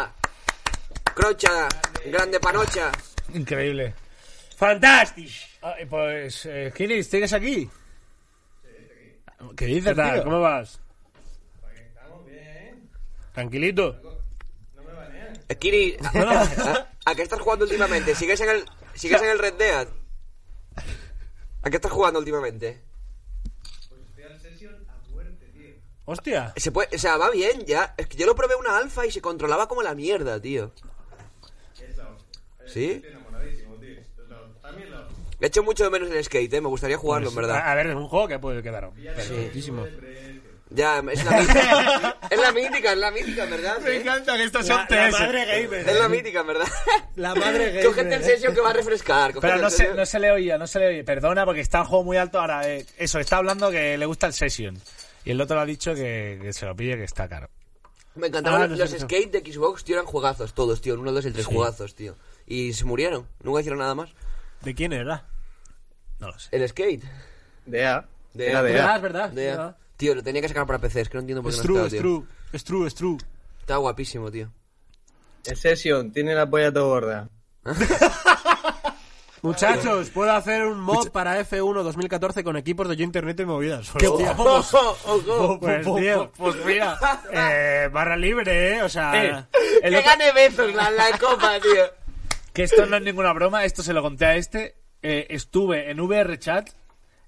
Crocha. 1.14 1.68
Grande 2.06 2.40
panocha. 2.40 2.92
Increíble. 3.34 3.94
Fantástico. 4.64 5.30
Ah, 5.62 5.76
y 5.82 5.86
pues, 5.86 6.46
eh, 6.46 6.72
Kini, 6.74 7.04
¿sigues 7.04 7.34
aquí? 7.34 7.70
¿Qué 9.58 9.66
dices, 9.66 9.90
¿Qué 9.90 9.96
tal? 9.96 10.14
tío? 10.14 10.24
¿Cómo 10.24 10.40
vas? 10.40 10.80
Tranquilito. 13.34 14.00
Eh, 15.50 15.56
Kiri, 15.58 15.98
¿a, 16.02 16.88
a 17.06 17.16
qué 17.16 17.24
estás 17.24 17.42
jugando 17.42 17.66
últimamente? 17.66 18.16
¿Sigues 18.16 18.40
en 18.40 18.50
el, 18.52 18.66
sigues 18.94 19.22
en 19.22 19.32
el 19.32 19.40
Red 19.40 19.56
Dead? 19.56 19.88
¿A 21.64 21.70
qué 21.70 21.76
estás 21.76 21.92
jugando 21.92 22.20
últimamente? 22.20 22.82
Hostia. 26.06 26.54
Se 26.56 26.72
puede, 26.72 26.96
o 26.96 27.00
sea, 27.00 27.18
va 27.18 27.30
bien 27.32 27.66
ya. 27.66 27.96
Es 27.98 28.08
que 28.08 28.16
yo 28.16 28.26
lo 28.26 28.36
probé 28.36 28.56
una 28.56 28.78
alfa 28.78 29.06
y 29.06 29.12
se 29.12 29.22
controlaba 29.22 29.68
como 29.68 29.84
la 29.84 29.94
mierda, 29.94 30.40
tío. 30.40 30.72
¿Sí? 32.66 33.04
He 35.44 35.48
hecho 35.48 35.62
mucho 35.62 35.84
de 35.84 35.90
menos 35.90 36.10
el 36.10 36.24
skate, 36.24 36.54
eh. 36.54 36.62
Me 36.62 36.70
gustaría 36.70 36.96
jugarlo, 36.98 37.28
en 37.28 37.36
verdad. 37.36 37.62
A 37.66 37.76
ver, 37.76 37.88
es 37.88 37.96
un 37.96 38.08
juego 38.08 38.30
que 38.30 38.40
puede 38.40 38.64
quedar. 38.64 38.90
perfectísimo. 38.92 39.86
Ya, 40.70 41.04
es 41.12 41.26
la 41.26 41.32
mítica. 41.42 42.18
es 42.32 42.40
la 42.40 42.52
mítica, 42.54 42.94
es 42.94 42.98
la 42.98 43.12
mítica, 43.12 43.44
en 43.44 43.50
verdad. 43.50 43.78
Me 43.82 43.90
¿eh? 43.92 44.00
encanta 44.00 44.38
que 44.38 44.44
estos 44.46 44.66
La, 44.70 44.76
son 44.76 44.86
la 44.98 45.10
TS. 45.10 45.20
madre 45.20 45.46
gamer. 45.46 45.90
Es 45.90 46.00
la 46.00 46.08
mítica, 46.08 46.40
en 46.40 46.48
verdad. 46.48 46.68
La 47.18 47.36
madre 47.36 47.66
gamer. 47.68 47.86
Cógete 47.86 48.16
el 48.16 48.24
session 48.24 48.56
que 48.56 48.62
va 48.62 48.70
a 48.70 48.74
refrescar. 48.74 49.34
Pero 49.42 49.58
no 49.58 49.70
se, 49.70 49.94
no 49.94 50.06
se 50.06 50.18
le 50.18 50.32
oía, 50.32 50.58
no 50.58 50.66
se 50.66 50.80
le 50.80 50.88
oía. 50.88 51.04
Perdona, 51.04 51.44
porque 51.44 51.60
está 51.60 51.80
el 51.80 51.88
juego 51.88 52.06
muy 52.06 52.16
alto. 52.16 52.40
Ahora, 52.40 52.68
eh, 52.70 52.86
eso, 52.98 53.20
está 53.20 53.36
hablando 53.36 53.70
que 53.70 53.98
le 53.98 54.06
gusta 54.06 54.28
el 54.28 54.34
Session. 54.34 54.80
Y 55.26 55.32
el 55.32 55.42
otro 55.42 55.58
le 55.58 55.62
ha 55.64 55.66
dicho 55.66 55.94
que, 55.94 56.40
que 56.42 56.54
se 56.54 56.66
lo 56.66 56.74
pille, 56.74 56.96
que 56.96 57.04
está 57.04 57.28
caro. 57.28 57.50
Me 58.16 58.28
encantaban 58.28 58.62
Ah, 58.62 58.68
no 58.68 58.76
los 58.78 58.90
skate 58.92 59.32
de 59.44 59.52
Xbox, 59.52 59.84
tío, 59.84 59.96
eran 59.96 60.06
juegazos 60.06 60.54
todos, 60.54 60.80
tío. 60.80 60.94
El 60.94 61.02
1, 61.02 61.10
el 61.10 61.16
2 61.16 61.26
y 61.26 61.28
el 61.28 61.34
3 61.34 61.46
juegazos, 61.48 61.96
tío. 61.96 62.16
Y 62.48 62.72
se 62.74 62.86
murieron. 62.86 63.28
Nunca 63.44 63.60
hicieron 63.60 63.80
nada 63.80 63.94
más. 63.94 64.10
¿De 64.62 64.74
quién 64.74 64.94
era? 64.94 65.26
No 66.24 66.32
lo 66.32 66.40
sé. 66.40 66.50
El 66.56 66.68
skate. 66.70 67.04
De 67.66 67.86
A. 67.86 68.06
De 68.34 68.50
Era 68.50 68.60
A. 68.60 68.64
de 68.64 68.80
Ah, 68.80 68.94
A. 68.94 68.96
es 68.96 69.02
verdad. 69.02 69.30
De- 69.30 69.50
es 69.50 69.58
verdad. 69.58 69.78
Tío, 69.98 70.16
lo 70.16 70.24
tenía 70.24 70.42
que 70.42 70.48
sacar 70.48 70.66
para 70.66 70.80
PC, 70.80 71.02
es 71.02 71.10
que 71.10 71.16
no 71.18 71.22
entiendo 71.22 71.44
por 71.44 71.52
qué 71.52 71.58
Es 71.60 71.64
no 71.66 71.74
true, 71.74 71.86
es 71.86 71.92
tío. 71.92 72.02
true. 72.02 72.24
Es 72.54 72.64
true, 72.64 72.88
es 72.88 72.96
true. 72.96 73.18
Está 73.60 73.76
guapísimo, 73.78 74.32
tío. 74.32 74.50
Sesión, 75.44 76.12
tiene 76.12 76.34
la 76.34 76.50
polla 76.50 76.72
todo 76.74 76.88
gorda. 76.88 77.30
Muchachos, 79.42 80.10
puedo 80.10 80.32
hacer 80.32 80.66
un 80.66 80.80
mod 80.80 81.10
para 81.10 81.38
F1 81.42 81.84
2014 81.84 82.46
con 82.46 82.56
equipos 82.56 82.88
de 82.88 82.96
yo 82.96 83.04
internet 83.04 83.38
y 83.42 83.46
movidas. 83.46 83.92
¡Qué 84.00 84.08
Hostia. 84.08 84.32
Ojo. 84.38 85.60
Pues, 85.60 85.86
tío, 85.86 86.32
Pues 86.38 86.56
mira. 86.66 86.98
eh, 87.32 87.90
barra 87.92 88.16
libre, 88.16 88.78
¿eh? 88.78 88.84
O 88.84 88.88
sea... 88.90 89.12
Eh, 89.22 89.46
el 89.84 89.92
Que 89.92 89.98
otro- 90.00 90.10
gane 90.12 90.32
besos 90.32 90.74
la, 90.74 90.90
la 90.92 91.18
copa, 91.20 91.60
tío. 91.60 91.84
que 92.54 92.64
esto 92.64 92.86
no 92.86 92.96
es 92.96 93.04
ninguna 93.04 93.34
broma, 93.34 93.66
esto 93.66 93.84
se 93.84 93.92
lo 93.92 94.02
conté 94.02 94.26
a 94.26 94.36
este. 94.38 94.76
Eh, 95.04 95.28
estuve 95.30 95.92
en 95.92 96.00
VR 96.00 96.40
Chat 96.40 96.70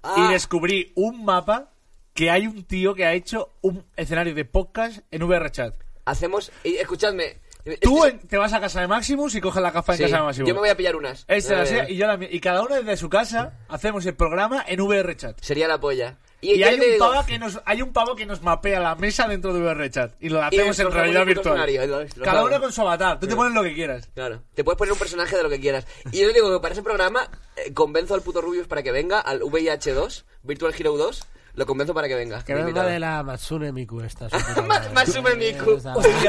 Ah. 0.02 0.14
y 0.28 0.32
descubrí 0.32 0.92
un 0.96 1.24
mapa 1.24 1.70
que 2.14 2.30
hay 2.30 2.46
un 2.46 2.64
tío 2.64 2.94
que 2.94 3.04
ha 3.04 3.12
hecho 3.12 3.52
un 3.60 3.84
escenario 3.96 4.34
de 4.34 4.44
podcast 4.44 5.00
en 5.10 5.22
VR 5.22 5.50
Chat. 5.50 5.74
Hacemos... 6.04 6.50
y 6.64 6.76
escuchadme. 6.76 7.36
Tú 7.82 8.04
Este- 8.04 8.20
en- 8.22 8.28
te 8.28 8.36
vas 8.38 8.52
a 8.52 8.60
casa 8.60 8.80
de 8.80 8.86
Maximus 8.86 9.34
y 9.34 9.40
coges 9.40 9.60
la 9.60 9.72
gafa 9.72 9.92
en 9.92 9.96
Sí, 9.98 10.02
casa 10.04 10.18
de 10.18 10.22
Maximus. 10.22 10.48
yo 10.48 10.54
me 10.54 10.60
voy 10.60 10.68
a 10.68 10.76
pillar 10.76 10.94
unas. 10.96 11.24
Esta 11.28 11.56
la 11.56 11.66
sé, 11.66 11.86
y 11.88 11.96
yo 11.96 12.06
la. 12.06 12.16
Y 12.30 12.38
cada 12.40 12.62
uno 12.62 12.76
desde 12.76 12.96
su 12.96 13.10
casa 13.10 13.54
hacemos 13.68 14.06
el 14.06 14.14
programa 14.14 14.64
en 14.68 14.80
VR 14.80 15.16
Chat. 15.16 15.40
Sería 15.40 15.66
la 15.66 15.80
polla. 15.80 16.16
Y, 16.54 16.62
hay, 16.62 16.74
un 16.74 16.80
digo- 16.80 16.98
pavo 17.10 17.26
que 17.26 17.38
nos, 17.38 17.60
hay 17.64 17.82
un 17.82 17.92
pavo 17.92 18.14
que 18.16 18.26
nos 18.26 18.42
mapea 18.42 18.78
la 18.80 18.94
mesa 18.94 19.26
dentro 19.26 19.52
de 19.52 19.60
VR 19.60 19.90
Chat. 19.90 20.12
Y 20.20 20.28
lo 20.28 20.38
Y 20.38 20.42
hacemos 20.42 20.78
en 20.78 20.90
realidad 20.92 21.24
virtual. 21.26 21.56
escenario, 21.68 21.86
lo- 21.86 22.02
lo 22.04 22.24
Cada 22.24 22.44
uno 22.44 22.60
con 22.60 22.72
su 22.72 22.80
avatar. 22.82 23.18
Tú 23.20 23.26
te 23.26 23.36
pones 23.36 23.52
lo 23.54 23.62
que 23.62 23.74
quieras. 23.74 24.08
Claro. 24.14 24.42
Te 24.54 24.64
puedes 24.64 24.78
poner 24.78 24.92
un 24.92 24.98
personaje 24.98 25.36
de 25.36 25.42
lo 25.42 25.48
que 25.48 25.60
quieras. 25.60 25.86
Y 26.12 26.20
yo 26.20 26.32
digo 26.32 26.52
que 26.52 26.60
para 26.62 26.72
ese 26.72 26.82
programa 26.82 27.28
eh, 27.56 27.72
convenzo 27.74 28.14
al 28.14 28.22
puto 28.22 28.40
Rubius 28.40 28.66
para 28.66 28.82
que 28.82 28.92
venga, 28.92 29.20
al 29.20 29.40
VIH2, 29.40 30.24
Virtual 30.42 30.74
Hero 30.78 30.96
2, 30.96 31.24
lo 31.54 31.64
convenzo 31.64 31.94
para 31.94 32.06
que 32.06 32.14
venga. 32.14 32.44
Que 32.44 32.54
venga 32.54 32.84
de 32.84 32.98
la 33.00 33.22
Matsune 33.22 33.72
Miku 33.72 34.00
esta. 34.02 34.28
su 34.30 34.36
puta 34.36 34.60
Ma- 34.62 34.68
madre. 34.68 34.90
Masume 34.92 35.34
Miku. 35.36 35.78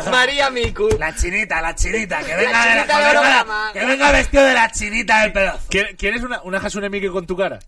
María 0.09 0.49
Miku. 0.49 0.87
La 0.97 1.13
chinita, 1.13 1.61
la 1.61 1.75
chinita, 1.75 2.19
que 2.23 2.29
La 2.31 2.37
venga, 2.37 2.63
de 2.65 2.69
de 2.69 2.81
que 2.87 2.93
venga- 2.93 3.09
holograma. 3.11 3.69
que 3.73 3.85
venga 3.85 4.11
vestido 4.13 4.43
de 4.45 4.53
la 4.53 4.71
chinita 4.71 5.21
del 5.23 5.33
pedazo. 5.33 5.65
¿Quieres 5.69 5.95
quieres 5.97 6.23
una, 6.23 6.41
una 6.43 6.59
Hasune 6.59 6.89
Miku 6.89 7.11
con 7.11 7.27
tu 7.27 7.35
cara? 7.35 7.59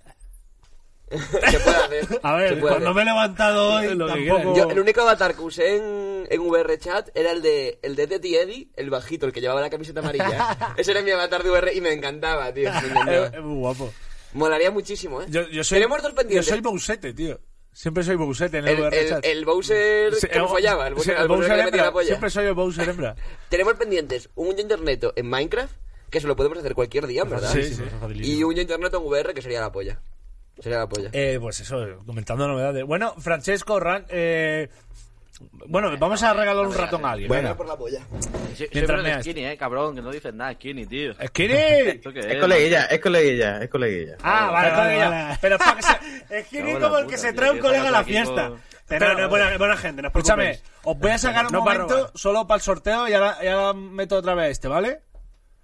Se 1.10 1.60
puede 1.60 1.78
hacer. 1.78 2.20
A 2.24 2.36
ver, 2.36 2.60
cuando 2.60 2.78
hacer. 2.89 2.93
me 2.93 3.01
he 3.01 3.05
levantado 3.05 3.74
hoy, 3.76 3.95
Lo 3.95 4.07
tampoco... 4.07 4.55
Yo, 4.55 4.70
el 4.70 4.80
único 4.80 5.01
avatar 5.01 5.36
que 5.36 5.41
usé 5.41 5.78
en, 5.78 6.28
en 6.30 6.41
VR 6.41 6.78
chat 6.78 7.10
era 7.16 7.32
el 7.32 7.41
de 7.41 7.80
el 7.82 7.95
de 7.95 8.07
Teddy 8.07 8.36
Eddie, 8.36 8.70
el 8.76 8.89
bajito, 8.89 9.26
el 9.26 9.32
que 9.34 9.41
llevaba 9.41 9.62
la 9.62 9.70
camiseta 9.70 10.01
amarilla. 10.01 10.74
Ese 10.78 10.91
era 10.91 11.01
mi 11.01 11.12
avatar 11.12 11.43
de 11.43 11.49
VR 11.49 11.74
y 11.74 11.82
me 11.82 11.91
encantaba, 11.93 12.53
tío. 12.53 12.72
Me 12.72 12.78
Es, 12.78 12.84
encantaba. 12.86 13.26
es 13.28 13.41
muy 13.41 13.57
guapo. 13.60 13.93
Molaría 14.34 14.70
muchísimo, 14.72 15.22
¿eh? 15.22 15.26
Yo, 15.30 15.47
yo 15.47 15.64
soy, 15.64 15.78
Tenemos 15.78 16.01
dos 16.03 16.12
yo 16.12 16.16
pendientes. 16.16 16.47
soy 16.47 16.62
Bousete, 16.62 17.14
tío. 17.14 17.39
Siempre 17.72 18.03
soy 18.03 18.16
Bousete 18.16 18.57
en 18.60 18.68
el, 18.68 18.76
el, 18.76 18.82
VR 18.82 18.99
el, 19.01 19.10
chat. 19.10 19.26
el 19.26 19.45
Bowser 19.45 20.14
Sí, 20.16 20.28
que 20.28 20.39
me 20.39 20.45
eh, 20.45 20.47
follaba, 20.47 20.88
el 20.88 20.93
sí, 20.93 20.95
Bowser, 20.97 21.18
el 21.18 21.28
Bowser 21.28 21.45
que 21.45 21.49
le 21.49 21.55
Bowser 21.57 21.66
metía 21.66 21.82
la 21.82 21.88
hembra. 21.88 21.91
polla. 21.93 22.07
Siempre 22.07 22.30
soy 22.30 22.45
el 22.45 22.53
Bowser 22.53 22.89
hembra. 22.89 23.16
Tenemos 23.49 23.74
pendientes 23.76 24.30
un 24.36 24.55
yo 24.55 24.62
internet 24.62 25.05
en 25.16 25.28
Minecraft, 25.30 25.74
que 26.12 26.20
se 26.22 26.28
lo 26.28 26.36
podemos 26.36 26.57
hacer 26.60 26.74
cualquier 26.76 27.07
día, 27.07 27.24
¿verdad? 27.24 27.51
Sí, 27.51 27.64
sí. 27.74 27.84
Y 28.16 28.43
un 28.43 28.53
yo 28.55 28.62
internet 28.62 28.93
en 28.93 29.01
VR, 29.03 29.34
que 29.34 29.41
sería 29.41 29.62
la 29.62 29.72
polla. 29.72 29.99
Sería 30.62 30.80
la 30.80 30.88
polla. 30.89 31.10
Eh, 31.14 31.38
pues 31.41 31.60
eso, 31.62 31.78
comentando 32.05 32.47
novedades. 32.47 32.84
Bueno, 32.86 33.14
Francesco, 33.18 33.80
Ran, 33.80 34.05
eh, 34.10 34.70
bueno, 35.68 35.95
vamos 35.97 36.22
a 36.22 36.34
regalar 36.34 36.66
un 36.66 36.74
ratón 36.74 37.05
a 37.05 37.12
alguien. 37.12 37.32
venga. 37.32 37.55
por 37.55 37.66
la 37.68 37.78
polla. 37.78 38.01
Mientras 38.74 39.01
meas. 39.03 39.22
skinny, 39.24 39.45
eh, 39.45 39.57
cabrón, 39.57 39.95
que 39.95 40.01
no 40.01 40.12
dices 40.12 40.34
nada, 40.34 40.53
skinny, 40.53 40.86
tío. 40.86 41.14
¡Skinny! 41.28 41.53
¿Esto 41.53 42.12
qué 42.12 42.20
Es 42.20 42.26
es? 42.26 42.39
coleguilla, 42.41 42.86
es 42.88 42.99
coleguilla, 42.99 43.57
es 43.64 43.70
coleguilla. 43.70 44.18
Ah, 44.22 44.49
vale, 44.51 44.70
Vale, 44.72 44.78
vale, 44.82 44.97
vale, 44.97 44.97
ya. 44.99 45.10
vale. 45.10 45.38
Pero 45.41 45.55
es 45.55 45.62
para 45.62 45.76
que 45.78 45.84
se... 45.84 46.53
Me 46.62 46.70
en 46.72 46.82
como 46.82 46.97
el 46.97 47.07
que 47.07 47.18
se 47.18 47.28
tío, 47.30 47.36
trae 47.38 47.49
un 47.51 47.55
que 47.57 47.62
colega 47.62 47.88
a 47.88 47.91
la 47.91 48.03
fiesta. 48.03 48.51
Pero 48.86 49.05
Pero- 49.05 49.14
no, 49.18 49.24
es 49.24 49.30
buena, 49.30 49.57
buena 49.57 49.78
gente, 49.78 50.01
no 50.01 50.07
os 50.10 50.16
Escúchame, 50.16 50.60
os 50.84 50.97
voy 50.97 51.12
a 51.12 51.18
sacar 51.18 51.45
un 51.45 51.53
momento 51.53 52.12
solo 52.16 52.45
para 52.47 52.55
el 52.57 52.62
sorteo 52.62 53.07
y 53.07 53.14
ahora, 53.14 53.38
y 53.41 53.47
ahora 53.47 53.74
meto 53.80 54.18
otra 54.18 54.34
vez 54.34 54.51
este, 54.51 54.68
¿vale? 54.68 55.01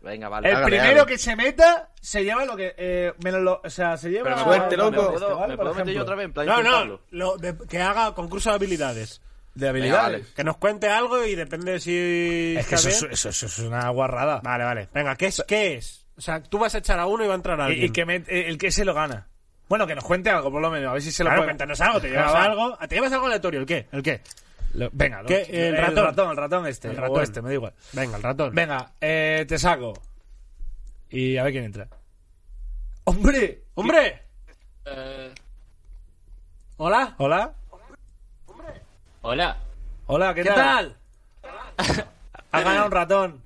Venga, 0.06 0.30
vale. 0.30 0.52
El 0.52 0.62
primero 0.64 1.06
que 1.06 1.18
se 1.18 1.36
meta 1.36 1.90
se 2.00 2.24
lleva 2.24 2.46
lo 2.46 2.56
que... 2.56 2.76
Eh, 2.78 3.14
menos 3.24 3.42
lo, 3.42 3.62
o 3.64 3.70
sea, 3.70 3.98
se 3.98 4.10
lleva... 4.12 4.24
Pero 4.26 4.38
me 4.38 4.44
Suerte, 4.44 4.78
loco. 4.78 4.92
¿Me 4.92 4.98
puedo, 5.10 5.36
¿vale? 5.38 5.48
me 5.54 5.58
Por 5.58 5.66
puedo 5.66 5.76
meter 5.80 5.94
yo 5.96 6.02
otra 6.04 6.16
vez 6.16 6.26
en 6.26 6.34
plan 6.34 6.46
No, 6.48 6.62
no, 6.64 7.00
lo 7.10 7.38
de- 7.38 7.58
que 7.68 7.82
haga 7.82 8.14
concurso 8.14 8.50
de 8.52 8.56
habilidades. 8.56 9.22
De 9.56 9.66
Venga, 9.66 9.70
habilidades. 9.72 10.22
vale. 10.22 10.34
Que 10.36 10.44
nos 10.44 10.58
cuente 10.58 10.88
algo 10.90 11.26
y 11.26 11.34
depende 11.36 11.80
si 11.80 12.56
Es 12.58 12.68
que 12.68 12.76
eso, 12.76 12.90
eso, 13.10 13.30
eso 13.30 13.46
es 13.48 13.60
una 13.60 13.90
guarrada. 13.90 14.42
Vale, 14.44 14.64
vale. 14.64 14.90
Venga, 14.94 15.16
¿qué 15.16 15.26
es? 15.28 15.44
¿Qué 15.48 15.76
es? 15.76 16.06
O 16.18 16.22
sea, 16.22 16.42
tú 16.44 16.60
vas 16.60 16.76
a 16.76 16.78
echar 16.78 17.00
a 17.00 17.08
uno 17.08 17.24
y 17.24 17.28
va 17.28 17.34
a 17.34 17.38
entrar 17.38 17.58
Y, 17.60 17.62
alguien. 17.64 17.86
y 17.86 17.90
que 17.92 18.06
me- 18.06 18.24
el 18.28 18.58
que 18.58 18.72
se 18.72 18.86
lo 18.86 18.94
gana. 18.94 19.28
Bueno, 19.68 19.88
que 19.88 19.96
nos 19.96 20.04
cuente 20.04 20.30
algo, 20.30 20.52
por 20.52 20.62
lo 20.62 20.70
menos. 20.70 20.90
A 20.90 20.94
ver 20.94 21.02
si 21.02 21.12
se 21.12 21.24
lo 21.24 21.30
Claro, 21.30 21.42
puede... 21.42 21.48
cuéntanos 21.50 21.82
algo. 21.82 22.00
¿Te 22.02 22.10
llevas 22.10 22.34
va. 22.34 22.44
algo? 22.44 22.78
¿Te 22.88 22.96
llevas 22.96 23.12
algo 23.14 23.26
aleatorio? 23.26 23.60
¿El 23.62 23.66
qué? 23.66 23.88
¿El 23.92 24.04
qué? 24.04 24.22
Lo- 24.74 24.90
venga, 24.94 25.22
lo- 25.22 25.28
¿Qué? 25.28 25.42
El 25.50 25.78
ratón. 25.78 26.30
el 26.32 26.38
ratón 26.38 26.68
este. 26.68 26.90
El 26.90 26.98
o 27.00 27.02
ratón. 27.02 27.24
este, 27.24 27.42
me 27.42 27.50
da 27.50 27.54
igual. 27.56 27.74
Venga, 27.94 28.18
el 28.18 28.24
ratón. 28.24 28.54
Venga, 28.54 28.92
eh, 29.02 29.46
te 29.48 29.58
saco. 29.58 29.94
Y 31.10 31.38
a 31.38 31.44
ver 31.44 31.52
quién 31.54 31.64
entra. 31.66 31.88
¡Hombre! 33.06 33.64
¡Hombre! 33.76 34.24
Eh, 34.86 35.34
¿Hola? 36.78 37.16
¿Hola? 37.18 37.54
hola. 39.22 39.58
Hola, 40.08 40.34
¿qué, 40.36 40.44
¿Qué 40.44 40.50
tal? 40.50 40.96
Has 41.78 42.64
ganado 42.64 42.86
un 42.86 42.92
ratón. 42.92 43.42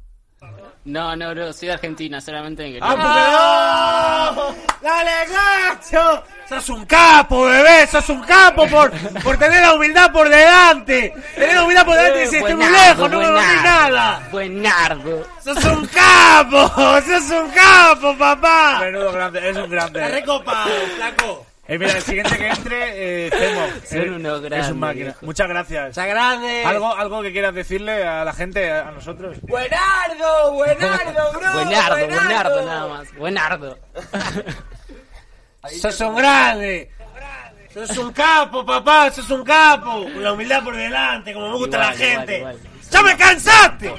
No, 0.86 1.16
no, 1.16 1.36
no, 1.36 1.54
soy 1.54 1.68
de 1.68 1.74
Argentina, 1.74 2.22
solamente 2.22 2.64
me 2.64 2.70
quería... 2.70 2.88
¡Ah, 2.90 4.34
¡Oh! 4.36 4.56
¡Dale, 4.82 5.12
gacho! 5.28 6.24
¡Sos 6.48 6.70
un 6.70 6.86
capo, 6.86 7.44
bebé! 7.44 7.86
¡Sos 7.86 8.10
un 8.10 8.22
capo 8.22 8.66
por, 8.68 8.92
por 9.22 9.38
tener 9.38 9.62
la 9.62 9.74
humildad 9.74 10.12
por 10.12 10.30
delante! 10.30 11.14
¡Tener 11.36 11.56
la 11.56 11.64
humildad 11.64 11.86
por 11.86 11.96
delante 11.96 12.18
y 12.18 12.22
decir, 12.22 12.40
estoy 12.40 12.56
muy 12.56 12.70
lejos, 12.72 13.12
no 13.12 13.20
me 13.20 13.26
volví 13.26 13.56
nada! 13.64 14.28
Buenardo. 14.32 15.28
¡Sos 15.44 15.64
un 15.66 15.86
capo! 15.88 16.72
¡Sos 17.06 17.30
un 17.30 17.52
capo, 17.52 18.18
papá! 18.18 18.80
Menudo 18.80 19.12
grande, 19.12 19.50
es 19.50 19.58
un 19.58 19.70
grande. 19.70 20.00
¡Está 20.00 20.16
recopado, 20.16 20.72
flaco! 20.96 21.46
Eh, 21.72 21.78
mira, 21.78 21.92
el 21.92 22.02
siguiente 22.02 22.36
que 22.36 22.48
entre, 22.48 23.28
eh. 23.28 23.30
Son 23.88 24.00
Eh, 24.02 24.10
unos 24.10 24.44
Es 24.52 24.70
un 24.70 24.80
máquina. 24.80 25.06
viejo. 25.06 25.20
Muchas 25.26 25.48
gracias. 25.48 25.90
¡Está 25.92 26.06
grande! 26.08 26.64
¿Algo, 26.66 26.96
algo 26.96 27.22
que 27.22 27.32
quieras 27.32 27.54
decirle 27.54 28.04
a 28.08 28.26
la 28.26 28.34
gente, 28.34 28.72
a 28.72 28.86
nosotros? 28.92 29.38
¡Buenardo! 29.44 30.54
¡Buenardo, 30.54 31.32
bro! 31.40 31.54
Buenardo, 31.54 31.96
buenardo 32.08 32.66
nada 32.66 32.88
más. 32.88 33.16
Buenardo. 33.16 33.78
¡Sos 35.80 36.00
un 36.02 36.16
grande! 36.16 36.92
¡Sos 37.74 37.96
un 38.00 38.12
capo, 38.14 38.66
papá! 38.66 39.12
¡Sos 39.12 39.30
un 39.30 39.44
capo! 39.44 40.04
Con 40.06 40.24
la 40.24 40.34
humildad 40.34 40.64
por 40.64 40.76
delante, 40.76 41.34
como 41.34 41.50
me 41.52 41.56
gusta 41.58 41.78
Igual, 41.78 41.92
la 41.92 41.98
gente. 41.98 42.38
igual, 42.40 42.56
igual. 42.58 42.70
¡Ya 42.92 43.02
me 43.04 43.16
cansaste! 43.18 43.94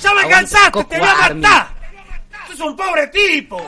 ¡Ya 0.00 0.12
me 0.14 0.28
cansaste! 0.28 0.84
¡Te 0.86 0.98
voy 0.98 1.08
a 1.08 1.34
matar! 1.34 1.68
¡Sos 2.48 2.60
un 2.60 2.76
pobre 2.76 3.06
tipo! 3.08 3.58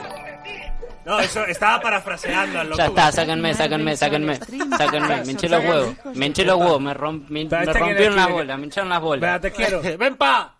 No, 1.09 1.19
eso 1.19 1.43
estaba 1.47 1.81
parafraseando 1.81 2.59
al 2.59 2.69
loco. 2.69 2.77
Ya 2.77 2.85
está, 2.85 3.11
sáquenme, 3.11 3.55
sáquenme, 3.55 3.97
sáquenme. 3.97 4.35
Sáquenme, 4.35 5.23
me 5.25 5.31
hinché 5.31 5.49
los 5.49 5.65
huevos. 5.65 5.95
Me 6.13 6.27
hinché 6.27 6.45
los 6.45 6.59
huevos, 6.59 6.79
me, 6.79 6.93
romp- 6.93 7.27
me, 7.29 7.47
Pero 7.47 7.61
me 7.61 7.65
este 7.71 7.79
rompieron 7.79 8.15
las 8.15 8.29
bolas, 8.29 8.59
me 8.59 8.65
hincharon 8.65 8.89
las 8.89 9.01
bolas. 9.01 9.41
te 9.41 9.51
quiero. 9.51 9.81
¡Ven 9.97 10.15
pa! 10.17 10.55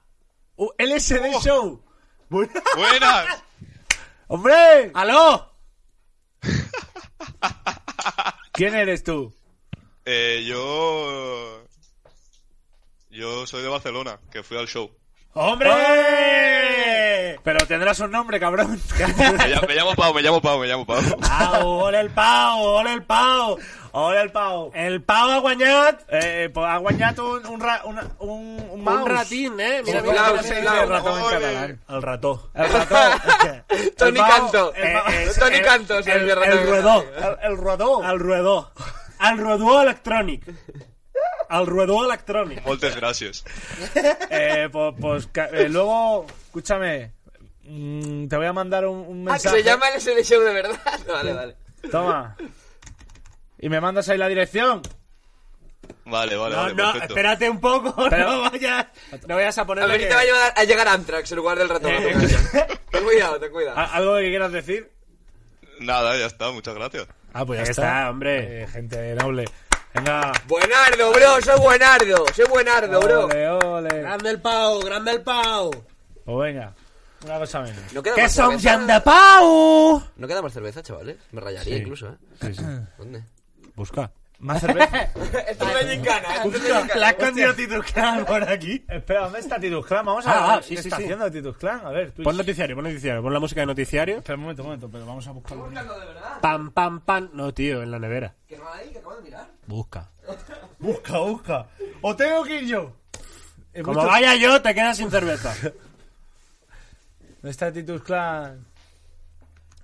Uh, 0.56 0.70
LSD 0.80 1.40
Show. 1.44 1.84
Buenas. 2.30 3.44
¡Hombre! 4.28 4.90
¡Aló! 4.96 5.54
¿Quién 8.52 8.74
eres 8.74 9.04
tú? 9.04 9.32
Eh, 10.06 10.44
yo. 10.48 11.64
Yo 13.12 13.46
soy 13.46 13.62
de 13.62 13.68
Barcelona, 13.68 14.20
que 14.32 14.42
fui 14.42 14.58
al 14.58 14.68
show. 14.68 14.90
¡Hombre! 15.34 15.70
Pero 17.44 17.66
tendrás 17.68 18.00
un 18.00 18.12
nombre, 18.12 18.40
cabrón. 18.40 18.80
Me 18.98 19.48
llamo, 19.48 19.68
me 19.68 19.76
llamo 19.76 19.96
Pau, 19.96 20.14
me 20.14 20.22
llamo 20.22 20.42
Pau, 20.42 20.60
me 20.60 20.68
llamo 20.68 20.86
Pau. 20.86 21.02
¡Pau! 21.20 21.68
¡Ole 21.68 22.00
el 22.02 22.10
Pau! 22.10 22.60
¡Ole 22.62 22.94
el 22.94 23.04
Pau! 23.04 23.58
Hola, 23.92 24.22
el 24.22 24.32
Pau. 24.32 24.72
El 24.76 25.02
Pau 25.02 25.30
ha 25.32 25.40
guanyat 25.40 26.02
Eh, 26.10 26.50
pues 26.54 26.68
ha 26.68 26.78
guanyado 26.78 27.34
un, 27.34 27.46
un, 27.48 27.60
ra- 27.60 27.82
una- 27.86 28.08
un, 28.20 28.60
un, 28.70 28.84
mouse. 28.84 29.02
un 29.02 29.10
ratín, 29.10 29.60
eh? 29.60 29.82
Mira, 29.84 30.02
¿Cómo 30.02 30.12
mira, 30.12 30.32
mira, 30.44 30.60
mira. 30.62 30.86
ratón 30.86 31.18
en 31.18 31.24
Ole. 31.24 31.34
catalán? 31.40 31.80
El 31.90 32.02
rató. 32.04 32.52
El 32.54 32.70
ratón. 32.72 33.64
Tony 33.98 34.20
El 34.20 34.26
Canto. 34.26 34.74
el 34.76 34.86
Eh, 34.86 35.32
Tony 35.40 35.56
el- 35.56 35.64
Canto, 35.66 35.98
el, 35.98 36.08
el 36.08 36.36
ratón. 36.36 36.52
el 36.60 36.68
ruedó. 36.68 37.02
El, 37.02 37.52
el 37.52 37.58
rodó. 37.58 38.04
El 38.12 38.20
ruedó. 38.20 38.72
El 39.28 39.38
ruedó 39.40 39.82
electrònic. 39.82 40.44
El 41.50 41.66
ruedó 41.66 42.06
electrònic. 42.06 42.64
Moltes 42.66 42.96
gràcies. 42.96 43.44
Eh, 44.30 44.70
pues, 44.72 44.94
pues, 45.00 45.30
eh, 45.54 45.68
luego, 45.70 46.26
escúchame. 46.46 47.12
mm, 47.64 48.28
te 48.28 48.38
voy 48.38 48.46
a 48.46 48.54
mandar 48.54 48.86
un, 48.86 48.98
un 49.00 49.28
Ah, 49.30 49.38
que 49.38 49.50
mensaje. 49.50 49.58
se 49.58 49.64
llama 49.64 49.90
el 49.90 50.00
SD 50.02 50.24
Show 50.24 50.42
de 50.44 50.54
verdad. 50.54 50.80
Vale, 51.08 51.34
vale. 51.34 51.56
Toma. 51.92 52.36
Y 53.60 53.68
me 53.70 53.82
mandas 53.82 54.08
ahí 54.10 54.18
la 54.18 54.28
dirección. 54.28 54.82
Vale, 56.06 56.36
vale, 56.36 56.56
No, 56.56 56.62
vale, 56.62 56.74
no, 56.76 56.92
perfecto. 56.92 57.14
espérate 57.14 57.50
un 57.50 57.60
poco. 57.60 57.94
Pero- 58.10 58.30
No 58.32 58.42
vayas, 58.52 58.88
no 59.28 59.36
vayas 59.36 59.58
a 59.58 59.62
A 59.62 59.66
ponerle 59.66 59.92
ver 59.94 60.02
que- 60.02 60.08
te 60.08 60.14
va 60.16 60.22
a 60.22 60.26
llevar 60.26 60.54
a 60.56 60.64
llegar 60.64 60.88
Antrax 60.88 61.32
en 61.32 61.38
lugar 61.38 61.58
del 61.58 61.70
ratón. 61.70 61.92
Eh, 61.92 62.16
ten 62.92 63.04
cuidado, 63.04 63.40
ten 63.40 63.52
cuidado. 63.52 63.78
¿A- 63.80 63.86
¿Algo 63.96 64.16
que 64.18 64.30
quieras 64.30 64.52
decir? 64.52 64.92
Nada, 65.80 66.18
ya 66.18 66.26
está, 66.28 66.52
muchas 66.52 66.76
gracias. 66.76 67.08
Ah, 67.34 67.46
pues 67.46 67.60
Ya 67.64 67.72
está, 67.72 68.10
hombre. 68.10 68.64
Eh, 68.64 68.68
gente 68.68 69.16
noble. 69.16 69.46
Venga. 69.94 70.32
Buenardo, 70.48 71.12
bro, 71.12 71.42
soy 71.42 71.60
buenardo. 71.60 72.26
Soy 72.36 72.46
buenardo, 72.50 73.00
bro. 73.02 73.26
Ole, 73.26 73.50
ole. 73.50 74.00
Grande 74.02 74.30
el 74.30 74.40
Pau, 74.42 74.80
grande 74.84 75.12
el 75.12 75.22
Pau. 75.22 75.72
Pues 76.26 76.38
venga. 76.54 76.74
Una 77.26 77.40
cosa 77.40 77.62
menos. 77.62 77.94
No 77.94 78.02
queda 78.02 78.16
Que 78.16 78.22
más 78.24 78.34
som 78.34 78.58
cerveza. 78.60 78.94
de 78.94 79.02
Pau! 79.02 80.04
No 80.16 80.28
queda 80.28 80.42
más 80.42 80.54
cerveza, 80.54 80.82
chavales. 80.82 81.18
Me 81.32 81.42
rayaría 81.42 81.76
Sí. 81.76 81.82
incluso, 81.82 82.08
¿eh? 82.08 82.16
Sí, 82.42 82.54
sí. 82.56 82.64
¿Dónde? 82.98 83.24
Busca. 83.76 84.12
Más 84.40 84.62
cerveza. 84.62 85.02
Esto 85.50 85.68
es 85.70 85.86
de 85.88 85.96
Gincana, 85.96 86.36
esto 86.36 86.48
es 86.48 86.64
de 86.64 86.70
Gincana. 86.74 86.96
La 86.96 87.08
has 87.10 87.14
cambiado 87.16 87.54
Titus 87.56 87.86
Clan 87.92 88.26
por 88.26 88.44
aquí. 88.50 88.86
Espera, 88.88 89.22
¿dónde 89.24 89.40
está 89.40 89.60
Titus 89.60 89.86
Clan? 89.86 90.06
Vamos 90.06 90.26
a 90.26 90.32
Ah, 90.32 90.48
ver 90.52 90.60
ah, 90.60 90.62
sí, 90.64 90.76
qué 90.76 90.82
sí, 90.82 90.88
está 90.88 90.98
sí. 90.98 91.04
haciendo 91.04 91.30
Titus 91.30 91.58
Clan. 91.58 91.86
A 91.86 91.90
ver, 91.90 92.12
Twitch. 92.12 92.24
Pon 92.24 92.38
noticiario, 92.38 92.76
pon 92.76 92.86
noticiario. 92.86 93.22
Pon 93.22 93.34
la 93.34 93.40
música 93.42 93.60
de 93.62 93.66
noticiario. 93.68 94.18
Espera 94.20 94.36
un 94.36 94.42
momento, 94.44 94.62
un 94.62 94.68
momento, 94.68 94.90
pero 94.90 95.06
vamos 95.06 95.28
a 95.28 95.32
buscarlo. 95.32 95.70
Pam, 96.42 96.72
pam, 96.72 97.02
pam. 97.02 97.30
No, 97.34 97.54
tío, 97.54 97.84
en 97.84 97.92
la 97.92 98.00
nevera. 98.00 98.34
¿Qué 98.48 98.58
no 98.58 98.70
hay? 98.72 98.90
¿Que 98.92 99.00
acabo 99.00 99.16
de 99.18 99.22
mirar? 99.24 99.48
Busca. 99.68 100.10
Busca, 100.80 101.18
busca. 101.20 101.66
¿O 102.02 102.16
tengo 102.16 102.44
que 102.46 102.62
ir 102.62 102.68
yo? 102.68 102.94
Eh, 103.74 103.82
Como 103.82 104.00
mucho- 104.00 104.08
vaya 104.12 104.36
yo, 104.36 104.62
te 104.62 104.74
quedas 104.74 104.96
sin 104.96 105.12
cerveza. 105.12 105.54
¿Dónde 107.42 107.52
está 107.52 107.72
Titus 107.74 108.02
Clan? 108.04 108.66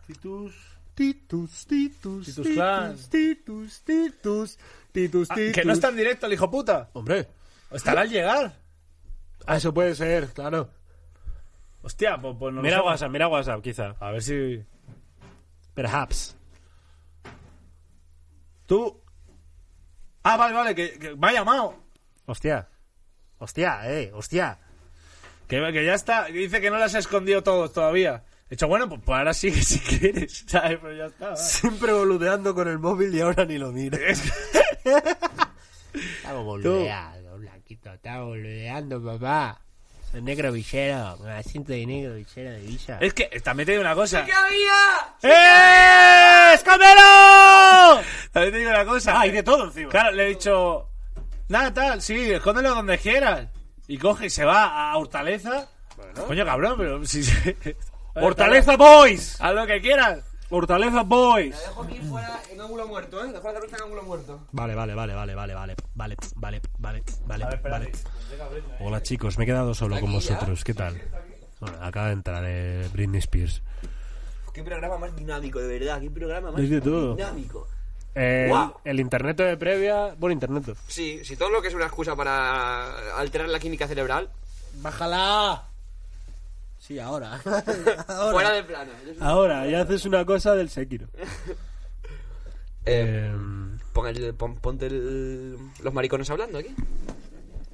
Titus, 0.07 0.53
Titus, 0.95 1.67
Titus, 1.67 2.25
Titus 2.25 2.47
Clan. 2.47 2.95
Titus, 3.09 3.81
Titus, 3.83 4.57
Titus, 4.91 5.29
Ah, 5.31 5.35
que 5.53 5.63
no 5.65 5.73
está 5.73 5.89
en 5.89 5.97
directo 5.97 6.25
el 6.25 6.33
hijo 6.33 6.49
puta. 6.49 6.89
Hombre, 6.93 7.27
Estará 7.71 8.01
al 8.01 8.09
llegar. 8.09 8.55
ah, 9.45 9.57
eso 9.57 9.73
puede 9.73 9.93
ser, 9.93 10.27
claro. 10.29 10.69
Hostia, 11.81 12.17
pues, 12.19 12.35
pues 12.39 12.53
no 12.53 12.61
Mira. 12.61 12.81
WhatsApp, 12.81 13.11
mira 13.11 13.27
WhatsApp, 13.27 13.61
quizá. 13.61 13.95
A 13.99 14.11
ver 14.11 14.23
si. 14.23 14.63
Perhaps. 15.75 16.35
Tú. 18.65 19.01
Ah, 20.23 20.37
vale, 20.37 20.53
vale, 20.55 20.73
que, 20.75 20.97
que 20.97 21.15
me 21.15 21.27
ha 21.27 21.33
llamado. 21.33 21.75
Hostia. 22.25 22.67
Hostia, 23.37 23.81
eh, 23.91 24.11
hostia. 24.15 24.57
Que, 25.47 25.57
que 25.71 25.85
ya 25.85 25.93
está. 25.93 26.25
Dice 26.25 26.59
que 26.61 26.71
no 26.71 26.77
las 26.77 26.95
ha 26.95 26.99
escondido 26.99 27.43
todos 27.43 27.71
todavía. 27.73 28.23
He 28.47 28.49
dicho, 28.51 28.67
bueno, 28.67 28.87
pues, 28.87 29.01
pues 29.03 29.17
ahora 29.17 29.33
sí 29.33 29.51
que 29.51 29.63
si 29.63 29.79
quieres. 29.79 30.45
¿Sabes? 30.47 30.77
Pero 30.79 30.95
ya 30.95 31.05
está. 31.05 31.35
Siempre 31.35 31.91
boludeando 31.91 32.53
con 32.53 32.67
el 32.67 32.77
móvil 32.77 33.13
y 33.15 33.21
ahora 33.21 33.43
ni 33.45 33.57
lo 33.57 33.71
mires. 33.71 34.21
Estamos 35.93 36.43
boludeando, 36.45 37.37
Blanquito, 37.37 37.93
estamos 37.93 38.27
boludeando, 38.27 39.01
papá. 39.01 39.61
Soy 40.11 40.21
negro 40.21 40.51
villero, 40.51 41.17
me 41.23 41.31
asiento 41.31 41.71
de 41.71 41.85
negro 41.85 42.15
villero 42.15 42.51
de 42.51 42.59
villa. 42.59 42.97
Es 42.99 43.13
que 43.13 43.25
también 43.41 43.65
te 43.65 43.71
digo 43.71 43.81
una 43.81 43.95
cosa. 43.95 44.25
¿Qué 44.25 44.33
había? 44.33 45.15
¡Eh! 45.23 46.53
¡Escóndelo! 46.55 48.01
También 48.31 48.53
te 48.53 48.57
digo 48.59 48.69
una 48.71 48.85
cosa. 48.85 49.17
Ah, 49.17 49.21
hay 49.21 49.31
de 49.31 49.43
todo 49.43 49.65
encima. 49.65 49.89
Claro, 49.89 50.11
le 50.11 50.25
he 50.25 50.29
dicho. 50.29 50.89
Nada, 51.47 51.73
tal, 51.73 52.01
sí, 52.01 52.31
escóndelo 52.31 52.75
donde 52.75 52.97
quieras. 52.97 53.47
Y 53.87 53.97
coge 53.97 54.25
y 54.25 54.29
se 54.29 54.43
va 54.43 54.91
a 54.91 54.97
Hortaleza. 54.97 55.69
Coño, 56.27 56.45
cabrón, 56.45 56.75
pero 56.77 57.05
si. 57.05 57.23
¡Hortaleza 58.15 58.77
Boys! 58.77 59.37
Haz 59.41 59.53
lo 59.53 59.67
que 59.67 59.81
quieras. 59.81 60.19
¡Hortaleza 60.49 61.03
Boys! 61.03 61.59
Dejo 61.59 61.83
aquí 61.83 61.99
fuera 61.99 62.39
en 62.51 62.61
ángulo 62.61 62.87
muerto, 62.87 63.23
¿eh? 63.23 63.31
Dejo 63.31 63.47
la 63.47 63.53
cerveza 63.53 63.75
en 63.77 63.83
ángulo 63.83 64.03
muerto. 64.03 64.39
Vale, 64.51 64.75
vale, 64.75 64.93
vale, 64.95 65.13
vale, 65.13 65.35
vale, 65.35 65.53
vale, 65.53 65.75
vale, 65.95 66.15
vale, 66.35 66.61
vale, 66.77 67.03
vale, 67.27 67.59
vale. 67.69 67.91
Hola 68.79 69.01
chicos, 69.03 69.37
me 69.37 69.43
he 69.43 69.47
quedado 69.47 69.73
solo 69.73 69.99
con 69.99 70.11
vosotros, 70.13 70.63
¿qué 70.63 70.73
tal? 70.73 71.01
Bueno, 71.59 71.77
acaba 71.81 72.07
de 72.07 72.13
entrar 72.13 72.43
eh, 72.47 72.87
Britney 72.93 73.19
Spears. 73.19 73.61
Qué 74.53 74.63
programa 74.63 74.97
más 74.97 75.15
dinámico, 75.15 75.59
de 75.59 75.67
verdad. 75.79 75.99
Qué 75.99 76.09
programa 76.09 76.51
más 76.51 76.69
de 76.69 76.81
todo. 76.81 77.15
dinámico. 77.15 77.67
Eh, 78.13 78.45
Guau. 78.47 78.75
El 78.85 79.01
internet 79.01 79.35
de 79.35 79.57
previa, 79.57 80.15
bueno, 80.17 80.31
internet. 80.31 80.77
Sí, 80.87 81.19
si 81.25 81.35
todo 81.35 81.49
lo 81.49 81.61
que 81.61 81.67
es 81.67 81.73
una 81.73 81.85
excusa 81.85 82.15
para 82.15 83.17
alterar 83.17 83.49
la 83.49 83.59
química 83.59 83.87
cerebral, 83.87 84.29
¡Bájala! 84.81 85.63
Sí, 86.85 86.99
ahora. 86.99 87.39
fuera 87.39 88.51
de 88.51 88.63
plano. 88.63 88.91
Ahora, 89.19 89.65
ya 89.67 89.81
haces 89.81 90.05
una 90.05 90.23
cosa 90.25 90.53
del 90.55 90.69
Sekiro. 90.69 91.07
Eh, 91.17 91.25
Eh, 92.87 93.33
pon 93.93 94.05
el- 94.07 94.35
pon- 94.35 94.57
ponte 94.57 94.85
el- 94.85 95.57
los 95.83 95.91
maricones 95.91 96.29
hablando 96.29 96.59
aquí. 96.59 96.69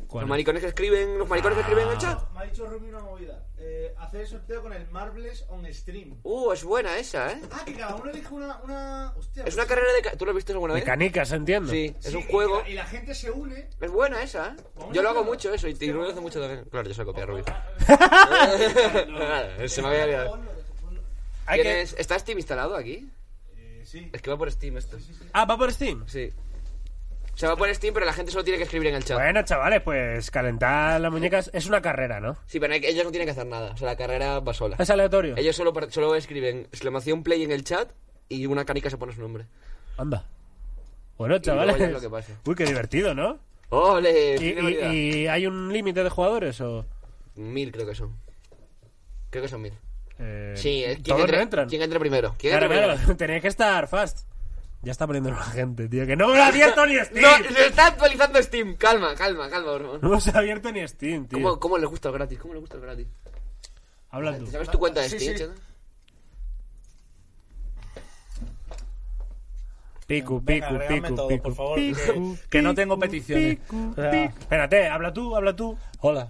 ¿cuál? 0.07 0.21
Los 0.23 0.29
maricones 0.29 0.61
que 0.61 0.69
escriben, 0.69 1.17
los 1.19 1.27
maricones 1.27 1.57
que 1.57 1.61
escriben 1.63 1.85
en 1.87 1.91
el 1.91 1.97
chat. 1.97 2.31
Me 2.33 2.39
ha 2.39 2.43
dicho 2.43 2.65
Rubio 2.65 2.87
una 2.87 3.01
movida. 3.01 3.43
Eh, 3.63 3.93
hacer 3.99 4.21
el 4.21 4.27
sorteo 4.27 4.63
con 4.63 4.73
el 4.73 4.87
Marbles 4.89 5.45
on 5.49 5.71
stream. 5.71 6.19
Uh, 6.23 6.51
es 6.51 6.63
buena 6.63 6.97
esa, 6.97 7.31
¿eh? 7.31 7.41
Ah, 7.51 7.61
que 7.63 7.75
cada 7.75 7.95
uno 7.95 8.09
elige 8.09 8.33
una. 8.33 8.57
una... 8.63 9.13
Hostia, 9.15 9.43
Es 9.43 9.53
una 9.53 9.65
carrera 9.67 9.93
de... 9.93 10.01
ca- 10.01 10.17
¿Tú 10.17 10.25
lo 10.25 10.33
viste 10.33 10.51
alguna 10.53 10.73
vez? 10.73 10.81
Mecánicas, 10.83 11.31
entiendo. 11.31 11.71
Sí, 11.71 11.95
es 11.99 12.05
Sí, 12.07 12.15
un 12.15 12.23
y 12.23 12.31
juego. 12.31 12.61
la- 12.61 12.69
Y 12.69 12.73
la, 12.73 12.85
gente 12.85 13.13
se 13.13 13.29
une. 13.29 13.69
Es 13.79 13.91
buena 13.91 14.23
esa, 14.23 14.55
¿eh? 14.57 14.63
Yo 14.93 15.03
lo 15.03 15.09
hago 15.09 15.23
mucho 15.23 15.53
eso 15.53 15.67
y 15.67 15.73
Rubio 15.73 15.93
lo 16.05 16.09
hace 16.09 16.21
mucho 16.21 16.39
también. 16.41 16.65
Claro, 16.71 16.87
yo 16.87 16.93
soy 16.95 17.05
copia 17.05 17.25
Rubio. 17.27 17.45
No. 19.07 19.67
Se 19.67 19.81
me 19.81 19.87
había 19.89 20.03
olvidado. 20.05 20.39
¿Tienes- 21.53 21.95
¿Está 21.97 22.17
Steam 22.17 22.39
instalado 22.39 22.75
aquí? 22.75 23.09
Eh, 23.57 23.83
sí. 23.85 24.09
Es 24.11 24.21
que 24.21 24.29
va 24.31 24.37
por 24.37 24.51
Steam 24.51 24.77
esto. 24.77 24.97
Ah, 25.33 25.45
va 25.45 25.57
por 25.57 25.71
Steam. 25.71 26.05
Sí. 26.07 26.31
Se 27.41 27.47
va 27.47 27.55
por 27.55 27.73
Steam, 27.73 27.91
pero 27.91 28.05
la 28.05 28.13
gente 28.13 28.31
solo 28.31 28.43
tiene 28.43 28.59
que 28.59 28.65
escribir 28.65 28.89
en 28.89 28.93
el 28.97 29.03
chat. 29.03 29.17
Bueno, 29.17 29.41
chavales, 29.41 29.81
pues 29.81 30.29
calentar 30.29 31.01
las 31.01 31.11
muñecas 31.11 31.49
es 31.55 31.65
una 31.65 31.81
carrera, 31.81 32.19
¿no? 32.19 32.37
Sí, 32.45 32.59
pero 32.59 32.71
hay 32.71 32.79
que- 32.81 32.89
ellos 32.89 33.03
no 33.03 33.09
tienen 33.09 33.25
que 33.25 33.31
hacer 33.31 33.47
nada. 33.47 33.71
O 33.71 33.77
sea, 33.77 33.87
la 33.87 33.95
carrera 33.95 34.39
va 34.41 34.53
sola. 34.53 34.75
Es 34.77 34.91
aleatorio. 34.91 35.35
Ellos 35.37 35.55
solo, 35.55 35.73
par- 35.73 35.91
solo 35.91 36.13
escriben 36.13 36.67
exclamación 36.71 37.23
play 37.23 37.41
en 37.43 37.51
el 37.51 37.63
chat 37.63 37.89
y 38.29 38.45
una 38.45 38.63
canica 38.63 38.91
se 38.91 38.97
pone 38.99 39.11
su 39.15 39.21
nombre. 39.21 39.47
Anda. 39.97 40.23
Bueno, 41.17 41.33
luego 41.33 41.41
ya 41.43 41.63
es 41.63 41.67
chavales. 41.77 41.91
lo 41.93 41.99
que 41.99 42.09
pase. 42.11 42.33
Uy, 42.45 42.53
qué 42.53 42.65
divertido, 42.65 43.15
¿no? 43.15 43.39
¡Ole! 43.69 44.35
¿Y, 44.39 45.21
y- 45.23 45.27
hay 45.27 45.47
un 45.47 45.73
límite 45.73 46.03
de 46.03 46.11
jugadores 46.11 46.61
o...? 46.61 46.85
Mil 47.33 47.71
creo 47.71 47.87
que 47.87 47.95
son. 47.95 48.15
Creo 49.31 49.41
que 49.41 49.49
son 49.49 49.63
mil. 49.63 49.73
Eh, 50.19 50.53
Sí, 50.55 50.83
eh, 50.83 50.93
¿quién, 50.93 51.03
todos 51.05 51.21
entre, 51.21 51.37
no 51.37 51.41
entran. 51.43 51.69
¿quién 51.69 51.81
entre 51.81 51.99
primero? 51.99 52.35
¿Quién 52.37 52.51
Claro, 52.51 52.67
entre 52.67 52.77
claro, 52.83 52.93
primero? 52.97 53.17
tenéis 53.17 53.41
que 53.41 53.47
estar 53.47 53.87
fast. 53.87 54.27
Ya 54.83 54.91
está 54.91 55.05
poniendo 55.05 55.29
la 55.29 55.43
gente, 55.43 55.87
tío. 55.87 56.07
Que 56.07 56.15
no 56.15 56.27
me 56.29 56.35
lo 56.37 56.43
ha 56.43 56.47
abierto 56.47 56.85
ni 56.87 56.95
Steam. 56.97 57.21
No, 57.43 57.49
se 57.55 57.67
está 57.67 57.87
actualizando 57.87 58.41
Steam. 58.41 58.75
Calma, 58.77 59.13
calma, 59.15 59.49
calma, 59.49 59.73
favor. 59.73 60.03
No 60.03 60.19
se 60.19 60.31
ha 60.31 60.39
abierto 60.39 60.71
ni 60.71 60.87
Steam, 60.87 61.27
tío. 61.27 61.37
¿Cómo, 61.39 61.59
¿Cómo 61.59 61.77
les 61.77 61.87
gusta 61.89 62.09
el 62.09 62.15
gratis? 62.15 62.39
¿Cómo 62.39 62.53
les 62.55 62.61
gusta 62.61 62.77
el 62.77 62.81
gratis? 62.81 63.07
Habla 64.09 64.37
tú. 64.37 64.47
¿Sabes 64.47 64.69
tu 64.71 64.79
cuenta 64.79 65.01
de 65.01 65.09
Sí, 65.09 65.19
Steam, 65.19 65.37
sí. 65.37 65.43
Cheta? 65.43 65.53
Picu, 70.07 70.41
Venga, 70.43 70.67
picu, 70.67 70.75
agrégadme 70.75 71.01
picu, 71.03 71.15
todo, 71.15 71.27
picu, 71.29 71.43
por 71.43 71.55
favor, 71.55 71.75
picu, 71.77 72.35
que- 72.35 72.49
que 72.49 72.61
no 72.61 72.75
tengo 72.75 72.99
peticiones. 72.99 73.57
picu, 73.59 73.91
O 73.91 73.95
sea- 73.95 74.11
picu. 74.11 74.39
Espérate, 74.41 74.87
habla 74.89 75.13
tú, 75.13 75.35
habla 75.35 75.55
tú. 75.55 75.77
Hola. 75.99 76.27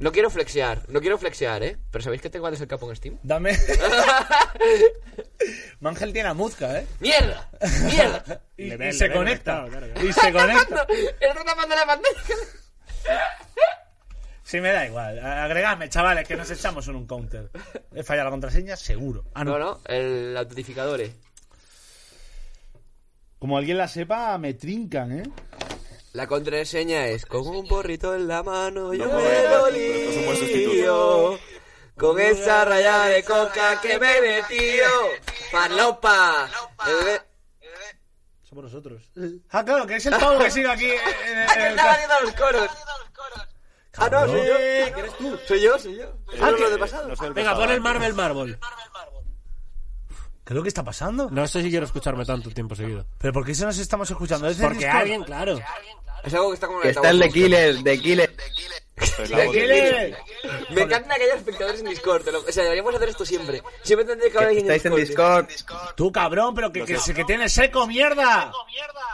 No 0.00 0.12
quiero 0.12 0.30
flexear, 0.30 0.82
no 0.88 1.00
quiero 1.00 1.18
flexear, 1.18 1.62
¿eh? 1.62 1.76
Pero 1.90 2.02
¿sabéis 2.02 2.22
que 2.22 2.30
tengo 2.30 2.46
antes 2.46 2.60
el 2.62 2.68
capo 2.68 2.88
en 2.90 2.96
Steam? 2.96 3.18
Dame. 3.22 3.52
Mangel 5.80 6.12
tiene 6.12 6.28
a 6.30 6.34
Muzca, 6.34 6.80
¿eh? 6.80 6.86
¡Mierda! 7.00 7.48
¡Mierda! 7.84 8.40
Y, 8.56 8.72
y 8.72 8.76
ve- 8.76 8.92
se 8.92 9.12
conecta. 9.12 9.62
conectado, 9.62 9.68
claro, 9.68 9.86
claro. 9.92 10.08
Y 10.08 10.12
se 10.12 10.20
conecta. 10.32 10.86
Está 11.20 11.44
tapando 11.44 11.74
la 11.74 11.86
pantalla. 11.86 12.16
Sí, 14.42 14.60
me 14.60 14.72
da 14.72 14.86
igual. 14.86 15.18
Agregadme, 15.18 15.88
chavales, 15.88 16.26
que 16.26 16.36
nos 16.36 16.50
echamos 16.50 16.86
en 16.88 16.96
un 16.96 17.06
counter. 17.06 17.50
He 17.94 18.02
fallado 18.02 18.26
la 18.26 18.30
contraseña, 18.32 18.76
seguro. 18.76 19.24
Ah, 19.34 19.44
no. 19.44 19.52
No, 19.52 19.58
no, 19.58 19.80
el 19.86 20.36
autentificador. 20.36 21.00
eh. 21.02 21.12
Como 23.38 23.56
alguien 23.56 23.78
la 23.78 23.88
sepa, 23.88 24.36
me 24.38 24.54
trincan, 24.54 25.18
¿eh? 25.20 25.22
La 26.12 26.26
contraseña 26.26 27.06
es 27.06 27.24
con 27.24 27.46
un 27.46 27.66
porrito 27.68 28.14
en 28.14 28.26
la 28.26 28.42
mano 28.42 28.92
yo 28.92 29.06
No, 29.06 29.16
me 29.18 29.42
lo 29.44 29.70
lío. 29.70 30.36
sustituto. 30.36 31.38
Con 31.96 32.18
esa 32.18 32.64
raya 32.64 33.04
de 33.04 33.22
coca 33.22 33.80
que 33.80 33.98
me 33.98 34.20
metió. 34.20 34.84
Farlopa. 35.52 36.48
Eh, 36.88 37.20
Somos 38.42 38.64
nosotros. 38.64 39.02
Ah, 39.50 39.64
claro, 39.64 39.86
que 39.86 39.96
es 39.96 40.06
el 40.06 40.14
pavo 40.16 40.38
que 40.38 40.50
sigue 40.50 40.68
aquí 40.68 40.90
en, 40.90 40.98
en- 40.98 41.38
en 41.40 41.46
¿Qué 41.48 41.66
el... 41.68 41.78
haciendo 41.78 42.14
los 42.22 42.32
coros? 42.34 42.70
Ah, 43.96 44.08
no, 44.10 44.26
soy 44.26 44.46
yo. 44.46 44.54
¿Quién 44.56 44.98
eres 44.98 45.16
tú? 45.18 45.38
Soy 45.46 45.60
yo, 45.60 45.78
soy 45.78 45.96
yo. 45.96 46.12
Ah, 46.40 46.50
lo 46.50 46.70
de 46.70 46.78
pasado. 46.78 47.12
Venga, 47.34 47.54
pon 47.54 47.70
el. 47.70 47.80
Marvel 47.80 48.14
Marvel. 48.14 48.58
¿Qué 50.50 50.54
es 50.54 50.56
lo 50.56 50.62
que 50.64 50.68
está 50.68 50.82
pasando? 50.82 51.30
No 51.30 51.46
sé 51.46 51.62
si 51.62 51.70
quiero 51.70 51.86
escucharme 51.86 52.24
tanto 52.26 52.50
tiempo 52.50 52.74
seguido. 52.74 53.06
¿Pero 53.18 53.32
por 53.32 53.46
qué 53.46 53.54
se 53.54 53.64
nos 53.64 53.78
estamos 53.78 54.10
escuchando? 54.10 54.48
¿Es 54.48 54.56
Porque 54.56 54.78
Discord? 54.78 54.96
alguien, 54.96 55.22
claro. 55.22 55.60
Es 56.24 56.34
algo 56.34 56.48
que 56.48 56.54
está 56.54 56.66
como 56.66 56.80
en 56.80 56.82
Que 56.82 56.88
está 56.88 57.08
el 57.10 57.20
de 57.20 57.30
Killer, 57.30 57.76
de 57.78 58.00
Killer. 58.00 58.36
¿De 59.28 59.50
Killer. 59.52 60.18
Me 60.70 60.82
encantan 60.82 61.12
aquellos 61.12 61.36
espectadores 61.36 61.78
en 61.78 61.86
Discord. 61.90 62.26
lo- 62.30 62.40
O 62.40 62.50
sea, 62.50 62.64
deberíamos 62.64 62.92
hacer 62.92 63.10
esto 63.10 63.24
siempre. 63.24 63.62
Siempre 63.82 64.04
tendría 64.04 64.28
que 64.28 64.38
haber 64.38 64.48
alguien 64.48 64.64
Estáis 64.72 64.84
en 64.86 64.96
Discord. 64.96 65.46
Tú, 65.94 66.10
cabrón, 66.10 66.52
pero 66.52 66.72
que, 66.72 66.84
que, 66.84 66.98
que 67.14 67.24
tiene 67.24 67.48
seco, 67.48 67.86
mierda. 67.86 68.50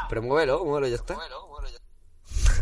Pero 0.09 0.23
muévelo, 0.23 0.65
muévelo, 0.65 0.89
ya 0.89 0.97
está. 0.97 1.19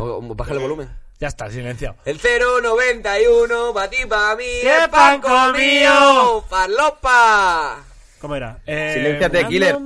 O, 0.01 0.05
o 0.05 0.35
baja 0.35 0.53
el 0.53 0.59
volumen. 0.59 0.99
Ya 1.21 1.29
está, 1.29 1.49
silenciado. 1.49 1.95
El 2.05 2.19
091, 2.21 3.73
batí 3.73 4.05
pa' 4.07 4.35
mí, 4.35 4.45
¡Qué 4.63 4.79
el 4.83 4.91
pan 4.91 5.23
mío, 5.53 6.45
farlopa. 6.51 7.85
¿Cómo 8.25 8.37
era? 8.37 8.59
Eh, 8.65 8.93
Silénciate, 8.95 9.47
Killer. 9.49 9.77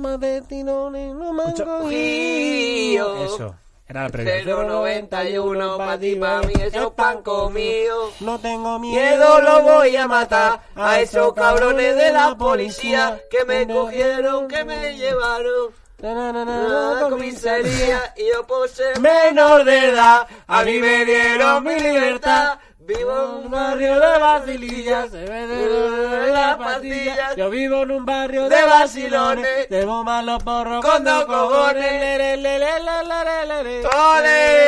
Eso. 3.25 3.53
Era 3.85 4.03
la 4.03 4.09
previa. 4.09 4.45
091, 4.45 5.77
batí 5.77 6.15
pa' 6.15 6.41
mí, 6.43 6.53
eso 6.61 6.93
pan 6.93 7.21
mío. 7.51 8.11
No 8.21 8.39
tengo 8.39 8.79
Miedo 8.79 9.41
lo 9.41 9.63
voy 9.63 9.93
a 9.97 10.07
matar 10.07 10.61
a 10.73 11.01
esos 11.01 11.33
cabrones 11.33 11.97
de 11.97 12.13
la 12.13 12.33
policía 12.37 13.19
que 13.29 13.43
me 13.43 13.67
cogieron, 13.67 14.47
que 14.47 14.63
me 14.63 14.95
llevaron 14.95 15.73
a 16.01 16.97
la 17.01 17.09
comisaría 17.09 18.13
y 18.15 18.31
yo 18.33 18.47
por 18.47 18.69
ser 18.69 18.99
menor 19.01 19.65
de 19.65 19.89
edad 19.89 20.25
a 20.47 20.63
mí 20.63 20.79
me 20.79 21.03
dieron 21.03 21.63
mi 21.63 21.77
libertad. 21.77 22.57
Vivo 22.97 23.11
en 23.39 23.45
un 23.45 23.51
barrio 23.51 23.93
de 23.99 24.19
Basilillas, 24.19 25.11
Se 25.11 25.17
ve 25.25 25.47
de 25.47 26.31
las 26.31 26.57
pastillas. 26.57 27.35
Yo 27.35 27.49
vivo 27.51 27.83
en 27.83 27.91
un 27.91 28.03
barrio 28.05 28.49
De 28.49 28.63
vacilones. 28.63 29.69
De 29.69 29.85
bombas 29.85 30.25
los 30.25 30.41
porros 30.41 30.83
Con 30.83 31.03
dos 31.03 31.25
cojones. 31.25 31.75
Le, 31.91 32.17
le, 32.17 32.37
le, 32.37 32.57
le, 32.59 32.79
le, 32.79 33.23
le, 33.23 33.45
le, 33.45 33.63
le. 33.63 33.87
¡Ole! 33.87 34.65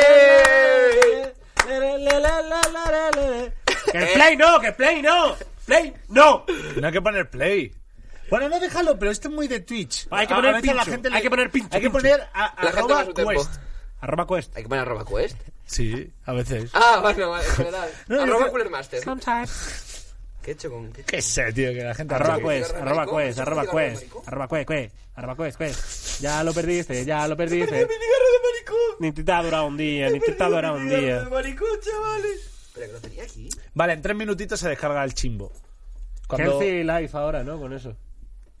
Le, 1.66 1.80
le, 1.80 1.98
le, 1.98 1.98
le, 1.98 2.20
le, 2.20 3.20
le, 3.22 3.40
le. 3.40 3.52
Que 3.90 3.98
el 3.98 4.08
play 4.14 4.36
no, 4.36 4.60
que 4.60 4.72
play 4.72 5.02
no. 5.02 5.34
Play 5.66 5.92
no. 6.08 6.44
No 6.80 6.86
hay 6.86 6.92
que 6.92 7.02
poner 7.02 7.28
play. 7.28 7.72
Bueno, 8.30 8.48
no 8.48 8.60
déjalo, 8.60 8.98
pero 8.98 9.10
esto 9.10 9.28
es 9.28 9.34
muy 9.34 9.48
de 9.48 9.60
Twitch. 9.60 10.06
Hay 10.10 10.26
que 10.28 10.32
A- 10.32 10.36
poner 10.36 10.54
a 10.54 10.56
veces 10.58 10.66
la 10.74 10.82
pincho, 10.82 10.90
gente 10.92 11.10
le- 11.10 11.16
hay 11.16 11.22
que 11.22 11.30
poner 11.30 11.50
pincho, 11.50 11.68
Hay 11.72 11.80
que 11.80 11.90
pincho. 11.90 11.98
poner 11.98 12.28
a, 12.32 12.40
La 12.40 12.48
gente 12.70 12.78
arroba 12.78 12.94
va 12.94 13.00
a 13.00 13.04
su 13.04 13.12
tiempo. 13.14 13.32
quest. 13.32 13.50
Arroba 14.02 14.26
quest. 14.26 14.54
Hay 14.56 14.64
que 14.64 14.68
poner 14.68 14.82
arroba 14.82 15.04
quest. 15.06 15.36
Sí, 15.64 16.12
a 16.26 16.32
veces. 16.32 16.70
Ah, 16.74 16.98
bueno, 17.00 17.30
vale, 17.30 17.46
en 17.46 17.52
general. 17.54 17.90
No, 18.08 18.16
yo 18.16 18.22
arroba 18.24 18.50
Cooler 18.50 18.68
Master. 18.70 19.02
Sometimes. 19.02 20.14
¿Qué 20.42 20.50
he 20.50 20.54
hecho 20.54 20.70
con 20.70 20.92
qué? 20.92 21.04
Qué 21.04 21.22
sé, 21.22 21.52
tío, 21.52 21.72
que 21.72 21.84
la 21.84 21.94
gente... 21.94 22.14
Arroba 22.14 22.36
¿Eso 22.36 22.48
quest, 22.48 22.60
es 22.60 22.66
cigarro 22.66 22.84
de 22.84 22.90
arroba 22.90 22.96
maricón? 23.04 23.18
quest, 23.22 23.30
¿Eso 23.30 23.42
es 23.42 23.46
arroba 23.46 23.62
cigarro 23.62 23.78
de 23.78 23.88
quest, 23.88 24.02
maricón? 24.02 24.22
arroba 24.26 24.48
quest, 24.48 24.68
quest, 24.68 24.94
arroba 25.14 25.36
quest, 25.36 25.58
quest. 25.58 26.20
Ya 26.20 26.42
lo 26.44 26.52
perdiste, 26.52 27.04
ya 27.04 27.28
lo 27.28 27.36
perdiste. 27.36 27.88
Ni 28.98 29.12
te 29.12 29.32
ha 29.32 29.42
durado 29.42 29.66
un 29.66 29.76
día, 29.76 30.10
ni 30.10 30.18
te 30.20 30.36
ha 30.42 30.48
durado 30.48 30.74
un 30.74 30.88
día. 30.88 31.28
maricón, 31.30 31.68
chavales. 31.80 32.70
Pero 32.74 32.86
que 32.86 32.92
lo 32.92 32.98
tenía 33.00 33.22
aquí. 33.22 33.48
Vale, 33.74 33.92
en 33.92 34.02
tres 34.02 34.16
minutitos 34.16 34.58
se 34.58 34.68
descarga 34.68 35.04
el 35.04 35.14
chimbo. 35.14 35.52
Cuando... 36.26 36.60
Healthy 36.60 36.82
life 36.84 37.16
ahora, 37.16 37.44
¿no? 37.44 37.60
Con 37.60 37.72
eso. 37.72 37.94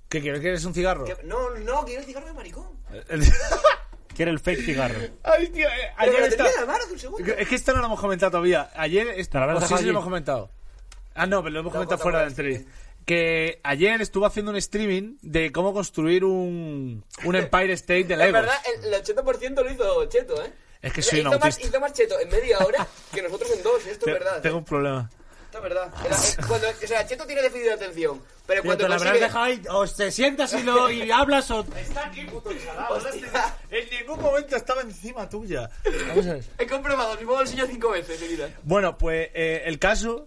¿Qué 0.08 0.20
quieres? 0.20 0.40
¿Quieres 0.40 0.64
un 0.64 0.74
cigarro? 0.74 1.04
¿Qué? 1.04 1.16
No, 1.24 1.50
no, 1.50 1.84
quiero 1.84 2.00
el 2.02 2.06
cigarro 2.06 2.26
de 2.26 2.32
maricón. 2.34 2.66
El- 3.08 3.24
Quiere 4.16 4.30
el 4.30 4.40
fake 4.40 4.64
cigarro. 4.64 4.98
Ay, 5.22 5.48
tío, 5.48 5.68
eh, 5.68 5.92
ayer 5.96 6.22
está... 6.24 6.44
la 6.60 6.66
mano 6.66 6.84
un 6.90 6.98
segundo. 6.98 7.32
Es 7.34 7.48
que 7.48 7.54
esto 7.54 7.72
no 7.72 7.80
lo 7.80 7.86
hemos 7.86 8.00
comentado 8.00 8.30
todavía. 8.32 8.70
Ayer... 8.74 9.08
Está... 9.16 9.46
o 9.54 9.60
sí, 9.60 9.74
sí 9.78 9.84
lo 9.84 9.90
hemos 9.90 10.04
comentado. 10.04 10.50
Ah, 11.14 11.26
no, 11.26 11.42
pero 11.42 11.52
lo 11.54 11.60
hemos 11.60 11.72
No, 11.72 11.78
comentado 11.78 12.02
fuera 12.02 12.20
del 12.20 12.32
stream. 12.32 12.64
Que 13.04 13.60
ayer 13.64 14.00
estuvo 14.00 14.26
haciendo 14.26 14.50
un 14.52 14.56
streaming 14.58 15.16
de 15.22 15.50
cómo 15.50 15.72
construir 15.72 16.24
un, 16.24 17.04
un 17.24 17.34
Empire 17.36 17.72
State 17.72 18.04
de 18.04 18.16
Legos. 18.18 18.32
verdad, 18.32 18.56
el, 18.84 18.94
el 18.94 19.02
80% 19.02 19.54
lo 19.64 19.70
hizo 19.72 20.04
Cheto, 20.06 20.42
¿eh? 20.44 20.52
Es 20.82 20.92
que 20.92 21.00
O 21.00 21.02
sea, 21.02 21.10
soy 21.10 21.20
un 21.20 21.26
hizo 21.28 21.38
más, 21.38 21.44
autista. 21.54 21.68
hizo 21.68 21.80
más 21.80 21.92
Cheto 21.92 22.20
en 22.20 22.28
media 22.28 22.58
hora 22.60 22.86
que 23.12 23.22
nosotros 23.22 23.50
en 23.56 23.62
dos. 23.62 23.86
Esto 23.86 24.06
es 24.06 24.12
verdad. 24.12 24.40
Tengo 24.42 24.58
un 24.58 24.64
problema. 24.64 25.10
Esto 25.52 25.58
es 25.58 25.62
verdad. 25.64 25.92
Era- 26.06 26.16
eh, 26.16 26.46
cuando, 26.48 26.66
o 26.70 26.86
sea, 26.86 27.06
Cheto 27.06 27.26
tiene 27.26 27.42
déficit 27.42 27.64
de 27.66 27.72
atención. 27.74 28.22
Pero 28.46 28.62
cuando 28.62 28.84
te 28.84 28.88
lo 28.88 28.94
habrás 28.94 29.08
consigue... 29.12 29.26
dejado 29.26 29.44
ahí, 29.44 29.62
o 29.68 29.86
te 29.86 30.10
sientas 30.10 30.54
y, 30.54 30.62
lo, 30.62 30.90
y 30.90 31.10
hablas 31.10 31.50
o... 31.50 31.60
Está 31.76 32.06
aquí, 32.06 32.22
puto 32.24 32.50
En 32.50 33.90
ningún 34.00 34.20
momento 34.22 34.56
estaba 34.56 34.80
encima 34.80 35.28
tuya. 35.28 35.68
Vamos 36.08 36.26
a 36.26 36.32
ver. 36.34 36.44
He 36.58 36.66
comprobado, 36.66 37.18
puedo 37.18 37.42
enseñar 37.42 37.66
cinco 37.66 37.90
veces 37.90 38.18
seguidas. 38.18 38.50
Bueno, 38.62 38.96
pues 38.96 39.28
eh, 39.34 39.62
el 39.66 39.78
caso. 39.78 40.24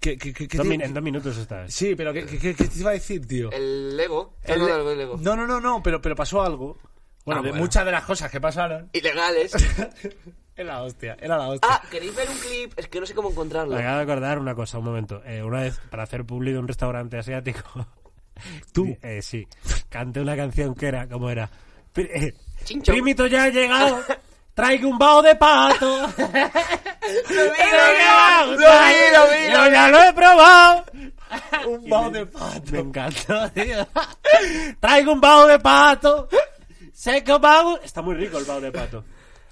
Que, 0.00 0.16
que, 0.18 0.32
que, 0.34 0.46
que 0.46 0.58
Dos 0.58 0.68
te- 0.68 0.74
en 0.74 0.92
dos 0.94 1.02
minutos 1.02 1.36
estás. 1.38 1.72
Sí, 1.72 1.94
pero 1.96 2.12
¿qué, 2.12 2.26
qué, 2.26 2.38
qué- 2.38 2.54
qué 2.54 2.64
te 2.68 2.78
iba 2.78 2.90
a 2.90 2.92
decir, 2.92 3.26
tío? 3.26 3.50
El 3.52 3.96
Lego. 3.96 4.34
El- 4.44 4.60
El 4.60 4.66
Lego, 4.66 4.90
el 4.92 4.98
Lego. 4.98 5.16
No, 5.18 5.34
no, 5.34 5.46
no, 5.46 5.60
no, 5.60 5.82
pero, 5.82 6.00
pero 6.02 6.14
pasó 6.14 6.42
algo. 6.42 6.78
Bueno, 7.24 7.40
Ah, 7.40 7.42
de 7.44 7.50
bueno. 7.50 7.64
muchas 7.64 7.84
de 7.86 7.92
las 7.92 8.04
cosas 8.04 8.30
que 8.30 8.38
pasaron. 8.40 8.90
Ilegales. 8.92 9.52
Era 10.58 10.74
la 10.74 10.82
hostia, 10.82 11.16
era 11.20 11.38
la 11.38 11.48
hostia. 11.50 11.70
ah, 11.72 11.82
¿queréis 11.88 12.14
ver 12.16 12.28
un 12.28 12.36
clip? 12.38 12.72
Es 12.76 12.88
que 12.88 12.98
no 12.98 13.06
sé 13.06 13.14
cómo 13.14 13.30
encontrarlo. 13.30 13.76
Me 13.76 13.80
acabo 13.82 13.96
de 13.98 14.02
acordar 14.02 14.38
una 14.40 14.56
cosa, 14.56 14.78
un 14.78 14.84
momento. 14.86 15.22
Eh, 15.24 15.40
una 15.42 15.60
vez, 15.60 15.78
para 15.88 16.02
hacer 16.02 16.24
publi 16.24 16.52
de 16.52 16.58
un 16.58 16.66
restaurante 16.66 17.16
asiático... 17.16 17.62
¿Tú? 18.72 18.96
Eh, 19.02 19.22
sí. 19.22 19.46
Canté 19.88 20.20
una 20.20 20.36
canción 20.36 20.74
que 20.74 20.86
era, 20.88 21.08
¿cómo 21.08 21.30
era? 21.30 21.48
Eh. 21.96 22.34
Primito 22.84 23.26
ya 23.28 23.44
ha 23.44 23.48
llegado. 23.50 24.00
Traigo 24.54 24.88
un 24.88 24.98
bao 24.98 25.22
de 25.22 25.36
pato. 25.36 25.86
Lo 26.08 26.08
vi, 26.08 27.30
lo 27.30 27.44
vi, 28.56 28.64
lo 29.14 29.22
vi, 29.28 29.52
Yo 29.52 29.58
lo 29.58 29.64
vi. 29.64 29.72
ya 29.72 29.88
lo 29.88 30.02
he 30.02 30.12
probado. 30.12 30.84
un 31.68 31.88
bao 31.88 32.10
de 32.10 32.26
pato. 32.26 32.72
Me 32.72 32.78
encantó, 32.80 33.50
tío. 33.52 33.86
Traigo 34.80 35.12
un 35.12 35.20
bao 35.20 35.46
de 35.46 35.58
pato. 35.60 36.28
Seco 36.92 37.38
bao. 37.38 37.78
Está 37.80 38.02
muy 38.02 38.14
rico 38.16 38.38
el 38.38 38.44
bao 38.44 38.60
de 38.60 38.72
pato. 38.72 39.04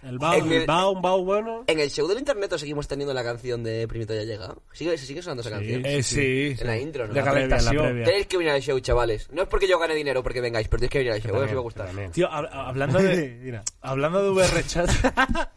El 0.07 0.18
bao, 0.18 0.34
En 0.34 0.46
el 0.46 0.52
el- 0.61 0.66
bao, 0.66 0.90
un 0.92 1.02
bao 1.02 1.24
bueno. 1.24 1.64
En 1.66 1.80
el 1.80 1.90
show 1.90 2.07
del 2.07 2.18
internet 2.18 2.52
¿o 2.52 2.59
seguimos 2.59 2.86
teniendo 2.86 3.12
la 3.12 3.24
canción 3.24 3.64
de 3.64 3.88
Primito 3.88 4.14
ya 4.14 4.22
llega. 4.22 4.54
¿Sigue, 4.72 4.96
¿Se 4.96 5.04
sigue 5.07 5.20
sonando 5.20 5.40
esa 5.40 5.50
canción? 5.50 5.84
Eh, 5.84 6.02
sí. 6.02 6.54
En 6.61 6.66
la 6.66 6.78
intro, 6.78 7.09
¿no? 7.09 7.12
De 7.14 7.20
La 7.20 7.30
previa, 7.30 7.48
la 7.48 7.57
calentación. 7.57 7.84
previa. 7.84 8.04
Tenéis 8.04 8.26
que 8.28 8.36
venir 8.38 8.52
al 8.52 8.62
show, 8.62 8.78
chavales. 8.80 9.28
No 9.32 9.42
es 9.42 9.48
porque 9.48 9.66
yo 9.66 9.78
gane 9.78 9.94
dinero 9.94 10.22
porque 10.22 10.40
vengáis, 10.40 10.68
pero 10.68 10.78
tenéis 10.78 10.90
que 10.92 10.98
venir 10.98 11.12
al 11.12 11.20
show. 11.20 11.32
También, 11.32 11.48
Os 11.48 11.54
va 11.57 11.59
a 11.59 11.62
gustar. 11.62 11.86
también. 11.86 12.12
Tío, 12.12 12.28
hab- 12.30 12.48
hablando 12.52 12.98
de. 13.00 13.28
Mira. 13.42 13.62
hablando 13.80 14.22
de 14.22 14.30
VRChat. 14.30 14.90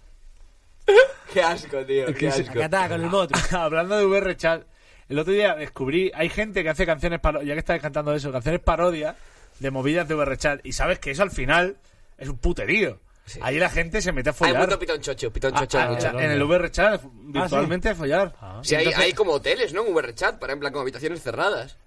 Qué 1.34 1.42
asco, 1.42 1.86
tío. 1.86 2.06
Qué 2.18 2.28
asco. 2.28 2.50
Acá 2.52 2.66
está, 2.66 2.90
con 2.90 3.02
el 3.04 3.10
moto. 3.10 3.36
hablando 3.52 3.98
de 3.98 4.06
VRChat. 4.06 4.64
El 5.10 5.20
otro 5.20 5.34
día 5.34 5.56
descubrí. 5.56 6.12
Hay 6.16 6.30
gente 6.30 6.64
que 6.64 6.70
hace 6.70 6.86
canciones 6.86 7.20
parodia. 7.20 7.48
Ya 7.50 7.54
que 7.54 7.60
estáis 7.60 7.82
cantando 7.82 8.14
eso, 8.14 8.32
canciones 8.32 8.62
parodia 8.62 9.16
de 9.60 9.72
movidas 9.72 10.08
de 10.08 10.16
VRChat. 10.16 10.66
Y 10.66 10.74
sabes 10.74 11.00
que 11.00 11.12
eso 11.12 11.24
al 11.24 11.32
final 11.32 11.78
es 12.18 12.30
un 12.30 12.38
puterío. 12.38 13.00
Ahí 13.42 13.60
la 13.60 13.70
gente 13.70 14.02
se 14.02 14.12
mete 14.12 14.30
a 14.30 14.32
Hay 14.32 14.38
follar. 14.38 14.62
mucho 14.66 14.80
pitón 14.80 15.02
chocho, 15.02 15.32
pitón 15.32 15.52
Ah, 15.56 15.60
chocho. 15.60 15.80
ah, 15.80 15.98
hay 16.18 16.26
en 16.26 16.32
el 16.32 16.44
VRChat, 16.44 17.02
virtualmente 17.14 17.90
a 17.90 17.96
follar. 17.96 18.34
Sí, 18.64 18.76
hay, 18.76 18.86
Entonces, 18.86 19.04
hay 19.06 19.14
como 19.14 19.34
hoteles, 19.34 19.74
¿no? 19.74 19.84
Un 19.84 19.94
VRChat, 19.94 20.40
para 20.40 20.54
en 20.54 20.60
plan 20.60 20.72
como 20.74 20.82
habitaciones 20.84 21.22
cerradas. 21.22 21.78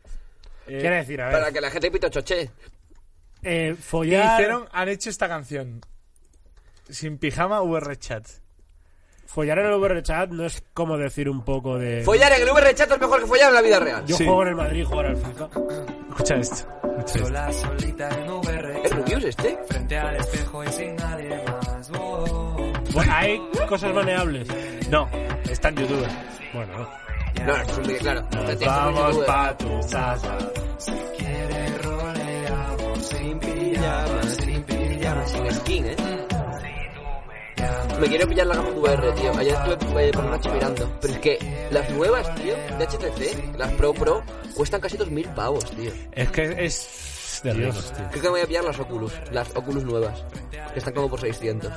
eh, 0.66 0.78
Quiere 0.80 0.97
decir, 0.97 1.20
a 1.20 1.28
ver. 1.28 1.32
Para 1.40 1.53
que 1.53 1.61
la 1.61 1.70
gente 1.70 1.90
pito 1.90 2.09
choche. 2.09 2.51
Eh, 3.43 3.74
y 3.76 3.82
follar. 3.82 4.40
hicieron, 4.40 4.68
han 4.72 4.88
hecho 4.88 5.11
esta 5.11 5.26
canción. 5.28 5.80
Sin 6.88 7.18
pijama 7.18 7.61
VRChat. 7.62 8.26
Follar 9.26 9.59
en 9.61 9.66
el 9.66 9.78
VRChat 9.78 10.30
no 10.30 10.45
es 10.45 10.62
como 10.74 10.99
decir 10.99 11.28
un 11.28 11.43
poco 11.43 11.78
de. 11.78 12.03
Follar 12.05 12.32
en 12.32 12.43
el 12.43 12.49
VRChat 12.53 12.90
es 12.93 13.01
mejor 13.01 13.20
que 13.20 13.26
follar 13.26 13.49
en 13.49 13.55
la 13.55 13.62
vida 13.62 13.80
real. 13.80 14.05
Yo 14.07 14.16
Sí. 14.16 14.24
juego 14.26 14.43
en 14.43 14.49
el 14.49 14.55
Madrid, 14.57 14.84
juego 14.84 15.01
al 15.01 15.16
FIFA. 15.16 15.49
Escucha 16.11 16.34
esto. 16.36 16.57
Escucha 16.99 17.05
esto. 17.07 17.26
Sola, 17.26 17.53
solita 17.53 18.09
en 18.11 18.28
VR. 19.12 19.28
¿Es 19.28 19.36
Rubius 19.36 19.36
este? 19.36 19.58
Frente 19.66 19.98
al 19.98 20.16
espejo 20.16 20.64
y 20.64 20.68
sin 20.68 20.96
nadie 20.96 21.42
más. 21.46 21.90
Oh. 21.98 22.72
Bueno, 22.92 23.12
hay 23.14 23.40
cosas 23.68 23.94
maneables. 23.94 24.48
No, 24.90 25.08
está 25.48 25.68
en 25.68 25.76
YouTube. 25.76 26.06
Bueno, 26.52 26.78
no. 26.78 27.02
No, 27.46 27.56
es 27.56 27.76
un 27.76 27.82
vídeo, 27.84 27.98
claro. 27.98 28.28
Este 28.48 28.64
un 28.64 28.70
Vamos 28.70 29.18
pa' 29.26 29.56
tu 29.56 29.80
casa. 29.90 30.38
Si 30.78 30.92
quieres 31.18 31.82
roleamos 31.82 33.06
sin 33.06 33.38
pijama, 33.38 34.22
sin 34.22 34.62
pijama. 34.62 35.26
Sin 35.26 35.50
skin, 35.52 35.86
¿eh? 35.86 35.96
Me 38.00 38.08
quiero 38.08 38.28
pillar 38.28 38.46
la 38.48 38.56
gama 38.56 38.68
VR, 38.70 39.12
tío. 39.12 39.32
Ayer 39.38 39.56
estuve 39.68 40.08
eh, 40.08 40.12
por 40.12 40.24
la 40.24 40.30
noche 40.30 40.50
mirando. 40.50 40.98
Pero 41.00 41.14
es 41.14 41.20
que 41.20 41.68
las 41.70 41.90
nuevas, 41.90 42.34
tío, 42.34 42.54
de 42.78 42.84
HTC, 42.84 43.58
las 43.58 43.72
Pro 43.74 43.94
Pro, 43.94 44.24
cuestan 44.54 44.80
casi 44.80 44.98
2.000 44.98 45.34
pavos, 45.34 45.70
tío. 45.70 45.92
Es 46.12 46.30
que 46.30 46.64
es 46.64 47.11
de 47.42 47.52
tío. 47.52 47.70
Creo 47.72 48.10
que 48.10 48.20
me 48.22 48.28
voy 48.30 48.40
a 48.40 48.46
pillar 48.46 48.64
las 48.64 48.78
Oculus, 48.78 49.12
las 49.30 49.54
Oculus 49.56 49.84
nuevas, 49.84 50.24
que 50.72 50.78
están 50.78 50.94
como 50.94 51.08
por 51.10 51.20
600. 51.20 51.72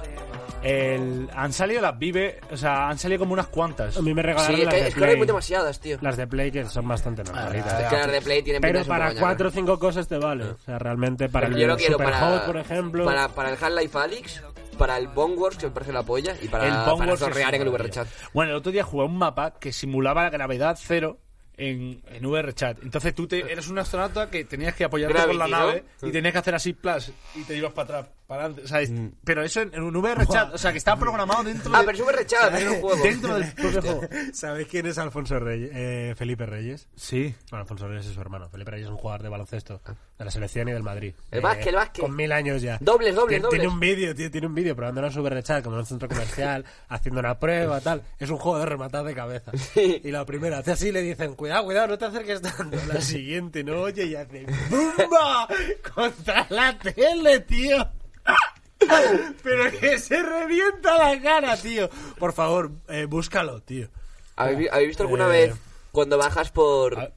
El, 0.63 1.29
han 1.35 1.53
salido 1.53 1.79
las 1.79 1.97
Vive, 1.99 2.39
o 2.51 2.57
sea, 2.57 2.89
han 2.89 2.97
salido 2.97 3.19
como 3.19 3.33
unas 3.33 3.47
cuantas. 3.47 3.97
A 3.97 4.01
mí 4.01 4.13
me 4.15 4.21
Sí, 4.23 4.25
regalaron 4.25 4.55
es 4.59 4.65
las 4.65 4.73
que, 4.73 4.81
de 4.81 4.87
es 4.87 4.93
que 4.95 4.99
ahora 4.99 5.11
hay 5.11 5.15
Play. 5.17 5.27
demasiadas, 5.27 5.79
tío. 5.79 5.97
Las 6.01 6.17
de 6.17 6.25
Play 6.27 6.51
que 6.51 6.65
son 6.65 6.87
bastante 6.87 7.23
normalitas. 7.23 7.81
Es 7.83 7.87
que 7.87 7.97
las 7.97 8.11
de 8.11 8.21
Play 8.21 8.41
tienen 8.41 8.61
Pero 8.61 8.79
pinta 8.79 8.79
de 8.79 8.83
ser 8.85 8.89
para 8.89 9.11
una 9.11 9.19
cuatro 9.19 9.49
o 9.49 9.51
cinco 9.51 9.77
cosas 9.79 10.07
te 10.07 10.17
vale. 10.17 10.45
O 10.45 10.57
sea, 10.65 10.79
realmente 10.79 11.29
para 11.29 11.45
Pero 11.47 11.57
el 11.57 11.61
yo 11.61 11.67
lo 11.67 11.77
quiero 11.77 11.93
Super 11.93 12.05
para, 12.13 12.19
Hot, 12.19 12.45
por 12.47 12.57
ejemplo. 12.57 13.05
Para, 13.05 13.27
para 13.29 13.49
el 13.49 13.57
Half-Life 13.61 13.97
Alyx, 13.97 14.41
para 14.79 14.97
el 14.97 15.07
Boneworks, 15.09 15.57
que 15.57 15.65
me 15.67 15.71
parece 15.71 15.93
la 15.93 16.01
polla, 16.03 16.35
y 16.41 16.47
para, 16.47 16.65
el 16.65 16.71
para 16.73 16.91
Boneworks 16.93 17.21
es 17.21 17.27
torrear 17.27 17.53
en 17.55 17.61
el 17.61 17.67
una 17.67 17.77
VRChat. 17.77 18.05
maravilla. 18.07 18.29
Bueno, 18.33 18.51
el 18.51 18.57
otro 18.57 18.71
día 18.71 18.83
jugué 18.83 19.03
a 19.03 19.05
un 19.05 19.17
mapa 19.19 19.53
que 19.59 19.71
simulaba 19.71 20.23
la 20.23 20.29
gravedad 20.31 20.77
cero 20.81 21.19
en, 21.57 22.01
en 22.07 22.29
VRChat. 22.29 22.83
Entonces 22.83 23.13
tú 23.13 23.27
te, 23.27 23.51
eres 23.51 23.67
un 23.67 23.77
astronauta 23.77 24.29
que 24.29 24.45
tenías 24.45 24.75
que 24.75 24.83
apoyarte 24.83 25.25
con 25.25 25.37
la 25.37 25.47
¿no? 25.47 25.57
nave 25.59 25.83
y 26.01 26.11
tenías 26.11 26.33
que 26.33 26.39
hacer 26.39 26.55
así, 26.55 26.73
plus, 26.73 27.11
y 27.35 27.43
te 27.43 27.55
ibas 27.55 27.73
para 27.73 27.99
atrás, 27.99 28.13
para 28.28 28.45
adelante. 28.45 28.67
¿sabes? 28.67 28.91
Pero 29.23 29.43
eso 29.43 29.61
en, 29.61 29.73
en 29.73 29.84
un 29.84 29.93
VRChat, 30.01 30.53
o 30.53 30.57
sea, 30.57 30.71
que 30.71 30.78
está 30.78 30.95
programado 30.97 31.43
dentro 31.43 31.71
Ah, 31.76 31.80
de- 31.82 31.86
pero 31.86 31.97
es 31.97 32.03
VRChat, 32.05 32.51
no 32.51 32.57
es 32.57 32.67
un 32.67 32.82
juego. 32.82 33.03
Dentro 33.03 33.36
del 33.39 33.51
propio 33.53 33.82
juego. 33.82 34.01
¿Sabéis 34.34 34.67
quién 34.67 34.86
es 34.88 34.97
Alfonso 34.97 35.39
Reyes? 35.39 35.69
Eh, 35.73 36.13
Felipe 36.17 36.45
Reyes. 36.45 36.88
Sí. 36.95 37.36
Bueno, 37.49 37.61
Alfonso 37.63 37.88
Reyes 37.88 38.05
es 38.07 38.13
su 38.13 38.21
hermano. 38.21 38.49
Felipe 38.49 38.71
Reyes 38.71 38.86
es 38.88 38.91
un 38.91 38.97
jugador 38.97 39.23
de 39.23 39.30
baloncesto 39.30 39.82
de 40.17 40.26
la 40.26 40.32
selección 40.32 40.67
y 40.69 40.71
del 40.71 40.84
Madrid. 40.84 41.13
El 41.30 41.39
Eh, 41.39 41.41
básquet, 41.41 41.67
el 41.67 41.76
básquet. 41.76 42.01
Con 42.03 42.15
mil 42.15 42.32
años 42.32 42.61
ya. 42.61 42.78
Dobles, 42.82 43.13
dobles, 43.13 43.30
Tiene, 43.30 43.43
dobles. 43.43 43.59
tiene 43.61 43.73
un 43.73 43.80
vídeo, 43.80 44.15
tío, 44.15 44.32
tiene 44.32 44.47
un 44.47 44.55
vídeo 44.55 44.76
probándolo 44.76 45.07
en 45.07 45.13
su 45.13 45.41
chat 45.41 45.63
como 45.63 45.76
en 45.76 45.80
un 45.82 45.86
centro 45.86 46.07
comercial, 46.07 46.65
haciendo 46.89 47.19
una 47.19 47.38
prueba, 47.39 47.82
tal. 47.82 48.01
Es 48.17 48.30
un 48.30 48.38
juego 48.38 48.59
de 48.59 48.65
rematar 48.65 49.03
de 49.03 49.13
cabeza. 49.13 49.51
Y 49.76 50.09
la 50.11 50.26
primera 50.26 50.59
hace 50.59 50.71
así 50.71 50.88
y 50.88 50.91
le 50.91 51.01
dicen, 51.01 51.36
cuidado, 51.36 51.65
cuidado, 51.65 51.88
no 51.88 51.97
te 51.97 52.05
acerques 52.05 52.41
tanto. 52.41 52.78
La 52.88 53.01
siguiente 53.01 53.63
no 53.63 53.82
oye 53.82 54.05
y 54.05 54.15
hace 54.15 54.45
¡Bumba! 54.69 55.47
Contra 55.93 56.47
la 56.49 56.78
tele, 56.78 57.41
tío. 57.41 57.88
Pero 59.43 59.71
que 59.80 59.99
se 59.99 60.21
revienta 60.21 60.97
la 60.97 61.21
cara, 61.21 61.57
tío. 61.57 61.89
Por 62.19 62.34
favor, 62.34 62.71
eh, 62.89 63.05
búscalo, 63.05 63.61
tío. 63.61 63.89
¿Habéis, 64.36 64.57
vi- 64.59 64.67
habéis 64.69 64.88
visto 64.89 65.03
alguna 65.03 65.26
Eh, 65.28 65.47
vez 65.47 65.55
cuando 65.91 66.17
bajas 66.17 66.51
por... 66.51 67.13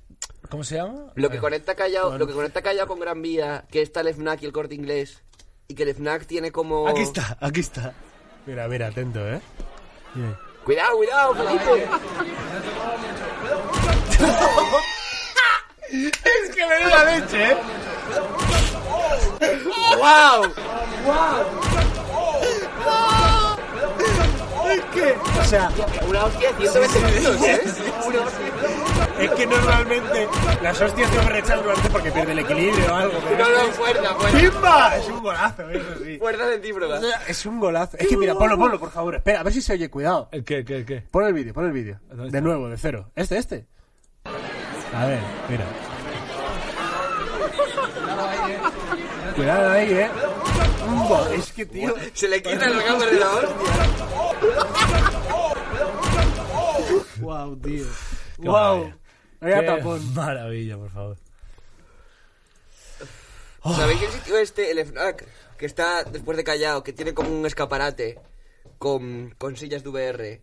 ¿Cómo 0.49 0.65
se 0.65 0.77
llama? 0.77 1.13
Lo 1.15 1.29
que 1.31 1.39
conecta 1.39 1.75
Callao, 1.75 2.05
bueno. 2.11 2.19
lo 2.21 2.27
que 2.27 2.33
conecta 2.33 2.63
Callao 2.63 2.87
con 2.87 3.01
Gran 3.01 3.21
Vía, 3.21 3.67
que 3.71 3.83
está 3.83 4.01
el 4.01 4.09
FNAC 4.15 4.43
y 4.43 4.47
el 4.47 4.53
Corte 4.53 4.75
Inglés, 4.75 5.23
y 5.67 5.75
que 5.75 5.83
el 5.83 5.95
FNAC 5.95 6.27
tiene 6.27 6.53
como... 6.53 6.89
Aquí 6.89 7.03
está, 7.03 7.37
aquí 7.41 7.61
está. 7.61 7.93
Mira, 8.47 8.67
mira, 8.69 8.87
atento, 8.87 9.21
¿eh? 9.29 9.41
Cuidado, 10.65 10.97
cuidado, 10.97 11.35
Felipe. 11.35 11.89
Es 15.91 16.55
que 16.55 16.67
me 16.67 16.75
da 16.81 17.05
la 17.05 17.19
leche, 17.19 17.51
¿eh? 17.53 17.57
¡Wow! 19.97 20.53
Es 24.69 24.85
que, 24.95 25.17
o 25.41 25.45
sea, 25.45 25.71
Una 26.07 26.25
hostia 26.25 26.53
de 26.53 26.69
120 26.69 27.01
minutos, 27.01 27.43
¿eh? 27.43 27.61
Una 28.07 28.21
hostia. 28.21 29.25
es 29.25 29.31
que 29.31 29.47
normalmente 29.47 30.29
las 30.63 30.81
hostias 30.81 31.11
se 31.11 31.21
rechan 31.23 31.57
normalmente 31.57 31.91
porque 31.91 32.11
pierde 32.11 32.33
el 32.33 32.39
equilibrio 32.41 32.93
o 32.93 32.95
algo. 32.95 33.15
No, 33.39 33.49
no, 33.49 33.73
fuerza, 33.73 34.15
fuerza. 34.15 34.39
¡Pimba! 34.39 34.97
Es 34.97 35.09
un 35.09 35.23
golazo, 35.23 35.71
eso 35.71 36.05
sí. 36.05 36.19
Fuerza 36.19 36.51
centífroga. 36.51 37.01
Es 37.27 37.47
un 37.47 37.61
golazo. 37.61 37.97
Es 37.97 38.07
que 38.09 38.17
mira, 38.17 38.35
ponlo, 38.35 38.59
ponlo, 38.59 38.79
por 38.79 38.91
favor. 38.91 39.15
Espera, 39.17 39.41
a 39.41 39.43
ver 39.43 39.53
si 39.53 39.63
se 39.63 39.73
oye, 39.73 39.89
cuidado. 39.89 40.29
¿El 40.33 40.45
qué, 40.45 40.65
qué, 40.65 40.85
qué? 40.85 41.03
Pon 41.11 41.25
el 41.25 41.33
vídeo, 41.33 41.55
pon 41.55 41.65
el 41.65 41.73
vídeo. 41.73 41.99
¿Dónde 42.11 42.31
De 42.31 42.41
nuevo, 42.43 42.69
de 42.69 42.77
cero. 42.77 43.11
Este, 43.17 43.39
este. 43.39 43.67
A 44.95 45.07
ver, 45.07 45.21
mira. 45.49 45.65
Cuidado 49.35 49.71
ahí, 49.71 49.93
eh. 49.93 50.11
Pumba, 50.89 51.35
Es 51.35 51.53
que, 51.53 51.67
tío. 51.67 51.95
Se 52.15 52.29
le 52.29 52.43
quita 52.43 52.65
el 52.67 52.83
cámara 52.85 53.11
de 53.11 53.21
la 53.21 53.31
hostia. 53.31 54.89
Wow, 57.21 57.57
tío. 57.57 57.85
Qué 58.41 58.49
Wow. 58.49 58.55
maravilla. 58.55 58.97
Vaya 59.41 59.67
tapón. 59.67 60.15
Maravilla, 60.15 60.77
por 60.77 60.91
favor. 60.91 61.17
¿Sabéis 63.77 64.03
el 64.03 64.11
sitio 64.13 64.39
este, 64.39 64.71
el 64.71 64.79
FNAC, 64.87 65.27
que 65.59 65.67
está 65.67 66.05
después 66.05 66.37
de 66.37 66.45
Callao, 66.45 66.83
que 66.83 66.93
tiene 66.93 67.13
como 67.13 67.29
un 67.31 67.45
escaparate 67.45 68.19
con, 68.79 69.35
con 69.37 69.57
sillas 69.57 69.83
de 69.83 69.89
VR? 69.91 70.41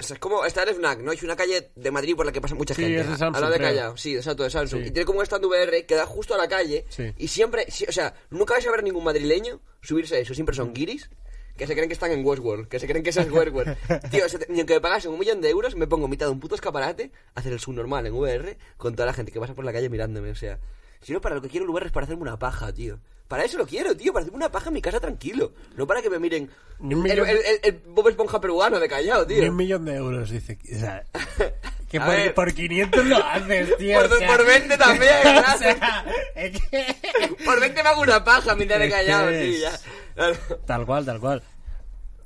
O 0.00 0.02
sea, 0.02 0.14
es 0.14 0.20
como, 0.20 0.44
está 0.46 0.62
el 0.62 0.74
FNAC, 0.74 1.00
¿no? 1.00 1.12
Es 1.12 1.22
una 1.22 1.36
calle 1.36 1.70
de 1.76 1.90
Madrid 1.90 2.16
por 2.16 2.24
la 2.26 2.32
que 2.32 2.40
pasa 2.40 2.54
mucha 2.54 2.74
Sí, 2.74 2.82
gente. 2.82 3.00
es 3.02 3.08
de 3.08 3.16
Samsung, 3.16 3.36
Al 3.36 3.40
lado 3.42 3.52
de. 3.52 3.60
Callao, 3.60 3.96
sí, 3.96 4.16
exacto, 4.16 4.42
de 4.44 4.50
Samsung. 4.50 4.82
Sí. 4.82 4.88
Y 4.88 4.90
tiene 4.92 5.04
como 5.04 5.18
un 5.20 5.24
stand 5.26 5.44
VR 5.44 5.84
que 5.86 5.94
da 5.94 6.06
justo 6.06 6.34
a 6.34 6.38
la 6.38 6.48
calle. 6.48 6.86
Sí. 6.88 7.12
Y 7.18 7.28
siempre, 7.28 7.66
o 7.88 7.92
sea, 7.92 8.14
nunca 8.30 8.54
vais 8.54 8.66
a 8.66 8.70
ver 8.70 8.80
a 8.80 8.82
ningún 8.82 9.04
madrileño 9.04 9.60
subirse 9.82 10.16
a 10.16 10.18
eso. 10.18 10.34
Siempre 10.34 10.54
son 10.56 10.72
guiris 10.72 11.10
que 11.56 11.66
se 11.66 11.74
creen 11.74 11.88
que 11.88 11.92
están 11.94 12.10
en 12.12 12.24
Westworld, 12.24 12.68
que 12.68 12.78
se 12.78 12.86
creen 12.86 13.04
que 13.04 13.10
eso 13.10 13.20
es 13.20 13.30
Westworld. 13.30 13.76
Tío, 14.10 14.24
o 14.24 14.28
sea, 14.30 14.40
ni 14.48 14.60
aunque 14.60 14.74
me 14.74 14.80
pagasen 14.80 15.10
un 15.12 15.18
millón 15.18 15.42
de 15.42 15.50
euros, 15.50 15.76
me 15.76 15.86
pongo 15.86 16.08
mitad 16.08 16.24
de 16.26 16.32
un 16.32 16.40
puto 16.40 16.54
escaparate 16.54 17.10
a 17.34 17.40
hacer 17.40 17.52
el 17.52 17.60
subnormal 17.60 18.06
en 18.06 18.14
VR 18.14 18.56
con 18.78 18.94
toda 18.96 19.04
la 19.04 19.12
gente 19.12 19.30
que 19.30 19.38
pasa 19.40 19.54
por 19.54 19.66
la 19.66 19.72
calle 19.72 19.90
mirándome, 19.90 20.30
o 20.30 20.34
sea. 20.34 20.58
Si 21.02 21.12
no, 21.12 21.20
para 21.20 21.34
lo 21.34 21.42
que 21.42 21.48
quiero 21.50 21.64
el 21.66 21.70
VR 21.70 21.86
es 21.86 21.92
para 21.92 22.04
hacerme 22.04 22.22
una 22.22 22.38
paja, 22.38 22.72
tío. 22.72 22.98
Para 23.30 23.44
eso 23.44 23.58
lo 23.58 23.64
quiero, 23.66 23.96
tío, 23.96 24.12
para 24.12 24.24
hacerme 24.24 24.38
una 24.38 24.50
paja 24.50 24.70
en 24.70 24.74
mi 24.74 24.82
casa 24.82 24.98
tranquilo. 24.98 25.52
No 25.76 25.86
para 25.86 26.02
que 26.02 26.10
me 26.10 26.18
miren 26.18 26.50
Ni 26.80 26.94
el, 26.94 27.00
millón- 27.00 27.28
el- 27.28 27.36
el- 27.36 27.60
el 27.62 27.82
Bob 27.86 28.08
Esponja 28.08 28.40
peruano 28.40 28.80
de 28.80 28.88
Callao, 28.88 29.24
Ni 29.24 29.36
tío. 29.36 29.50
un 29.50 29.56
millón 29.56 29.84
de 29.84 29.94
euros, 29.94 30.30
dice. 30.30 30.58
O 30.74 30.78
sea, 30.80 31.04
que 31.88 32.00
por, 32.00 32.34
por 32.34 32.52
500 32.52 33.04
lo 33.06 33.16
haces, 33.24 33.76
tío. 33.78 34.00
Por, 34.00 34.12
o 34.12 34.16
sea. 34.16 34.36
por 34.36 34.44
20 34.46 34.76
también, 34.76 35.12
O 35.54 35.58
sea, 35.58 36.04
es 36.34 36.60
que- 36.60 36.96
Por 37.44 37.60
20 37.60 37.82
me 37.84 37.88
hago 37.88 38.02
una 38.02 38.24
paja 38.24 38.56
mitad 38.56 38.80
de 38.80 38.88
es- 39.30 39.58
tío, 39.60 39.60
ya. 39.60 40.56
Tal 40.66 40.84
cual, 40.84 41.06
tal 41.06 41.20
cual. 41.20 41.40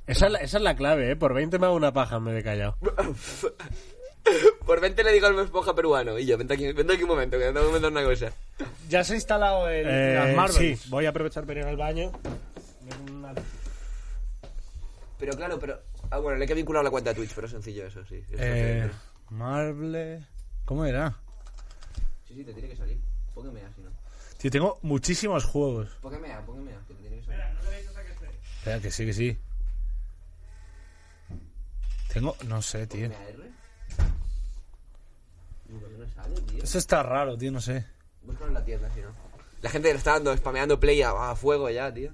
Esa 0.07 0.27
es, 0.27 0.33
la, 0.33 0.39
esa 0.39 0.57
es 0.57 0.63
la 0.63 0.75
clave, 0.75 1.11
¿eh? 1.11 1.17
Por 1.17 1.35
20 1.35 1.59
me 1.59 1.67
hago 1.67 1.77
una 1.77 1.93
paja 1.93 2.19
vez 2.19 2.35
de 2.35 2.43
callado. 2.43 2.79
Por 4.67 4.81
20 4.81 5.05
le 5.05 5.13
digo 5.13 5.27
al 5.27 5.39
Esponja 5.39 5.75
peruano. 5.75 6.19
Y 6.19 6.27
yo, 6.27 6.39
vente 6.39 6.55
aquí, 6.55 6.73
vente 6.73 6.95
aquí 6.95 7.03
un 7.03 7.09
momento, 7.11 7.37
que 7.39 7.45
te 7.45 7.53
tengo 7.53 7.61
que 7.61 7.67
comentar 7.67 7.91
una 7.93 8.03
cosa. 8.05 8.33
Ya 8.89 9.05
se 9.05 9.13
ha 9.13 9.17
instalado 9.17 9.69
el, 9.69 9.87
Eh, 9.89 10.15
las 10.15 10.35
Marvel. 10.37 10.77
sí, 10.79 10.89
voy 10.89 11.07
a 11.07 11.11
aprovechar 11.11 11.45
para 11.47 11.61
ir 11.61 11.67
al 11.67 11.77
baño. 11.77 12.11
Pero 15.19 15.33
claro, 15.37 15.59
pero... 15.59 15.81
Ah, 16.11 16.19
bueno, 16.19 16.39
le 16.39 16.45
he 16.45 16.49
que 16.49 16.55
vincular 16.55 16.85
la 16.85 16.91
cuenta 16.91 17.11
de 17.11 17.17
Twitch, 17.17 17.33
pero 17.35 17.47
es 17.47 17.53
sencillo 17.53 17.87
eso, 17.87 18.05
sí. 18.05 18.17
Es 18.31 18.39
Eh. 18.41 18.91
Marvel. 19.31 20.25
¿Cómo 20.65 20.85
era? 20.85 21.17
Sí, 22.29 22.35
sí, 22.35 22.45
te 22.45 22.53
tiene 22.53 22.69
que 22.69 22.77
salir. 22.77 22.99
Póngame 23.35 23.63
así, 23.63 23.81
¿no? 23.83 23.91
Tío, 24.39 24.51
tengo 24.51 24.79
muchísimos 24.83 25.45
juegos. 25.45 25.89
Póngame 26.03 26.33
a, 26.33 26.41
póngame 26.45 26.73
a, 26.73 26.79
que 26.87 26.95
te 26.95 27.01
tiene 27.01 27.17
que 27.21 27.25
salir. 27.25 27.41
Espera, 28.59 28.81
que 28.81 28.91
sí, 28.91 29.07
que 29.07 29.13
sí. 29.13 29.39
Tengo, 32.13 32.37
no 32.47 32.61
sé, 32.63 32.87
tío. 32.87 33.09
¿Póngame 33.11 33.25
a 33.25 33.29
R? 33.31 33.44
Eso 36.63 36.79
está 36.79 37.03
raro, 37.03 37.37
tío, 37.37 37.53
no 37.53 37.61
sé. 37.61 37.85
Búscalo 38.23 38.49
en 38.49 38.55
la 38.55 38.65
tienda, 38.65 38.91
si 38.93 39.01
no. 39.01 39.09
La 39.61 39.71
gente 39.71 39.91
le 39.91 39.99
está 39.99 40.13
dando, 40.13 40.37
spameando 40.37 40.79
play 40.81 41.03
a, 41.03 41.31
a 41.31 41.37
fuego 41.37 41.69
ya, 41.71 41.93
tío. 41.93 42.13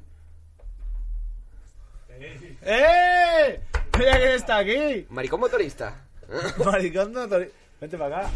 ¡Eh! 2.63 3.61
Mira 3.99 4.17
quién 4.19 4.33
está 4.33 4.59
aquí. 4.59 5.07
Maricón 5.11 5.41
motorista. 5.41 6.05
Maricón, 6.65 7.13
no, 7.13 7.27
tori- 7.27 7.51
Vente 7.81 7.97
para 7.97 8.19
acá. 8.21 8.31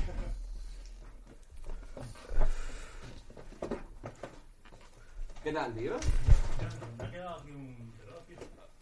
¿Qué 5.42 5.52
tal, 5.52 5.74
tío? 5.74 5.96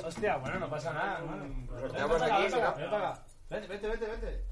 Hostia, 0.05 0.37
bueno, 0.37 0.59
no 0.61 0.71
pasa 0.71 0.93
nada, 0.93 1.19
hermano. 1.19 1.45
Vente 1.45 1.99
para 2.09 2.27
acá, 2.27 2.37
aquí, 3.51 3.67
vente, 3.69 3.89
vente, 3.89 4.07
vente. 4.07 4.45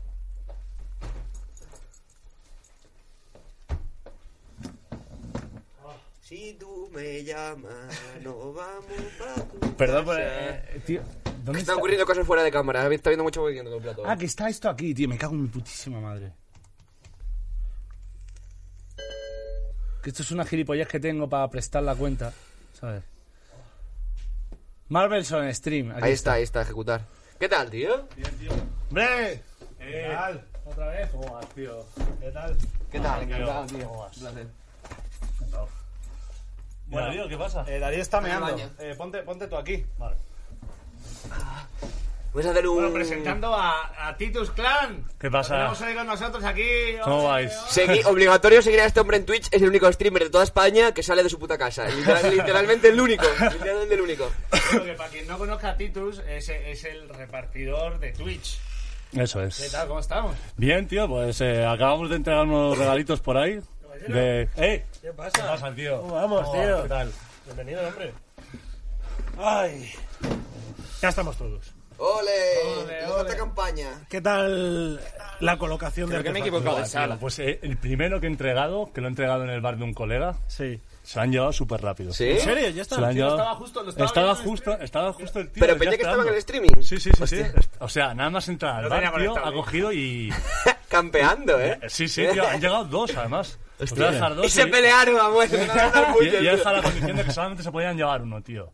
Si 6.30 6.52
tú 6.60 6.88
me 6.92 7.24
llamas, 7.24 8.00
no 8.22 8.52
vamos 8.52 8.84
pa' 9.18 9.42
tu 9.60 9.74
Perdón 9.74 10.04
por... 10.04 10.16
eh, 10.16 10.80
tío, 10.86 11.02
¿dónde 11.24 11.40
Están 11.40 11.58
está? 11.58 11.76
ocurriendo 11.76 12.06
cosas 12.06 12.24
fuera 12.24 12.44
de 12.44 12.52
cámara. 12.52 12.86
Está 12.94 13.10
viendo 13.10 13.24
mucho 13.24 13.40
movimiento 13.40 13.68
en 13.68 13.76
el 13.78 13.82
plato. 13.82 14.04
Ah, 14.06 14.16
que 14.16 14.26
está 14.26 14.48
esto 14.48 14.68
aquí, 14.68 14.94
tío. 14.94 15.08
Me 15.08 15.18
cago 15.18 15.34
en 15.34 15.42
mi 15.42 15.48
putísima 15.48 15.98
madre. 15.98 16.32
Que 20.04 20.10
esto 20.10 20.22
es 20.22 20.30
una 20.30 20.44
gilipollez 20.44 20.86
que 20.86 21.00
tengo 21.00 21.28
para 21.28 21.50
prestar 21.50 21.82
la 21.82 21.96
cuenta, 21.96 22.32
¿sabes? 22.74 23.02
Marvelson 24.88 25.52
Stream. 25.52 25.90
aquí 25.90 26.04
Ahí 26.04 26.12
está, 26.12 26.34
ahí 26.34 26.44
está, 26.44 26.62
ejecutar. 26.62 27.06
¿Qué 27.40 27.48
tal, 27.48 27.68
tío? 27.68 28.06
¡Hombre! 28.88 29.42
¿Qué 29.80 30.12
tal? 30.14 30.46
¿Otra 30.64 30.86
vez? 30.90 31.10
¿Cómo 31.10 31.34
vas, 31.34 31.48
tío? 31.48 31.84
¿Qué 32.20 32.30
tal? 32.30 32.56
¿Qué 32.92 33.00
tal? 33.00 33.26
Tío, 33.26 33.34
Encantado, 33.36 33.66
tío. 33.66 33.88
¿cómo 33.88 34.00
vas? 34.02 34.16
Un 34.16 34.22
placer. 34.22 34.46
Bueno, 36.90 37.06
Darío, 37.08 37.28
¿qué 37.28 37.36
pasa? 37.36 37.64
Eh, 37.68 37.78
Darío 37.78 38.02
está 38.02 38.20
Voy 38.20 38.28
meando. 38.30 38.56
Eh, 38.78 38.94
ponte, 38.98 39.22
ponte 39.22 39.46
tú 39.46 39.56
aquí. 39.56 39.84
Vale. 39.98 40.16
Puedes 42.32 42.48
hacer 42.48 42.66
un... 42.68 42.76
Bueno, 42.76 42.92
presentando 42.92 43.52
a, 43.54 44.08
a 44.08 44.16
Titus 44.16 44.52
Clan. 44.52 45.04
¿Qué 45.18 45.28
pasa? 45.30 45.54
Lo 45.54 45.58
tenemos 45.72 45.80
hoy 45.82 45.94
con 45.96 46.06
nosotros 46.06 46.44
aquí. 46.44 46.62
¿Cómo 47.02 47.24
vais? 47.24 47.52
Segui- 47.52 48.04
obligatorio 48.06 48.62
seguir 48.62 48.80
a 48.80 48.84
este 48.84 49.00
hombre 49.00 49.16
en 49.16 49.26
Twitch, 49.26 49.48
es 49.50 49.60
el 49.62 49.68
único 49.68 49.92
streamer 49.92 50.22
de 50.24 50.30
toda 50.30 50.44
España 50.44 50.92
que 50.94 51.02
sale 51.02 51.24
de 51.24 51.28
su 51.28 51.40
puta 51.40 51.58
casa. 51.58 51.88
Literal- 51.88 52.30
literalmente 52.36 52.88
el 52.88 53.00
único. 53.00 53.24
Literalmente 53.52 53.94
el 53.94 54.00
único. 54.00 54.30
Bueno, 54.70 54.84
que 54.84 54.92
para 54.92 55.10
quien 55.10 55.26
no 55.26 55.38
conozca 55.38 55.70
a 55.70 55.76
Titus, 55.76 56.20
es, 56.28 56.48
es 56.48 56.84
el 56.84 57.08
repartidor 57.08 57.98
de 57.98 58.12
Twitch. 58.12 58.60
Eso 59.12 59.40
¿Qué 59.40 59.46
es. 59.46 59.72
tal? 59.72 59.88
¿Cómo 59.88 59.98
estamos? 59.98 60.36
Bien, 60.56 60.86
tío, 60.86 61.08
pues 61.08 61.40
eh, 61.40 61.66
acabamos 61.66 62.10
de 62.10 62.16
entregar 62.16 62.44
unos 62.46 62.78
regalitos 62.78 63.20
por 63.20 63.36
ahí. 63.38 63.60
De... 64.08 64.48
¡Eh! 64.56 64.84
¿Qué 65.02 65.12
pasa? 65.12 65.30
¿Qué 65.32 65.42
pasa, 65.42 65.74
tío? 65.74 66.00
¿Cómo 66.00 66.14
vamos, 66.14 66.46
¿Cómo 66.48 66.62
tío? 66.62 66.82
¿Qué 66.82 66.88
tal? 66.88 67.12
Bienvenido, 67.46 67.86
hombre. 67.88 68.12
Ay. 69.38 69.92
Ya 71.02 71.08
estamos 71.08 71.36
todos. 71.36 71.72
¡Ole! 71.98 73.04
¡Otra 73.08 73.36
campaña! 73.36 73.88
¿Qué 74.08 74.22
tal 74.22 74.98
la 75.40 75.58
colocación 75.58 76.08
Creo 76.08 76.18
del 76.22 76.24
que 76.26 76.32
me 76.32 76.38
he 76.38 76.42
equivocado 76.42 76.78
de 76.78 76.84
Tío. 76.84 77.18
Pues 77.18 77.38
eh, 77.40 77.58
el 77.62 77.76
primero 77.76 78.20
que 78.20 78.26
he 78.26 78.30
entregado, 78.30 78.90
que 78.92 79.02
lo 79.02 79.06
he 79.06 79.10
entregado 79.10 79.44
en 79.44 79.50
el 79.50 79.60
bar 79.60 79.76
de 79.76 79.84
un 79.84 79.92
colega, 79.92 80.36
Sí. 80.46 80.80
se 81.02 81.18
lo 81.18 81.22
han 81.24 81.32
llevado 81.32 81.52
súper 81.52 81.82
rápido. 81.82 82.12
¿Sí? 82.14 82.30
¿En 82.30 82.40
serio? 82.40 82.68
¿Ya 82.68 82.74
Se 82.76 82.80
está? 82.80 83.00
lo 83.00 83.06
han 83.06 83.14
llevado... 83.14 83.36
estaba 83.36 83.54
justo- 83.56 83.82
lo 83.82 83.90
estaba 83.90 84.06
estaba 84.06 84.30
en 84.32 84.36
el 84.38 84.44
justo, 84.44 84.72
estaba 84.80 85.12
justo 85.12 85.40
el 85.40 85.50
tío. 85.50 85.60
Pero 85.60 85.76
pensé 85.78 85.96
que 85.96 86.02
estaba 86.02 86.22
en 86.22 86.28
el 86.30 86.34
streaming. 86.36 86.70
Sí, 86.82 86.98
sí, 86.98 87.10
sí, 87.12 87.26
sí. 87.26 87.42
O 87.80 87.88
sea, 87.88 88.14
nada 88.14 88.30
más 88.30 88.48
entrar 88.48 88.76
al 88.82 88.88
bar, 88.88 89.14
tío, 89.18 89.36
ha 89.36 89.52
cogido 89.52 89.92
y... 89.92 90.32
Campeando, 90.88 91.60
¿eh? 91.60 91.78
Sí, 91.88 92.08
sí, 92.08 92.26
tío, 92.32 92.46
han 92.48 92.60
llegado 92.60 92.84
dos, 92.86 93.14
además. 93.14 93.58
Dejar 93.80 94.34
dos 94.36 94.46
Y 94.46 94.50
se 94.50 94.66
pelearon 94.66 95.18
a 95.20 95.28
muerte. 95.30 95.56
Y, 96.20 96.24
y 96.26 96.30
dejado 96.30 96.76
la 96.76 96.82
condición 96.82 97.16
de 97.16 97.24
que 97.24 97.30
solamente 97.32 97.62
se 97.62 97.72
podían 97.72 97.96
llevar 97.96 98.22
uno, 98.22 98.42
tío. 98.42 98.72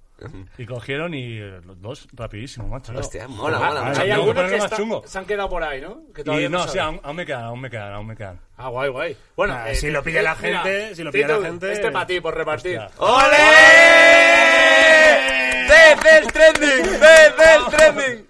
Y 0.57 0.65
cogieron 0.65 1.13
y 1.13 1.39
eh, 1.39 1.61
los 1.67 1.81
dos 1.83 2.09
rapidísimo, 2.15 2.67
macho. 2.69 2.93
Hostia, 2.97 3.29
mola, 3.29 3.59
mola. 3.59 3.93
Hay 4.01 4.11
algunos 4.11 4.51
que 4.51 4.57
más 4.57 4.65
está- 4.65 4.77
chungo. 4.77 5.03
se 5.07 5.19
han 5.19 5.27
quedado 5.27 5.49
por 5.51 5.63
ahí, 5.63 5.81
¿no? 5.83 6.01
Que 6.15 6.23
Y 6.23 6.49
no, 6.49 6.61
saben. 6.61 6.73
sí, 6.73 6.79
aún, 6.79 7.01
aún 7.03 7.17
me 7.17 7.27
quedan, 7.27 7.45
aún 7.45 7.61
me 7.61 7.69
quedan, 7.71 7.93
aún 7.93 8.07
me 8.07 8.17
quedan. 8.17 8.41
Ah, 8.57 8.69
guay, 8.69 8.89
guay. 8.89 9.17
Bueno, 9.37 9.55
Ah, 9.55 9.71
eh, 9.71 9.75
si 9.75 9.91
lo 9.91 10.03
pide 10.03 10.23
la 10.23 10.35
gente, 10.35 10.95
si 10.95 11.03
lo 11.03 11.13
pide 11.13 11.29
la 11.29 11.41
gente- 11.47 11.71
Este 11.71 11.91
para 11.91 12.07
ti, 12.07 12.21
por 12.21 12.35
repartir. 12.35 12.79
Hostia. 12.79 12.97
¡Ole! 13.05 13.37
¡Best 16.03 16.33
trending! 16.33 17.01
¡Best 17.01 17.77
trending! 17.77 18.26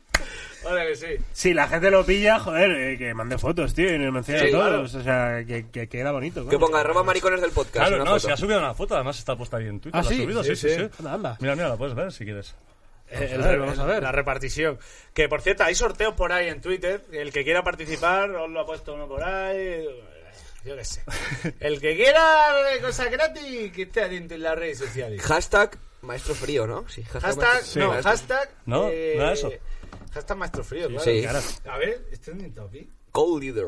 Vale, 0.68 0.86
que 0.88 0.96
sí. 0.96 1.06
Si 1.32 1.54
la 1.54 1.68
gente 1.68 1.90
lo 1.90 2.04
pilla, 2.04 2.38
joder, 2.40 2.70
eh, 2.70 2.98
que 2.98 3.14
mande 3.14 3.38
fotos, 3.38 3.72
tío, 3.74 3.94
y 3.94 3.98
nos 3.98 4.12
menciona 4.12 4.40
Sí, 4.40 4.46
a 4.46 4.50
claro. 4.50 4.76
todos. 4.76 4.94
O 4.96 5.02
sea, 5.02 5.44
que, 5.46 5.66
que 5.70 5.88
queda 5.88 6.12
bonito. 6.12 6.40
Que 6.42 6.46
coño. 6.56 6.58
ponga 6.58 6.80
arroba 6.80 7.02
maricones 7.02 7.40
del 7.40 7.50
podcast. 7.52 7.76
Claro, 7.76 7.96
una 7.96 8.04
no, 8.04 8.10
foto. 8.12 8.20
se 8.26 8.32
ha 8.32 8.36
subido 8.36 8.58
una 8.58 8.74
foto, 8.74 8.94
además 8.94 9.18
está 9.18 9.36
puesta 9.36 9.56
ahí 9.58 9.66
en 9.68 9.80
Twitter. 9.80 9.98
Ah, 9.98 10.02
¿La 10.02 10.08
ha 10.08 10.12
sí, 10.12 10.22
subido? 10.22 10.42
sí, 10.44 10.56
Sí, 10.56 10.68
sí, 10.68 10.74
sí. 10.74 10.80
sí. 10.84 10.90
Anda, 10.98 11.12
anda. 11.14 11.36
Mira, 11.40 11.54
mira, 11.54 11.68
la 11.68 11.76
puedes 11.76 11.94
ver 11.94 12.12
si 12.12 12.24
quieres. 12.24 12.54
Eh, 13.10 13.30
el- 13.34 13.42
A 13.42 13.46
ver, 13.46 13.58
vamos 13.60 13.78
a 13.78 13.84
ver. 13.84 14.02
La 14.02 14.10
repartición. 14.12 14.78
Que 15.14 15.28
por 15.28 15.40
cierto, 15.40 15.62
hay 15.62 15.74
sorteos 15.76 16.14
por 16.14 16.32
ahí 16.32 16.48
en 16.48 16.60
Twitter. 16.60 17.02
El 17.12 17.32
que 17.32 17.44
quiera 17.44 17.62
participar, 17.62 18.28
os 18.30 18.50
lo 18.50 18.60
ha 18.60 18.66
puesto 18.66 18.94
uno 18.94 19.06
por 19.06 19.22
ahí. 19.22 19.84
Yo 20.64 20.74
qué 20.76 20.84
sé. 20.84 21.02
El 21.60 21.80
que 21.80 21.94
quiera 21.94 22.24
cosas 22.82 23.08
gratis, 23.08 23.70
que 23.72 23.82
esté 23.82 24.02
atento 24.02 24.34
en 24.34 24.42
las 24.42 24.56
redes 24.58 24.78
sociales. 24.78 25.22
Hashtag 25.22 25.78
maestro 26.02 26.34
frío, 26.34 26.66
¿no? 26.66 26.88
Sí, 26.88 27.02
Hashtag, 27.04 27.36
maestro- 27.36 27.82
no, 27.94 28.02
hashtag. 28.02 28.50
No, 28.66 28.88
eh, 28.90 29.14
no 29.16 29.22
era 29.22 29.32
eso. 29.32 29.52
Hashtag 30.16 30.36
maestro 30.38 30.64
frío, 30.64 30.88
claro. 30.88 31.04
Sí. 31.04 31.24
A 31.68 31.76
ver, 31.78 32.06
¿es 32.10 32.20
trending 32.20 32.54
topic? 32.54 32.88
Cold 33.12 33.42
leader. 33.42 33.66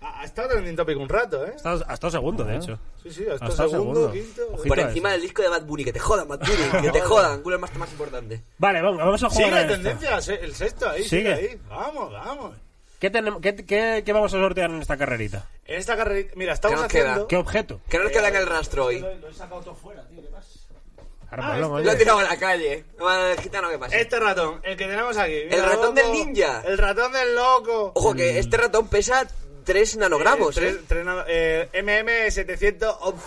Ha 0.00 0.20
ha 0.20 0.24
estado 0.24 0.50
trending 0.50 0.76
topic 0.76 0.96
un 0.98 1.08
rato, 1.08 1.44
¿eh? 1.46 1.52
Hasta, 1.56 1.72
hasta 1.72 2.10
segundo, 2.10 2.44
de 2.44 2.56
hecho. 2.56 2.78
Sí, 3.02 3.10
sí, 3.10 3.26
hasta, 3.26 3.46
Hasta 3.46 3.68
segundo, 3.68 4.08
segundo. 4.08 4.12
quinto. 4.12 4.42
Ojito 4.52 4.68
Por 4.68 4.78
encima 4.78 5.10
del 5.12 5.22
disco 5.22 5.42
de 5.42 5.48
Bad 5.48 5.62
Bunny. 5.64 5.84
Que 5.84 5.92
te 5.92 5.98
jodan, 5.98 6.28
Bad 6.28 6.40
Bunny. 6.40 6.82
Que 6.82 6.90
te 6.92 7.00
jodan. 7.10 7.42
Culo 7.42 7.56
es 7.56 7.60
más, 7.62 7.74
más 7.76 7.90
importante. 7.90 8.42
Vale, 8.58 8.82
venga, 8.82 9.04
vamos 9.04 9.22
a 9.24 9.28
jugar 9.30 9.44
Sigue 9.48 9.60
la 9.60 9.66
tendencia, 9.66 10.36
el 10.40 10.54
sexto 10.54 10.88
ahí, 10.90 11.02
Sigue. 11.04 11.34
sigue 11.36 11.50
ahí. 11.52 11.60
Vamos, 11.68 12.12
vamos. 12.12 12.54
¿Qué, 13.00 13.10
tenemos, 13.10 13.40
qué, 13.40 13.54
qué, 13.56 14.02
qué 14.04 14.12
vamos 14.12 14.34
a 14.34 14.38
sortear 14.38 14.70
en 14.70 14.82
esta 14.82 14.96
carrerita? 14.96 15.48
En 15.64 15.78
esta 15.78 15.96
carrera, 15.96 16.30
mira, 16.36 16.52
estamos 16.52 16.76
¿Qué 16.76 16.82
nos 16.82 16.86
haciendo. 16.86 17.14
queda? 17.14 17.28
¿Qué 17.28 17.36
objeto? 17.36 17.80
Que 17.88 17.96
no 17.98 18.04
nos 18.04 18.12
queda 18.12 18.28
en 18.28 18.36
el 18.36 18.46
rastro 18.46 18.84
hoy. 18.86 18.98
Lo, 19.00 19.14
lo 19.16 19.28
he 19.28 19.34
sacado 19.34 19.60
todo 19.62 19.74
fuera, 19.74 20.06
tío, 20.08 20.20
¿qué 20.20 20.28
pasa? 20.28 20.47
Ahora, 21.30 21.46
Ah, 21.48 21.56
este-. 21.58 21.84
Lo 21.84 21.92
he 21.92 21.96
tirado 21.96 22.18
a 22.18 22.22
la 22.24 22.36
calle. 22.38 22.84
Vale, 22.98 23.36
Gitano, 23.42 23.68
¿qué 23.68 23.78
pasa? 23.78 23.96
Este 23.96 24.18
ratón, 24.18 24.60
el 24.62 24.76
que 24.76 24.86
tenemos 24.86 25.16
aquí. 25.16 25.34
El 25.50 25.62
ratón 25.62 25.94
del 25.94 26.10
ninja. 26.12 26.62
El 26.66 26.78
ratón 26.78 27.12
del 27.12 27.34
loco. 27.34 27.92
Ojo, 27.94 28.14
que 28.14 28.38
este 28.38 28.56
ratón 28.56 28.88
pesa 28.88 29.26
3 29.64 29.96
nanogramos, 29.98 30.56
Eh, 30.56 30.60
¿eh? 30.60 30.62
tres- 30.72 30.84
tres 30.88 31.04
nano- 31.04 31.24
eh, 31.28 31.68
MM711. 31.74 33.20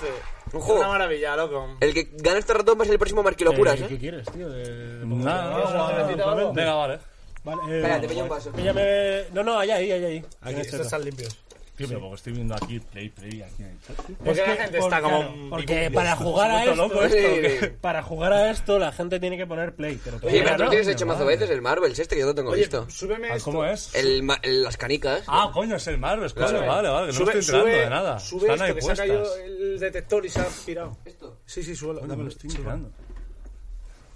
Ojo. 0.53 0.73
Una 0.75 0.87
maravilla, 0.87 1.35
loco. 1.35 1.77
El 1.79 1.93
que 1.93 2.09
gana 2.13 2.39
este 2.39 2.53
ratón 2.53 2.77
va 2.77 2.81
a 2.81 2.85
ser 2.85 2.93
el 2.93 2.99
próximo 2.99 3.23
Marquilocuras, 3.23 3.79
Eh, 3.79 3.83
¿eh? 3.83 3.87
¿Qué 3.89 3.97
quieres, 3.99 4.25
tío? 4.31 4.49
De- 4.49 5.05
Nada, 5.05 5.55
Actualmente. 5.57 6.53
Venga, 6.61 6.73
vale. 6.73 6.99
Vale, 7.43 7.61
eh, 7.69 7.77
Espera, 7.77 8.01
te 8.01 8.07
pillo 8.07 8.23
un 8.23 8.29
vaso. 8.29 8.51
píllame- 8.51 9.25
No, 9.33 9.43
no, 9.43 9.57
allá 9.59 9.75
ahí, 9.75 9.91
allá 9.91 10.07
ahí. 10.07 10.25
Aquí, 10.41 10.59
estos 10.61 10.79
no. 10.79 10.85
están 10.85 11.05
limpios. 11.05 11.37
Tío, 11.81 11.87
pero 11.89 11.99
porque 12.01 12.15
estoy 12.15 12.33
viendo 12.33 12.55
aquí 12.55 12.79
play, 12.79 13.09
play, 13.09 13.41
aquí 13.41 13.63
en 13.63 13.69
el 13.69 13.81
chat. 13.81 14.05
tío. 14.05 14.15
Porque 14.23 14.41
la 14.41 14.55
gente 14.55 14.77
está 14.77 15.01
como. 15.01 15.19
claro, 15.19 15.49
porque 15.49 15.91
para 15.93 16.15
jugar 16.15 16.51
a 16.51 16.63
esto, 16.63 16.75
loco 16.75 17.03
esto, 17.03 17.17
esto, 17.17 17.59
¿qué? 17.65 17.67
para 17.81 18.03
jugar 18.03 18.33
a 18.33 18.51
esto 18.51 18.79
la 18.79 18.91
gente 18.91 19.19
tiene 19.19 19.37
que 19.37 19.45
poner 19.47 19.73
play. 19.75 19.99
Pero 20.03 20.17
Oye, 20.23 20.41
pero 20.43 20.57
tú 20.57 20.63
no. 20.63 20.69
tienes 20.69 20.87
hecho 20.87 21.05
mazo 21.05 21.25
veces 21.25 21.49
el 21.49 21.61
Marvels 21.61 21.97
este 21.99 22.15
que 22.15 22.21
yo 22.21 22.27
no 22.27 22.35
tengo 22.35 22.51
Oye, 22.51 22.61
visto. 22.61 22.89
súbeme 22.89 23.29
Ah, 23.31 23.35
esto. 23.35 23.51
¿Cómo 23.51 23.65
es? 23.65 23.93
El, 23.95 24.23
ma- 24.23 24.39
el- 24.41 24.63
las 24.63 24.77
canicas. 24.77 25.23
Ah, 25.27 25.49
coño, 25.53 25.75
es 25.75 25.87
el 25.87 25.97
Marvel, 25.97 26.31
Claro. 26.33 26.65
vale, 26.65 26.89
vale, 26.89 27.11
que 27.11 27.19
no 27.19 27.25
estoy 27.25 27.39
enterando 27.39 27.65
sube, 27.65 27.71
de 27.79 27.89
nada. 27.89 28.19
sube 28.19 28.41
Están 28.41 28.53
esto, 28.53 28.63
ahí 28.65 28.73
que 28.75 28.81
se 28.81 28.91
ha 28.91 28.95
caído 28.95 29.35
el 29.37 29.79
detector 29.79 30.25
y 30.25 30.29
se 30.29 30.39
ha 30.39 30.47
pirado. 30.65 30.97
¿Esto? 31.05 31.37
Sí, 31.45 31.63
sí, 31.63 31.75
súbelo. 31.75 31.99
Coño, 32.01 32.07
me 32.07 32.09
dámelo. 32.13 32.29
lo 32.29 32.31
estoy 32.31 32.49
enterando. 32.51 32.91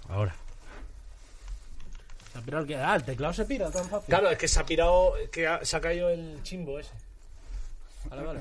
Ahora. 0.08 0.34
Se 2.32 2.38
ha 2.38 2.42
pirado 2.42 2.62
el 2.62 2.68
que- 2.68 2.76
Ah, 2.76 2.96
el 2.96 3.04
teclado 3.04 3.32
se 3.34 3.44
pira 3.44 3.70
tan 3.70 3.88
fácil. 3.88 4.06
Claro, 4.08 4.30
es 4.30 4.38
que 4.38 4.48
se 4.48 4.60
ha 4.60 4.66
pirado, 4.66 5.14
que 5.32 5.46
ha- 5.46 5.64
se 5.64 5.76
ha 5.76 5.80
caído 5.80 6.10
el 6.10 6.42
chimbo 6.42 6.78
ese. 6.78 6.90
Vale, 8.10 8.22
vale. 8.22 8.40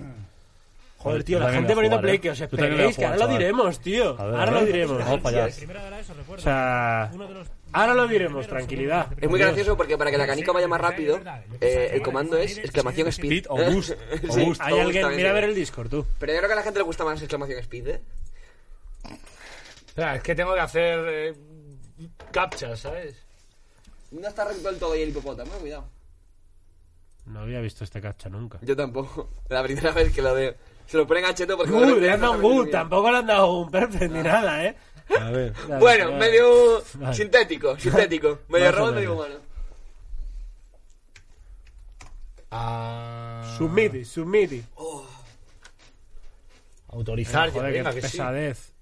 Joder, 1.06 1.24
tío, 1.24 1.40
la 1.40 1.52
gente 1.52 1.76
poniendo 1.76 1.98
jugar, 1.98 2.02
play, 2.02 2.16
¿eh? 2.16 2.20
que 2.20 2.30
os 2.32 2.42
esperéis, 2.42 2.96
que 2.96 3.06
ahora 3.06 3.18
lo 3.18 3.28
diremos, 3.28 3.80
tío. 3.80 4.16
Ahora 4.18 4.52
lo 4.52 4.66
diremos. 4.66 4.98
Vamos 4.98 5.22
para 5.22 5.46
allá. 5.46 5.56
O 6.30 6.38
sea, 6.40 7.12
ahora 7.72 7.94
lo 7.94 8.08
diremos, 8.08 8.48
tranquilidad. 8.48 9.08
Es 9.22 9.30
muy 9.30 9.40
gracioso 9.40 9.78
porque 9.78 10.00
para 10.00 10.10
que 10.10 10.18
la 10.18 10.26
canica 10.26 10.52
vaya 10.52 10.68
más 10.68 10.82
rápido, 10.82 11.20
eh, 11.62 11.92
el 11.94 12.02
comando 12.02 12.38
es 12.38 12.58
exclamación 12.58 13.08
speed. 13.10 13.46
Speed 13.46 13.46
o 13.50 13.72
boost, 13.72 13.92
Hay 14.12 14.46
boost 14.46 14.62
alguien, 14.62 15.16
mira 15.16 15.30
a 15.30 15.34
ver 15.34 15.44
el 15.44 15.54
Discord, 15.54 15.90
tú. 15.90 16.06
Pero 16.18 16.34
yo 16.34 16.40
creo 16.40 16.50
que 16.50 16.54
a 16.54 16.58
la 16.58 16.64
gente 16.64 16.80
le 16.80 16.86
gusta 16.86 17.06
más 17.06 17.20
exclamación 17.20 17.60
speed, 17.60 17.88
¿eh? 17.88 18.02
O 19.04 19.96
sea, 19.96 20.16
es 20.16 20.24
que 20.24 20.34
tengo 20.34 20.56
que 20.56 20.60
hacer 20.60 21.06
eh, 21.08 21.34
captchas, 22.32 22.80
¿sabes? 22.80 23.16
No 24.12 24.28
está 24.28 24.46
recto 24.46 24.70
del 24.70 24.80
todo 24.80 24.94
ahí 24.94 25.04
el 25.04 25.10
hipopótamo, 25.10 25.54
eh, 25.54 25.60
cuidado. 25.60 25.95
No 27.26 27.40
había 27.42 27.60
visto 27.62 27.84
este 27.84 28.02
cacha 28.02 28.30
nunca. 28.30 28.60
Yo 28.62 28.76
tampoco. 28.76 29.30
La 29.50 29.64
primera 29.64 29.92
vez 29.92 30.14
que 30.14 30.22
lo 30.22 30.34
veo. 30.34 30.54
Se 30.88 30.98
lo 30.98 31.08
ponen 31.08 31.26
a 31.26 31.34
cheto 31.34 31.58
porque... 31.58 31.72
Good, 31.72 31.98
le 32.00 32.12
han 32.12 32.22
dado 32.22 32.34
un 32.34 32.42
good, 32.44 32.70
tampoco 32.70 33.10
le 33.12 33.18
han 33.18 33.26
dado 33.26 33.52
un 33.54 33.72
perfect 33.72 34.12
ni 34.12 34.22
nada, 34.22 34.64
¿eh? 34.66 34.76
A 35.20 35.32
ver. 35.32 35.54
Bueno, 35.80 36.12
medio 36.14 36.84
Vale. 36.96 37.14
sintético, 37.16 37.78
sintético. 37.80 38.40
Medio 38.50 38.72
robot, 38.72 38.94
medio 38.96 39.14
humano. 39.16 39.36
Ah, 42.52 43.56
Submiti, 43.58 44.06
submiti. 44.06 44.64
autorizar, 46.90 47.48
ya, 47.50 47.54
Joder, 47.54 47.74
qué 47.74 47.84
que 47.84 47.92
sí. 47.94 48.02
pesadez. 48.02 48.74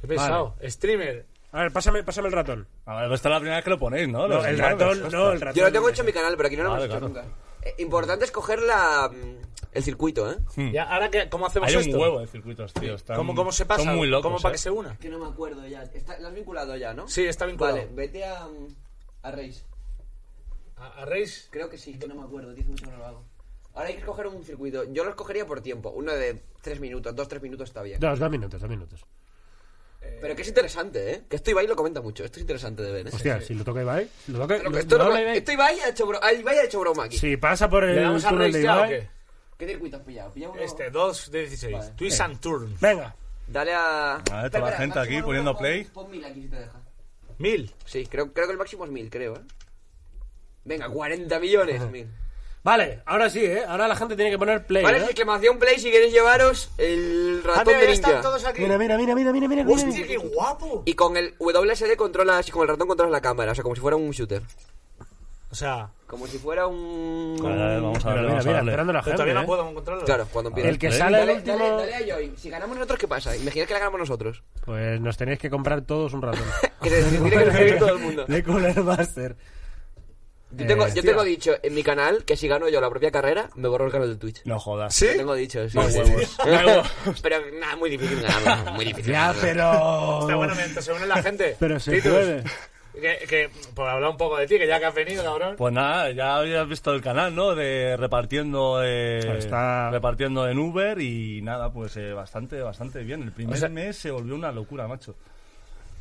Qué 0.00 0.06
pesado. 0.06 0.54
Streamer. 0.62 1.26
A 1.52 1.62
ver, 1.62 1.72
pásame, 1.72 2.02
pásame 2.04 2.28
el 2.28 2.34
ratón. 2.34 2.68
A 2.84 3.00
ver, 3.02 3.12
esta 3.12 3.28
es 3.28 3.32
la 3.32 3.38
primera 3.38 3.56
vez 3.56 3.64
que 3.64 3.70
lo 3.70 3.78
ponéis, 3.78 4.08
¿no? 4.08 4.26
El 4.26 4.58
ratón, 4.58 5.10
no, 5.10 5.32
el 5.32 5.40
ratón. 5.40 5.54
Yo 5.56 5.64
lo 5.64 5.72
tengo 5.72 5.88
hecho 5.88 6.02
en 6.02 6.06
mi 6.06 6.12
canal, 6.12 6.36
pero 6.36 6.46
aquí 6.48 6.56
no 6.56 6.64
lo 6.64 6.68
hemos 6.68 6.80
Vale, 6.80 6.92
hecho 6.92 6.98
claro. 7.00 7.08
nunca. 7.08 7.45
Importante 7.78 8.24
es 8.24 8.30
coger 8.30 8.60
la, 8.62 9.08
mm, 9.08 9.36
el 9.72 9.82
circuito, 9.82 10.30
¿eh? 10.30 10.38
Hmm. 10.56 10.70
Ya, 10.72 10.84
ahora 10.84 11.10
que, 11.10 11.28
¿cómo 11.28 11.46
hacemos 11.46 11.68
Hay 11.68 11.76
un 11.76 11.82
esto? 11.82 11.98
huevo 11.98 12.20
de 12.20 12.26
circuitos, 12.26 12.72
tío. 12.72 12.94
están- 12.94 13.16
¿Cómo, 13.16 13.34
¿Cómo 13.34 13.52
se 13.52 13.66
pasa? 13.66 13.84
Son 13.84 13.96
muy 13.96 14.08
locos. 14.08 14.24
¿Cómo 14.30 14.40
para 14.40 14.52
¿eh? 14.52 14.56
que 14.56 14.58
se 14.62 14.70
una? 14.70 14.96
Que 14.98 15.08
no 15.08 15.18
me 15.18 15.26
acuerdo 15.26 15.66
ya. 15.66 15.82
Está, 15.82 16.18
lo 16.18 16.28
has 16.28 16.34
vinculado 16.34 16.76
ya, 16.76 16.94
¿no? 16.94 17.08
Sí, 17.08 17.24
está 17.24 17.46
vinculado. 17.46 17.76
Vale, 17.76 17.88
vete 17.94 18.24
a, 18.24 18.48
a 19.22 19.30
Reis. 19.30 19.64
¿A, 20.76 21.02
a 21.02 21.04
Reis? 21.04 21.48
Creo 21.50 21.68
que 21.70 21.78
sí, 21.78 21.98
que 21.98 22.06
no 22.08 22.14
me 22.14 22.22
acuerdo. 22.22 22.52
10 22.52 22.66
minutos 22.66 22.88
no 22.90 22.96
lo 22.98 23.06
hago. 23.06 23.24
Ahora 23.74 23.88
hay 23.88 23.94
que 23.94 24.00
escoger 24.00 24.26
un 24.26 24.42
circuito. 24.42 24.84
Yo 24.84 25.04
lo 25.04 25.10
escogería 25.10 25.46
por 25.46 25.60
tiempo. 25.60 25.90
Uno 25.90 26.12
de 26.12 26.42
3 26.62 26.80
minutos, 26.80 27.14
2-3 27.14 27.40
minutos 27.42 27.68
está 27.68 27.82
bien. 27.82 28.00
Dos, 28.00 28.18
dos 28.18 28.30
minutos, 28.30 28.60
dos 28.60 28.70
minutos. 28.70 29.04
Pero 30.20 30.34
que 30.34 30.42
es 30.42 30.48
interesante, 30.48 31.12
¿eh? 31.12 31.22
Que 31.28 31.36
esto 31.36 31.50
Ibai 31.50 31.66
lo 31.66 31.76
comenta 31.76 32.00
mucho. 32.00 32.24
Esto 32.24 32.38
es 32.38 32.42
interesante 32.42 32.82
de 32.82 32.92
ver, 32.92 33.06
¿eh? 33.06 33.10
Hostia, 33.12 33.40
si 33.40 33.54
lo 33.54 33.64
toca 33.64 33.82
Ibai, 33.82 34.08
lo 34.28 34.38
toca... 34.40 34.56
Pero 34.56 34.70
que 34.70 34.76
lo- 34.76 34.78
esto, 34.80 34.98
no- 34.98 35.04
habla 35.04 35.22
Ibai. 35.22 35.38
esto 35.38 35.52
Ibai 35.52 35.80
ha 35.80 35.88
hecho, 35.90 36.06
bro- 36.06 36.20
ah, 36.22 36.32
Ibai 36.32 36.58
ha 36.58 36.64
hecho 36.64 36.80
broma 36.80 37.04
aquí. 37.04 37.18
Si 37.18 37.36
pasa 37.36 37.68
por 37.68 37.84
¿Le 37.84 37.92
el 37.96 38.02
damos 38.02 38.24
a 38.24 38.28
túnel 38.30 38.42
Reis 38.44 38.54
de 38.54 38.62
ya 38.62 38.74
o 38.74 38.78
Ibai... 38.78 38.88
qué? 38.90 39.08
¿Qué 39.58 39.66
circuito 39.68 39.96
has 39.96 40.02
pillado? 40.02 40.32
¿Pilla 40.32 40.48
uno? 40.50 40.60
Este, 40.60 40.90
2 40.90 41.30
de 41.30 41.38
16. 41.40 41.72
Vale. 41.72 41.90
Twist 41.96 42.20
and 42.20 42.40
Turn. 42.40 42.76
Venga. 42.80 43.14
Dale 43.46 43.74
a... 43.74 44.14
A 44.16 44.42
ver, 44.42 44.50
toda 44.50 44.70
la 44.70 44.76
gente 44.76 44.96
máximo 44.96 45.02
aquí 45.02 45.10
número, 45.12 45.26
poniendo 45.26 45.52
pon- 45.52 45.60
play. 45.60 45.84
Pon 45.84 46.10
mil 46.10 46.24
aquí 46.24 46.42
si 46.42 46.48
te 46.48 46.56
deja. 46.56 46.80
Mil. 47.38 47.74
Sí, 47.84 48.06
creo, 48.06 48.32
creo 48.32 48.46
que 48.46 48.52
el 48.52 48.58
máximo 48.58 48.84
es 48.84 48.90
mil, 48.90 49.08
creo, 49.10 49.34
¿eh? 49.36 49.40
Venga, 50.64 50.88
40 50.88 51.38
millones. 51.38 51.80
Mil. 51.90 52.08
Vale, 52.66 52.98
ahora 53.06 53.30
sí, 53.30 53.44
¿eh? 53.44 53.62
Ahora 53.64 53.86
la 53.86 53.94
gente 53.94 54.16
tiene 54.16 54.28
que 54.28 54.38
poner 54.38 54.66
play. 54.66 54.82
Vale, 54.82 54.98
¿eh? 54.98 55.04
exclamación 55.04 55.56
play 55.60 55.78
si 55.78 55.88
queréis 55.88 56.12
llevaros 56.12 56.68
el 56.78 57.40
ratón 57.44 57.74
mira, 57.76 57.78
de 57.86 57.92
ninja. 57.92 58.20
todos 58.20 58.44
aquí. 58.44 58.60
Mira, 58.60 58.76
mira, 58.76 58.98
mira, 58.98 59.14
mira, 59.14 59.32
mira, 59.32 59.46
mira. 59.46 59.62
mira. 59.64 59.76
Hostia, 59.88 60.04
qué 60.04 60.16
guapo. 60.16 60.82
Y 60.84 60.94
con 60.94 61.16
el 61.16 61.36
WSD 61.38 61.94
controlas, 61.96 62.50
con 62.50 62.62
el 62.62 62.68
ratón 62.68 62.88
controlas 62.88 63.12
la 63.12 63.20
cámara, 63.20 63.52
o 63.52 63.54
sea, 63.54 63.62
como 63.62 63.76
si 63.76 63.80
fuera 63.80 63.96
un 63.96 64.10
shooter. 64.10 64.42
O 65.48 65.54
sea, 65.54 65.90
Como 66.08 66.26
si 66.26 66.38
fuera 66.38 66.66
un... 66.66 67.36
A 67.40 67.48
ver, 67.48 67.80
vamos 67.80 68.04
a 68.04 68.08
Mira, 68.10 68.20
ver, 68.20 68.22
mira, 68.22 68.28
vamos 68.32 68.46
a 68.46 68.48
mira, 68.48 68.58
esperando 68.58 68.92
la 68.92 68.98
pero 69.00 69.04
gente. 69.04 69.12
todavía 69.16 69.34
no 69.34 69.42
¿eh? 69.42 69.46
puedo 69.46 69.70
encontrarlo. 69.70 70.04
Claro, 70.04 70.26
cuando 70.32 70.48
empieza. 70.50 70.68
El 70.70 70.78
que 70.78 70.86
Dale, 70.88 70.98
sale 70.98 71.18
el 71.20 71.26
Dale, 71.26 71.34
último. 71.38 71.58
dale, 71.78 71.92
dale 71.92 72.12
a 72.12 72.14
join. 72.16 72.36
Si 72.36 72.50
ganamos 72.50 72.76
nosotros, 72.76 72.98
¿qué 72.98 73.08
pasa? 73.08 73.36
Imagina 73.36 73.64
que 73.64 73.72
la 73.72 73.78
ganamos 73.78 74.00
nosotros. 74.00 74.42
Pues 74.64 75.00
nos 75.00 75.16
tenéis 75.16 75.38
que 75.38 75.48
comprar 75.48 75.82
todos 75.82 76.12
un 76.14 76.22
ratón. 76.22 76.42
Que 76.82 76.90
se 76.90 77.10
tiene 77.10 77.30
que 77.30 77.38
recibir 77.44 77.78
todo 77.78 77.90
el 77.90 77.98
mundo. 77.98 78.24
De 78.26 78.42
Cooler 78.42 78.82
Master. 78.82 79.36
Yo 80.56 80.66
tengo, 80.66 80.86
Eh, 80.86 80.92
yo 80.94 81.02
tengo 81.02 81.22
dicho 81.24 81.54
en 81.62 81.74
mi 81.74 81.82
canal 81.82 82.24
que 82.24 82.36
si 82.36 82.48
gano 82.48 82.68
yo 82.68 82.80
la 82.80 82.88
propia 82.90 83.10
carrera, 83.10 83.50
me 83.56 83.68
borro 83.68 83.86
el 83.86 83.92
canal 83.92 84.08
de 84.08 84.16
Twitch. 84.16 84.42
No 84.44 84.58
jodas. 84.58 84.94
¿Sí? 84.94 85.06
Lo 85.06 85.16
tengo 85.18 85.34
dicho, 85.34 85.68
sí. 85.68 85.76
Huevos. 85.78 86.36
Pero 87.22 87.36
nada, 87.60 87.76
muy 87.76 87.90
difícil 87.90 88.22
ganarlo. 88.22 88.72
Muy 88.72 88.84
difícil. 88.86 89.12
Ya, 89.12 89.34
pero. 89.40 90.20
Está 90.22 90.34
bueno 90.36 90.54
mientras 90.54 90.84
se 90.84 90.92
une 90.92 91.06
la 91.06 91.22
gente. 91.22 91.56
Pero 91.60 91.78
se 91.80 91.92
Titus, 91.92 92.12
puede. 92.12 92.42
Que, 92.94 93.26
que, 93.28 93.50
por 93.74 93.86
hablar 93.86 94.10
un 94.10 94.16
poco 94.16 94.38
de 94.38 94.46
ti, 94.46 94.56
que 94.56 94.66
ya 94.66 94.78
que 94.78 94.86
has 94.86 94.94
venido, 94.94 95.22
cabrón. 95.22 95.56
Pues 95.58 95.70
nada, 95.74 96.10
ya 96.12 96.36
habías 96.38 96.66
visto 96.66 96.94
el 96.94 97.02
canal, 97.02 97.34
¿no? 97.34 97.54
De 97.54 97.94
repartiendo 97.98 98.80
eh, 98.82 99.18
Está- 99.36 99.90
repartiendo 99.90 100.48
en 100.48 100.58
Uber 100.58 100.98
y 101.02 101.42
nada, 101.42 101.70
pues 101.70 101.94
eh, 101.98 102.14
bastante, 102.14 102.62
bastante 102.62 103.00
bien. 103.04 103.22
El 103.22 103.32
primer 103.32 103.54
O 103.54 103.58
sea- 103.58 103.68
mes 103.68 103.96
se 103.98 104.10
volvió 104.10 104.34
una 104.34 104.50
locura, 104.50 104.88
macho. 104.88 105.14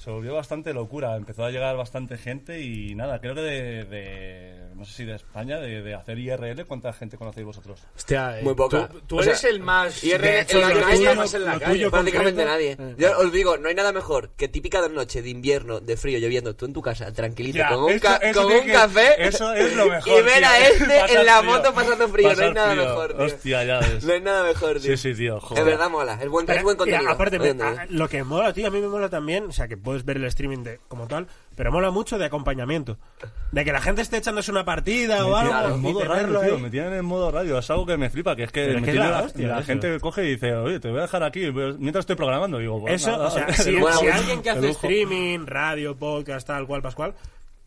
Se 0.05 0.11
volvió 0.11 0.35
bastante 0.35 0.71
locura. 0.71 1.15
Empezó 1.15 1.43
a 1.45 1.49
llegar 1.49 1.75
bastante 1.75 2.15
gente 2.19 2.61
y 2.61 2.93
nada, 2.93 3.19
creo 3.19 3.33
que 3.33 3.41
de, 3.41 3.83
de- 3.85 4.65
no 4.75 4.85
sé 4.85 4.93
si 4.93 5.05
de 5.05 5.15
España, 5.15 5.59
de, 5.59 5.81
de 5.81 5.95
hacer 5.95 6.19
IRL, 6.19 6.65
¿cuánta 6.67 6.93
gente 6.93 7.17
conocéis 7.17 7.45
vosotros? 7.45 7.81
Hostia, 7.95 8.37
eh, 8.39 8.43
Muy 8.43 8.53
poca. 8.53 8.87
Tú, 8.87 8.99
tú 9.07 9.17
O 9.19 9.23
sea, 9.23 9.31
eres 9.31 9.43
el 9.45 9.61
más. 9.61 10.01
de 10.01 10.13
en 10.13 10.23
hecho, 10.25 10.59
la 10.59 10.67
calle- 10.73 10.93
está 11.05 11.15
más 11.15 11.33
en 11.33 11.45
la 11.45 11.59
calle. 11.59 11.89
Prácticamente 11.89 12.43
concreto. 12.45 12.81
nadie. 12.83 12.95
Yo 12.99 13.17
os 13.17 13.31
digo, 13.31 13.57
no 13.57 13.67
hay 13.69 13.73
nada 13.73 13.91
mejor 13.93 14.29
que 14.35 14.47
típica 14.47 14.87
noche 14.89 15.23
de 15.23 15.29
invierno, 15.29 15.79
de 15.79 15.97
frío, 15.97 16.19
lloviendo, 16.19 16.55
tú 16.55 16.65
en 16.67 16.73
tu 16.73 16.81
casa, 16.83 17.11
tranquilito, 17.11 17.57
Ya, 17.57 17.69
con 17.69 17.85
un, 17.85 17.91
eso- 17.93 18.01
ca- 18.05 18.17
eso 18.17 18.39
con 18.41 18.47
tiene 18.49 18.61
un 18.61 18.67
que- 18.67 18.73
café. 18.73 19.27
eso 19.27 19.53
es 19.53 19.75
lo 19.75 19.85
mejor, 19.89 20.19
Y 20.19 20.21
ver 20.23 20.37
tío. 20.37 20.47
a 20.47 20.59
este 20.67 21.13
en 21.19 21.25
la 21.25 21.37
frío. 21.39 21.51
moto 21.51 21.73
pasando 21.73 22.07
frío. 22.09 22.33
no 22.35 22.43
hay 22.43 22.53
nada 22.53 22.71
frío. 22.73 22.83
mejor, 22.85 23.13
tío. 23.15 23.25
Hostia, 23.25 23.63
ya 23.63 23.79
ves. 23.79 24.03
No 24.05 24.13
hay 24.13 24.21
nada 24.21 24.43
mejor, 24.43 24.79
tío. 24.79 24.97
Sí, 24.97 24.97
sí, 24.97 25.15
tío. 25.17 25.39
Joder. 25.39 25.59
Es 25.59 25.65
verdad, 25.65 25.89
mola. 25.89 26.19
Es 26.21 26.29
buen, 26.29 26.47
es 26.51 26.61
buen 26.61 26.75
Y 26.75 26.77
contenido. 26.77 27.09
aparte, 27.09 27.37
a- 27.37 27.85
lo 27.89 28.07
que 28.07 28.23
mola, 28.23 28.53
tío, 28.53 28.67
a 28.67 28.69
mí 28.69 28.79
me 28.81 28.87
mola 28.87 29.09
también, 29.09 29.45
o 29.47 29.51
sea, 29.51 29.67
que 29.67 29.77
puedes 29.95 30.05
ver 30.05 30.17
el 30.17 30.25
streaming 30.25 30.63
de, 30.63 30.79
como 30.87 31.07
tal, 31.07 31.27
pero 31.55 31.71
mola 31.71 31.89
mucho 31.89 32.17
de 32.17 32.25
acompañamiento. 32.25 32.97
De 33.51 33.63
que 33.63 33.71
la 33.71 33.79
gente 33.81 34.01
esté 34.01 34.17
echándose 34.17 34.51
una 34.51 34.65
partida 34.65 35.25
o 35.25 35.35
algo. 35.35 35.75
en 35.75 35.81
modo 35.81 36.03
radio, 36.03 36.39
tío, 36.41 36.59
me 36.59 36.69
tienen 36.69 36.93
en 36.93 37.05
modo 37.05 37.31
radio, 37.31 37.57
es 37.57 37.69
algo 37.69 37.85
que 37.85 37.95
me 37.97 38.09
flipa, 38.09 38.35
que 38.35 38.43
es 38.43 38.51
que, 38.51 38.67
me 38.75 38.81
que 38.81 38.93
la 38.93 39.09
la, 39.09 39.21
hostia 39.23 39.47
la 39.47 39.63
gente 39.63 39.99
coge 40.01 40.25
y 40.25 40.31
dice, 40.31 40.53
oye, 40.53 40.79
te 40.79 40.89
voy 40.89 40.99
a 40.99 41.03
dejar 41.03 41.23
aquí 41.23 41.49
mientras 41.51 42.03
estoy 42.03 42.15
programando. 42.17 42.57
Digo, 42.59 42.81
pues 42.81 42.95
Eso, 43.01 43.11
nada, 43.11 43.27
o 43.27 43.31
sea, 43.31 43.53
si, 43.53 43.75
si 43.77 44.07
alguien 44.07 44.41
que 44.41 44.49
hace 44.49 44.69
streaming, 44.69 45.45
radio, 45.45 45.95
podcast, 45.95 46.45
tal 46.45 46.67
cual, 46.67 46.81
pascual, 46.81 47.13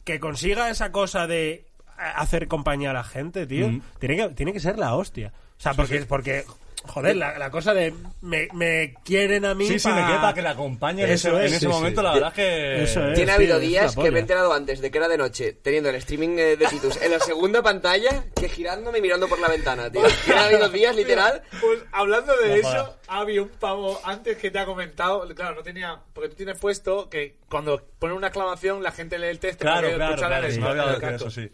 que 0.05 0.20
consiga 0.20 0.68
esa 0.70 0.93
cosa 0.93 1.26
de 1.26 1.51
eh, 1.53 1.64
hacer 1.97 2.47
compañía 2.49 2.91
a 2.91 2.95
la 2.95 3.05
gente, 3.05 3.47
tío, 3.47 3.68
Mm. 3.68 3.81
tiene, 3.99 4.16
que, 4.16 4.29
tiene 4.35 4.53
que 4.53 4.61
ser 4.61 4.79
la 4.79 4.95
hostia. 4.95 5.33
O 5.59 5.61
sea, 5.61 5.74
porque, 5.74 6.01
porque 6.03 6.45
joder, 6.89 7.16
la, 7.16 7.39
la 7.39 7.51
cosa 7.51 7.72
de 7.74 7.95
me, 8.22 8.49
me 8.55 8.95
quieren 9.05 9.45
a 9.45 9.55
mí 9.55 9.66
Sí, 9.68 9.78
sí, 9.78 9.89
pa- 9.89 9.95
me 9.95 10.07
queda 10.07 10.20
para 10.20 10.34
que 10.34 10.43
la 10.43 10.51
acompañe 10.51 11.05
en 11.05 11.11
Eso 11.11 11.28
ese, 11.28 11.36
es, 11.39 11.51
en 11.53 11.57
ese 11.57 11.61
sí, 11.61 11.68
momento, 11.68 12.01
sí. 12.01 12.05
la 12.05 12.12
verdad 12.14 12.28
es 12.30 12.34
que... 12.34 12.82
Eso 12.82 13.07
es. 13.09 13.14
Tiene 13.14 13.32
sí, 13.32 13.36
habido 13.36 13.59
días 13.61 13.95
que 13.95 14.11
me 14.11 14.18
he 14.18 14.22
enterado 14.22 14.53
antes 14.53 14.80
de 14.80 14.91
que 14.91 14.99
era 14.99 15.07
de 15.09 15.18
noche, 15.18 15.53
teniendo 15.62 15.91
el 15.91 15.95
streaming 15.97 16.36
eh, 16.39 16.57
de 16.57 16.66
Titus 16.66 16.97
en 17.01 17.11
la 17.12 17.20
segunda 17.20 17.62
pantalla, 17.62 18.24
que 18.34 18.49
girándome 18.49 18.99
y 18.99 19.03
mirando 19.03 19.28
por 19.28 19.39
la 19.39 19.49
ventana, 19.49 19.91
tío. 19.91 20.03
Ha 20.34 20.45
habido 20.47 20.68
días, 20.70 20.97
literal. 20.97 21.43
Pues 21.61 21.80
hablando 21.93 22.36
de 22.36 22.49
No, 22.49 22.55
eso, 22.57 22.97
para. 23.07 23.18
había 23.20 23.43
un 23.43 23.49
pavo 23.51 24.01
antes 24.05 24.36
que 24.39 24.51
te 24.51 24.59
ha 24.59 24.64
comentado. 24.66 25.26
Claro, 25.34 25.55
no 25.57 25.62
tenía. 25.62 25.99
Porque 26.12 26.30
tú 26.30 26.34
tienes 26.36 26.59
puesto 26.59 27.09
que 27.09 27.36
cuando 27.49 27.82
pone 27.99 28.14
una 28.14 28.28
exclamación, 28.28 28.82
la 28.82 28.93
gente 28.93 29.18
lee 29.18 29.28
el 29.28 29.39
texto. 29.39 29.62
Claro, 29.62 29.93
claro, 29.95 30.16
claro, 30.16 30.74
dado 30.74 31.01
canto. 31.01 31.28
eso, 31.28 31.30
sí. 31.30 31.51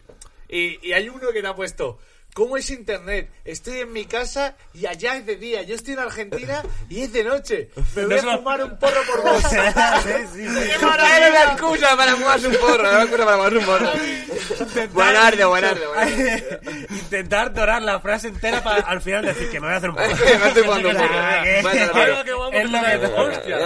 Y, 0.48 0.78
y 0.86 0.92
hay 0.92 1.08
uno 1.08 1.30
que 1.32 1.40
te 1.42 1.48
ha 1.48 1.54
puesto. 1.54 1.98
¿Cómo 2.34 2.56
es 2.56 2.68
internet? 2.70 3.30
Estoy 3.44 3.78
en 3.80 3.92
mi 3.92 4.06
casa 4.06 4.56
y 4.74 4.86
allá 4.86 5.16
es 5.16 5.24
de 5.24 5.36
día. 5.36 5.62
Yo 5.62 5.76
estoy 5.76 5.94
en 5.94 6.00
Argentina 6.00 6.62
y 6.88 7.02
es 7.02 7.12
de 7.12 7.22
noche. 7.24 7.70
Me 7.94 8.06
voy 8.06 8.18
a 8.18 8.22
lo- 8.22 8.36
fumar 8.38 8.64
un 8.64 8.76
porro 8.78 9.00
por 9.10 9.22
vos. 9.22 9.42
Era 9.52 11.28
una 11.30 11.44
excusa 11.52 11.96
para 11.96 12.16
fumarse 12.16 12.48
un 12.48 12.56
porro, 12.56 12.80
era 12.80 12.90
una 12.90 13.02
excusa 13.04 13.24
para 13.24 13.36
fumarse 13.36 13.58
un 13.58 13.64
porro. 13.64 13.88
Buenardo, 14.92 15.48
buenardo, 15.48 15.88
buenardo. 15.94 16.60
Intentar 16.90 17.52
dorar 17.54 17.82
la 17.90 18.00
frase 18.00 18.28
entera 18.28 18.62
para 18.64 18.80
al 18.82 19.00
final 19.00 19.24
decir 19.26 19.48
que 19.50 19.60
me 19.60 19.66
voy 19.68 19.74
a 19.74 19.78
hacer 19.78 19.90
un 19.90 19.96
poco. 19.96 20.08
Me 20.08 20.48
estoy 20.48 20.62
fumando 20.64 20.88
un 20.88 20.96
porro. 20.96 21.42
Es 22.52 22.70
lo 22.70 22.80
que- 22.82 23.06
hostia. 23.06 23.58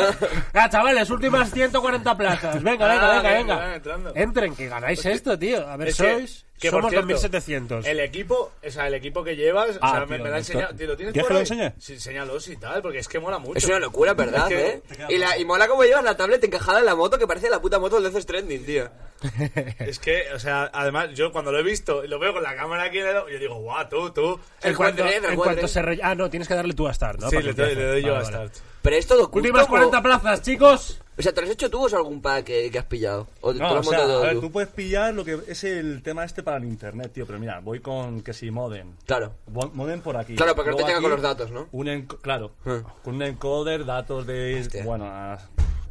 Ah, 0.52 0.68
chavales, 0.68 1.08
últimas 1.10 1.50
140 1.50 2.16
plazas. 2.16 2.62
Venga, 2.62 2.86
venga, 2.86 3.06
Ah, 3.08 3.16
venga, 3.22 3.30
venga, 3.32 3.56
venga. 3.56 3.74
entrando. 3.76 4.12
Entren, 4.14 4.54
que 4.54 4.68
ganáis 4.68 5.04
esto, 5.06 5.38
tío. 5.38 5.66
A 5.66 5.76
ver, 5.78 5.88
Es 5.88 6.44
que- 6.60 6.70
por 6.70 6.80
somos 6.80 6.90
cierto, 6.90 7.08
2700. 7.08 7.86
El 7.86 8.00
equipo, 8.00 8.52
o 8.66 8.70
sea, 8.70 8.86
el 8.88 8.94
equipo 8.94 9.22
que 9.24 9.36
llevas, 9.36 9.76
o 9.76 9.78
Ah, 9.80 9.90
sea, 9.92 10.00
me, 10.06 10.16
tío, 10.16 10.24
me 10.24 10.30
ha 10.30 10.38
esto- 10.38 10.52
enseñado. 10.58 10.72
¿Lo 10.72 10.96
tienes 10.96 11.12
¿Quieres 11.12 11.12
por 11.14 11.28
que 11.28 11.32
lo 11.34 11.38
ahí? 11.38 11.40
enseñe? 11.42 11.72
Sí, 11.78 11.92
enséñalos 11.94 12.48
y 12.48 12.56
tal, 12.56 12.82
porque 12.82 12.98
es 12.98 13.08
que 13.08 13.18
mola 13.18 13.38
mucho. 13.38 13.58
Es 13.58 13.64
una 13.66 13.78
locura, 13.78 14.14
¿verdad, 14.14 14.50
Es 14.52 14.58
que- 14.58 14.68
eh? 14.68 14.82
Y, 15.08 15.18
la, 15.18 15.38
y 15.38 15.44
mola 15.44 15.68
como 15.68 15.84
llevas 15.84 16.04
la 16.04 16.16
tablet 16.16 16.42
encajada 16.44 16.80
en 16.80 16.86
la 16.86 16.94
moto 16.94 17.18
que 17.18 17.26
parece 17.26 17.48
la 17.50 17.60
puta 17.60 17.78
moto 17.78 18.00
del 18.00 18.12
Death 18.12 18.22
Stranding, 18.22 18.64
tío. 18.66 18.88
Es 19.78 19.98
que, 19.98 20.24
o 20.34 20.38
sea, 20.38 20.70
además, 20.72 21.10
yo 21.14 21.32
cuando 21.32 21.50
lo 21.50 21.58
he 21.58 21.62
visto 21.62 22.04
y 22.04 22.08
lo 22.08 22.18
veo 22.18 22.32
con 22.32 22.42
la 22.42 22.54
cámara 22.54 22.84
aquí, 22.84 22.98
en 22.98 23.06
el- 23.08 23.32
yo 23.32 23.38
digo, 23.38 23.56
guau, 23.56 23.88
tú, 23.88 24.10
tú. 24.10 24.40
En 24.62 24.70
El 24.70 24.76
cuanto, 24.76 25.04
en 25.06 25.36
cuanto 25.36 25.66
se 25.68 25.82
re- 25.82 26.00
Ah, 26.02 26.14
no, 26.14 26.30
tienes 26.30 26.46
que 26.48 26.54
darle 26.54 26.74
tú 26.74 26.86
a 26.86 26.94
Start, 26.94 27.20
¿no? 27.20 27.30
Sí, 27.30 27.36
le 27.42 27.52
doy, 27.52 27.74
le 27.74 27.84
doy 27.84 28.02
yo 28.02 28.12
Vale, 28.14 28.26
a 28.26 28.30
vale. 28.30 28.48
Start. 28.48 28.64
Pero 28.82 28.96
es 28.96 29.06
todo 29.06 29.28
Últimas 29.32 29.62
custom, 29.62 29.70
40 29.90 29.98
o- 29.98 30.02
plazas, 30.02 30.42
chicos. 30.42 31.00
O 31.18 31.22
sea, 31.22 31.32
¿te 31.34 31.40
lo 31.40 31.46
has 31.48 31.52
hecho 31.52 31.68
tú 31.68 31.82
o 31.82 31.86
es 31.88 31.94
algún 31.94 32.22
pack 32.22 32.44
que, 32.44 32.70
que 32.70 32.78
has 32.78 32.84
pillado? 32.84 33.26
¿O 33.40 33.52
te 33.52 33.58
No, 33.58 33.70
lo 33.70 33.74
o 33.74 33.78
has 33.80 33.86
sea, 33.88 33.98
montado 33.98 34.18
a 34.20 34.22
ver, 34.26 34.34
tú? 34.34 34.40
tú 34.42 34.52
puedes 34.52 34.68
pillar 34.70 35.12
lo 35.14 35.24
que 35.24 35.38
es 35.48 35.64
el 35.64 36.00
tema 36.02 36.24
este 36.24 36.42
para 36.44 36.58
el 36.58 36.64
internet, 36.64 37.12
tío, 37.12 37.26
pero 37.26 37.38
mira, 37.40 37.58
voy 37.60 37.80
con 37.80 38.22
que 38.22 38.32
si 38.32 38.50
modem. 38.52 38.92
Claro. 39.04 39.34
Modem 39.48 40.00
por 40.00 40.16
aquí. 40.16 40.36
Claro, 40.36 40.54
porque 40.54 40.70
no 40.70 40.76
te 40.76 40.84
llega 40.84 41.00
con 41.00 41.10
los 41.10 41.20
datos, 41.22 41.50
¿no? 41.50 41.68
Un 41.72 42.02
claro, 42.22 42.52
Ah. 42.64 42.82
con 43.02 43.16
un 43.16 43.22
encoder, 43.22 43.84
datos 43.84 44.26
de... 44.26 44.60
Hostia. 44.60 44.84
Bueno, 44.84 45.06
ah, 45.08 45.38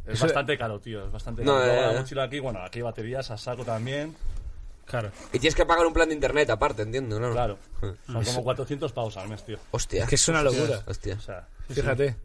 es 0.06 0.14
Eso- 0.14 0.24
bastante 0.24 0.56
caro, 0.56 0.80
tío, 0.80 1.04
es 1.04 1.12
bastante 1.12 1.44
No, 1.44 1.52
caro. 1.58 1.66
Luego 1.66 1.80
eh, 1.82 1.86
la 1.86 1.92
eh. 1.92 2.00
mochila 2.00 2.22
aquí, 2.22 2.40
bueno, 2.40 2.60
aquí 2.64 2.78
hay 2.78 2.82
baterías 2.84 3.30
a 3.30 3.36
saco 3.36 3.64
también, 3.64 4.16
Claro. 4.86 5.10
Y 5.34 5.38
tienes 5.38 5.54
que 5.54 5.66
pagar 5.66 5.84
un 5.86 5.92
plan 5.92 6.08
de 6.08 6.14
internet 6.14 6.48
aparte, 6.48 6.80
entiendo, 6.80 7.20
¿no? 7.20 7.30
claro. 7.32 7.58
Son 8.06 8.24
como 8.24 8.42
400 8.42 8.90
pavos 8.94 9.18
al 9.18 9.28
mes, 9.28 9.44
tío. 9.44 9.58
Hostia. 9.72 10.04
Es 10.04 10.08
que 10.08 10.14
es 10.14 10.28
una 10.28 10.42
locura. 10.42 10.82
Hostia. 10.86 11.16
O 11.16 11.20
sea, 11.20 11.46
Fíjate. 11.68 12.16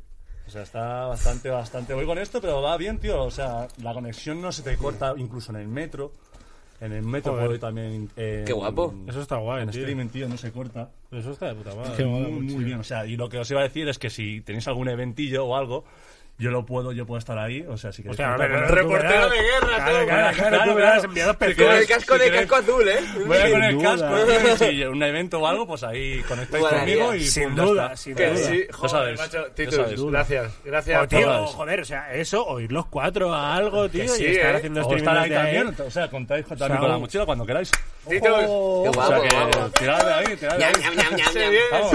O 0.48 0.52
sea, 0.52 0.64
está 0.64 1.06
bastante, 1.08 1.50
bastante... 1.50 1.94
Voy 1.94 2.06
con 2.06 2.18
esto, 2.18 2.40
pero 2.42 2.62
va 2.62 2.76
bien, 2.78 3.00
tío. 3.00 3.24
O 3.24 3.32
sea, 3.32 3.68
la 3.82 3.94
conexión 3.94 4.42
no 4.42 4.52
se 4.52 4.62
te 4.64 4.76
corta 4.78 5.14
incluso 5.18 5.52
en 5.52 5.58
el 5.60 5.68
metro. 5.68 6.12
En 6.82 6.92
el 6.92 7.04
metro 7.04 7.32
Joder. 7.34 7.46
puedo 7.48 7.60
también... 7.60 8.10
eh, 8.18 8.44
Qué 8.46 8.52
guapo. 8.52 8.94
Eso 9.08 9.22
está 9.22 9.38
guay, 9.38 9.64
En 9.64 9.70
tío. 9.70 9.80
streaming, 9.82 10.08
tío, 10.08 10.28
no 10.28 10.38
se 10.38 10.52
corta. 10.52 10.90
Eso 11.12 11.32
está 11.32 11.48
de 11.48 11.56
puta 11.56 11.74
madre. 11.76 12.06
Muy, 12.06 12.32
muy 12.42 12.64
bien. 12.66 12.80
O 12.80 12.84
sea, 12.84 13.06
y 13.06 13.16
lo 13.16 13.30
que 13.30 13.38
os 13.40 13.50
iba 13.52 13.62
a 13.62 13.64
decir 13.64 13.88
es 13.88 13.98
que 13.98 14.10
si 14.10 14.42
tenéis 14.42 14.68
algún 14.68 14.90
eventillo 14.90 15.46
o 15.46 15.56
algo, 15.56 15.86
yo 16.40 16.50
lo 16.52 16.66
puedo, 16.66 16.92
yo 16.92 17.06
puedo 17.06 17.20
estar 17.20 17.38
ahí. 17.38 17.62
O 17.70 17.78
sea, 17.78 17.92
si 17.92 18.02
queréis. 18.02 18.20
Hostia, 18.20 18.30
contar 18.36 18.52
hombre, 18.52 18.60
con- 18.68 18.76
pero 18.76 18.84
tú 18.88 18.94
reportero 18.94 19.30
de 19.30 19.38
guerra, 19.38 19.68
Claro, 19.76 19.92
todo. 19.98 20.06
claro, 20.08 20.36
claro, 20.36 20.76
Claro, 20.76 21.02
Si 21.02 21.08
Con 21.56 21.72
el 21.72 21.88
casco 21.88 22.14
si 22.16 22.20
de 22.20 22.32
casco 22.32 22.56
azul, 22.56 22.88
¿eh? 22.90 23.00
Voy 23.26 23.38
a 23.38 23.52
con 23.52 23.64
el 23.64 23.78
casco, 23.82 24.08
si 24.66 24.84
un 24.84 25.04
evento 25.04 25.40
o 25.40 25.48
algo, 25.48 25.68
pues 25.68 25.84
ahí 25.84 26.22
conectáis 26.28 26.66
conmigo 26.66 27.14
y 27.16 27.24
Sin 27.24 27.56
duda, 27.56 27.96
sin 27.96 28.16
duda. 28.16 28.36
sí, 28.36 28.66
Ya 28.68 28.74
joder, 28.76 28.90
sabes, 28.90 29.20
macho. 29.20 29.46
Titus, 29.56 29.76
sabes. 29.76 30.02
gracias. 30.04 30.52
Gracias. 30.66 31.04
O, 31.04 31.08
tío, 31.08 31.46
joder, 31.48 31.80
o 31.82 31.86
sea, 31.86 32.14
eso, 32.14 32.46
o 32.46 32.60
ir 32.60 32.72
los 32.72 32.88
cuatro 32.88 33.34
a 33.34 33.56
algo, 33.56 33.88
tío, 33.90 34.08
sí, 34.10 34.24
y 34.24 34.28
estar 34.36 34.56
¿eh? 34.56 34.58
haciendo 34.58 34.80
O 34.82 34.84
streaming 34.84 35.04
estar 35.08 35.18
ahí 35.18 35.30
desde 35.30 35.42
ahí. 35.42 35.56
también, 35.64 35.88
o 35.88 35.92
sea, 35.92 36.10
contáis 36.10 36.46
con- 36.46 36.58
también 36.58 36.78
O 36.78 36.82
sea, 36.82 36.82
con 36.82 36.92
la 36.92 36.98
mochila 36.98 37.26
cuando 37.26 37.46
queráis. 37.46 37.72
Titus. 38.10 38.28
Qué 38.28 38.90
O 38.90 38.92
sea 39.08 39.22
que 39.22 39.30
tirad 39.80 40.06
de 40.06 40.14
ahí, 40.14 40.36
tirad 40.36 40.58
de 40.58 40.66
ahí. 40.66 40.74
Vamos. 41.72 41.92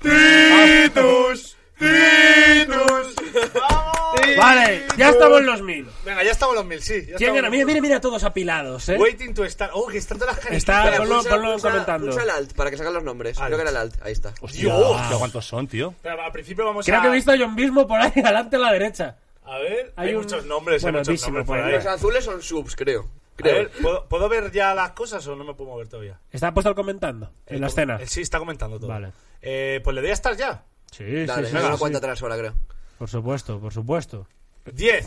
Titus. 0.00 1.57
Titus. 1.78 3.14
Vamos. 3.54 3.94
Vale, 4.36 4.82
ya 4.96 5.10
estamos 5.10 5.40
en 5.40 5.46
los 5.46 5.62
mil. 5.62 5.88
Venga, 6.04 6.22
ya 6.24 6.30
estamos 6.32 6.54
en 6.54 6.58
los 6.60 6.66
mil, 6.66 6.82
sí. 6.82 6.94
ya 7.06 7.16
¿Quién 7.16 7.30
estamos 7.30 7.34
gana? 7.36 7.46
en 7.46 7.50
Mira, 7.52 7.62
los 7.64 7.66
mira, 7.74 7.80
mira, 7.82 8.00
todos 8.00 8.24
apilados, 8.24 8.88
¿eh? 8.88 8.92
mil. 8.92 9.02
Waiting 9.02 9.34
to 9.34 9.48
start. 9.48 9.72
Oh, 9.74 9.86
que 9.86 9.98
están 9.98 10.18
todas 10.18 10.34
las 10.34 10.44
caritas. 10.44 10.58
Está, 10.58 10.84
Espera, 10.84 10.98
ponlo, 10.98 11.16
pulsa- 11.16 11.30
ponlo 11.30 11.52
pulsa- 11.54 11.70
comentando. 11.70 12.06
Pulsa 12.06 12.22
el 12.22 12.30
alt 12.30 12.52
para 12.54 12.70
que 12.70 12.76
salgan 12.76 12.94
los 12.94 13.04
nombres. 13.04 13.38
Alt. 13.38 13.46
Creo 13.46 13.58
que 13.58 13.62
era 13.62 13.70
el 13.70 13.76
alt. 13.76 14.02
Ahí 14.02 14.12
está. 14.12 14.32
Hostia, 14.40 14.60
Dios. 14.60 14.82
hostia, 14.86 15.18
¿cuántos 15.18 15.44
son, 15.46 15.66
tío? 15.68 15.94
Pero 16.02 16.22
al 16.22 16.32
principio 16.32 16.64
vamos 16.64 16.84
Creo 16.86 16.98
a... 16.98 17.02
que 17.02 17.08
he 17.08 17.12
visto 17.12 17.32
a 17.32 17.38
John 17.38 17.54
mismo 17.54 17.86
por 17.86 18.00
ahí, 18.00 18.12
adelante 18.24 18.56
a 18.56 18.58
la 18.58 18.72
derecha. 18.72 19.16
A 19.44 19.58
ver, 19.58 19.92
hay, 19.96 20.08
Hay 20.08 20.14
un- 20.14 20.22
muchos 20.22 20.44
nombres, 20.46 20.82
Bueno, 20.82 20.98
hay 20.98 21.02
muchos 21.02 21.12
dísimo 21.12 21.38
nombres 21.38 21.46
por 21.46 21.58
ahí. 21.66 21.72
Los 21.74 21.86
azules 21.86 22.24
son 22.24 22.42
subs, 22.42 22.76
creo. 22.76 23.02
A 23.02 23.36
Creo. 23.40 23.54
ver, 23.54 23.70
¿puedo, 23.70 24.08
¿puedo 24.08 24.28
ver 24.28 24.50
ya 24.50 24.74
las 24.74 24.90
cosas 24.92 25.24
o 25.28 25.36
no 25.36 25.44
me 25.44 25.54
puedo 25.54 25.70
mover 25.70 25.86
todavía? 25.88 26.18
¿Está 26.32 26.52
puesto 26.52 26.70
el 26.70 26.74
comentando? 26.74 27.30
En 27.46 27.60
la 27.60 27.68
escena. 27.68 27.96
eh, 28.02 28.06
Sí, 28.08 28.20
está 28.22 28.40
comentando 28.40 28.78
todo. 28.80 28.88
Vale. 28.88 29.12
Eh, 29.40 29.80
pues 29.84 29.94
le 29.94 30.00
doy 30.00 30.10
a 30.10 30.14
estar 30.14 30.36
ya. 30.36 30.64
Sí, 30.90 31.26
Dale, 31.26 31.44
sí, 31.46 31.50
sí, 31.52 31.56
hay 31.56 31.64
una 31.64 31.74
sí. 31.74 31.78
cuenta 31.80 31.98
atrás 31.98 32.22
ahora, 32.22 32.36
creo. 32.36 32.54
Por 32.98 33.08
supuesto, 33.08 33.60
por 33.60 33.72
supuesto. 33.72 34.26
10. 34.72 35.06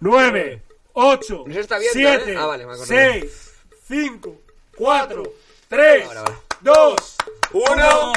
9, 0.00 0.62
8, 0.92 1.44
No 1.46 1.54
se 1.54 1.60
está 1.60 1.78
viendo, 1.78 1.92
7, 1.98 2.32
¿eh? 2.32 2.36
Ah, 2.38 2.46
vale, 2.46 2.66
me 2.66 2.72
acordé. 2.74 3.20
6, 3.20 3.52
5, 3.88 4.40
4, 4.76 5.22
3, 5.68 6.06
Ahora, 6.06 6.20
ahora. 6.20 6.40
2, 6.60 7.16
Uno. 7.52 8.12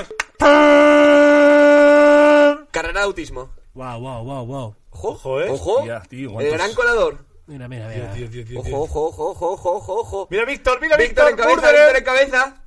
Carrera 2.71 2.99
de 2.99 3.05
autismo. 3.05 3.49
Wow, 3.73 3.99
wow, 3.99 4.23
wow, 4.23 4.45
wow. 4.45 4.75
Ojo, 4.91 5.09
Ojo, 5.09 5.41
eh. 5.41 5.49
Ojo. 5.49 5.83
Tío, 6.09 6.27
el 6.27 6.33
¿cuántos- 6.33 6.53
gran 6.53 6.73
colador. 6.73 7.17
Mira, 7.47 7.67
mira, 7.67 7.87
mira. 7.87 8.13
Ojo, 8.59 8.81
ojo, 8.81 9.05
ojo, 9.07 9.29
ojo, 9.31 9.51
ojo, 9.53 9.71
ojo, 9.77 9.93
ojo. 10.01 10.27
Mira, 10.29 10.45
Víctor, 10.45 10.79
mira, 10.81 10.97
Víctor 10.97 11.27
Víctor. 11.27 11.49
en 11.49 11.55
cabeza. 11.59 11.71
Víctor 11.71 11.95
en 11.97 12.03
cabeza. 12.03 12.63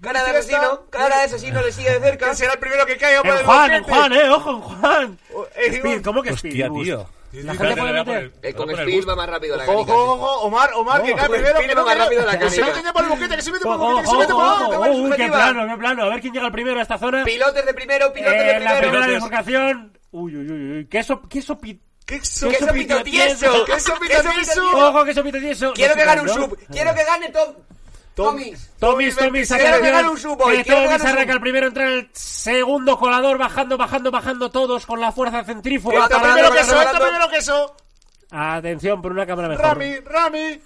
Cara 0.00 0.22
de 0.24 0.30
asesino, 0.30 0.86
cara 0.90 1.18
de 1.18 1.24
asesino 1.24 1.60
le 1.62 1.72
sigue 1.72 1.90
de 1.90 2.00
cerca. 2.00 2.30
Que 2.30 2.36
será 2.36 2.52
el 2.54 2.58
primero 2.58 2.86
que 2.86 2.96
caiga 2.96 3.22
por 3.22 3.30
En 3.32 3.38
el 3.38 3.44
Juan, 3.44 3.70
en. 3.72 3.82
Juan, 3.84 4.12
eh, 4.12 4.30
ojo, 4.30 4.50
en 4.50 4.60
Juan. 4.60 5.18
Eh, 5.56 5.66
Speed, 5.76 6.02
¿cómo 6.02 6.22
que 6.22 6.30
Speed? 6.30 6.70
Hostia, 6.70 6.82
tío. 6.82 7.06
La 7.32 7.54
gente 7.54 7.76
puede 7.76 7.92
meter. 7.92 8.32
Eh, 8.42 8.54
con 8.54 8.70
Speed 8.70 9.06
va 9.06 9.14
más 9.14 9.28
rápido 9.28 9.56
la 9.56 9.62
Ojo, 9.64 9.72
canica. 9.74 9.92
ojo, 9.94 10.12
ojo, 10.14 10.40
Omar, 10.46 10.70
Omar, 10.74 11.02
que 11.02 11.14
cae 11.14 11.26
el 11.26 11.30
primero. 11.30 11.60
Que 11.60 11.66
va 11.68 11.74
no 11.74 11.84
más 11.86 11.98
rápido 11.98 12.24
la 12.24 12.38
Que 12.38 12.50
se 12.50 12.60
canica. 12.60 12.76
mete 12.78 12.92
por 12.92 13.02
el 13.04 13.08
boquete, 13.10 13.36
que 13.36 13.42
se 13.42 13.52
mete 13.52 13.64
por 13.64 13.72
el 13.74 13.78
boquete, 13.78 14.00
que 14.02 14.08
se 14.10 14.16
mete 14.16 14.32
por 14.32 14.86
el 14.86 14.92
boquete. 15.02 15.16
qué 15.16 15.28
plano, 15.30 15.68
qué 15.68 15.76
plano. 15.78 16.02
A 16.04 16.08
ver 16.08 16.20
quién 16.20 16.32
llega 16.32 16.46
al 16.46 16.52
primero 16.52 16.78
a 16.78 16.82
esta 16.82 16.98
zona. 16.98 17.24
Pilotes 17.24 17.66
de 17.66 17.74
primero, 17.74 18.12
pilotes 18.12 18.38
de 18.38 18.50
Eh, 18.50 18.60
la 18.60 18.78
primero. 18.78 18.78
primera 18.80 18.90
Pilotes. 19.06 19.14
bifurcación. 19.14 19.98
Uy, 20.12 20.36
uy, 20.36 20.50
uy, 20.50 20.72
uy. 20.78 20.86
Queso, 20.88 21.20
queso, 21.28 21.58
Queso, 21.60 22.48
Queso 22.48 22.48
queso 22.48 22.72
pito 22.72 23.02
tieso. 23.04 23.64
queso, 23.66 23.94
pito 24.00 24.20
tieso. 24.32 24.62
Ojo, 24.88 25.04
queso 25.04 25.22
pito 25.22 25.38
tieso. 25.38 25.72
Quiero 25.74 25.94
que 25.94 26.04
gane 26.04 26.22
un 26.22 26.28
sub. 26.28 26.58
Quiero 26.72 26.92
que 26.94 27.04
gane 27.04 27.28
Tom. 27.28 27.54
Tomis. 28.24 28.70
Tomis, 28.78 29.16
Tomis, 29.16 29.48
quiero 29.48 29.80
que 29.80 30.64
Tomis 30.64 31.04
arranca 31.04 31.32
el 31.32 31.40
primero, 31.40 31.66
entra 31.66 31.88
el 31.88 32.08
segundo 32.12 32.98
colador, 32.98 33.38
bajando, 33.38 33.76
bajando, 33.76 34.10
bajando 34.10 34.50
todos 34.50 34.86
con 34.86 35.00
la 35.00 35.12
fuerza 35.12 35.44
centrífuga. 35.44 36.04
Está 36.04 36.20
primero 36.20 36.48
está 36.48 36.58
queso, 36.60 36.74
parando. 36.74 37.04
primero 37.04 37.28
queso. 37.30 37.76
Atención, 38.30 39.02
por 39.02 39.12
una 39.12 39.26
cámara 39.26 39.48
mejor. 39.48 39.64
Rami, 39.64 39.96
Rami. 40.00 40.60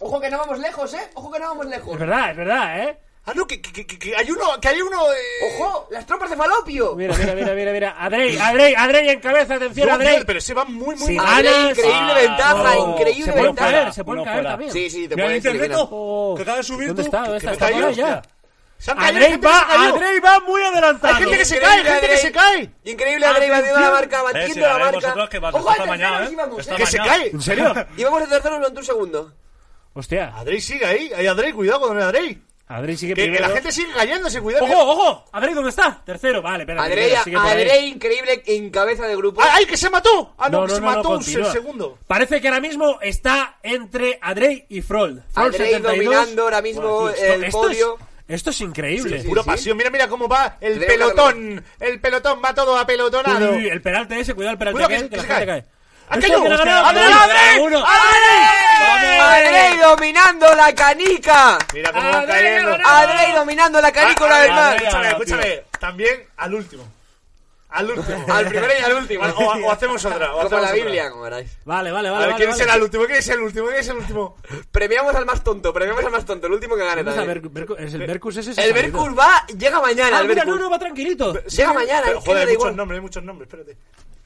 Ojo 0.00 0.20
que 0.20 0.30
no 0.30 0.38
vamos 0.38 0.58
lejos, 0.58 0.94
eh. 0.94 1.10
Ojo 1.14 1.30
que 1.30 1.38
no 1.38 1.48
vamos 1.48 1.66
lejos. 1.66 1.92
Es 1.92 1.98
verdad, 1.98 2.30
es 2.30 2.36
verdad, 2.36 2.80
¿eh? 2.80 2.98
Ah, 3.26 3.32
no, 3.34 3.46
que, 3.46 3.58
que, 3.58 3.72
que, 3.86 3.98
que 3.98 4.14
hay 4.14 4.30
uno, 4.30 4.60
que 4.60 4.68
hay 4.68 4.82
uno. 4.82 5.00
Eh... 5.10 5.56
Ojo, 5.58 5.88
las 5.90 6.04
tropas 6.04 6.28
de 6.28 6.36
falopio. 6.36 6.94
Mira, 6.94 7.16
mira, 7.16 7.34
mira, 7.34 7.54
mira, 7.54 7.72
mira. 7.72 7.96
Adrey, 7.98 8.36
Adrey, 8.36 8.74
Adrey 8.76 9.08
en 9.08 9.20
cabeza, 9.20 9.54
atención, 9.54 9.88
No, 9.88 9.94
Adrey. 9.94 10.22
pero 10.26 10.40
se 10.42 10.52
va 10.52 10.66
muy, 10.66 10.94
muy 10.94 11.06
Si 11.08 11.14
mal. 11.14 11.26
Adrey, 11.38 11.50
ganas- 11.52 11.70
increíble 11.70 12.12
Ah, 12.12 12.18
ventaja, 12.18 12.74
no. 12.74 12.90
increíble 12.92 13.24
Se 13.24 13.32
pueden 13.32 13.46
ventaja. 13.46 13.70
caer, 13.70 13.92
se 13.94 14.04
pueden 14.04 14.20
Uno 14.20 14.24
caer 14.24 14.36
fuera. 14.36 14.50
también. 14.50 14.72
Sí, 14.72 14.90
sí, 14.90 15.08
te 15.08 15.14
puedes 15.16 15.44
eliminar. 15.44 15.78
Oh. 15.90 16.34
que 16.36 16.42
acaba 16.42 16.56
de 16.58 16.62
subir 16.64 16.88
¿Dónde 16.88 17.02
tú. 17.02 17.06
está? 17.08 17.18
¿Dónde 17.22 17.30
Que 17.32 17.46
está? 17.46 17.52
Está 17.52 17.66
ahí 17.66 17.94
ya. 17.94 18.22
hay 18.88 19.14
Adrey 19.14 19.30
gente 19.30 19.46
que 19.46 19.52
se 19.54 19.54
va. 19.54 19.88
Adrey 19.88 20.20
va 20.20 20.40
muy 20.40 20.62
adelantado. 20.62 21.14
Hay 21.14 21.22
gente 21.22 21.38
que 21.38 21.44
se 21.46 21.56
Increíble, 21.56 21.82
cae, 21.82 21.92
gente 22.00 22.08
que 22.14 22.18
se 22.18 22.32
cae. 22.32 22.70
Increíble, 22.84 23.26
Adrey 23.26 23.48
batiendo 23.48 23.80
la 23.80 23.90
marca, 23.90 24.18
Eh, 24.18 24.22
batiendo 24.22 24.66
la 24.66 24.72
marca. 24.78 24.90
vosotros, 24.92 25.28
que 25.30 25.38
va- 25.38 25.48
Ojo, 25.48 25.58
está 25.58 25.70
al 25.70 25.88
tercero 25.88 25.90
mañana, 26.10 26.26
sí 26.28 26.34
¿eh? 26.34 26.60
Está 26.60 26.74
eh. 26.74 26.76
Que 26.76 26.86
se 26.86 26.98
cae. 26.98 27.30
¿En 27.30 27.40
serio? 27.40 27.74
Y 27.96 28.04
vamos 28.04 28.22
a 28.22 28.26
tercero 28.26 28.56
durante 28.56 28.78
un 28.80 28.84
segundo. 28.84 29.32
Hostia, 29.94 30.34
Adrey 30.36 30.60
sigue 30.60 30.84
ahí. 30.84 31.10
Hay 31.16 31.26
Adrey, 31.26 31.52
cuidado 31.54 31.80
con 31.80 31.96
el 31.96 32.02
Adrey. 32.02 32.42
Adrey 32.66 32.96
sigue 32.96 33.12
Que, 33.14 33.30
que 33.30 33.40
la 33.40 33.50
gente 33.50 33.70
sigue 33.72 33.92
cayéndose, 33.92 34.40
cuidado. 34.40 34.64
¡Ojo, 34.64 34.92
ojo! 34.92 35.24
Adrey, 35.32 35.52
¿dónde 35.54 35.68
está? 35.70 36.02
Tercero, 36.04 36.40
vale, 36.40 36.62
espera. 36.62 36.82
Adrey, 36.84 36.96
primero, 37.08 37.24
sigue 37.24 37.36
por 37.36 37.46
ahí. 37.46 37.52
Adrey, 37.62 37.88
increíble 37.90 38.42
en 38.46 38.70
cabeza 38.70 39.06
de 39.06 39.16
grupo. 39.16 39.42
¡Ah, 39.42 39.52
¡Ay, 39.56 39.66
que 39.66 39.76
se 39.76 39.90
mató! 39.90 40.34
Ah, 40.38 40.48
no, 40.48 40.60
No, 40.60 40.66
que 40.66 40.70
no, 40.70 40.74
se 40.76 40.80
no, 40.80 40.90
no, 40.90 40.96
mató 40.96 41.08
un 41.10 41.16
continúa. 41.16 41.52
segundo. 41.52 41.98
Parece 42.06 42.40
que 42.40 42.48
ahora 42.48 42.60
mismo 42.60 42.98
está 43.02 43.58
entre 43.62 44.18
Adrey 44.22 44.64
y 44.70 44.80
Frold. 44.80 45.22
Frold 45.30 45.54
Adrey 45.54 45.72
72. 45.74 45.92
dominando 45.92 46.42
ahora 46.42 46.62
mismo 46.62 47.00
Buah, 47.00 47.12
tío, 47.12 47.24
el 47.34 47.44
esto, 47.44 47.58
podio. 47.60 47.92
Esto 47.94 48.04
es, 48.26 48.34
esto 48.36 48.50
es 48.50 48.60
increíble. 48.62 49.20
Sí, 49.20 49.28
Pura 49.28 49.42
sí. 49.42 49.48
pasión. 49.50 49.76
Mira, 49.76 49.90
mira 49.90 50.08
cómo 50.08 50.26
va 50.26 50.56
el 50.60 50.78
pelotón. 50.78 51.62
El 51.78 52.00
pelotón 52.00 52.40
va 52.42 52.54
todo 52.54 52.78
apelotonado. 52.78 53.50
Uy, 53.50 53.56
uy, 53.58 53.68
el 53.68 53.82
peralte 53.82 54.18
ese, 54.18 54.32
cuidado 54.32 54.52
el 54.52 54.58
peralte 54.58 54.74
Cuidado 54.82 54.88
que 54.88 54.94
que 55.10 55.16
la 55.16 55.22
que 55.22 55.28
gente 55.28 55.44
se 55.44 55.46
cae. 55.46 55.46
cae. 55.46 55.73
¡Ha 56.08 56.14
Este 56.16 56.28
caído! 56.28 56.42
que 56.42 56.48
la 56.48 56.54
¡Hostia! 56.56 56.72
ganado, 56.72 56.86
¡Adrey, 56.86 57.04
uno, 57.08 57.20
Adrey! 57.22 57.60
uno. 57.66 57.84
¡Adrey! 57.86 59.18
Adrey 59.20 59.78
dominando 59.78 60.54
la 60.54 60.74
canica. 60.74 61.58
Mira 61.72 61.92
cómo 61.92 62.08
Adrey, 62.08 62.26
cayendo. 62.28 62.78
Adrey. 62.84 63.32
Dominando 63.32 63.80
la 63.80 63.92
canica 63.92 64.24
una 64.24 64.38
vez 64.40 64.50
ah, 64.50 64.54
más. 64.54 64.74
Escúchame, 64.76 65.08
escúchame. 65.08 65.62
También 65.80 66.26
al 66.36 66.54
último. 66.54 66.84
Al 67.70 67.90
último. 67.90 68.24
Al 68.32 68.46
primero 68.46 68.72
y 68.78 68.82
al 68.84 68.92
último. 68.94 69.24
O, 69.24 69.66
o 69.66 69.70
hacemos 69.72 70.04
otra. 70.04 70.26
o 70.32 70.34
Como 70.34 70.40
hacemos 70.46 70.62
la 70.62 70.68
otra. 70.68 70.72
Biblia, 70.72 71.10
como 71.10 71.22
veráis. 71.24 71.58
Vale, 71.64 71.90
vale, 71.90 72.08
A 72.08 72.12
vale. 72.12 72.24
ver, 72.26 72.32
vale, 72.34 72.36
¿quién 72.44 72.50
vale. 72.50 72.62
será 72.62 72.74
el 72.76 72.82
último? 72.82 73.04
¿Quién 73.06 73.18
es 73.18 73.28
el 73.28 73.40
último? 73.40 73.66
¿Quién 73.66 73.80
es 73.80 73.88
el 73.88 73.96
último? 73.96 74.36
Premiamos 74.70 75.14
al 75.16 75.26
más 75.26 75.42
tonto, 75.42 75.72
premiamos 75.72 76.04
al 76.04 76.12
más 76.12 76.24
tonto, 76.24 76.46
el 76.46 76.52
último 76.52 76.76
que 76.76 76.84
gane 76.84 77.02
también. 77.02 77.42
es 77.78 77.94
el 77.94 78.06
Bercus 78.06 78.36
ese. 78.36 78.62
El. 78.64 78.72
Berkus 78.74 79.18
va, 79.18 79.44
llega 79.58 79.80
mañana. 79.80 80.18
Ah, 80.18 80.20
el 80.20 80.28
mira, 80.28 80.42
Berkus. 80.44 80.56
no, 80.60 80.64
no, 80.66 80.70
va 80.70 80.78
tranquilito. 80.78 81.32
Llega 81.42 81.72
mañana, 81.72 82.10
es 82.10 82.16
joder, 82.24 82.36
hay 82.36 82.44
muchos 82.44 82.52
igual. 82.52 82.76
nombres, 82.76 82.96
hay 82.98 83.02
muchos 83.02 83.22
nombres, 83.24 83.48
espérate. 83.48 83.76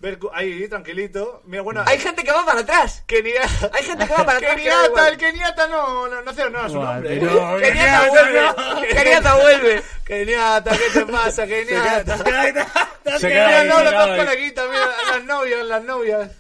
Bercu- 0.01 0.31
ahí, 0.33 0.69
tranquilito. 0.69 1.43
Mira, 1.45 1.63
bueno. 1.63 1.83
Hay 1.87 1.99
gente 1.99 2.23
que 2.23 2.31
va 2.31 2.45
para 2.47 2.61
atrás. 2.61 3.03
Keniata. 3.07 3.71
Hay 3.73 3.83
gente 3.85 4.07
que 4.07 4.13
va 4.13 4.25
para 4.25 4.39
atrás. 4.39 4.55
Keniata, 4.55 5.09
el 5.09 5.17
Keniata 5.19 5.67
no, 5.67 6.07
no, 6.09 6.23
no 6.23 6.31
hace 6.31 6.43
honor 6.45 6.67
a 6.67 6.69
su 6.69 6.81
nombre. 6.81 7.17
No, 7.17 7.57
Keniata 7.59 8.07
no. 8.07 8.09
vuelve. 8.13 8.89
Keniata 8.95 9.35
vuelve. 9.35 9.83
Keniata, 10.05 10.71
¿qué 10.71 10.91
te 11.01 11.07
pasa, 11.07 11.47
Keniata? 11.47 12.17
Se 12.17 12.25
Mira, 12.25 13.19
queda 13.21 13.61
ahí, 13.61 13.69
no, 13.69 13.77
queda 13.79 13.91
dos 13.91 14.11
ahí. 14.11 14.19
coleguitas, 14.19 14.67
mira, 14.69 14.87
las 15.11 15.25
novias, 15.25 15.67
las 15.67 15.83
novias. 15.85 16.31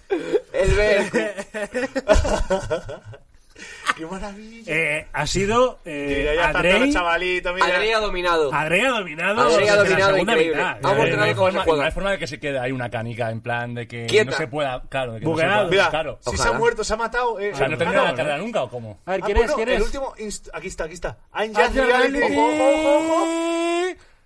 El 0.52 0.70
Berkus. 0.74 1.20
¡Qué 3.98 4.06
maravilla! 4.06 4.72
Eh, 4.72 5.06
ha 5.12 5.26
sido 5.26 5.80
eh, 5.84 6.16
Mira, 6.30 6.34
ya 6.36 6.48
Adrey. 6.58 6.80
los 6.86 6.94
chavalitos, 6.94 7.52
mira. 7.54 7.66
Adrey 7.66 7.90
ha 7.90 7.98
dominado. 7.98 8.54
Adrey 8.54 8.80
ha 8.82 8.90
dominado. 8.90 9.40
Adrey 9.40 9.68
ha 9.68 9.74
la 9.74 9.82
dominado, 9.82 10.10
segunda 10.12 10.32
increíble. 10.34 10.56
mitad. 10.56 10.76
Vamos 10.82 10.98
a 10.98 11.02
Eh, 11.02 11.04
tener 11.04 11.18
no, 11.18 11.24
hay 11.24 11.34
cómo 11.34 11.50
se 11.50 11.58
juega. 11.58 11.76
no 11.82 11.82
hay 11.86 11.90
forma 11.92 12.10
de 12.12 12.18
que 12.18 12.26
se 12.28 12.38
quede 12.40 12.58
ahí 12.60 12.70
una 12.72 12.90
canica 12.90 13.30
en 13.30 13.40
plan 13.40 13.74
de 13.74 13.88
que 13.88 14.06
Quieta. 14.06 14.30
no 14.30 14.36
se 14.36 14.46
pueda. 14.46 14.82
Claro, 14.88 15.12
de 15.14 15.18
que 15.20 15.26
Bugueado. 15.26 15.50
no 15.56 15.64
se 15.64 15.70
Mira, 15.72 15.82
pueda. 15.84 15.90
Claro. 15.90 16.18
si 16.20 16.30
se 16.30 16.36
Ojalá. 16.42 16.56
ha 16.56 16.58
muerto, 16.60 16.84
se 16.84 16.94
ha 16.94 16.96
matado. 16.96 17.40
Eh, 17.40 17.50
O 17.52 17.56
sea, 17.56 17.66
no 17.68 17.74
eh, 17.74 17.78
termina 17.78 18.02
ah, 18.02 18.04
la 18.04 18.14
carrera 18.14 18.38
nunca 18.38 18.62
o 18.62 18.70
cómo. 18.70 19.00
A 19.04 19.10
ver, 19.12 19.20
Ah, 19.20 19.26
¿quién 19.26 19.36
bueno, 19.38 19.50
es? 19.50 19.56
¿Quién 19.56 19.68
el 19.68 19.74
es? 19.76 19.82
último. 19.82 20.14
Aquí 20.52 20.68
está, 20.68 20.84
aquí 20.84 20.94
está. 20.94 21.18
I'm 21.34 21.52
Ah, 21.56 21.62
just 21.64 21.74
reality. 21.76 22.22
Ojo, 22.22 22.48
ojo, 22.50 22.98
ojo. 22.98 23.26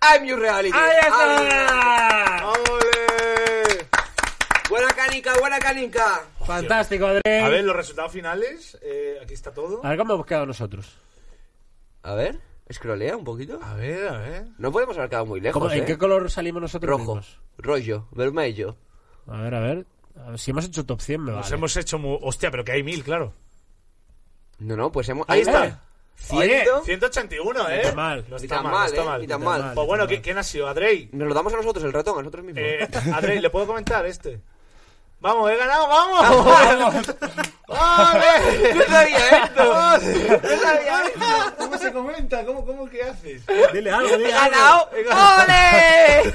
I'm 0.01 0.25
your 0.25 0.39
reality. 0.39 0.77
¡Ahí 0.77 0.97
está! 1.01 2.43
¡Ole! 2.49 3.87
Buena 4.69 4.87
canica, 4.93 5.33
buena 5.39 5.59
canica. 5.59 6.21
Fantástico, 6.45 7.05
Adrey. 7.07 7.41
A 7.41 7.49
ver, 7.49 7.63
los 7.63 7.75
resultados 7.75 8.11
finales. 8.11 8.77
Eh, 8.81 9.17
aquí 9.21 9.33
está 9.33 9.53
todo. 9.53 9.81
A 9.85 9.89
ver 9.89 9.97
cómo 9.97 10.13
hemos 10.13 10.25
quedado 10.25 10.45
nosotros. 10.45 10.97
A 12.03 12.13
ver, 12.15 12.39
escrolea 12.67 13.15
un 13.15 13.23
poquito. 13.23 13.59
A 13.63 13.75
ver, 13.75 14.07
a 14.09 14.17
ver. 14.19 14.45
No 14.57 14.71
podemos 14.71 14.97
haber 14.97 15.09
quedado 15.09 15.25
muy 15.25 15.39
lejos, 15.39 15.61
¿Cómo- 15.61 15.71
¿En 15.73 15.83
¿eh? 15.83 15.85
qué 15.85 15.97
color 15.97 16.29
salimos 16.29 16.61
nosotros 16.61 16.89
Rojo, 16.89 17.15
mismos? 17.15 17.39
rollo, 17.57 18.07
vermelho. 18.11 18.75
A 19.27 19.37
ver, 19.41 19.55
a 19.55 19.59
ver. 19.59 19.85
A 20.23 20.29
ver, 20.31 20.39
Si 20.39 20.51
hemos 20.51 20.65
hecho 20.65 20.85
top 20.85 21.01
100, 21.01 21.21
me 21.23 21.31
Nos 21.31 21.41
vale. 21.45 21.55
hemos 21.55 21.75
hecho 21.77 21.97
muy... 21.97 22.19
Hostia, 22.21 22.51
pero 22.51 22.63
que 22.63 22.73
hay 22.73 22.83
mil, 22.83 23.03
claro. 23.03 23.33
No, 24.59 24.75
no, 24.75 24.91
pues 24.91 25.09
hemos... 25.09 25.25
Ahí 25.29 25.41
está. 25.41 25.81
Oye, 26.29 26.59
Ciento... 26.63 26.83
181, 26.83 27.69
¿eh? 27.69 27.77
Ni 27.77 27.81
tan 27.83 27.95
mal. 27.95 28.25
No 28.29 28.37
Ni 28.37 28.43
está 28.43 28.55
tan 28.57 28.63
mal, 28.65 28.71
mal, 28.73 28.81
no 28.81 28.85
está 28.87 29.01
¿eh? 29.01 29.05
mal. 29.05 29.21
Ni 29.21 29.27
tan 29.27 29.39
Ni 29.39 29.45
mal. 29.45 29.57
tan 29.57 29.65
mal. 29.69 29.75
Pues 29.75 29.87
bueno, 29.87 30.07
¿qui- 30.07 30.21
¿quién 30.21 30.37
ha 30.37 30.43
sido? 30.43 30.67
¿Adrey? 30.67 31.09
Nos 31.11 31.27
lo 31.27 31.33
damos 31.33 31.53
a 31.53 31.57
nosotros, 31.57 31.83
el 31.83 31.91
ratón, 31.93 32.15
a 32.15 32.19
nosotros 32.19 32.45
mismos. 32.45 32.63
Eh, 32.63 32.87
Adrey, 33.13 33.39
¿le 33.39 33.49
puedo 33.49 33.65
comentar 33.65 34.05
este? 34.05 34.39
Vamos, 35.23 35.49
he 35.49 35.55
ganado, 35.55 35.87
vamos. 35.87 37.07
¡Vale! 37.67 38.73
No 38.75 38.83
sabía 38.83 39.29
esto. 39.45 39.63
No 39.63 40.59
sabía 40.59 41.03
esto. 41.05 41.55
¿Cómo 41.57 41.77
se 41.77 41.93
comenta? 41.93 42.45
¿Cómo, 42.45 42.65
cómo 42.65 42.89
que 42.89 43.01
haces? 43.03 43.41
Dile 43.71 43.89
algo, 43.89 44.09
¡He 44.09 44.17
dile 44.17 44.33
algo. 44.33 44.51
ganado! 44.51 44.89
¡Ole! 45.43 46.33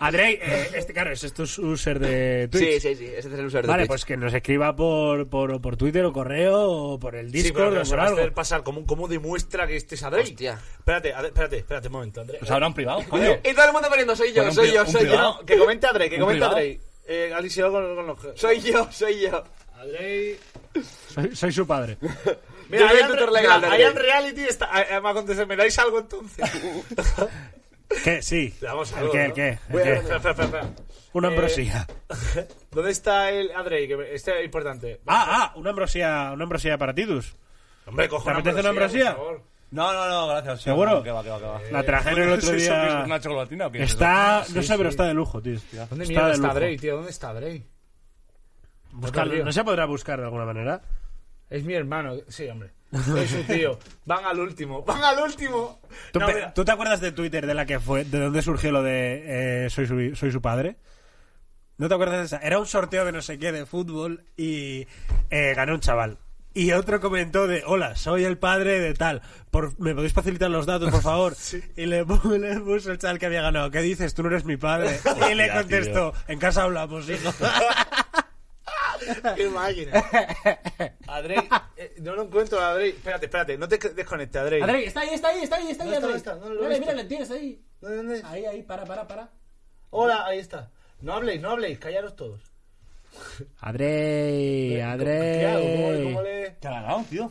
Adrey, 0.00 0.38
eh, 0.42 0.70
este, 0.74 0.92
claro, 0.92 1.12
ese 1.12 1.28
es 1.28 1.32
tu 1.32 1.44
user 1.44 1.98
de 1.98 2.48
Twitch. 2.52 2.62
Sí, 2.74 2.80
sí, 2.80 2.94
sí, 2.96 3.06
ese 3.06 3.18
es 3.20 3.38
el 3.38 3.46
usuario 3.46 3.62
de 3.62 3.68
Vale, 3.68 3.82
Twitch. 3.84 3.88
pues 3.88 4.04
que 4.04 4.16
nos 4.18 4.34
escriba 4.34 4.76
por, 4.76 5.28
por, 5.30 5.58
por 5.62 5.76
Twitter 5.78 6.04
o 6.04 6.12
correo 6.12 6.60
o 6.70 6.98
por 7.00 7.16
el 7.16 7.32
Sí, 7.32 7.50
pero 7.52 7.70
Discord 7.70 7.98
o 7.98 8.02
algo. 8.02 8.18
hacer 8.18 8.34
pasar 8.34 8.62
como, 8.62 8.84
como 8.84 9.08
demuestra 9.08 9.66
que 9.66 9.76
este 9.76 9.94
es 9.94 10.02
Adrey. 10.02 10.24
Hostia. 10.24 10.58
Espérate, 10.78 11.08
espérate, 11.26 11.56
espérate 11.56 11.86
un 11.88 11.92
momento, 11.94 12.20
André. 12.20 12.36
Pues 12.38 12.50
habrá 12.50 12.66
un 12.66 12.74
privado, 12.74 13.02
coño. 13.08 13.32
Y 13.42 13.54
todo 13.54 13.64
el 13.66 13.72
mundo 13.72 13.88
poniendo, 13.88 14.14
soy 14.14 14.34
yo, 14.34 14.52
soy 14.52 14.72
yo, 14.72 14.84
soy 14.86 15.08
yo. 15.08 15.40
Que 15.46 15.56
comente 15.56 15.86
Adrey, 15.86 16.10
que 16.10 16.16
¿Un 16.16 16.20
comente 16.22 16.46
privado? 16.46 16.85
Eh, 17.08 17.32
Alicia 17.34 17.68
con, 17.70 17.94
con 17.94 18.06
los... 18.06 18.18
Soy 18.38 18.60
yo, 18.60 18.88
soy 18.90 19.20
yo. 19.20 19.44
Adrey... 19.76 20.38
Soy, 21.08 21.34
soy 21.36 21.52
su 21.52 21.66
padre. 21.66 21.96
Mira, 22.68 22.90
en, 22.92 23.06
tutor 23.06 23.30
legal 23.30 23.60
mira, 23.62 23.88
en 23.88 23.94
reality 23.94 24.42
está... 24.42 24.66
eh, 24.82 24.86
eh, 24.90 25.00
me 25.00 25.08
ha 25.10 25.12
contestado, 25.14 25.46
¿me 25.46 25.54
dais 25.54 25.78
algo 25.78 26.00
entonces? 26.00 26.44
¿Qué? 28.02 28.20
Sí. 28.22 28.52
Le 28.60 28.66
damos 28.66 28.92
¿El 28.92 29.10
qué? 29.10 29.18
¿no? 29.18 29.24
¿El 29.26 29.32
qué? 29.32 29.48
¿El 29.48 29.58
Voy 29.68 29.82
a- 29.82 29.84
qué? 29.84 29.92
espera, 29.92 30.16
espera, 30.16 30.30
espera, 30.32 30.44
espera. 30.46 30.70
Una 31.12 31.28
Eh, 31.28 31.30
ambrosía. 31.30 31.86
¿Dónde 32.72 32.90
está 32.90 33.30
el 33.30 33.52
Adrey? 33.52 33.86
Que 33.86 34.14
este 34.14 34.38
es 34.40 34.44
importante. 34.44 35.00
Ah, 35.06 35.26
ah, 35.28 35.52
una 35.56 35.70
ambrosía, 35.70 36.30
una 36.34 36.42
ambrosía 36.42 36.76
para 36.76 36.92
Tidus. 36.94 37.36
Hombre, 37.86 38.08
cojo 38.08 38.24
¿Te 38.24 38.30
apetece 38.32 38.60
una 38.60 38.70
ambrosía? 38.70 39.14
por 39.14 39.24
favor. 39.26 39.42
No, 39.70 39.92
no, 39.92 40.08
no, 40.08 40.28
gracias. 40.28 40.62
¿Seguro? 40.62 41.02
Que 41.02 41.10
va, 41.10 41.22
que 41.22 41.28
va, 41.30 41.38
que 41.38 41.44
va. 41.44 41.60
La 41.72 41.82
trajeron 41.82 42.20
el 42.22 42.28
otro 42.34 42.38
¿Eso 42.38 42.50
qué 42.52 42.56
es? 42.56 42.62
día. 42.64 43.02
¿Una 43.04 43.20
chocolatina 43.20 43.66
o 43.66 43.72
qué 43.72 43.82
es 43.82 43.90
Está, 43.90 44.44
no 44.54 44.62
Sí, 44.62 44.68
sé, 44.68 44.76
pero 44.76 44.88
está 44.88 45.04
de 45.06 45.14
lujo, 45.14 45.42
tío. 45.42 45.58
¿Dónde 45.90 46.04
Está 46.04 46.30
está 46.30 46.36
lujo. 46.36 46.50
Adrey, 46.52 46.76
tío? 46.76 46.96
¿Dónde 46.96 47.10
está 47.10 47.30
Adrey? 47.30 47.66
Buscarlo. 48.92 49.44
No 49.44 49.52
se 49.52 49.64
podrá 49.64 49.84
buscar 49.86 50.18
de 50.18 50.24
alguna 50.24 50.44
manera. 50.46 50.80
Es 51.50 51.64
mi 51.64 51.74
hermano. 51.74 52.14
Sí, 52.28 52.48
hombre. 52.48 52.70
Soy 53.04 53.26
su 53.26 53.42
tío. 53.42 53.78
Van 54.04 54.24
al 54.24 54.38
último. 54.38 54.82
Van 54.82 55.02
al 55.02 55.18
último. 55.22 55.80
¿Tú, 56.12 56.20
No, 56.20 56.26
pe- 56.26 56.34
mira. 56.34 56.54
¿tú 56.54 56.64
te 56.64 56.72
acuerdas 56.72 57.00
de 57.00 57.12
Twitter 57.12 57.46
de 57.46 57.54
la 57.54 57.66
que 57.66 57.78
fue, 57.80 58.04
de 58.04 58.20
dónde 58.20 58.42
surgió 58.42 58.72
lo 58.72 58.82
de 58.82 59.64
eh, 59.66 59.70
soy, 59.70 59.86
su, 59.86 60.14
soy 60.16 60.30
su 60.32 60.40
padre? 60.40 60.76
¿No 61.78 61.88
te 61.88 61.94
acuerdas 61.94 62.18
de 62.20 62.24
esa? 62.24 62.38
Era 62.38 62.58
un 62.58 62.66
sorteo 62.66 63.04
de 63.04 63.12
no 63.12 63.20
sé 63.20 63.38
qué 63.38 63.52
de 63.52 63.66
fútbol 63.66 64.24
y 64.36 64.86
eh, 65.30 65.52
ganó 65.54 65.74
un 65.74 65.80
chaval. 65.80 66.18
Y 66.56 66.72
otro 66.72 67.02
comentó 67.02 67.46
de, 67.46 67.64
hola, 67.66 67.96
soy 67.96 68.24
el 68.24 68.38
padre 68.38 68.80
de 68.80 68.94
tal. 68.94 69.20
Por, 69.50 69.78
¿Me 69.78 69.94
podéis 69.94 70.14
facilitar 70.14 70.50
los 70.50 70.64
datos, 70.64 70.90
por 70.90 71.02
favor? 71.02 71.36
Y 71.76 71.84
le, 71.84 72.02
le 72.38 72.60
puso 72.60 72.92
el 72.92 72.96
chaval 72.96 73.18
que 73.18 73.26
había 73.26 73.42
ganado. 73.42 73.70
¿Qué 73.70 73.82
dices? 73.82 74.14
Tú 74.14 74.22
no 74.22 74.30
eres 74.30 74.46
mi 74.46 74.56
padre. 74.56 74.98
Y 75.30 75.34
le 75.34 75.52
contestó, 75.52 76.14
en 76.28 76.38
casa 76.38 76.62
hablamos, 76.62 77.10
hijo. 77.10 77.30
¡Qué 79.36 79.50
máquina! 79.50 80.02
Adrey, 81.06 81.46
eh, 81.76 81.94
no 82.00 82.14
lo 82.16 82.22
encuentro, 82.22 82.58
Adrey. 82.58 82.88
Espérate, 82.92 83.26
espérate, 83.26 83.58
no 83.58 83.68
te 83.68 83.76
desconectes, 83.76 84.40
Adrey. 84.40 84.62
Adrey, 84.62 84.84
está 84.86 85.00
ahí, 85.00 85.10
está 85.12 85.28
ahí, 85.28 85.42
está 85.42 85.56
ahí, 85.56 85.70
está 85.70 85.84
ahí, 85.84 85.90
¿Dónde 85.90 86.06
Adrey. 86.06 86.16
está? 86.16 86.34
¿Dónde 86.36 86.54
lo 86.54 86.62
Mira, 86.62 86.80
mira, 86.80 86.92
le 86.94 87.04
tienes 87.04 87.30
ahí. 87.30 87.62
¿Dónde, 87.82 87.96
dónde? 87.98 88.22
Ahí, 88.24 88.46
ahí, 88.46 88.62
para, 88.62 88.86
para, 88.86 89.06
para. 89.06 89.30
Hola, 89.90 90.24
ahí 90.24 90.38
está. 90.38 90.70
No 91.02 91.12
habléis, 91.12 91.42
no 91.42 91.50
habléis, 91.50 91.78
callaros 91.78 92.16
todos. 92.16 92.40
Adrey, 93.60 94.70
¿Qué 94.76 94.82
hago? 94.82 94.98
¿Cómo, 95.62 95.88
Adrey. 95.88 96.04
cómo 96.04 96.22
le...? 96.22 96.56
¿Qué 96.60 96.68
ha 96.68 96.70
ganado, 96.70 97.04
tío? 97.10 97.30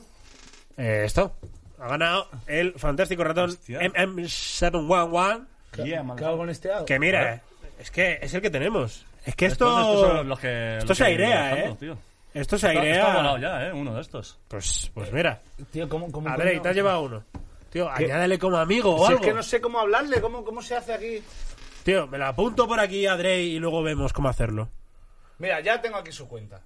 Eh, 0.78 1.04
esto. 1.06 1.36
Ha 1.80 1.88
ganado 1.88 2.28
el 2.48 2.74
fantástico 2.80 3.24
ratón 3.24 3.50
Hostia. 3.52 3.80
MM711. 3.80 5.46
Yeah, 5.84 6.04
man. 6.04 6.18
¿Qué 6.18 6.26
hago 6.26 6.38
con 6.38 6.50
este? 6.50 6.70
Que 6.86 7.00
mira, 7.00 7.42
es 7.80 7.92
que 7.92 8.20
es 8.22 8.34
el 8.34 8.42
que 8.42 8.50
tenemos. 8.50 9.06
Es 9.26 9.36
que 9.36 9.48
esto. 9.48 9.68
estos 9.68 10.00
son 10.18 10.30
los 10.30 10.40
que- 10.40 10.78
esto 10.78 10.88
los 10.90 10.98
se 10.98 11.04
que 11.04 11.10
airea, 11.12 11.66
¿eh? 11.66 11.76
tío. 11.80 11.98
Esto 12.34 12.58
se 12.58 12.68
Está, 12.68 12.80
airea. 12.82 12.96
está 13.00 13.16
volado 13.16 13.38
ya, 13.38 13.68
¿eh? 13.68 13.74
Uno 13.74 13.94
de 13.96 14.02
estos. 14.02 14.38
Pues, 14.48 14.92
pues 14.94 15.12
mira. 15.12 15.42
Tío, 15.72 15.88
¿cómo, 15.90 16.12
cómo 16.12 16.30
Adrey, 16.30 16.60
te 16.60 16.70
has 16.70 16.76
llevado 16.76 17.02
uno. 17.02 17.24
Tío, 17.70 17.90
¿Qué? 17.98 18.06
añádele 18.06 18.38
como 18.40 18.58
amigo 18.58 18.94
o 18.96 19.00
Si 19.06 19.12
algo. 19.14 19.22
es 19.22 19.28
que 19.28 19.34
no 19.34 19.44
sé 19.44 19.60
cómo 19.62 19.80
hablarle, 19.80 20.22
¿cómo, 20.22 20.44
cómo 20.46 20.62
se 20.62 20.76
hace 20.76 20.94
aquí? 20.94 21.22
Tío, 21.84 22.08
me 22.08 22.18
la 22.18 22.30
apunto 22.30 22.68
por 22.68 22.80
aquí, 22.80 23.06
Adrey, 23.06 23.56
y 23.56 23.60
luego 23.60 23.84
vemos 23.84 24.12
cómo 24.14 24.30
hacerlo. 24.30 24.70
Mira, 25.38 25.60
ya 25.62 25.82
tengo 25.82 25.98
aquí 25.98 26.12
su 26.12 26.28
cuenta. 26.28 26.62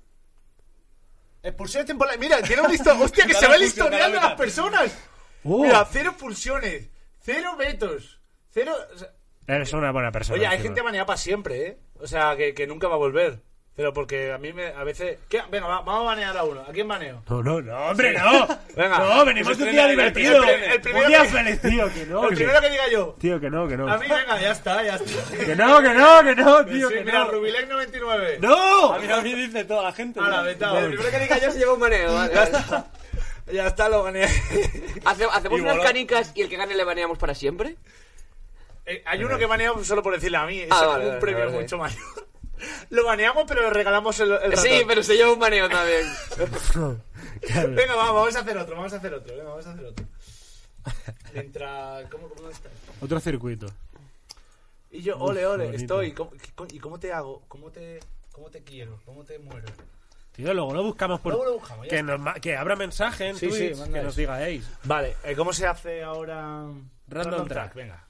Expulsiones 1.41 1.87
temporales. 1.87 2.19
Mira, 2.19 2.41
tiene 2.41 2.61
un 2.61 2.69
listo. 2.71 2.91
¡Hostia, 3.01 3.25
que 3.25 3.33
se 3.33 3.47
ve 3.47 3.55
el 3.55 3.63
historial 3.63 4.11
de 4.11 4.17
las 4.17 4.33
personas! 4.33 4.97
Uh. 5.43 5.63
Mira, 5.63 5.87
cero 5.89 6.11
expulsiones, 6.11 6.89
cero 7.21 7.55
vetos, 7.57 8.19
cero. 8.49 8.73
o 8.93 8.97
sea- 8.97 9.13
Eres 9.47 9.71
una 9.73 9.91
buena 9.91 10.11
persona. 10.11 10.35
Oye, 10.37 10.45
hay 10.45 10.55
encima. 10.57 10.67
gente 10.69 10.81
baneada 10.81 11.05
para 11.05 11.17
siempre, 11.17 11.65
¿eh? 11.67 11.79
O 11.95 12.05
sea, 12.07 12.35
que, 12.35 12.53
que 12.53 12.67
nunca 12.67 12.87
va 12.87 12.95
a 12.95 12.99
volver. 12.99 13.41
Pero 13.79 13.93
porque 13.93 14.33
a 14.33 14.37
mí 14.37 14.51
me, 14.51 14.67
a 14.67 14.83
veces. 14.83 15.19
¿Qué? 15.29 15.41
Venga, 15.49 15.65
va- 15.67 15.79
vamos 15.83 16.01
a 16.01 16.03
banear 16.07 16.37
a 16.37 16.43
uno. 16.43 16.65
¿A 16.67 16.71
quién 16.73 16.85
baneo? 16.85 17.23
No, 17.29 17.41
no, 17.41 17.61
no, 17.61 17.77
hombre, 17.87 18.11
no. 18.11 18.45
Venga. 18.75 18.99
No, 18.99 19.23
venimos 19.23 19.57
de 19.57 19.63
un 19.63 19.71
día 19.71 19.83
el- 19.85 19.91
divertido. 19.91 20.43
el- 20.43 20.95
un 20.95 21.07
día 21.07 21.21
que- 21.21 21.29
feliz, 21.29 21.61
tío, 21.61 21.93
que 21.93 22.05
no. 22.05 22.23
El 22.25 22.29
que- 22.31 22.35
primero 22.35 22.59
que 22.59 22.69
diga 22.71 22.89
yo. 22.91 23.15
Tío, 23.21 23.39
que 23.39 23.49
no, 23.49 23.69
que 23.69 23.77
no. 23.77 23.89
A 23.89 23.97
mí, 23.97 24.05
venga, 24.05 24.37
ya 24.41 24.51
está, 24.51 24.83
ya 24.83 24.95
está. 24.95 25.45
Que 25.45 25.55
no, 25.55 25.81
que 25.81 25.93
no, 25.93 26.23
que 26.25 26.35
no, 26.35 26.65
tío, 26.65 26.89
sí, 26.89 26.93
que 26.95 27.03
mira, 27.05 27.19
no. 27.19 27.31
Rubilec 27.31 27.69
99. 27.69 28.37
¡No! 28.41 28.93
A 28.95 28.99
mí, 28.99 29.09
a 29.09 29.21
mí 29.21 29.33
dice 29.33 29.63
toda 29.63 29.83
la 29.83 29.93
gente. 29.93 30.19
Ahora, 30.19 30.41
vetado. 30.41 30.77
El 30.79 30.87
primero 30.87 31.09
que 31.11 31.19
diga 31.19 31.37
yo 31.37 31.49
se 31.49 31.59
lleva 31.59 31.73
un 31.75 31.79
maneo. 31.79 32.13
vale, 32.13 32.33
Ya 32.35 32.43
está. 32.43 32.87
Ya 33.53 33.67
está, 33.67 33.87
lo 33.87 34.03
baneé. 34.03 34.25
Hace- 35.05 35.23
hacemos 35.23 35.57
Y 35.57 35.61
unas 35.61 35.77
voló. 35.77 35.83
canicas 35.87 36.33
y 36.35 36.41
el 36.41 36.49
que 36.49 36.57
gane 36.57 36.75
le 36.75 36.83
baneamos 36.83 37.17
para 37.17 37.33
siempre. 37.33 37.77
Eh, 38.85 39.01
hay 39.05 39.23
uno 39.23 39.37
que 39.37 39.45
baneamos 39.45 39.87
solo 39.87 40.03
por 40.03 40.13
decirle 40.13 40.37
a 40.37 40.45
mí. 40.45 40.59
Es 40.59 40.67
Ah, 40.69 40.79
como 40.79 40.89
vale, 40.91 41.03
un 41.05 41.09
vale, 41.11 41.21
premio 41.21 41.45
vale. 41.45 41.59
mucho 41.61 41.77
mayor. 41.77 42.27
Lo 42.89 43.05
baneamos, 43.05 43.45
pero 43.47 43.61
le 43.63 43.69
regalamos 43.69 44.19
el, 44.19 44.31
el 44.33 44.57
Sí, 44.57 44.69
ratón. 44.69 44.87
pero 44.87 45.03
se 45.03 45.15
lleva 45.15 45.31
un 45.33 45.39
maneo 45.39 45.69
también. 45.69 46.05
Venga, 47.75 47.95
vamos, 47.95 48.15
vamos 48.15 48.35
a 48.35 48.39
hacer 48.39 48.57
otro, 48.57 48.75
vamos 48.75 48.93
a 48.93 48.97
hacer 48.97 49.13
otro. 49.13 49.35
Venga, 49.35 49.49
vamos 49.49 49.65
a 49.67 49.71
hacer 49.71 49.85
otro. 49.85 50.05
Mientras... 51.33 52.09
¿Cómo, 52.09 52.29
cómo 52.29 52.49
está? 52.49 52.69
Otro 53.01 53.19
circuito. 53.19 53.67
Y 54.91 55.01
yo, 55.01 55.17
ole, 55.19 55.45
ole, 55.45 55.75
estoy. 55.75 56.13
¿Cómo, 56.13 56.31
qué 56.31 56.51
co- 56.55 56.67
¿Y 56.71 56.79
cómo 56.79 56.99
te 56.99 57.13
hago? 57.13 57.43
¿Cómo 57.47 57.69
te, 57.71 57.99
¿Cómo 58.31 58.49
te 58.49 58.63
quiero? 58.63 58.99
¿Cómo 59.05 59.23
te 59.23 59.37
muero? 59.37 59.67
Tío, 60.31 60.51
luego 60.53 60.73
lo 60.73 60.83
buscamos 60.83 61.19
por. 61.19 61.33
Luego 61.33 61.45
lo 61.45 61.53
buscamos, 61.59 61.85
ya 61.85 61.89
que, 61.97 62.03
nos 62.03 62.33
que 62.39 62.57
abra 62.57 62.75
mensaje 62.75 63.27
en 63.27 63.37
Sí, 63.37 63.51
sí, 63.51 63.69
Twitch, 63.71 63.91
que 63.91 64.01
nos 64.01 64.15
digáis. 64.15 64.65
Vale, 64.85 65.15
eh, 65.23 65.35
¿cómo 65.35 65.53
se 65.53 65.67
hace 65.67 66.01
ahora? 66.01 66.63
Random 67.07 67.47
track. 67.47 67.73
Venga. 67.75 68.03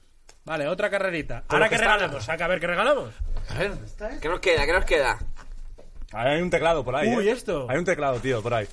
Vale, 0.50 0.66
otra 0.66 0.90
carrerita. 0.90 1.44
Pero 1.46 1.58
Ahora 1.58 1.68
que 1.68 1.76
está- 1.76 1.86
regalamos, 1.94 2.24
saca 2.24 2.44
a 2.44 2.48
ver 2.48 2.58
qué 2.58 2.66
regalamos. 2.66 3.10
A 3.50 3.54
ver, 3.54 3.68
¿dónde 3.70 3.86
está? 3.86 4.18
¿Qué 4.18 4.28
nos 4.28 4.40
queda? 4.40 4.66
¿Qué 4.66 4.72
nos 4.72 4.84
queda? 4.84 5.16
Ahí 6.12 6.34
hay 6.34 6.42
un 6.42 6.50
teclado 6.50 6.84
por 6.84 6.96
ahí. 6.96 7.06
Uy, 7.14 7.28
¿eh? 7.28 7.30
esto. 7.30 7.68
Hay 7.70 7.78
un 7.78 7.84
teclado, 7.84 8.18
tío, 8.18 8.42
por 8.42 8.54
ahí. 8.54 8.66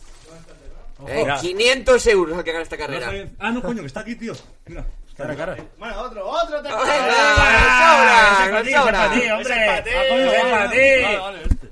Eh, 1.08 1.22
Mira. 1.22 1.38
500 1.38 2.08
euros 2.08 2.36
al 2.36 2.44
que 2.44 2.52
gane 2.52 2.64
esta 2.64 2.78
carrera. 2.78 3.12
Ah, 3.38 3.52
no, 3.52 3.62
coño, 3.62 3.82
que 3.82 3.86
está 3.88 4.00
aquí, 4.00 4.16
tío. 4.16 4.34
Mira. 4.66 4.84
Cara, 5.16 5.36
cara. 5.36 5.56
Bueno, 5.78 6.02
otro, 6.02 6.28
otro 6.28 6.62
te 6.64 6.68
Venga, 6.68 6.80
sobra, 6.80 8.52
para 8.52 8.64
ti, 8.64 8.74
sobra. 8.74 9.08
vale, 11.22 11.42
este. 11.44 11.70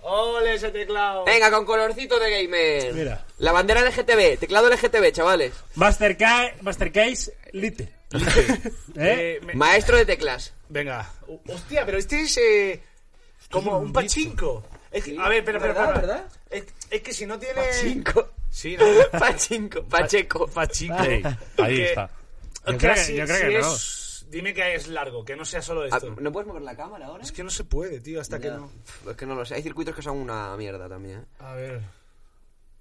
Ole 0.00 0.54
ese 0.54 0.70
teclado. 0.70 1.24
Venga, 1.26 1.50
con 1.50 1.66
colorcito 1.66 2.18
de 2.18 2.30
gamer. 2.30 2.94
Mira. 2.94 3.22
La 3.36 3.52
bandera 3.52 3.82
LGTB, 3.82 4.38
teclado 4.38 4.70
LGTB, 4.70 5.12
chavales. 5.12 5.52
Master, 5.74 6.16
Ca- 6.16 6.52
Master 6.62 6.90
Case 6.90 7.34
Lite. 7.52 7.92
¿Eh? 8.12 8.72
Eh, 8.96 9.40
me- 9.44 9.54
Maestro 9.54 9.96
de 9.96 10.06
teclas. 10.06 10.52
Venga. 10.68 11.10
Hostia, 11.48 11.84
pero 11.84 11.98
este 11.98 12.20
es 12.22 12.36
eh, 12.38 12.82
como 13.50 13.78
un 13.78 13.92
pachinko. 13.92 14.64
Es 14.90 15.04
que- 15.04 15.18
a 15.18 15.28
ver, 15.28 15.38
espera, 15.38 15.58
espera, 15.58 15.74
¿Verdad, 15.86 15.94
verdad? 16.00 16.26
Es, 16.50 16.64
es 16.90 17.02
que 17.02 17.12
si 17.12 17.26
no 17.26 17.38
tiene... 17.38 17.60
Pachinko. 17.60 18.30
Sí, 18.50 18.76
no. 18.76 18.84
Pachinko. 19.18 19.82
Pacheco. 19.84 20.46
Pachinko. 20.46 20.96
Ahí 21.58 21.80
está. 21.82 22.10
Yo 22.66 22.78
creo 22.78 22.94
que 22.94 23.16
yo 23.16 23.24
creo 23.24 23.36
si 23.36 23.42
que 23.48 23.58
no. 23.58 23.74
es- 23.74 24.00
Dime 24.30 24.54
que 24.54 24.74
es 24.74 24.88
largo, 24.88 25.24
que 25.24 25.36
no 25.36 25.44
sea 25.44 25.62
solo 25.62 25.82
Ah, 25.82 25.88
esto. 25.96 26.16
¿No 26.20 26.32
puedes 26.32 26.46
mover 26.48 26.62
la 26.62 26.74
cámara 26.76 27.06
ahora? 27.06 27.22
Es 27.22 27.30
que 27.30 27.44
no 27.44 27.50
se 27.50 27.62
puede, 27.64 28.00
tío, 28.00 28.20
hasta 28.20 28.40
que 28.40 28.48
no. 28.50 28.70
Es 29.08 29.16
que 29.16 29.26
no 29.26 29.34
lo 29.34 29.44
sé. 29.44 29.54
Hay 29.54 29.62
circuitos 29.62 29.94
que 29.94 30.02
son 30.02 30.16
una 30.16 30.56
mierda 30.56 30.88
también. 30.88 31.20
¿eh? 31.20 31.24
A 31.40 31.54
ver. 31.54 31.80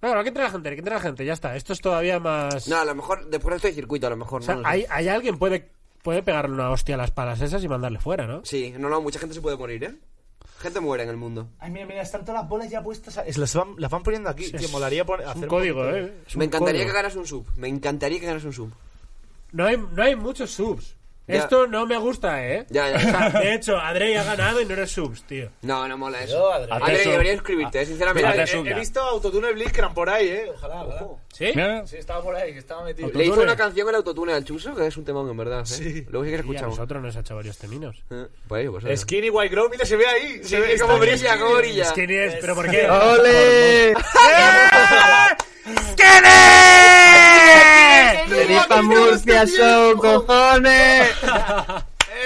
Bueno, 0.09 0.23
¿qué 0.23 0.31
trae 0.31 0.45
la 0.45 0.51
gente? 0.51 0.75
¿Qué 0.75 0.81
trae 0.81 0.95
la 0.97 1.01
gente? 1.01 1.25
Ya 1.25 1.33
está. 1.33 1.55
Esto 1.55 1.73
es 1.73 1.81
todavía 1.81 2.19
más. 2.19 2.67
No, 2.67 2.77
a 2.77 2.85
lo 2.85 2.93
mejor 2.95 3.27
después 3.29 3.51
de 3.53 3.55
esto 3.57 3.67
hay 3.67 3.73
circuito, 3.73 4.07
a 4.07 4.09
lo 4.09 4.17
mejor. 4.17 4.41
o 4.41 4.45
sea, 4.45 4.55
no 4.55 4.61
lo 4.61 4.67
hay, 4.67 4.85
hay 4.89 5.07
alguien 5.07 5.37
puede 5.37 5.69
puede 6.01 6.21
pegarle 6.21 6.53
una 6.53 6.69
hostia 6.69 6.95
a 6.95 6.97
las 6.97 7.11
palas 7.11 7.39
esas 7.41 7.63
y 7.63 7.67
mandarle 7.69 7.99
fuera, 7.99 8.27
¿no? 8.27 8.43
Sí, 8.43 8.73
no, 8.77 8.89
no, 8.89 8.99
mucha 9.01 9.17
gente 9.19 9.33
se 9.35 9.41
puede 9.41 9.55
morir, 9.55 9.83
¿eh? 9.85 9.95
Gente 10.59 10.79
muere 10.81 11.03
en 11.03 11.09
el 11.09 11.15
mundo. 11.17 11.47
Ay, 11.59 11.71
mira, 11.71 11.85
mira, 11.85 12.01
están 12.01 12.25
todas 12.25 12.41
las 12.41 12.49
bolas 12.49 12.69
ya 12.69 12.81
puestas. 12.83 13.17
a- 13.17 13.25
Es, 13.25 13.37
las, 13.37 13.53
van, 13.55 13.75
las 13.77 13.89
van 13.89 14.03
poniendo 14.03 14.29
aquí. 14.29 14.51
Tío, 14.51 14.67
molaría 14.69 15.05
poner, 15.05 15.25
Es 15.25 15.31
hacer 15.31 15.43
un 15.43 15.49
código, 15.49 15.85
¿eh? 15.89 16.13
Es 16.27 16.35
un 16.35 16.39
Me 16.39 16.45
encantaría 16.45 16.81
código. 16.81 16.91
que 16.91 16.95
ganas 17.01 17.15
un 17.15 17.25
sub. 17.25 17.45
Me 17.55 17.67
encantaría 17.69 18.19
que 18.19 18.25
ganas 18.25 18.43
un 18.43 18.51
sub. 18.53 18.71
No 19.53 19.65
hay, 19.65 19.77
no 19.77 20.03
hay 20.03 20.15
muchos 20.17 20.51
subs. 20.51 20.95
Ya. 21.25 21.35
Esto 21.35 21.67
no 21.67 21.85
me 21.85 21.97
gusta, 21.97 22.45
¿eh? 22.45 22.65
Ya, 22.69 22.89
ya. 22.89 22.97
O 22.97 22.99
sea, 22.99 23.29
de 23.41 23.53
hecho, 23.53 23.77
Adrey 23.77 24.13
ha 24.15 24.23
ganado 24.25 24.59
y 24.59 24.65
no 24.65 24.73
eres 24.73 24.91
subs, 24.91 25.23
tío. 25.23 25.49
No, 25.61 25.87
no 25.87 25.97
mola 25.97 26.21
eso. 26.21 26.33
Yo, 26.33 26.73
André, 26.73 27.01
sub. 27.03 27.11
debería 27.13 27.33
inscribirte, 27.33 27.81
eh, 27.81 27.85
sinceramente. 27.85 28.29
Mira, 28.29 28.71
he, 28.71 28.79
visto 28.79 28.99
Autotune 29.01 29.53
Blitzcrank 29.53 29.93
por 29.93 30.09
ahí, 30.09 30.27
eh. 30.27 30.51
Ojalá, 30.53 30.83
ojalá. 30.83 31.07
¿Sí? 31.31 31.53
Sí, 31.85 31.95
estaba 31.97 32.21
por 32.21 32.35
ahí, 32.35 32.51
que 32.51 32.59
estaba 32.59 32.83
metido. 32.83 33.09
Le 33.13 33.25
hizo 33.25 33.41
una 33.41 33.55
canción 33.55 33.87
el 33.87 33.95
autotune 33.95 34.33
al 34.33 34.43
Chuso, 34.43 34.75
que 34.75 34.85
es 34.85 34.97
un 34.97 35.05
temón 35.05 35.29
en 35.29 35.37
verdad. 35.37 35.61
¿eh? 35.61 35.65
Sí. 35.65 36.05
Luego 36.09 36.25
sí 36.25 36.31
que 36.31 36.35
Y 36.35 36.37
a 36.37 36.39
escuchamos. 36.41 36.77
nosotros 36.77 37.01
nos 37.01 37.15
ha 37.15 37.19
hecho 37.21 37.35
varios 37.35 37.57
teminos. 37.57 38.03
Eh, 38.11 38.27
Pues, 38.47 38.69
pues, 38.69 38.83
eh. 38.85 38.97
Skinny 38.97 39.29
White 39.29 39.55
Grow, 39.55 39.69
mira, 39.69 39.85
se 39.85 39.95
ve 39.95 40.05
ahí. 40.05 40.43
Se 40.43 40.59
ve 40.59 40.77
cómo 40.77 40.93
está 40.95 41.05
brilla, 41.05 41.29
skinny. 41.29 41.39
cómo 41.41 41.55
brilla. 41.55 41.93
Que 41.93 42.25
es, 42.25 42.35
pero 42.41 42.53
¿por 42.55 42.69
qué? 42.69 42.89
¡Ole! 42.89 43.93
¡Venid 48.29 48.57
pa' 48.67 48.81
Murcia 48.81 49.45
Show, 49.45 49.97
cojones! 49.97 51.09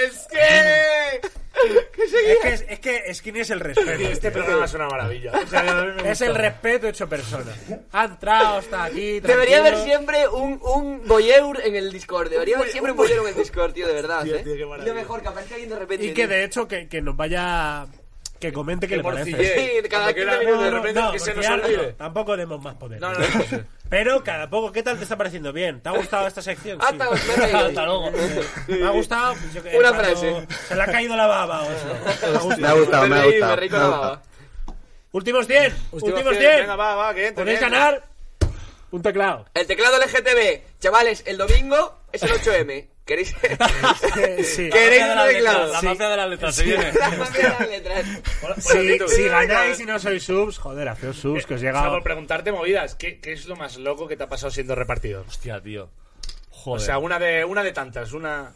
Es 0.04 0.26
que. 0.30 1.28
Es 1.58 2.12
que, 2.40 2.48
es, 2.48 2.64
es 2.68 2.78
que 2.80 3.14
Skinny 3.14 3.40
es 3.40 3.50
el 3.50 3.58
respeto. 3.58 3.90
Este 4.08 4.30
programa 4.30 4.64
es 4.64 4.74
una 4.74 4.86
maravilla. 4.88 5.32
O 5.32 5.46
sea, 5.48 5.94
Es 6.04 6.20
el 6.20 6.34
respeto 6.34 6.86
hecho 6.88 7.08
persona. 7.08 7.52
Ha 7.92 8.04
entrado, 8.04 8.60
está 8.60 8.84
aquí. 8.84 9.18
Debería 9.18 9.58
haber 9.58 9.76
siempre 9.78 10.28
un, 10.28 10.60
un 10.62 11.02
boyeur 11.06 11.60
en 11.64 11.74
el 11.74 11.90
Discord. 11.92 12.30
Debería 12.30 12.58
haber 12.58 12.70
siempre 12.70 12.92
un 12.92 12.98
boyeur 12.98 13.22
en 13.22 13.28
el 13.28 13.34
Discord, 13.34 13.72
tío, 13.72 13.88
de 13.88 13.94
verdad. 13.94 14.22
Tío, 14.22 14.36
¿eh? 14.36 14.42
tío, 14.44 14.54
qué 14.54 14.60
Y 14.62 14.64
maravilla. 14.66 14.92
lo 14.94 15.00
mejor, 15.00 15.20
que 15.22 15.28
aparezca 15.28 15.54
alguien 15.56 15.70
de 15.70 15.78
repente. 15.80 16.04
Y 16.06 16.08
que 16.10 16.14
tío. 16.14 16.28
de 16.28 16.44
hecho 16.44 16.68
que, 16.68 16.88
que 16.88 17.02
nos 17.02 17.16
vaya. 17.16 17.86
Que 18.40 18.52
comente 18.52 18.86
que 18.86 18.92
Que 18.92 18.96
le 18.98 19.02
parece. 19.02 19.30
Sí, 19.32 19.88
cada 19.88 20.04
Cuando 20.04 20.14
15 20.14 20.14
quiera, 20.14 20.38
minutos, 20.38 20.64
de 20.64 20.70
repente 20.70 21.00
no, 21.00 21.12
que 21.12 21.18
se 21.18 21.34
nos 21.34 21.44
ya 21.44 21.54
olvide. 21.54 21.76
no, 21.76 21.94
tampoco 21.94 22.36
demos 22.36 22.62
más 22.62 22.74
poder. 22.76 23.00
No, 23.00 23.12
no, 23.12 23.18
no. 23.18 23.26
Pero 23.88 24.22
cada 24.22 24.48
poco, 24.48 24.70
¿qué 24.70 24.82
tal 24.82 24.96
te 24.96 25.02
está 25.02 25.16
pareciendo? 25.16 25.52
Bien. 25.52 25.80
¿Te 25.80 25.88
ha 25.88 25.92
gustado 25.92 26.28
esta 26.28 26.40
sección? 26.42 26.78
Sí. 26.80 26.86
Hasta 27.52 27.84
luego. 27.84 28.10
Me 28.68 28.86
ha 28.86 28.90
gustado. 28.90 29.34
pues 29.34 29.54
yo 29.54 29.78
Una 29.78 29.92
frase. 29.94 30.46
Se 30.68 30.76
le 30.76 30.82
ha 30.82 30.86
caído 30.86 31.16
la 31.16 31.26
baba 31.26 31.62
o 31.62 31.70
eso. 31.70 32.56
Me 32.58 32.68
ha 32.68 32.72
gustado, 32.74 33.08
me 33.08 33.16
ha 33.16 33.24
gustado. 33.24 33.48
me 33.48 33.56
reí 33.56 33.68
con 33.68 33.80
la 33.80 33.88
baba. 33.88 34.22
Últimos 35.10 35.48
10. 35.48 35.74
Últimos 35.92 36.02
Últimos 36.02 36.36
100. 36.36 36.40
10. 36.40 36.60
Venga, 36.60 36.76
va, 36.76 36.94
va, 36.94 37.14
que 37.14 37.28
entre, 37.28 37.44
Podéis 37.44 37.60
ganar 37.60 38.04
un 38.90 39.02
teclado. 39.02 39.46
El 39.54 39.66
teclado 39.66 39.98
LGTB, 39.98 40.78
chavales, 40.80 41.22
el 41.26 41.38
domingo 41.38 41.98
es 42.12 42.22
el 42.22 42.30
8M. 42.30 42.86
¿Queréis? 43.08 43.34
Sí. 44.44 44.68
¿Queréis 44.70 45.00
La 45.00 45.14
mafia 45.14 45.16
de 45.16 45.16
las 45.16 45.28
teclado? 45.32 45.64
letras, 45.66 45.82
La 45.82 45.88
mafia 45.90 46.08
de 46.10 46.16
las 46.18 46.28
letras 46.30 46.54
se 46.54 46.62
viene. 46.64 46.92
La 47.00 47.10
mafia 47.10 47.42
de 47.42 47.48
las 47.48 47.68
letras. 47.68 49.12
Si, 49.14 49.24
ganáis 49.24 49.80
y 49.80 49.84
no 49.86 49.98
sois 49.98 50.22
subs, 50.22 50.58
joder, 50.58 50.88
haceos 50.88 51.16
subs 51.16 51.46
que 51.46 51.54
os 51.54 51.60
O 51.60 51.62
sea, 51.62 51.72
llega. 51.72 51.88
por 51.90 52.02
preguntarte 52.02 52.52
movidas, 52.52 52.94
¿qué, 52.94 53.18
¿qué 53.18 53.32
es 53.32 53.46
lo 53.46 53.56
más 53.56 53.78
loco 53.78 54.06
que 54.06 54.16
te 54.16 54.24
ha 54.24 54.28
pasado 54.28 54.50
siendo 54.50 54.74
repartidor? 54.74 55.24
Hostia, 55.26 55.60
tío. 55.62 55.88
O 56.66 56.78
sea, 56.78 56.98
una 56.98 57.18
de, 57.18 57.44
una 57.46 57.62
de 57.62 57.72
tantas, 57.72 58.12
una... 58.12 58.52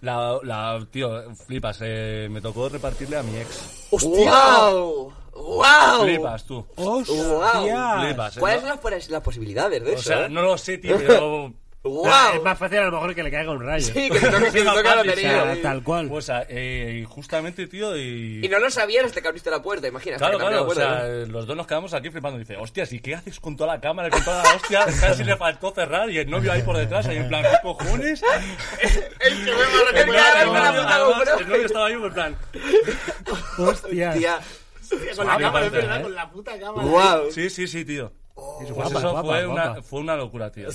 La, 0.00 0.38
la, 0.42 0.84
tío, 0.90 1.32
flipas, 1.46 1.78
eh, 1.82 2.26
me 2.30 2.40
tocó 2.40 2.68
repartirle 2.70 3.18
a 3.18 3.22
mi 3.22 3.36
ex. 3.38 3.86
¡Hostia! 3.90 4.32
¡Wow! 4.70 5.12
¡Wow! 5.34 6.02
Flipas 6.04 6.44
tú. 6.44 6.66
¡Wow! 6.76 7.04
Flipas, 7.04 8.36
¿eh? 8.36 8.40
¿Cuáles 8.40 8.60
son 8.62 8.68
las, 8.70 8.78
pos- 8.78 9.10
las 9.10 9.22
posibilidades 9.22 9.84
de 9.84 9.90
O 9.90 9.94
eso? 9.94 10.02
sea, 10.02 10.26
eh? 10.26 10.28
no 10.30 10.42
lo 10.42 10.56
sé, 10.58 10.78
tío, 10.78 10.96
pero... 10.98 11.52
¡Wow! 11.84 12.06
Ah, 12.06 12.32
es 12.36 12.42
más 12.42 12.56
fácil 12.56 12.78
a 12.78 12.84
lo 12.84 12.92
mejor 12.92 13.12
que 13.12 13.24
le 13.24 13.30
caiga 13.32 13.50
un 13.50 13.60
rayo. 13.60 13.84
Sí, 13.92 14.08
que 14.08 14.20
te 14.20 14.30
toque, 14.30 14.52
que 14.52 14.64
la 14.84 14.94
lotería. 14.96 15.42
O 15.42 15.46
sea, 15.46 15.62
tal 15.62 15.82
cual. 15.82 16.08
Pues 16.08 16.30
eh, 16.48 17.04
justamente, 17.08 17.66
tío, 17.66 17.96
y... 17.96 18.40
Y 18.44 18.48
no 18.48 18.60
lo 18.60 18.70
sabías 18.70 19.04
hasta 19.06 19.20
que 19.20 19.26
abriste 19.26 19.50
la 19.50 19.60
puerta, 19.62 19.88
imagina. 19.88 20.14
hasta 20.14 20.28
Claro, 20.28 20.38
claro, 20.38 20.62
o 20.62 20.68
la 20.68 20.74
sea, 20.74 20.88
puerta, 21.00 21.08
¿no? 21.08 21.32
los 21.32 21.46
dos 21.46 21.56
nos 21.56 21.66
quedamos 21.66 21.92
aquí 21.92 22.10
flipando. 22.10 22.38
Dice, 22.38 22.56
hostias, 22.56 22.92
¿y 22.92 23.00
qué 23.00 23.16
haces 23.16 23.40
con 23.40 23.56
toda 23.56 23.74
la 23.74 23.80
cámara, 23.80 24.10
con 24.10 24.22
toda 24.22 24.44
la 24.44 24.54
hostia? 24.54 24.86
Casi 25.00 25.24
le 25.24 25.36
faltó 25.36 25.72
cerrar 25.72 26.08
y 26.08 26.18
el 26.18 26.30
novio 26.30 26.52
ahí 26.52 26.62
por 26.62 26.76
detrás, 26.76 27.06
ahí 27.06 27.16
en 27.16 27.28
plan, 27.28 27.42
¿qué 27.42 27.56
cojones? 27.62 28.22
El 29.20 29.44
que 29.44 30.06
me 30.06 30.12
va 30.12 30.22
a 30.22 30.42
El 30.42 30.48
con 30.48 30.54
la 30.54 30.70
puta 30.76 30.94
además, 30.94 31.40
el 31.40 31.48
novio 31.48 31.66
estaba 31.66 31.86
ahí 31.86 31.92
en 31.94 32.12
plan... 32.12 32.36
Hostia. 33.58 34.12
Tía. 34.12 34.38
Con 35.16 35.26
la 35.26 35.36
Me 35.36 35.42
cámara, 35.44 35.66
es 35.66 35.70
parece, 35.70 35.76
verdad, 35.76 35.98
¿eh? 35.98 36.02
con 36.02 36.14
la 36.14 36.30
puta 36.30 36.58
cámara. 36.60 36.88
¡Wow! 36.88 37.30
Sí, 37.32 37.50
sí, 37.50 37.66
sí, 37.66 37.84
tío. 37.84 38.12
Pues 38.34 38.70
guapa, 38.72 38.98
eso 38.98 39.10
guapa, 39.12 39.28
fue, 39.28 39.46
guapa. 39.46 39.70
Una, 39.72 39.82
fue 39.82 40.00
una 40.00 40.16
locura, 40.16 40.50
tío. 40.52 40.68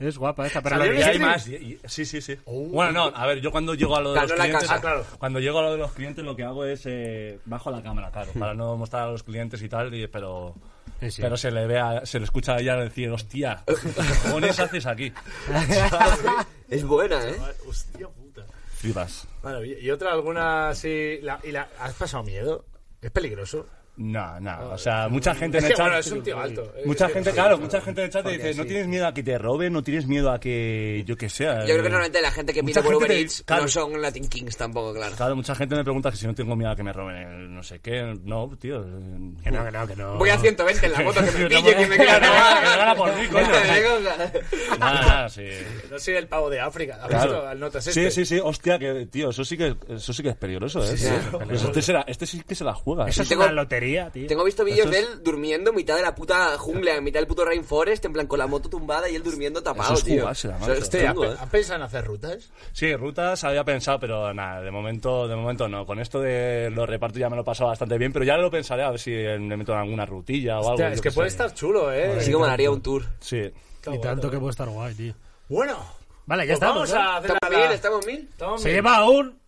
Es 0.00 0.16
guapa 0.18 0.46
esta, 0.46 0.62
pero 0.62 0.76
¿Salió 0.78 0.92
lo 0.92 0.98
Y 0.98 1.02
en 1.02 1.06
de- 1.06 1.12
hay 1.12 1.18
más. 1.20 1.46
y- 1.46 1.54
y- 1.56 1.80
sí, 1.84 2.04
sí, 2.06 2.20
sí. 2.22 2.36
Bueno, 2.46 2.90
no, 2.90 3.04
a 3.14 3.26
ver, 3.26 3.40
yo 3.42 3.50
cuando 3.52 3.74
llego 3.74 3.94
a 3.96 4.00
lo 4.00 4.14
de 4.14 4.20
los 4.22 4.30
la 4.30 4.36
clientes, 4.36 4.66
casa. 4.68 4.80
claro. 4.80 5.04
cuando 5.18 5.40
llego 5.40 5.58
a 5.58 5.62
lo 5.62 5.72
de 5.72 5.76
los 5.78 5.92
clientes 5.92 6.24
lo 6.24 6.34
que 6.34 6.42
hago 6.42 6.64
es 6.64 6.82
eh, 6.86 7.38
bajo 7.44 7.70
la 7.70 7.82
cámara, 7.82 8.10
claro, 8.10 8.32
para 8.38 8.54
no 8.54 8.76
mostrar 8.78 9.02
a 9.02 9.10
los 9.12 9.22
clientes 9.22 9.60
y 9.62 9.68
tal, 9.68 9.94
y- 9.94 10.06
pero 10.06 10.54
Sí, 11.00 11.10
sí. 11.10 11.22
pero 11.22 11.36
se 11.36 11.50
le 11.50 11.66
ve, 11.66 11.78
a- 11.78 12.06
se 12.06 12.18
le 12.18 12.24
escucha 12.24 12.54
a 12.54 12.60
ella 12.60 12.76
decir, 12.76 13.10
hostia, 13.10 13.62
¿qué 13.66 13.74
cojones 14.24 14.58
haces 14.58 14.86
aquí? 14.86 15.12
Es 16.68 16.84
buena, 16.84 17.22
¿eh? 17.28 17.36
Hostia 17.68 18.08
puta. 18.08 18.42
Flipas. 18.76 19.26
Bueno, 19.42 19.64
y 19.64 19.72
y 19.74 19.90
otra 19.90 20.12
alguna 20.12 20.70
así. 20.70 21.18
La, 21.22 21.38
y 21.42 21.50
la, 21.52 21.68
¿Has 21.80 21.94
pasado 21.94 22.22
miedo? 22.22 22.64
¿Es 23.02 23.10
peligroso? 23.10 23.66
No, 24.02 24.40
no, 24.40 24.70
o 24.70 24.78
sea, 24.78 25.08
mucha 25.10 25.34
gente 25.34 25.58
en 25.58 25.64
el 25.66 25.70
chat. 25.74 25.80
bueno, 25.80 25.98
es 25.98 26.10
un 26.10 26.22
tío 26.22 26.40
alto. 26.40 26.72
Mucha 26.86 27.06
Es- 27.06 27.12
gente, 27.12 27.30
sí, 27.30 27.34
claro, 27.34 27.56
sí. 27.56 27.62
mucha 27.62 27.80
gente 27.82 28.00
en 28.00 28.04
el 28.06 28.10
chat 28.10 28.24
te 28.24 28.30
dice, 28.32 28.54
no 28.54 28.62
sí. 28.62 28.68
tienes 28.70 28.88
miedo 28.88 29.06
a 29.06 29.12
que 29.12 29.22
te 29.22 29.36
roben, 29.36 29.74
no 29.74 29.82
tienes 29.82 30.06
miedo 30.06 30.30
a 30.30 30.40
que, 30.40 31.04
yo 31.06 31.16
que 31.18 31.28
sé. 31.28 31.44
Yo 31.44 31.50
creo 31.64 31.76
que 31.82 31.90
normalmente 31.90 32.22
la 32.22 32.30
gente 32.30 32.54
que 32.54 32.62
Mucha 32.62 32.80
pide 32.80 32.82
por 32.82 32.92
gente 32.92 32.96
Uber 33.04 33.08
te- 33.10 33.20
Eats 33.20 33.42
claro. 33.44 33.62
no 33.64 33.68
son 33.68 34.00
Latin 34.00 34.26
Kings 34.28 34.56
tampoco, 34.56 34.94
claro. 34.94 35.14
Claro, 35.16 35.36
mucha 35.36 35.54
gente 35.54 35.74
me 35.76 35.84
pregunta 35.84 36.10
que 36.10 36.16
si 36.16 36.26
no 36.26 36.34
tengo 36.34 36.56
miedo 36.56 36.70
a 36.70 36.76
que 36.76 36.82
me 36.82 36.94
roben 36.94 37.16
el 37.16 37.54
no 37.54 37.62
sé 37.62 37.80
qué. 37.80 38.18
No, 38.24 38.50
tío. 38.58 38.82
Que 39.42 39.50
no, 39.50 39.64
que 39.66 39.70
no, 39.70 39.86
que 39.86 39.96
no. 39.96 40.16
Voy 40.16 40.30
a 40.30 40.38
120 40.38 40.86
en 40.86 40.92
la 40.92 41.00
moto 41.02 41.20
que 41.22 41.30
me 41.32 41.46
pille, 41.48 41.76
que 41.76 41.86
me 41.86 41.96
queda 41.98 42.20
me 42.20 42.26
gana 42.76 42.94
por 42.94 43.14
mí, 43.14 43.26
coño. 43.30 43.46
nada. 43.50 44.32
Nada, 44.78 45.00
nada, 45.02 45.28
sí. 45.28 45.44
No 45.90 45.98
soy 45.98 46.14
el 46.14 46.26
pavo 46.26 46.48
de 46.48 46.58
África. 46.60 46.98
¿Has 47.02 47.08
Claro. 47.08 47.32
visto 47.32 47.48
al 47.48 47.60
notas 47.60 47.84
Sí, 47.84 47.90
este? 47.90 48.10
sí, 48.10 48.24
sí, 48.24 48.40
hostia, 48.42 48.78
que, 48.78 49.06
tío, 49.06 49.28
eso 49.28 49.44
sí 49.44 49.58
que, 49.58 49.76
eso 49.90 50.12
sí 50.14 50.22
que 50.22 50.30
es 50.30 50.36
peligroso, 50.36 50.82
¿eh? 50.84 50.96
sí, 50.96 51.06
Pues 51.30 51.62
este, 51.62 51.82
será- 51.82 52.04
este 52.06 52.24
sí 52.26 52.40
que 52.46 52.54
se 52.54 52.64
la 52.64 52.72
juega. 52.72 53.06
Eso 53.06 53.20
¿eh? 53.20 53.24
es 53.24 53.30
una 53.32 53.52
lotería, 53.52 53.89
tío. 54.12 54.26
Tengo 54.26 54.44
visto 54.44 54.64
vídeos 54.64 54.90
de 54.90 54.98
él 55.00 55.06
durmiendo 55.22 55.70
en 55.70 55.76
mitad 55.76 55.96
de 55.96 56.02
la 56.02 56.14
puta 56.14 56.56
jungla, 56.58 56.96
en 56.96 57.04
mitad 57.04 57.20
del 57.20 57.26
puto 57.26 57.44
rainforest, 57.44 58.04
en 58.04 58.12
plan 58.12 58.26
con 58.26 58.38
la 58.38 58.46
moto 58.46 58.68
tumbada 58.68 59.08
y 59.08 59.16
él 59.16 59.22
durmiendo 59.22 59.62
tapado, 59.62 59.94
Eso 59.94 59.98
es 60.00 60.04
tío. 60.04 60.30
Eso 60.30 60.48
macho. 60.58 60.72
es 60.72 60.82
Hostia, 60.82 61.08
chungo, 61.12 61.24
¿has 61.24 61.30
¿eh? 61.32 61.36
¿has 61.40 61.48
pensado 61.50 61.76
en 61.76 61.82
hacer 61.82 62.04
rutas? 62.04 62.50
Sí, 62.72 62.94
rutas 62.96 63.44
había 63.44 63.64
pensado, 63.64 63.98
pero 64.00 64.32
nada, 64.34 64.60
de 64.62 64.70
momento, 64.70 65.26
de 65.28 65.36
momento 65.36 65.68
no. 65.68 65.84
Con 65.84 65.98
esto 66.00 66.20
de 66.20 66.70
los 66.70 66.88
repartos 66.88 67.18
ya 67.18 67.28
me 67.28 67.36
lo 67.36 67.42
he 67.42 67.44
pasado 67.44 67.68
bastante 67.70 67.98
bien, 67.98 68.12
pero 68.12 68.24
ya 68.24 68.36
lo 68.36 68.50
pensaré 68.50 68.82
a 68.82 68.90
ver 68.90 69.00
si 69.00 69.10
me 69.10 69.56
meto 69.56 69.72
en 69.72 69.78
alguna 69.78 70.06
rutilla 70.06 70.56
o 70.56 70.60
algo. 70.60 70.70
Hostia, 70.72 70.92
es 70.92 71.00
que 71.00 71.10
puede 71.10 71.28
estar 71.28 71.52
chulo, 71.54 71.92
¿eh? 71.92 72.16
Sí 72.20 72.30
que 72.30 72.36
molaría 72.36 72.70
un 72.70 72.80
tour. 72.82 73.04
Sí. 73.20 73.50
Y 73.92 73.98
tanto 74.00 74.30
que 74.30 74.38
puede 74.38 74.50
estar 74.50 74.68
guay, 74.68 74.94
tío. 74.94 75.14
Bueno. 75.48 75.76
Vale, 76.26 76.46
ya 76.46 76.52
pues 76.52 76.62
estamos. 76.62 76.90
Vamos 76.92 76.92
¿eh? 76.92 76.96
a 76.96 77.16
hacer 77.16 77.30
¿Estamos 77.32 77.50
la- 77.58 77.66
mil? 77.66 77.74
¿Estamos 77.74 78.06
mil? 78.06 78.28
Estamos 78.30 78.62
Se 78.62 78.68
mil. 78.68 78.74
lleva 78.76 79.08
un. 79.10 79.39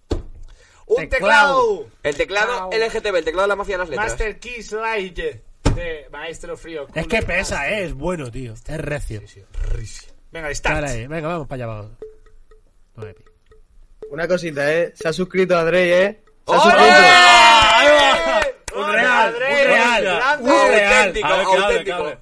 Un 0.96 1.08
teclado. 1.08 1.60
teclado. 1.60 1.86
El 2.02 2.16
teclado 2.16 2.70
LGTB, 2.72 3.16
el 3.16 3.24
teclado 3.24 3.42
de 3.42 3.48
la 3.48 3.56
mafia 3.56 3.74
de 3.74 3.78
las 3.78 3.88
letras. 3.88 4.08
Master 4.08 4.38
Key 4.38 4.62
Slide 4.62 5.42
de 5.74 6.06
Maestro 6.10 6.56
Frío. 6.56 6.86
Es 6.94 7.06
que 7.06 7.22
pesa, 7.22 7.68
eh. 7.70 7.84
Es 7.84 7.94
bueno, 7.94 8.30
tío. 8.30 8.52
Es 8.54 8.78
recio. 8.78 9.22
Venga, 10.30 10.54
start. 10.54 10.74
Dale 10.80 10.88
ahí. 10.90 11.06
Venga, 11.06 11.28
vamos 11.28 11.46
para 11.48 11.64
allá 11.64 11.72
abajo. 11.72 11.90
Una 14.10 14.28
cosita, 14.28 14.70
¿eh? 14.72 14.92
Se 14.94 15.08
ha 15.08 15.12
suscrito 15.12 15.58
André, 15.58 16.04
¿eh? 16.04 16.22
Se 16.46 16.52
ha 16.52 16.56
¡Ole! 16.58 16.62
suscrito. 16.62 16.86
Un 18.78 18.92
real. 18.92 19.34
Un 19.34 19.40
real. 19.40 20.04
grande. 20.04 20.44
Un 20.44 20.50
real. 20.68 20.98
Auténtico, 20.98 21.26
A 21.26 21.36
ver, 21.36 21.46
auténtico. 21.46 21.94
hable. 21.96 22.18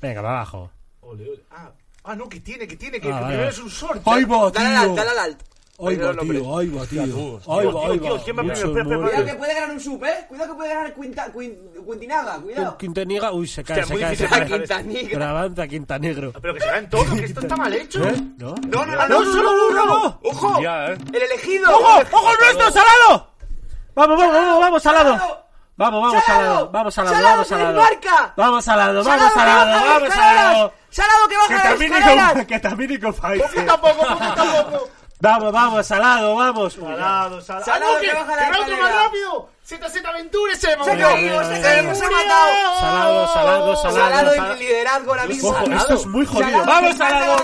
Venga, 0.00 0.22
para 0.22 0.34
abajo. 0.34 0.70
Ole, 1.02 1.28
ole. 1.28 1.42
Ah, 1.50 1.70
ah, 2.04 2.16
no, 2.16 2.28
que 2.28 2.40
tiene, 2.40 2.66
que 2.66 2.76
tiene, 2.76 3.00
que 3.00 3.08
Ah, 3.12 3.18
primero 3.18 3.38
vale. 3.38 3.48
es 3.50 3.58
un 3.58 3.70
sorteo. 3.70 4.12
¡Ay, 4.12 4.24
va, 4.24 4.50
Dale 4.50 4.68
al 4.68 4.76
alt, 4.76 4.94
dale 4.96 5.10
al 5.10 5.18
alt. 5.18 5.42
¡Ay, 5.78 5.96
va, 5.96 6.12
tío! 6.12 6.58
¡Ay, 6.58 6.68
va, 6.68 6.86
tío! 6.86 7.02
¡Ay, 7.02 7.10
tío, 7.10 7.72
va, 7.72 7.86
ay. 7.88 7.98
Cuidado 7.98 8.24
que 9.24 9.34
puede 9.34 9.54
ganar 9.54 9.70
un 9.70 9.80
sub, 9.80 10.04
¿eh? 10.04 10.26
Cuidado 10.28 10.50
que 10.50 10.56
puede 10.56 10.68
ganar 10.74 10.94
Quinta, 10.94 11.32
Quintinaga, 11.32 12.40
cuidado. 12.40 12.78
Quintaniga. 12.78 13.32
Uy, 13.32 13.48
se 13.48 13.64
cae, 13.64 13.84
se 13.84 13.98
cae, 13.98 14.16
se 14.16 14.28
cae. 14.28 14.46
Quintaniga. 14.46 15.08
Pero 15.12 15.24
avanza, 15.24 15.66
Quinta 15.66 15.98
Negro. 15.98 16.32
Pero 16.40 16.54
que 16.54 16.60
se 16.60 16.76
en 16.76 16.90
todo, 16.90 17.16
que 17.16 17.24
esto 17.24 17.40
está 17.40 17.56
mal 17.56 17.72
hecho. 17.72 18.04
¿Eh? 18.08 18.14
¿No? 18.36 18.54
No, 18.68 18.86
no, 18.86 18.96
no, 18.96 19.08
no, 19.08 19.32
solo 19.32 19.68
uno. 19.70 20.20
¡Ojo! 20.22 20.58
¿eh? 20.62 20.98
¡El 21.12 21.22
elegido! 21.22 21.70
¡Ojo! 21.70 22.02
¡Ojo 22.12 22.30
nuestro, 22.38 22.70
Salado! 22.70 23.26
Vamos, 23.94 24.18
vamos, 24.18 24.34
vamos, 24.34 24.60
vamos, 24.60 24.82
Salado. 24.82 25.42
Vamos, 25.76 26.02
vamos, 26.02 26.24
Salado. 26.24 26.70
Vamos, 26.70 26.94
Salado, 26.94 27.22
vamos, 27.24 27.48
Salado. 27.48 27.74
Vamos, 28.36 28.64
Salado, 28.64 29.02
¡Salado, 29.02 29.04
vamos, 29.04 29.22
que 29.24 29.38
Salado, 29.38 29.70
vamos! 29.70 30.14
Salado. 30.14 30.72
¡Salado 30.90 31.28
que 31.28 31.34
Que 31.34 31.36
baja 31.36 31.54
las 31.54 31.62
también 31.64 31.92
escaleras! 31.94 32.46
que 32.46 32.58
también. 32.60 33.00
Poquito 33.00 33.72
a 33.72 33.80
poco, 33.80 34.06
a 34.06 34.70
poco. 34.70 35.01
Vamos, 35.22 35.52
vamos, 35.52 35.86
Salado, 35.86 36.34
vamos. 36.34 36.72
Salado, 36.72 37.40
salado. 37.40 37.64
Salado 37.64 38.00
que 38.00 38.12
baja 38.12 38.34
la 38.34 38.42
escalera. 38.42 38.82
más 38.82 38.94
rápido. 39.04 39.48
ZZ 39.64 40.04
Aventura 40.04 40.54
se 40.56 40.60
¡Se 40.60 40.72
ha 40.72 40.76
murió. 40.78 40.94
se 40.94 40.96
ha 40.96 41.82
matado! 41.84 41.94
Salado, 41.94 43.28
Salado, 43.28 43.28
Salado. 43.28 43.76
Salado 43.76 44.34
Salado. 44.34 44.52
en 44.54 44.58
liderazgo 44.58 45.10
ahora 45.12 45.26
mismo. 45.26 45.50
Ojo, 45.50 45.64
esto 45.72 45.94
es 45.94 46.06
muy 46.06 46.26
jodido. 46.26 46.50
Salado, 46.50 46.66
Vamos, 46.66 46.96
Salado. 46.96 47.36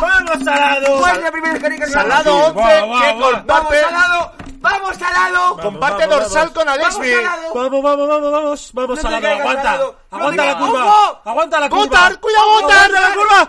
Vamos, 0.00 0.44
Salado. 0.44 0.98
¿Cuál 1.00 1.16
es 1.16 1.22
la 1.24 1.30
primera? 1.32 1.86
Salado 1.88 2.32
Sí, 2.32 2.58
11, 2.58 2.60
va, 2.62 2.64
va, 2.64 2.76
que 2.78 2.86
va. 2.86 3.12
¡Vamos, 3.12 3.32
comparte, 3.34 3.80
Salado! 3.80 4.32
¡Vamos, 4.66 4.96
Salado! 4.96 5.56
comparte 5.62 6.06
vamos, 6.06 6.18
dorsal 6.24 6.48
vamos. 6.48 6.54
con 6.54 6.66
¡Vamos, 6.66 6.84
Alexby. 6.84 7.14
Salado! 7.14 7.54
Vamos, 7.54 7.82
vamos, 7.82 8.08
vamos, 8.08 8.32
vamos. 8.32 8.70
Vamos, 8.72 8.96
No 8.96 9.02
Salado. 9.02 9.22
caigas, 9.22 9.40
Aguanta. 9.40 9.76
No 9.76 9.94
Aguanta 10.18 10.44
la 10.44 10.58
curva. 10.58 10.84
¡Ojo! 10.86 11.20
Aguanta 11.24 11.60
la 11.60 11.68
curva. 11.68 11.84
¡Gotar! 11.84 12.20
¡Cuidado, 12.20 12.46
Gotar! 12.60 12.76
Aguanta 12.96 13.00
la 13.08 13.14
curva. 13.14 13.48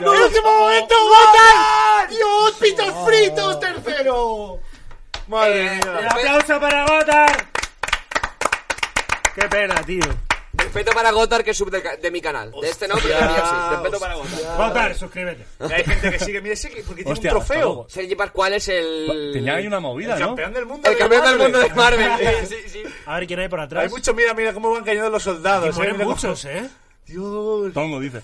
¡En 0.00 0.02
el 0.06 0.22
último 0.22 0.58
momento, 0.58 0.94
Gotar! 1.08 2.08
¡Dios, 2.08 2.52
pitos 2.60 2.94
fritos, 3.06 3.60
tercero! 3.60 4.58
Madre 5.26 5.78
El 5.78 5.86
mía. 5.86 6.08
aplauso 6.10 6.60
para 6.60 6.84
Gotar. 6.86 7.46
Qué 9.34 9.48
pena, 9.48 9.74
tío. 9.82 10.04
Respeto 10.74 10.92
para 10.92 11.12
Gotar, 11.12 11.44
que 11.44 11.52
es 11.52 11.56
sub 11.56 11.70
de, 11.70 12.10
mi 12.10 12.20
canal. 12.20 12.50
De 12.60 12.68
este 12.68 12.88
no, 12.88 12.96
pero 12.96 13.14
de 13.16 13.24
mío 13.24 13.42
sí. 13.44 13.70
Respeto 13.70 14.00
para 14.00 14.14
Gotar. 14.14 14.56
Gotar, 14.56 14.94
suscríbete. 14.96 15.46
Hay 15.60 15.84
gente 15.84 16.10
que 16.10 16.18
sigue, 16.18 16.40
mire, 16.40 16.56
sigue 16.56 16.82
porque 16.86 17.04
tiene 17.04 17.12
Hostia, 17.12 17.30
un 17.32 17.38
trofeo. 17.38 17.86
Sergi 17.88 18.14
Pascual 18.16 18.54
es 18.54 18.68
el... 18.68 19.30
Tenía 19.32 19.54
ahí 19.54 19.66
una 19.66 19.78
movida, 19.80 20.14
El 20.14 20.20
¿no? 20.20 20.26
campeón 20.28 20.52
del 20.52 20.66
mundo. 20.66 20.88
El 20.88 20.94
de 20.94 20.98
campeón 20.98 21.24
del 21.24 21.38
mundo 21.38 21.58
de 21.60 21.68
Marvel. 21.74 22.10
Sí, 22.46 22.56
sí, 22.64 22.68
sí. 22.68 22.82
A 23.06 23.18
ver 23.18 23.26
quién 23.28 23.40
hay 23.40 23.48
por 23.48 23.60
atrás. 23.60 23.84
Hay 23.84 23.90
mucho, 23.90 24.14
mira, 24.14 24.34
mira 24.34 24.52
cómo 24.52 24.72
van 24.72 24.82
cayendo 24.84 25.10
los 25.10 25.22
soldados. 25.22 25.76
Y 25.76 25.80
eh, 25.80 25.84
mira 25.84 25.98
cómo- 25.98 26.10
muchos, 26.10 26.44
¿eh? 26.46 26.68
Dios. 27.06 27.72
Tongo 27.72 28.00
dice. 28.00 28.22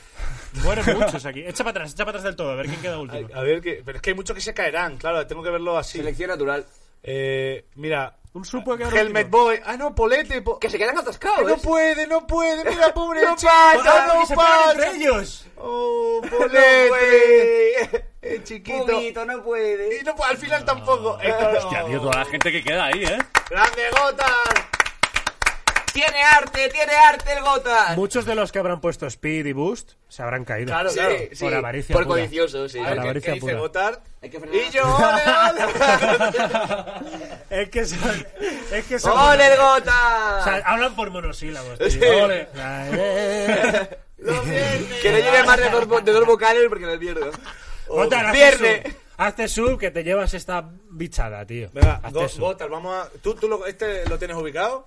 Mueren 0.65 0.85
muchos 0.99 1.25
aquí. 1.27 1.41
Echa 1.47 1.63
para 1.63 1.71
atrás, 1.71 1.93
echa 1.93 2.05
para 2.05 2.19
atrás 2.19 2.25
del 2.25 2.37
todo. 2.37 2.51
A 2.51 2.57
ver 2.57 2.67
quién 2.67 2.81
queda 2.81 2.99
último. 2.99 3.29
A 3.35 3.43
ver, 3.43 3.61
que, 3.61 3.83
pero 3.85 3.97
es 3.97 4.03
que 4.03 4.11
hay 4.11 4.17
muchos 4.17 4.35
que 4.35 4.41
se 4.41 4.55
caerán, 4.55 4.97
claro, 4.97 5.27
tengo 5.27 5.43
que 5.43 5.51
verlo 5.51 5.79
así. 5.79 5.99
Selección 5.99 6.31
natural. 6.31 6.65
Eh, 7.03 7.65
mira, 7.77 8.17
Un 8.33 8.45
puede 8.65 8.79
quedar 8.79 8.97
Helmet 8.97 9.25
último. 9.27 9.43
Boy. 9.45 9.61
Ah, 9.65 9.77
no, 9.77 9.95
Polete. 9.95 10.41
po- 10.43 10.59
Que 10.59 10.71
se 10.71 10.79
quedan 10.79 10.95
que 10.95 11.01
atascados. 11.01 11.45
no 11.45 11.57
puede, 11.57 12.07
no 12.07 12.27
puede. 12.27 12.65
Mira, 12.71 12.95
pobre 12.95 13.23
No 13.23 13.35
chico, 13.37 13.51
pasa, 13.53 14.07
no 14.07 14.21
que 14.21 14.27
se 14.27 14.37
pegan 14.37 14.49
pasa. 14.59 14.73
entre 14.73 14.91
ellos. 14.97 15.47
Oh, 15.57 16.21
No 16.25 16.31
Polete. 16.39 16.89
puede. 16.89 18.11
Eh, 18.23 18.41
chiquito. 18.45 18.87
Pumito, 18.87 19.25
no 19.25 19.43
puede. 19.43 19.99
Y 19.99 20.05
no, 20.05 20.15
puede, 20.15 20.31
al 20.31 20.37
final 20.39 20.65
tampoco. 20.65 21.19
Eh, 21.21 21.33
Hostia, 21.57 21.85
tío, 21.87 22.01
toda 22.01 22.19
la 22.21 22.25
gente 22.27 22.53
que 22.53 22.63
queda 22.63 22.85
ahí, 22.85 23.03
¿eh? 23.05 23.19
Grande 23.51 23.91
Gotar. 23.91 24.70
Tiene 26.03 26.23
arte, 26.23 26.69
tiene 26.71 26.93
arte 26.95 27.33
el 27.33 27.43
Gotar. 27.45 27.97
Muchos 27.97 28.25
de 28.25 28.35
los 28.35 28.51
que 28.53 28.59
habrán 28.59 28.81
puesto 28.81 29.07
Speed 29.07 29.47
y 29.47 29.53
Boost 29.53 29.93
se 30.09 30.23
habrán 30.23 30.45
caído. 30.45 30.69
Claro, 30.69 30.91
Sí, 30.91 30.97
claro. 30.97 31.15
sí. 31.33 31.45
Por 31.45 31.55
avaricia 31.55 31.93
Por 31.95 32.07
pura. 32.07 32.21
codicioso, 32.21 32.69
sí. 32.69 32.79
Por 32.79 32.87
ver, 32.87 32.95
¿qué, 32.95 33.01
avaricia 33.01 33.33
qué 33.35 33.41
dice? 33.41 33.53
Hay 34.23 34.31
que 34.31 34.41
frenar. 34.41 34.57
Y 34.57 34.71
yo, 34.71 34.83
ole, 34.97 35.23
ole. 35.51 35.61
Es 37.63 37.69
que 37.69 37.85
son. 37.85 38.27
Es 38.73 38.87
que 38.87 38.99
son. 38.99 39.19
¡Ole 39.19 39.47
el 39.53 39.59
O 39.61 39.81
sea, 40.45 40.63
hablan 40.65 40.95
por 40.97 41.11
monosílabos. 41.11 41.79
tío. 41.79 41.91
Sí. 41.91 42.01
Ole. 42.03 42.49
Eh. 44.23 44.99
Que 45.01 45.13
no 45.13 45.17
lleve 45.19 45.43
más 45.45 45.57
de 45.59 45.71
dos, 45.71 45.89
vo- 45.89 46.03
de 46.03 46.13
dos 46.13 46.27
vocales 46.27 46.67
porque 46.69 46.85
me 46.85 46.99
pierdo. 46.99 47.31
Viernes. 48.33 48.83
sub. 48.85 48.95
Hazte 49.17 49.49
sub 49.49 49.79
que 49.79 49.91
te 49.91 50.05
llevas 50.05 50.35
esta 50.35 50.63
bichada, 50.91 51.45
tío. 51.47 51.71
Venga, 51.73 52.01
Hazte 52.03 52.39
Go- 52.39 52.55
vamos 52.69 52.95
a. 52.95 53.09
¿Tú, 53.23 53.35
tú 53.35 53.49
lo, 53.49 53.65
este 53.67 54.07
lo 54.09 54.19
tienes 54.19 54.37
ubicado? 54.37 54.87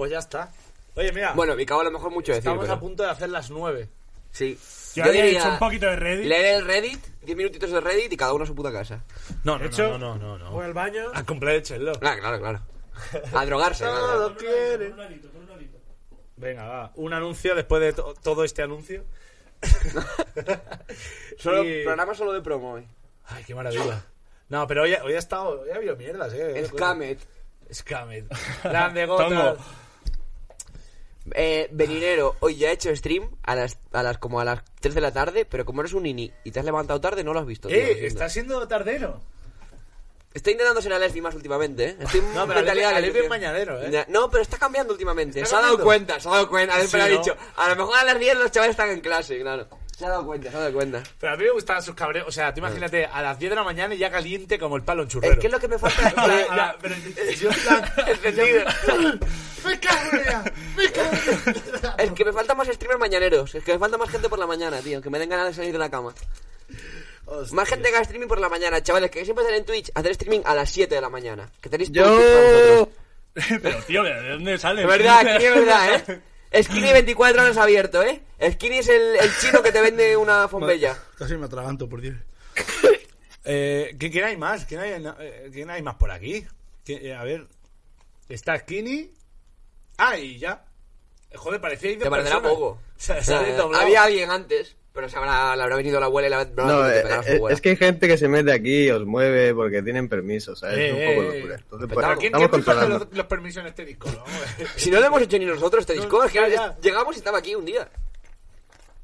Pues 0.00 0.10
ya 0.12 0.18
está. 0.20 0.50
Oye, 0.94 1.12
mira. 1.12 1.34
Bueno, 1.34 1.54
me 1.54 1.66
cago 1.66 1.82
a 1.82 1.84
lo 1.84 1.90
mejor 1.90 2.10
mucho 2.10 2.32
decir, 2.32 2.38
estamos 2.48 2.62
pero... 2.64 2.72
a 2.72 2.80
punto 2.80 3.02
de 3.02 3.10
hacer 3.10 3.28
las 3.28 3.50
nueve. 3.50 3.86
Sí. 4.30 4.58
Yo 4.94 5.04
había 5.04 5.26
hecho 5.26 5.46
un 5.50 5.58
poquito 5.58 5.84
de 5.84 5.96
Reddit. 5.96 6.24
Leer 6.24 6.54
el 6.56 6.64
Reddit, 6.64 7.04
10 7.20 7.36
minutitos 7.36 7.70
de 7.70 7.82
Reddit 7.82 8.10
y 8.10 8.16
cada 8.16 8.32
uno 8.32 8.44
a 8.44 8.46
su 8.46 8.54
puta 8.54 8.72
casa. 8.72 9.04
No, 9.44 9.58
no, 9.58 9.66
hecho, 9.66 9.98
no, 9.98 9.98
no, 9.98 10.16
no, 10.16 10.38
no. 10.38 10.52
Voy 10.52 10.64
al 10.64 10.72
baño. 10.72 11.02
A 11.12 11.22
comprar 11.24 11.54
el 11.54 11.62
chelo. 11.62 11.92
Claro, 11.98 12.18
claro, 12.18 12.40
claro. 12.40 12.60
A 13.34 13.44
drogarse. 13.44 13.84
Todo 13.84 14.30
nada. 14.30 14.36
quiere. 14.38 14.94
Venga, 16.38 16.64
va. 16.66 16.92
Un 16.94 17.12
anuncio 17.12 17.54
después 17.54 17.82
de 17.82 17.92
to- 17.92 18.14
todo 18.22 18.42
este 18.44 18.62
anuncio. 18.62 19.04
Solo, 21.36 21.62
Y- 21.68 21.84
Programa 21.84 22.14
solo 22.14 22.32
de 22.32 22.40
promo 22.40 22.72
hoy. 22.72 22.88
Ay, 23.26 23.44
qué 23.44 23.54
maravilla. 23.54 24.02
No, 24.48 24.66
pero 24.66 24.84
hoy, 24.84 24.94
hoy 25.04 25.12
ha 25.12 25.18
estado. 25.18 25.60
Hoy 25.60 25.68
ha 25.72 25.76
habido 25.76 25.94
mierdas, 25.94 26.32
eh. 26.32 26.66
Scamet. 26.68 27.18
Scamet. 27.70 28.24
Grande 28.64 29.04
gota. 29.04 29.56
Eh, 31.34 31.68
Beninero, 31.72 32.36
hoy 32.40 32.56
ya 32.56 32.70
he 32.70 32.72
hecho 32.72 32.94
stream 32.96 33.30
a 33.42 33.54
las, 33.54 33.78
a 33.92 34.02
las 34.02 34.18
como 34.18 34.40
a 34.40 34.44
las 34.44 34.60
3 34.80 34.94
de 34.94 35.00
la 35.00 35.12
tarde, 35.12 35.44
pero 35.44 35.64
como 35.64 35.80
eres 35.82 35.92
un 35.92 36.02
nini 36.04 36.32
y 36.44 36.50
te 36.50 36.58
has 36.60 36.64
levantado 36.64 37.00
tarde, 37.00 37.22
no 37.24 37.32
lo 37.32 37.40
has 37.40 37.46
visto. 37.46 37.68
tío, 37.68 37.76
Eh, 37.76 38.06
está 38.06 38.28
siendo 38.28 38.66
tardero. 38.68 39.20
Estoy 40.32 40.52
intentando 40.52 40.80
ser 40.80 40.92
Alessi 40.92 41.20
más 41.20 41.34
últimamente, 41.34 41.84
¿eh? 41.86 41.96
Estoy 41.98 42.20
No, 42.34 42.46
pero 42.46 42.60
Alessi. 42.60 43.18
es 43.18 43.28
mañanero, 43.28 43.82
¿eh? 43.82 44.06
No, 44.08 44.30
pero 44.30 44.42
está 44.42 44.58
cambiando 44.58 44.92
últimamente. 44.92 45.40
¿Está 45.40 45.50
se 45.50 45.56
ha 45.56 45.60
dado 45.66 45.82
cuenta, 45.82 46.20
se 46.20 46.28
ha 46.28 46.32
dado 46.32 46.48
cuenta. 46.48 46.74
Alessi 46.76 46.92
Sí, 46.92 47.00
ha 47.00 47.08
¿no? 47.08 47.18
dicho, 47.18 47.36
a 47.56 47.68
lo 47.68 47.74
mejor 47.76 47.96
a 47.98 48.04
las 48.04 48.18
10 48.18 48.38
los 48.38 48.50
chavales 48.52 48.74
están 48.74 48.90
en 48.90 49.00
clase, 49.00 49.40
claro. 49.40 49.66
Se 50.00 50.06
ha 50.06 50.08
dado 50.08 50.24
cuenta, 50.24 50.50
se 50.50 50.56
ha 50.56 50.60
dado 50.60 50.72
cuenta. 50.72 51.02
Pero 51.18 51.34
a 51.34 51.36
mí 51.36 51.44
me 51.44 51.50
gustaban 51.50 51.82
sus 51.82 51.94
cabreos. 51.94 52.26
O 52.26 52.32
sea, 52.32 52.54
tú 52.54 52.60
imagínate 52.60 53.04
a 53.04 53.20
las 53.20 53.38
10 53.38 53.50
de 53.50 53.56
la 53.56 53.64
mañana 53.64 53.94
y 53.94 53.98
ya 53.98 54.10
caliente 54.10 54.58
como 54.58 54.76
el 54.76 54.82
palo 54.82 55.02
en 55.02 55.08
churrero. 55.08 55.34
Es 55.34 55.38
que 55.38 55.48
es 55.48 55.52
lo 55.52 55.60
que 55.60 55.68
me 55.68 55.78
falta. 55.78 56.08
Eh, 56.30 56.46
ya, 56.56 56.74
pero 56.80 56.94
yo 57.38 57.50
en 57.50 57.56
plan, 57.60 57.84
encendido. 58.06 58.64
¡Me. 59.66 60.84
Es 62.02 62.12
que 62.12 62.24
me 62.24 62.32
faltan 62.32 62.56
más 62.56 62.68
streamers 62.68 62.98
mañaneros. 62.98 63.54
Es 63.54 63.62
que 63.62 63.74
me 63.74 63.78
falta 63.78 63.98
más 63.98 64.08
gente 64.08 64.30
por 64.30 64.38
la 64.38 64.46
mañana, 64.46 64.80
tío. 64.80 65.02
Que 65.02 65.10
me 65.10 65.18
den 65.18 65.28
ganas 65.28 65.48
de 65.48 65.54
salir 65.54 65.72
de 65.72 65.78
la 65.78 65.90
cama. 65.90 66.14
Más 67.52 67.68
gente 67.68 67.90
que 67.90 67.94
haga 67.96 68.02
streaming 68.02 68.26
por 68.28 68.40
la 68.40 68.48
mañana, 68.48 68.82
chavales. 68.82 69.10
Que 69.10 69.22
siempre 69.26 69.44
hacen 69.44 69.56
en 69.58 69.66
Twitch 69.66 69.92
hacer 69.94 70.12
streaming 70.12 70.40
a 70.46 70.54
las 70.54 70.70
7 70.70 70.94
de 70.94 71.00
la 71.02 71.10
mañana. 71.10 71.46
Que 71.60 71.68
tenéis 71.68 71.90
Yo. 71.92 72.08
vosotros. 72.08 72.88
Pero, 73.62 73.82
tío, 73.82 74.02
¿de 74.02 74.30
dónde 74.30 74.56
sale? 74.56 74.80
De 74.80 74.86
verdad, 74.86 75.36
es 75.36 75.54
verdad, 75.54 75.94
¿eh? 75.94 76.29
Skinny 76.52 76.92
24 76.92 77.42
horas 77.42 77.56
abierto, 77.56 78.02
¿eh? 78.02 78.22
Skinny 78.52 78.78
es 78.78 78.88
el, 78.88 79.16
el 79.16 79.30
chino 79.40 79.62
que 79.62 79.72
te 79.72 79.80
vende 79.80 80.16
una 80.16 80.48
fombella. 80.48 80.96
Casi 81.16 81.36
me 81.36 81.46
atraganto, 81.46 81.88
por 81.88 82.00
Dios. 82.00 82.16
eh, 83.44 83.96
¿qué- 83.98 84.10
¿Quién 84.10 84.24
hay 84.24 84.36
más? 84.36 84.64
¿Quién 84.64 84.80
hay, 84.80 84.92
eh, 85.20 85.50
¿quién 85.52 85.70
hay 85.70 85.82
más 85.82 85.94
por 85.96 86.10
aquí? 86.10 86.44
¿Quién- 86.84 87.04
eh, 87.06 87.14
a 87.14 87.22
ver. 87.24 87.46
Está 88.28 88.58
Skinny. 88.58 89.12
Ah, 89.98 90.16
y 90.18 90.38
ya. 90.38 90.64
Joder, 91.34 91.60
parecía 91.60 91.96
Te 91.98 92.10
parecerá 92.10 92.40
poco. 92.42 92.80
Se 92.96 93.12
ha 93.12 93.80
había 93.80 94.02
alguien 94.04 94.30
antes, 94.30 94.76
pero 94.92 95.08
se 95.08 95.16
habrá, 95.16 95.54
le 95.56 95.62
habrá 95.62 95.76
venido 95.76 96.00
la 96.00 96.06
abuela 96.06 96.26
y 96.26 96.30
la 96.30 96.40
habrá 96.40 96.64
No, 96.64 96.88
eh, 96.88 97.02
pegar 97.02 97.18
a 97.20 97.22
su 97.22 97.28
eh, 97.30 97.36
abuela. 97.36 97.54
es 97.54 97.60
que 97.60 97.68
hay 97.70 97.76
gente 97.76 98.08
que 98.08 98.18
se 98.18 98.28
mete 98.28 98.52
aquí 98.52 98.84
y 98.86 98.90
os 98.90 99.04
mueve 99.06 99.54
porque 99.54 99.82
tienen 99.82 100.08
permiso, 100.08 100.56
¿sabes? 100.56 100.78
Eh, 100.78 100.86
es 100.88 100.92
un 100.92 101.14
poco 101.14 101.22
eh, 101.32 101.36
locura. 101.38 101.54
eh. 101.54 101.58
Entonces, 101.62 101.88
pues, 101.92 102.06
¿quién, 102.06 102.26
estamos 102.26 102.48
quién 102.48 102.50
controlando. 102.50 102.98
los, 102.98 103.08
los 103.16 103.26
permisos 103.26 103.60
en 103.62 103.66
este 103.68 103.84
disco? 103.84 104.08
no? 104.10 104.24
Si 104.76 104.90
no 104.90 105.00
lo 105.00 105.06
hemos 105.06 105.22
hecho 105.22 105.38
ni 105.38 105.44
nosotros 105.46 105.80
este 105.82 105.94
disco, 105.94 106.24
es 106.24 106.32
que 106.32 106.58
llegamos 106.82 107.14
y 107.16 107.18
estaba 107.18 107.38
aquí 107.38 107.54
un 107.54 107.64
día. 107.64 107.88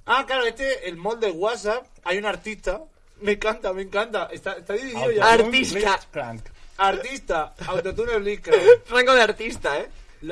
Ah, 0.07 0.25
claro, 0.27 0.45
este, 0.45 0.89
el 0.89 0.97
mod 0.97 1.19
de 1.19 1.31
WhatsApp, 1.31 1.85
hay 2.05 2.19
un 2.19 2.27
artista. 2.27 2.81
Me 3.21 3.33
encanta, 3.33 3.73
me 3.73 3.83
encanta. 3.83 4.29
Está, 4.31 4.53
está 4.55 4.75
dividido 4.75 5.11
ya. 5.11 5.33
Artista. 5.33 5.99
Artista, 6.79 7.55
Autotune 7.67 8.19
Blitzcrank. 8.19 8.61
Rango 8.91 9.15
de 9.15 9.23
artista, 9.23 9.79
¿eh? 9.81 9.89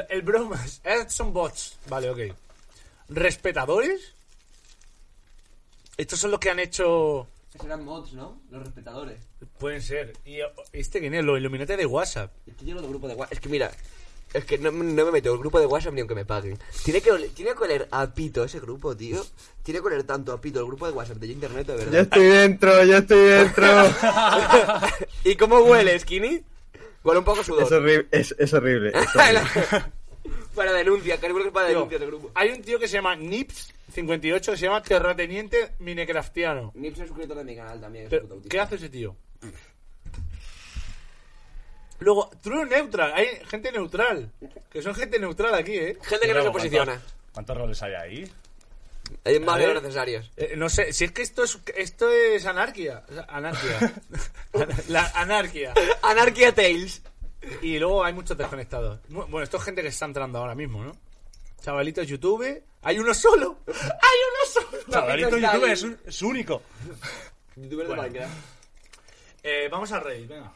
El 0.09 0.22
bromas. 0.22 0.81
Son 1.09 1.32
bots. 1.32 1.78
Vale, 1.89 2.10
ok. 2.10 2.18
¿Respetadores? 3.09 4.14
Estos 5.97 6.19
son 6.19 6.31
los 6.31 6.41
que 6.41 6.51
han 6.51 6.59
hecho. 6.59 7.29
Serán 7.61 7.85
mods, 7.85 8.12
¿no? 8.15 8.41
Los 8.51 8.65
respetadores. 8.65 9.21
Pueden 9.59 9.81
ser. 9.81 10.12
¿Y 10.25 10.41
eh, 10.41 10.47
este 10.73 10.99
quién 11.01 11.15
es? 11.15 11.25
Los 11.25 11.39
Illuminati 11.39 11.77
de 11.77 11.87
WhatsApp. 11.87 12.33
Estoy 12.47 12.66
lleno 12.66 12.83
de 12.83 12.89
grupo 12.89 13.07
de 13.07 13.15
WhatsApp. 13.15 13.33
Es 13.33 13.41
que 13.41 13.49
mira, 13.49 13.71
es 14.33 14.45
que 14.45 14.59
no, 14.59 14.73
no 14.73 15.05
me 15.05 15.12
meto 15.12 15.29
en 15.29 15.35
el 15.35 15.39
grupo 15.41 15.61
de 15.61 15.66
WhatsApp 15.66 15.95
ni 15.95 16.01
aunque 16.01 16.16
me 16.16 16.25
paguen. 16.25 16.59
Tiene 16.83 17.01
que, 17.01 17.12
oler, 17.12 17.31
tiene 17.31 17.53
que 17.55 17.62
oler 17.62 17.89
a 17.93 18.12
pito 18.12 18.43
ese 18.43 18.59
grupo, 18.59 18.97
tío. 18.97 19.25
Tiene 19.62 19.81
que 19.81 19.87
oler 19.87 20.03
tanto 20.03 20.33
a 20.33 20.41
pito 20.41 20.59
el 20.59 20.66
grupo 20.66 20.87
de 20.87 20.93
WhatsApp 20.93 21.19
de 21.19 21.29
internet, 21.29 21.66
de 21.69 21.73
Yo 21.75 21.79
verdad. 21.79 22.01
estoy 22.01 22.27
dentro, 22.27 22.85
yo 22.85 22.97
estoy 22.97 23.29
dentro. 23.29 23.65
¿Y 25.25 25.37
cómo 25.37 25.61
huele, 25.61 25.97
Skinny? 26.01 26.43
Huele 27.05 27.19
un 27.21 27.25
poco 27.25 27.45
sudor. 27.45 27.62
es, 27.62 27.71
horrible, 27.73 28.09
es, 28.11 28.35
es 28.37 28.53
horrible. 28.53 28.89
es 28.89 29.15
horrible. 29.15 29.41
para 30.57 30.73
denuncia, 30.73 31.21
que 31.21 31.27
es 31.27 31.33
para 31.53 31.69
Tío, 31.69 31.77
denuncia 31.77 31.97
ese 31.99 32.07
grupo. 32.07 32.31
hay 32.35 32.51
un 32.51 32.62
tío 32.62 32.79
que 32.81 32.89
se 32.89 32.95
llama 32.95 33.15
Nips58 33.95 34.51
que 34.51 34.57
se 34.57 34.66
llama 34.66 34.83
Terrateniente 34.83 35.73
Minecraftiano. 35.79 36.73
Nips 36.75 37.01
es 37.01 37.09
suscriptor 37.09 37.37
de 37.39 37.45
mi 37.45 37.57
canal 37.57 37.81
también. 37.81 38.05
es 38.05 38.11
Pero. 38.11 38.41
¿Qué 38.49 38.61
hace 38.61 38.77
ese 38.77 38.89
tío? 38.89 39.16
Luego, 42.01 42.31
True 42.43 42.66
Neutral. 42.66 43.12
Hay 43.15 43.27
gente 43.47 43.73
neutral. 43.73 44.31
Que 44.71 44.83
son 44.83 44.95
gente 44.95 45.19
neutral 45.19 45.55
aquí, 45.55 45.77
¿eh? 45.77 45.99
Gente 46.03 46.27
que 46.27 46.35
no 46.35 46.43
se 46.43 46.51
posiciona. 46.51 46.93
¿Cuántos, 46.93 47.33
¿Cuántos 47.33 47.57
roles 47.57 47.83
hay 47.83 47.95
ahí? 47.95 48.33
Hay 49.25 49.41
más 49.41 49.59
de 49.59 49.66
los 49.73 49.83
necesarios. 49.83 50.31
Eh, 50.37 50.55
no 50.57 50.69
sé, 50.69 50.93
si 50.93 51.05
es 51.05 51.12
que 51.12 51.23
esto 51.23 51.45
es, 51.45 51.59
esto 51.77 52.11
es 52.11 52.47
anarquía. 52.47 53.05
Anarquía. 53.29 53.95
La 54.89 55.11
anarquía. 55.15 55.73
Anarquia 56.03 56.55
Tales. 56.55 57.03
Y 57.62 57.79
luego 57.79 58.05
hay 58.05 58.12
muchos 58.12 58.37
desconectados. 58.37 59.01
Bueno, 59.09 59.43
esto 59.43 59.59
es 59.59 59.62
gente 59.62 59.83
que 59.83 59.89
está 59.89 60.07
entrando 60.07 60.39
ahora 60.39 60.55
mismo, 60.55 60.83
¿no? 60.83 60.97
Chavalitos 61.65 62.07
YouTube. 62.07 62.62
Hay 62.82 62.99
uno 62.99 63.15
solo. 63.15 63.59
Hay 63.66 64.19
uno 64.28 64.53
solo. 64.53 64.82
Chavalito 64.91 65.39
YouTube 65.39 65.65
ahí. 65.65 65.70
es, 65.73 65.82
un- 65.82 65.99
es 66.05 66.20
único. 66.23 66.61
Youtuber 67.57 67.86
de 67.86 67.95
Bueno. 67.95 68.03
Minecraft. 68.03 68.35
Eh, 69.43 69.69
vamos 69.70 69.91
a 69.93 70.01
reír, 70.01 70.28
venga. 70.28 70.53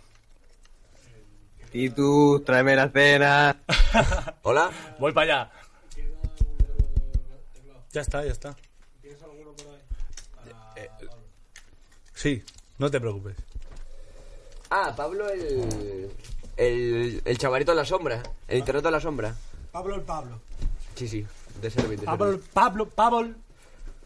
Y 1.73 1.89
tú, 1.91 2.43
tráeme 2.45 2.77
la 2.77 2.91
cena. 2.91 3.57
Hola. 4.43 4.71
Voy 4.99 5.13
para 5.13 5.25
allá. 5.45 5.53
Ya 7.93 8.01
está, 8.03 8.23
ya 8.25 8.33
está. 8.33 8.55
Eh, 10.77 10.91
Sí, 12.15 12.43
no 12.79 12.91
te 12.91 13.01
preocupes. 13.01 13.35
Ah, 14.71 14.93
Pablo 14.95 15.29
el... 15.31 16.11
El, 16.57 17.23
el 17.25 17.39
chavalito 17.39 17.71
de 17.73 17.77
la 17.77 17.85
sombra. 17.87 18.23
El 18.47 18.59
internet 18.59 18.85
de 18.85 18.91
la 18.91 19.01
sombra. 19.01 19.35
Pablo 19.73 19.95
el 19.95 20.03
Pablo. 20.03 20.41
Sí, 20.99 21.07
sí. 21.07 21.25
De 21.61 21.71
Pablo. 22.05 22.41
Pablo, 22.53 22.89
Pablo, 22.89 23.35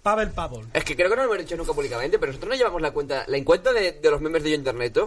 Pavel 0.02 0.31
Pablo. 0.31 0.66
Es 0.74 0.85
que 0.85 0.94
creo 0.94 1.09
que 1.09 1.16
no 1.16 1.24
lo 1.24 1.32
hemos 1.32 1.44
hecho 1.44 1.56
nunca 1.56 1.73
públicamente, 1.73 2.19
pero 2.19 2.32
nosotros 2.32 2.51
no 2.51 2.56
llevamos 2.56 2.82
la 2.82 2.90
cuenta. 2.90 3.24
La 3.28 3.43
cuenta 3.44 3.73
de, 3.73 3.93
de 3.93 4.10
los 4.10 4.20
memes 4.20 4.43
de 4.43 4.51
Yo 4.51 4.56
Internet 4.56 4.98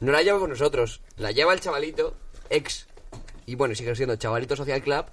no 0.00 0.12
la 0.12 0.22
llevamos 0.22 0.48
nosotros. 0.48 1.00
La 1.16 1.32
lleva 1.32 1.52
el 1.52 1.60
chavalito, 1.60 2.14
ex. 2.50 2.86
Y 3.46 3.54
bueno, 3.54 3.74
sigue 3.74 3.94
siendo 3.96 4.16
chavalito 4.16 4.54
Social 4.54 4.82
Club. 4.82 5.06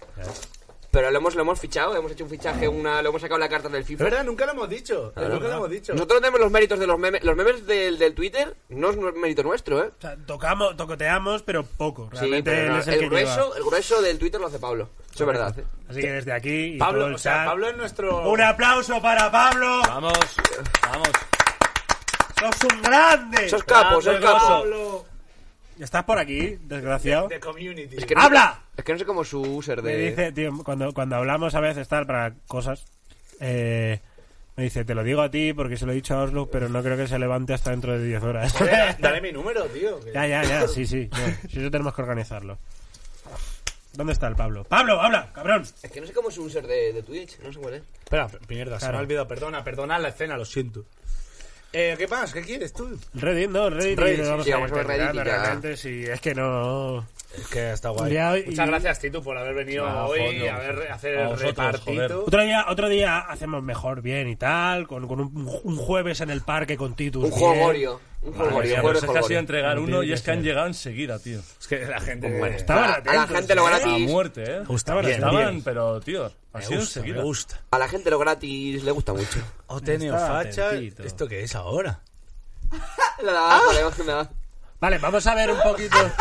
Pero 0.93 1.09
lo 1.09 1.17
hemos, 1.17 1.33
lo 1.33 1.41
hemos 1.41 1.59
fichado, 1.59 1.95
hemos 1.95 2.11
hecho 2.11 2.23
un 2.23 2.29
fichaje, 2.29 2.67
una, 2.67 3.01
lo 3.01 3.09
hemos 3.09 3.19
sacado 3.19 3.39
la 3.39 3.49
carta 3.49 3.67
del 3.67 3.81
Es 3.81 3.87
FIFA. 3.87 4.03
verdad, 4.03 4.23
nunca 4.23 4.45
lo 4.45 4.51
hemos 4.51 4.69
dicho. 4.69 5.11
Claro. 5.15 5.33
Nunca 5.33 5.47
lo 5.47 5.53
hemos 5.55 5.69
dicho. 5.71 5.91
Nosotros 5.93 6.21
tenemos 6.21 6.39
los 6.39 6.51
méritos 6.51 6.77
de 6.77 6.85
los 6.85 6.99
memes. 6.99 7.23
Los 7.23 7.35
memes 7.35 7.65
del, 7.65 7.97
del 7.97 8.13
Twitter 8.13 8.55
no 8.69 8.91
es 8.91 8.97
un 8.97 9.19
mérito 9.19 9.41
nuestro, 9.41 9.83
¿eh? 9.83 9.89
O 9.97 9.99
sea, 10.01 10.15
tocamos, 10.27 10.77
tocoteamos, 10.77 11.41
pero 11.41 11.63
poco. 11.63 12.09
Sí, 12.13 12.19
Realmente 12.19 12.51
pero 12.51 12.61
él 12.65 12.69
no, 12.73 12.77
es 12.77 12.87
el, 12.87 12.93
el, 12.93 12.99
que 12.99 13.05
grueso, 13.07 13.43
lleva. 13.45 13.57
el 13.57 13.63
grueso 13.63 14.01
del 14.03 14.19
Twitter 14.19 14.39
lo 14.39 14.45
hace 14.45 14.59
Pablo. 14.59 14.89
Eso 15.11 15.23
es 15.23 15.27
verdad, 15.27 15.57
¿eh? 15.57 15.63
Así 15.89 15.99
que 15.99 16.11
desde 16.11 16.31
aquí 16.31 16.75
y 16.75 16.77
Pablo, 16.77 16.99
todo 16.99 17.07
el 17.09 17.15
o 17.15 17.17
sea, 17.17 17.33
chat, 17.37 17.45
Pablo 17.47 17.69
es 17.69 17.75
nuestro. 17.77 18.29
un 18.29 18.41
aplauso 18.41 19.01
para 19.01 19.31
Pablo. 19.31 19.81
Vamos, 19.87 20.13
vamos. 20.83 21.09
¡Sos 22.39 22.71
un 22.71 22.81
grande! 22.83 23.49
Sos 23.49 23.63
capo, 23.63 23.99
sos 23.99 24.19
capo. 24.19 24.47
Pablo 24.47 25.05
¿Estás 25.83 26.03
por 26.05 26.17
aquí, 26.17 26.57
desgraciado? 26.63 27.27
de 27.27 27.39
community. 27.39 27.97
Es 27.97 28.05
que 28.05 28.15
no 28.15 28.21
¡Habla! 28.21 28.61
Es 28.77 28.83
que 28.83 28.93
no 28.93 28.99
sé 28.99 29.05
cómo 29.05 29.23
su 29.23 29.41
user 29.41 29.81
Me 29.83 29.91
de. 29.91 30.09
dice, 30.09 30.31
tío, 30.31 30.51
cuando, 30.63 30.93
cuando 30.93 31.17
hablamos 31.17 31.53
a 31.55 31.59
veces 31.59 31.87
tal 31.87 32.05
para 32.07 32.33
cosas, 32.47 32.85
eh, 33.41 33.99
me 34.55 34.63
dice, 34.63 34.85
te 34.85 34.95
lo 34.95 35.03
digo 35.03 35.21
a 35.21 35.29
ti 35.29 35.51
porque 35.53 35.75
se 35.77 35.85
lo 35.85 35.91
he 35.91 35.95
dicho 35.95 36.15
a 36.15 36.23
Oslo, 36.23 36.45
pero 36.49 36.69
no 36.69 36.81
creo 36.81 36.95
que 36.95 37.07
se 37.07 37.19
levante 37.19 37.53
hasta 37.53 37.71
dentro 37.71 37.97
de 37.99 38.05
10 38.05 38.23
horas. 38.23 38.53
Dale, 38.57 38.95
dale 38.99 39.21
mi 39.21 39.31
número, 39.31 39.65
tío. 39.65 39.99
que- 39.99 40.13
ya, 40.13 40.25
ya, 40.25 40.43
ya, 40.43 40.67
sí, 40.67 40.85
sí. 40.87 41.09
no, 41.11 41.17
sí, 41.49 41.59
eso 41.59 41.69
tenemos 41.71 41.93
que 41.93 42.01
organizarlo. 42.01 42.57
¿Dónde 43.93 44.13
está 44.13 44.27
el 44.27 44.35
Pablo? 44.35 44.63
¡Pablo, 44.63 44.99
habla, 45.01 45.31
cabrón! 45.33 45.63
Es 45.83 45.91
que 45.91 46.01
no 46.01 46.07
sé 46.07 46.13
cómo 46.13 46.29
es 46.29 46.35
su 46.35 46.43
user 46.43 46.65
de, 46.65 46.93
de 46.93 47.03
Twitch. 47.03 47.37
No 47.41 47.53
sé 47.53 47.59
cuál 47.59 47.75
es. 47.75 47.83
Espera, 48.03 48.27
mierda, 48.47 48.79
se 48.79 48.89
me 48.89 48.97
ha 48.97 48.99
olvidado. 49.01 49.27
Perdona, 49.27 49.63
perdona 49.63 49.99
la 49.99 50.07
escena, 50.09 50.35
lo 50.37 50.45
siento. 50.45 50.85
Eh, 51.73 51.95
¿Qué 51.97 52.07
pasa? 52.07 52.33
¿Qué 52.33 52.41
quieres 52.43 52.71
tú? 52.71 52.99
Reddit, 53.15 53.49
no, 53.49 53.69
Reddit. 53.69 53.97
Reddit, 53.97 54.19
y 54.19 54.23
sí, 54.23 54.29
vamos 54.29 54.45
sí, 54.45 54.51
a 54.51 54.55
vamos 54.57 54.71
a 54.71 54.75
ver 54.75 54.87
Reddit 54.87 55.13
y 55.13 55.17
ya. 55.17 55.23
realmente, 55.23 55.75
sí, 55.77 56.03
es 56.05 56.21
que 56.21 56.35
no... 56.35 57.05
Es 57.35 57.47
que 57.47 57.71
está 57.71 57.89
guay. 57.89 58.13
Ya, 58.13 58.37
y- 58.37 58.45
Muchas 58.45 58.67
gracias, 58.67 58.99
Titu, 58.99 59.23
por 59.23 59.35
haber 59.35 59.55
venido 59.55 59.87
Ah, 59.87 60.05
hoy 60.05 60.19
joder. 60.19 60.75
ver, 60.75 60.91
a 60.91 60.93
hacer 60.93 61.17
A 61.17 61.21
el 61.23 61.27
vosotros, 61.29 61.49
repartito. 61.49 62.23
Otro 62.27 62.43
día, 62.43 62.65
otro 62.69 62.89
día 62.89 63.17
hacemos 63.21 63.63
mejor 63.63 64.03
bien 64.03 64.29
y 64.29 64.35
tal, 64.35 64.87
con, 64.87 65.07
con 65.07 65.19
un, 65.19 65.59
un 65.63 65.77
jueves 65.77 66.21
en 66.21 66.29
el 66.29 66.41
parque 66.41 66.77
con 66.77 66.95
Titus. 66.95 67.23
Un 67.23 67.29
bien. 67.31 67.39
jolgorio. 67.41 67.99
Un 68.25 68.33
jolgorio. 68.33 68.81
de 68.93 68.97
es 68.99 69.05
que 69.05 69.17
ha 69.19 69.23
sido 69.23 69.39
entregar 69.39 69.75
No 69.75 69.81
uno 69.83 70.03
y 70.03 70.13
es 70.13 70.21
que 70.21 70.31
han 70.31 70.41
llegado 70.43 70.67
enseguida, 70.67 71.19
tío. 71.19 71.39
Es 71.59 71.67
que 71.67 71.85
la 71.85 71.99
gente... 71.99 72.37
Bueno, 72.39 72.55
Estaban 72.55 72.83
a, 72.83 72.87
a 72.87 72.89
la 73.13 73.21
atentos, 73.23 73.37
gente 73.37 73.55
lo 73.55 73.63
¿eh? 73.63 73.73
A 73.73 73.79
gratis. 73.79 74.09
muerte, 74.09 74.43
¿eh? 74.43 74.63
Estaban 74.73 75.05
Bien. 75.05 75.15
Estaban, 75.17 75.61
pero, 75.63 75.99
tío, 76.01 76.31
ha 76.53 76.57
Me 76.59 76.63
sido 76.65 76.79
gusta, 76.79 76.99
enseguida. 76.99 77.17
me 77.17 77.23
gusta. 77.23 77.61
A 77.71 77.77
la 77.79 77.87
gente 77.89 78.09
lo 78.09 78.19
gratis 78.19 78.83
le 78.83 78.91
gusta 78.91 79.13
mucho. 79.13 79.39
Estaba 79.85 80.27
facha, 80.43 80.67
atentito. 80.69 81.03
¿esto 81.03 81.27
qué 81.27 81.43
es 81.43 81.53
ahora? 81.55 81.99
La- 83.21 83.31
la- 83.31 83.61
la- 83.73 84.03
la- 84.05 84.29
Vale, 84.79 84.97
vamos 84.99 85.25
a 85.27 85.35
ver 85.35 85.51
un 85.51 85.61
poquito... 85.61 85.97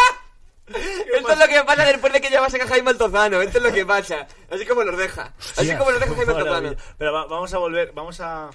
Esto 0.66 1.32
es 1.32 1.38
lo 1.38 1.46
que 1.48 1.62
pasa 1.64 1.84
después 1.84 2.12
de 2.12 2.20
que 2.20 2.30
llamas 2.30 2.54
a 2.54 2.66
Jaime 2.66 2.90
Altozano. 2.90 3.42
Esto 3.42 3.58
es 3.58 3.64
lo 3.64 3.72
que 3.72 3.84
pasa. 3.84 4.26
Así 4.50 4.64
como 4.64 4.84
nos 4.84 4.96
deja. 4.96 5.32
Así 5.56 5.74
como 5.76 5.90
nos 5.90 6.00
deja 6.00 6.14
Jaime 6.14 6.32
Altozano. 6.32 6.74
Pero 6.98 7.12
va- 7.12 7.26
vamos 7.26 7.52
a 7.52 7.58
volver, 7.58 7.92
vamos 7.92 8.20
a... 8.20 8.48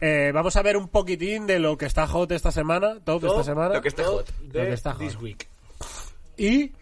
Eh, 0.00 0.30
vamos 0.32 0.56
a 0.56 0.62
ver 0.62 0.76
un 0.76 0.88
poquitín 0.88 1.46
de 1.46 1.58
lo 1.58 1.76
que 1.76 1.86
está 1.86 2.06
hot 2.06 2.30
esta 2.32 2.52
semana, 2.52 3.00
top, 3.04 3.24
esta 3.24 3.44
semana. 3.44 3.74
Lo 3.74 3.82
que 3.82 3.88
está 3.88 4.04
hot. 4.04 4.30
Lo 4.42 4.52
que 4.52 4.72
está 4.72 4.92
hot. 4.94 5.00
This 5.00 5.16
Week. 5.20 5.48
Y 6.36 6.72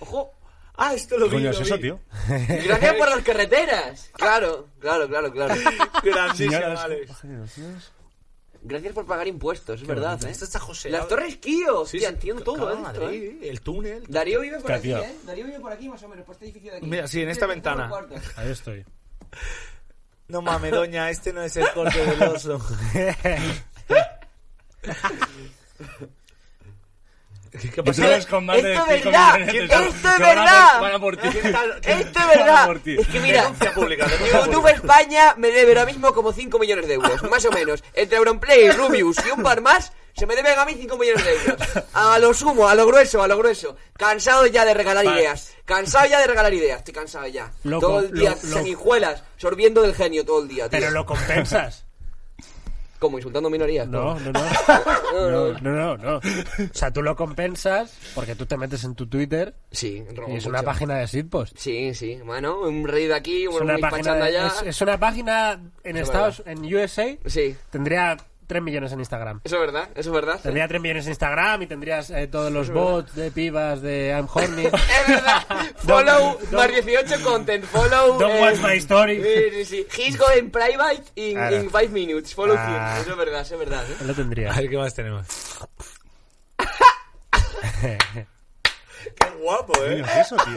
Ojo. 0.00 0.32
Ah, 0.76 0.92
esto 0.92 1.16
lo 1.16 1.26
vi, 1.26 1.36
Coño, 1.36 1.50
es 1.50 1.60
eso, 1.60 1.78
tío. 1.78 2.00
Gracias 2.28 2.94
por 2.96 3.08
las 3.08 3.22
carreteras. 3.22 4.10
Claro, 4.12 4.66
claro, 4.80 5.08
claro, 5.08 5.30
claro. 5.30 5.54
Alex. 6.80 7.20
tíos. 7.20 7.92
Gracias 8.66 8.94
por 8.94 9.04
pagar 9.06 9.28
impuestos, 9.28 9.82
es 9.82 9.86
verdad, 9.86 10.24
¿eh? 10.24 10.30
Esto 10.30 10.46
está 10.46 10.58
José. 10.58 10.88
Las 10.88 11.06
Torres 11.06 11.36
Kio, 11.36 11.84
Sí, 11.84 11.98
hostia, 11.98 12.08
entiendo 12.08 12.42
todo 12.42 12.72
¿eh? 12.72 12.76
Madrid, 12.76 13.24
esto, 13.24 13.44
¿eh? 13.44 13.50
el 13.50 13.60
túnel. 13.60 14.04
Darío 14.08 14.40
vive 14.40 14.58
por 14.58 14.72
aquí, 14.72 14.88
tío. 14.88 14.98
¿eh? 14.98 15.14
Darío 15.26 15.44
vive 15.44 15.60
por 15.60 15.70
aquí 15.70 15.88
más 15.88 16.02
o 16.02 16.08
menos, 16.08 16.24
por 16.24 16.32
este 16.32 16.46
edificio 16.46 16.70
de 16.72 16.78
aquí. 16.78 16.86
Mira, 16.86 17.06
sí, 17.06 17.20
en 17.20 17.28
esta 17.28 17.46
ventana. 17.46 17.90
ahí 18.36 18.50
estoy. 18.50 18.84
No 20.28 20.40
mames, 20.42 20.70
doña, 20.72 21.10
este 21.10 21.32
no 21.32 21.42
es 21.42 21.56
el 21.56 21.70
corte 21.72 22.04
del 22.04 22.22
oso. 22.22 22.60
¿Qué, 27.60 27.70
con 27.70 28.46
más 28.46 28.60
de 28.60 28.74
Esto 28.74 28.86
es 28.90 29.04
verdad, 29.04 29.40
esto 29.42 30.08
es 30.08 30.18
verdad. 30.18 30.72
por- 30.72 30.80
Van 30.82 30.92
a 30.94 30.98
por 30.98 31.16
ti. 31.16 31.28
Esto 31.28 32.18
es 32.18 32.26
verdad. 32.26 32.66
por 32.66 32.80
ti. 32.80 32.96
Es 32.98 33.06
que 33.06 33.20
mira, 33.20 33.52
YouTube. 34.44 34.66
España 34.68 35.34
me 35.36 35.48
debe 35.52 35.68
ahora 35.70 35.86
mismo 35.86 36.12
como 36.12 36.32
5 36.32 36.58
millones 36.58 36.88
de 36.88 36.94
euros, 36.94 37.22
más 37.30 37.44
o 37.44 37.52
menos. 37.52 37.84
Entre 37.94 38.18
Auronplay, 38.18 38.70
Rubius 38.72 39.18
y 39.24 39.30
un 39.30 39.42
par 39.44 39.60
más, 39.60 39.92
se 40.16 40.26
me 40.26 40.36
deben 40.36 40.58
a 40.58 40.64
mí 40.64 40.74
5 40.78 40.96
millones 40.96 41.24
de 41.24 41.32
euros. 41.32 41.68
A 41.92 42.18
lo 42.18 42.32
sumo, 42.34 42.68
a 42.68 42.74
lo 42.74 42.86
grueso, 42.86 43.22
a 43.22 43.28
lo 43.28 43.36
grueso. 43.38 43.76
Cansado 43.96 44.46
ya 44.46 44.64
de 44.64 44.74
regalar 44.74 45.04
Vale. 45.04 45.20
ideas. 45.20 45.52
Cansado 45.64 46.06
ya 46.08 46.20
de 46.20 46.26
regalar 46.26 46.54
ideas, 46.54 46.78
estoy 46.78 46.94
cansado 46.94 47.26
ya. 47.26 47.50
Todo 47.62 48.00
el 48.00 48.12
día 48.12 48.30
lo- 48.30 48.48
lo- 48.48 48.54
sanguijuelas, 48.56 49.22
sorbiendo 49.36 49.82
del 49.82 49.94
genio 49.94 50.24
todo 50.24 50.42
el 50.42 50.48
día, 50.48 50.68
tío. 50.68 50.78
Pero 50.78 50.90
lo 50.92 51.04
compensas. 51.06 51.84
Como 52.98 53.18
insultando 53.18 53.50
minorías. 53.50 53.86
No, 53.88 54.18
no, 54.18 54.32
no. 54.32 54.40
No, 55.12 55.58
No, 55.60 55.96
no. 55.98 56.16
O 56.18 56.20
sea, 56.72 56.90
tú 56.90 57.02
lo 57.02 57.14
compensas 57.16 57.92
porque 58.14 58.34
tú 58.34 58.46
te 58.46 58.56
metes 58.56 58.82
en 58.84 58.94
tu 58.94 59.06
Twitter 59.08 59.54
Sí, 59.70 60.02
robo 60.14 60.32
y 60.32 60.36
es 60.36 60.46
una 60.46 60.62
página 60.62 60.96
de 60.96 61.06
shitpost. 61.06 61.56
Sí, 61.58 61.92
sí, 61.94 62.18
bueno, 62.24 62.60
un 62.60 62.86
rey 62.88 63.06
de 63.06 63.14
aquí, 63.14 63.42
Es 63.44 63.48
un 63.50 63.62
una, 63.62 63.74
un 63.74 63.80
página 63.80 63.98
pachanda 64.12 64.26
de- 64.26 64.38
allá. 64.38 64.46
es, 64.46 64.62
es 64.68 64.80
una 64.80 64.98
página 64.98 65.60
en 65.82 65.96
es 65.96 66.02
Estados 66.04 66.42
en 66.46 66.64
USA 66.74 67.16
Sí, 67.26 67.54
tendría 67.70 68.16
3 68.46 68.62
millones 68.62 68.92
en 68.92 69.00
Instagram. 69.00 69.40
eso 69.44 69.56
es 69.56 69.60
verdad, 69.60 69.88
eso 69.94 70.10
es 70.10 70.14
verdad. 70.14 70.40
Tendría 70.42 70.68
3 70.68 70.80
millones 70.80 71.04
en 71.06 71.10
Instagram 71.12 71.62
y 71.62 71.66
tendrías 71.66 72.10
eh, 72.10 72.26
todos 72.26 72.52
los 72.52 72.68
Eso 72.68 72.72
es 72.78 72.82
bots 72.84 73.14
de 73.14 73.30
pibas 73.30 73.80
de 73.82 74.08
I'm 74.16 74.28
horny. 74.32 74.66
Es 74.66 74.72
verdad. 75.08 75.42
Follow 75.76 76.38
Don't- 76.40 76.50
más 76.52 76.68
18 76.84 77.22
content. 77.24 77.64
Follow. 77.64 78.18
Don't 78.18 78.34
eh, 78.34 78.40
watch 78.40 78.58
my 78.60 78.76
story. 78.78 79.22
Sí, 79.22 79.64
sí, 79.64 79.64
sí. 79.64 79.86
He's 80.02 80.16
going 80.18 80.50
private 80.50 81.02
in, 81.16 81.34
Claro. 81.34 81.56
in 81.56 81.70
five 81.70 81.88
minutes. 81.90 82.34
Follow 82.34 82.54
Ah. 82.58 82.94
him. 82.96 83.02
Eso 83.02 83.10
es 83.12 83.16
verdad, 83.16 83.40
eso 83.42 83.54
es 83.54 83.60
verdad. 83.60 83.84
¿eh? 83.90 83.96
lo 84.04 84.14
tendría. 84.14 84.52
A 84.52 84.56
ver 84.60 84.68
qué 84.70 84.76
más 84.78 84.94
tenemos. 84.94 85.26
Qué 89.16 89.30
guapo, 89.38 89.72
eh. 89.84 90.02
¿qué 90.04 90.20
es 90.20 90.26
eso, 90.26 90.36
tío? 90.36 90.56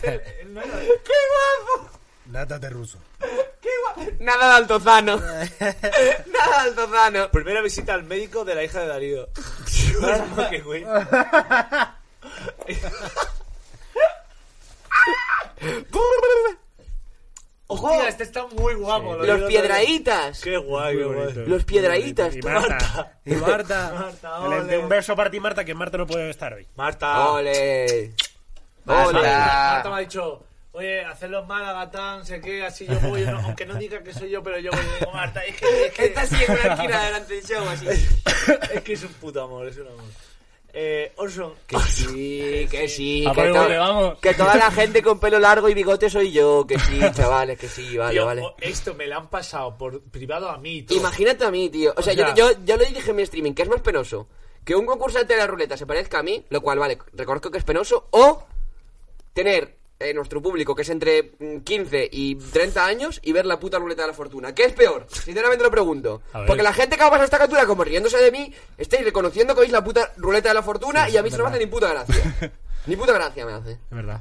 ¡Qué 0.00 1.18
guapo! 1.66 1.90
Nata 2.28 2.58
de 2.58 2.70
ruso. 2.70 2.98
¡Qué 3.60 3.68
guapo! 3.82 4.10
Nada 4.20 4.48
de 4.50 4.54
altozano. 4.56 5.16
Nada 5.20 6.62
de 6.62 6.68
altozano. 6.68 7.30
Primera 7.30 7.60
visita 7.62 7.94
al 7.94 8.04
médico 8.04 8.44
de 8.44 8.54
la 8.54 8.64
hija 8.64 8.80
de 8.80 8.86
Darío. 8.86 9.28
Qué 10.50 10.60
güey. 10.60 10.84
¡Ojo! 17.70 17.86
Hostia, 17.88 18.08
este 18.08 18.22
está 18.24 18.46
muy 18.46 18.74
guapo. 18.74 19.14
lo 19.14 19.24
Los 19.26 19.36
digo 19.36 19.48
piedraítas. 19.48 20.40
Qué 20.40 20.56
guay, 20.56 20.96
qué 20.96 21.04
guay. 21.04 21.34
Los 21.46 21.64
piedraítas. 21.64 22.34
Y 22.36 22.40
tú. 22.40 22.48
Marta. 22.48 23.12
Y 23.26 23.34
Marta. 23.34 23.92
Marta, 23.94 24.38
Le- 24.48 24.60
ole. 24.60 24.78
Un 24.78 24.88
beso 24.88 25.14
para 25.14 25.30
ti, 25.30 25.38
Marta, 25.38 25.64
que 25.64 25.74
Marta 25.74 25.98
no 25.98 26.06
puede 26.06 26.30
estar 26.30 26.54
hoy. 26.54 26.66
Marta. 26.76 27.28
Ole. 27.30 28.14
Marta, 28.86 29.06
Hola. 29.08 29.70
Marta 29.74 29.90
me 29.90 29.96
ha 29.96 29.98
dicho, 29.98 30.44
oye, 30.78 31.04
hacerlo 31.04 31.40
en 31.40 31.46
Málaga, 31.48 31.90
tal, 31.90 32.18
no 32.20 32.24
sé 32.24 32.40
qué, 32.40 32.64
así 32.64 32.86
yo 32.86 32.98
voy, 33.00 33.22
no- 33.22 33.38
aunque 33.40 33.66
no 33.66 33.74
diga 33.74 34.02
que 34.02 34.12
soy 34.14 34.30
yo, 34.30 34.42
pero 34.42 34.58
yo 34.58 34.70
voy 34.70 34.80
digo, 34.98 35.12
Marta, 35.12 35.44
es 35.44 35.56
que, 35.56 35.86
es 35.86 35.92
que, 35.92 36.04
Está 36.06 36.22
así 36.22 36.36
en 36.36 36.50
una 36.52 36.74
esquina 36.74 37.04
delante 37.04 37.34
del 37.34 37.44
show, 37.44 37.64
así. 37.68 37.86
es 38.74 38.82
que 38.82 38.92
es 38.92 39.02
un 39.02 39.12
puto 39.14 39.42
amor, 39.42 39.66
es 39.68 39.76
un 39.78 39.88
amor. 39.88 40.04
Eh, 40.72 41.12
Orson, 41.16 41.54
Que 41.66 41.78
sí, 41.80 42.66
que 42.70 42.88
sí. 42.88 43.26
A 43.26 43.32
Que, 43.32 43.48
to- 43.48 43.54
bote, 43.54 43.76
vamos. 43.78 44.18
que 44.20 44.34
toda 44.34 44.54
la 44.56 44.70
gente 44.70 45.02
con 45.02 45.18
pelo 45.18 45.38
largo 45.40 45.68
y 45.68 45.74
bigote 45.74 46.08
soy 46.10 46.30
yo. 46.30 46.66
Que 46.66 46.78
sí, 46.78 47.00
chavales, 47.14 47.58
que 47.58 47.68
sí, 47.68 47.96
vale, 47.96 48.12
tío, 48.12 48.26
vale. 48.26 48.42
esto 48.60 48.94
me 48.94 49.06
lo 49.06 49.16
han 49.16 49.28
pasado 49.28 49.76
por 49.76 50.00
privado 50.02 50.48
a 50.50 50.58
mí 50.58 50.82
todo. 50.82 50.98
Imagínate 50.98 51.44
a 51.44 51.50
mí, 51.50 51.68
tío. 51.70 51.92
O 51.96 52.02
sea, 52.02 52.12
O 52.12 52.16
sea- 52.16 52.34
yo, 52.34 52.52
yo, 52.52 52.58
yo 52.64 52.76
lo 52.76 52.84
dije 52.84 53.10
en 53.10 53.16
mi 53.16 53.22
streaming, 53.22 53.54
que 53.54 53.62
es 53.62 53.68
más 53.68 53.80
penoso. 53.80 54.28
Que 54.64 54.76
un 54.76 54.84
concursante 54.86 55.32
de 55.32 55.38
la 55.40 55.46
ruleta 55.46 55.76
se 55.78 55.86
parezca 55.86 56.18
a 56.18 56.22
mí, 56.22 56.44
lo 56.50 56.60
cual, 56.60 56.78
vale, 56.78 56.98
reconozco 57.14 57.50
que 57.50 57.56
es 57.58 57.64
penoso, 57.64 58.06
o 58.10 58.46
tener 59.32 59.77
eh, 60.00 60.14
nuestro 60.14 60.40
público, 60.40 60.74
que 60.74 60.82
es 60.82 60.88
entre 60.90 61.32
mm, 61.38 61.58
15 61.60 62.08
y 62.12 62.36
30 62.36 62.84
años, 62.84 63.20
y 63.22 63.32
ver 63.32 63.46
la 63.46 63.58
puta 63.58 63.78
ruleta 63.78 64.02
de 64.02 64.08
la 64.08 64.14
fortuna. 64.14 64.54
¿Qué 64.54 64.64
es 64.64 64.72
peor? 64.72 65.06
Sinceramente 65.10 65.64
lo 65.64 65.70
pregunto. 65.70 66.22
Porque 66.46 66.62
la 66.62 66.72
gente 66.72 66.96
que 66.96 67.02
va 67.02 67.08
a 67.08 67.10
pasar 67.10 67.24
esta 67.24 67.38
captura 67.38 67.66
como 67.66 67.82
riéndose 67.84 68.18
de 68.18 68.30
mí, 68.30 68.52
estáis 68.76 69.04
reconociendo 69.04 69.54
que 69.54 69.62
oís 69.62 69.72
la 69.72 69.82
puta 69.82 70.12
ruleta 70.16 70.48
de 70.50 70.54
la 70.54 70.62
fortuna 70.62 71.08
y 71.08 71.16
a 71.16 71.22
mí 71.22 71.30
se 71.30 71.38
no 71.38 71.44
me 71.44 71.50
hace 71.50 71.58
ni 71.58 71.66
puta 71.66 71.88
gracia. 71.88 72.52
ni 72.86 72.96
puta 72.96 73.12
gracia 73.12 73.44
me 73.46 73.52
hace. 73.52 73.72
Es 73.72 73.78
verdad. 73.90 74.20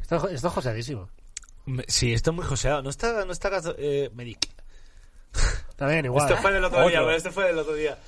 Esto, 0.00 0.28
esto 0.28 0.48
es 0.48 0.54
joseadísimo. 0.54 1.08
Sí, 1.86 2.12
esto 2.12 2.30
es 2.32 2.36
muy 2.36 2.44
joseado. 2.44 2.82
No 2.82 2.90
está, 2.90 3.24
no 3.24 3.32
está 3.32 3.48
gasto- 3.48 3.76
eh, 3.78 4.10
Medic. 4.14 4.48
Está 5.70 5.86
bien, 5.86 6.04
igual. 6.04 6.28
Esto 6.28 6.42
fue 6.42 6.52
del 6.52 6.64
otro 6.64 6.86
día, 6.88 6.98
pero 7.00 7.12
este 7.12 7.30
fue 7.30 7.44
del 7.46 7.58
otro 7.58 7.74
día. 7.74 7.98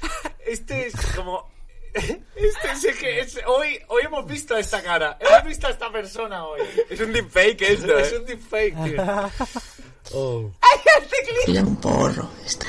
Este 0.45 0.87
es 0.89 0.95
como. 1.17 1.49
Este 1.95 2.73
es 2.73 2.85
el 2.85 2.99
que 2.99 3.21
es, 3.21 3.39
hoy, 3.47 3.79
hoy 3.89 4.03
hemos 4.05 4.27
visto 4.27 4.57
a 4.57 4.61
esta 4.61 4.83
cara. 4.83 5.17
Hemos 5.21 5.45
visto 5.45 5.69
a 5.69 5.71
esta 5.71 5.91
persona 5.93 6.45
hoy. 6.45 6.61
Es 6.91 7.01
un 7.01 7.13
deepfake 7.13 7.63
esto, 7.63 7.97
Es 7.97 8.13
eh. 8.13 8.19
un 8.19 8.27
deepfake, 8.27 8.85
tío. 8.85 9.03
Oh. 10.13 10.53
Se 11.47 11.53
llama 11.53 11.69
un 11.69 11.77
porro. 11.77 12.29
Esto. 12.45 12.67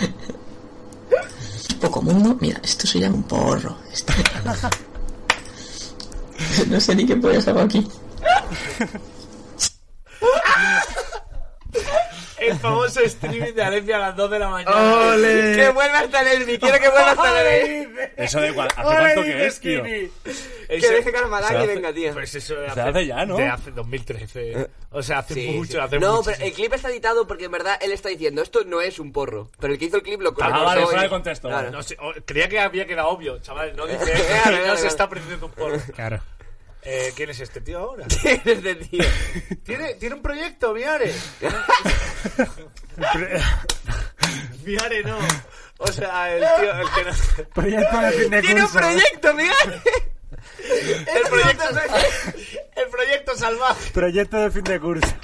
Poco 1.82 2.02
mundo. 2.02 2.38
Mira, 2.40 2.62
esto 2.64 2.88
se 2.88 3.00
llama 3.00 3.16
un 3.16 3.24
porro. 3.24 3.78
Esto. 3.92 4.14
No 6.68 6.80
sé 6.80 6.96
ni 6.96 7.06
qué 7.06 7.16
pollas 7.18 7.48
hago 7.48 7.62
aquí. 7.62 7.86
El 12.38 12.58
famoso 12.60 13.00
streaming 13.02 13.54
de 13.54 13.64
Alessia 13.64 13.96
a 13.96 14.00
las 14.00 14.16
2 14.16 14.32
de 14.32 14.40
la 14.40 14.50
mañana. 14.50 15.16
Que 15.56 15.70
vuelva 15.74 16.00
hasta 16.00 16.22
el 16.22 16.42
Elmi, 16.42 16.58
quiero 16.58 16.80
que 16.80 16.90
vuelva 16.90 17.12
hasta 17.12 17.42
el 17.42 17.48
Elmi. 17.48 17.96
Eso 18.18 18.42
de 18.42 18.54
cua- 18.54 18.68
¿Hace 18.68 18.82
cuánto 18.82 19.22
que 19.24 19.46
es, 19.46 19.60
tío? 19.60 19.84
Que 19.84 20.10
deje 20.68 21.12
y 21.12 21.56
hace- 21.56 21.68
venga, 21.68 21.94
tío. 21.94 22.14
Pues 22.14 22.36
eso 22.36 22.56
de 22.56 22.72
Se 22.72 22.82
hace 22.82 23.06
ya, 23.06 23.26
¿no? 23.26 23.38
De 23.38 23.48
hace 23.48 23.72
2013. 23.72 24.68
O 24.92 25.02
sea, 25.04 25.20
hace 25.20 25.34
Sí, 25.34 25.48
mucho, 25.52 25.74
sí. 25.74 25.78
hace 25.78 26.00
No, 26.00 26.18
mucho. 26.18 26.32
pero 26.32 26.46
el 26.46 26.54
clip 26.54 26.74
está 26.74 26.90
editado 26.90 27.28
porque 27.28 27.46
en 27.46 27.52
verdad 27.52 27.78
él 27.82 27.92
está 27.92 28.10
diciendo 28.10 28.42
esto 28.42 28.64
no 28.66 28.82
es 28.82 29.00
un 29.00 29.12
porro. 29.12 29.50
Pero 29.60 29.74
el 29.74 29.80
que 29.80 29.86
hizo 29.86 29.98
el 29.98 30.04
clip 30.04 30.22
lo 30.22 30.34
Ah, 30.42 30.64
vale, 30.64 30.84
fuera 30.86 31.02
de 31.04 31.10
contexto, 31.10 31.48
Claro. 31.50 31.72
No 31.72 31.84
sé, 31.84 31.98
o- 32.02 32.14
creía 32.26 32.48
que 32.50 32.60
había 32.60 32.86
quedado 32.86 33.10
obvio, 33.10 33.40
chaval. 33.40 33.76
No 33.76 33.86
dice 33.88 34.06
no 34.68 34.76
se 34.78 34.88
está 34.88 35.04
aprendiendo 35.06 35.46
un 35.48 35.52
porro. 35.52 35.78
Claro. 35.96 36.22
Eh, 36.86 37.12
¿Quién 37.16 37.32
es 37.32 37.40
este 37.40 37.62
tío 37.62 37.80
ahora? 37.80 38.06
¿Quién 38.22 38.42
es 38.46 38.58
este 38.58 38.76
tío? 38.76 39.04
¿Tiene, 39.64 39.96
¿Tiene 39.96 40.16
un 40.16 40.22
proyecto, 40.22 40.74
Miare? 40.74 41.12
Miare 44.64 45.04
no. 45.06 45.18
O 45.78 45.92
sea, 45.92 46.34
el 46.34 46.42
tío, 46.42 46.74
el 46.74 46.88
que 46.92 47.04
no... 47.04 47.50
Proyecto 47.54 48.00
de 48.00 48.12
fin 48.12 48.30
de 48.30 48.42
¡Tiene 48.42 48.64
un 48.64 48.72
proyecto, 48.72 49.34
Miguel! 49.34 49.82
El 50.60 51.30
proyecto, 51.30 51.64
el 52.76 52.90
proyecto 52.90 53.36
salvaje. 53.36 53.92
Proyecto 53.92 54.38
de 54.38 54.52
fin 54.52 54.64
de 54.64 54.80
curso. 54.80 55.16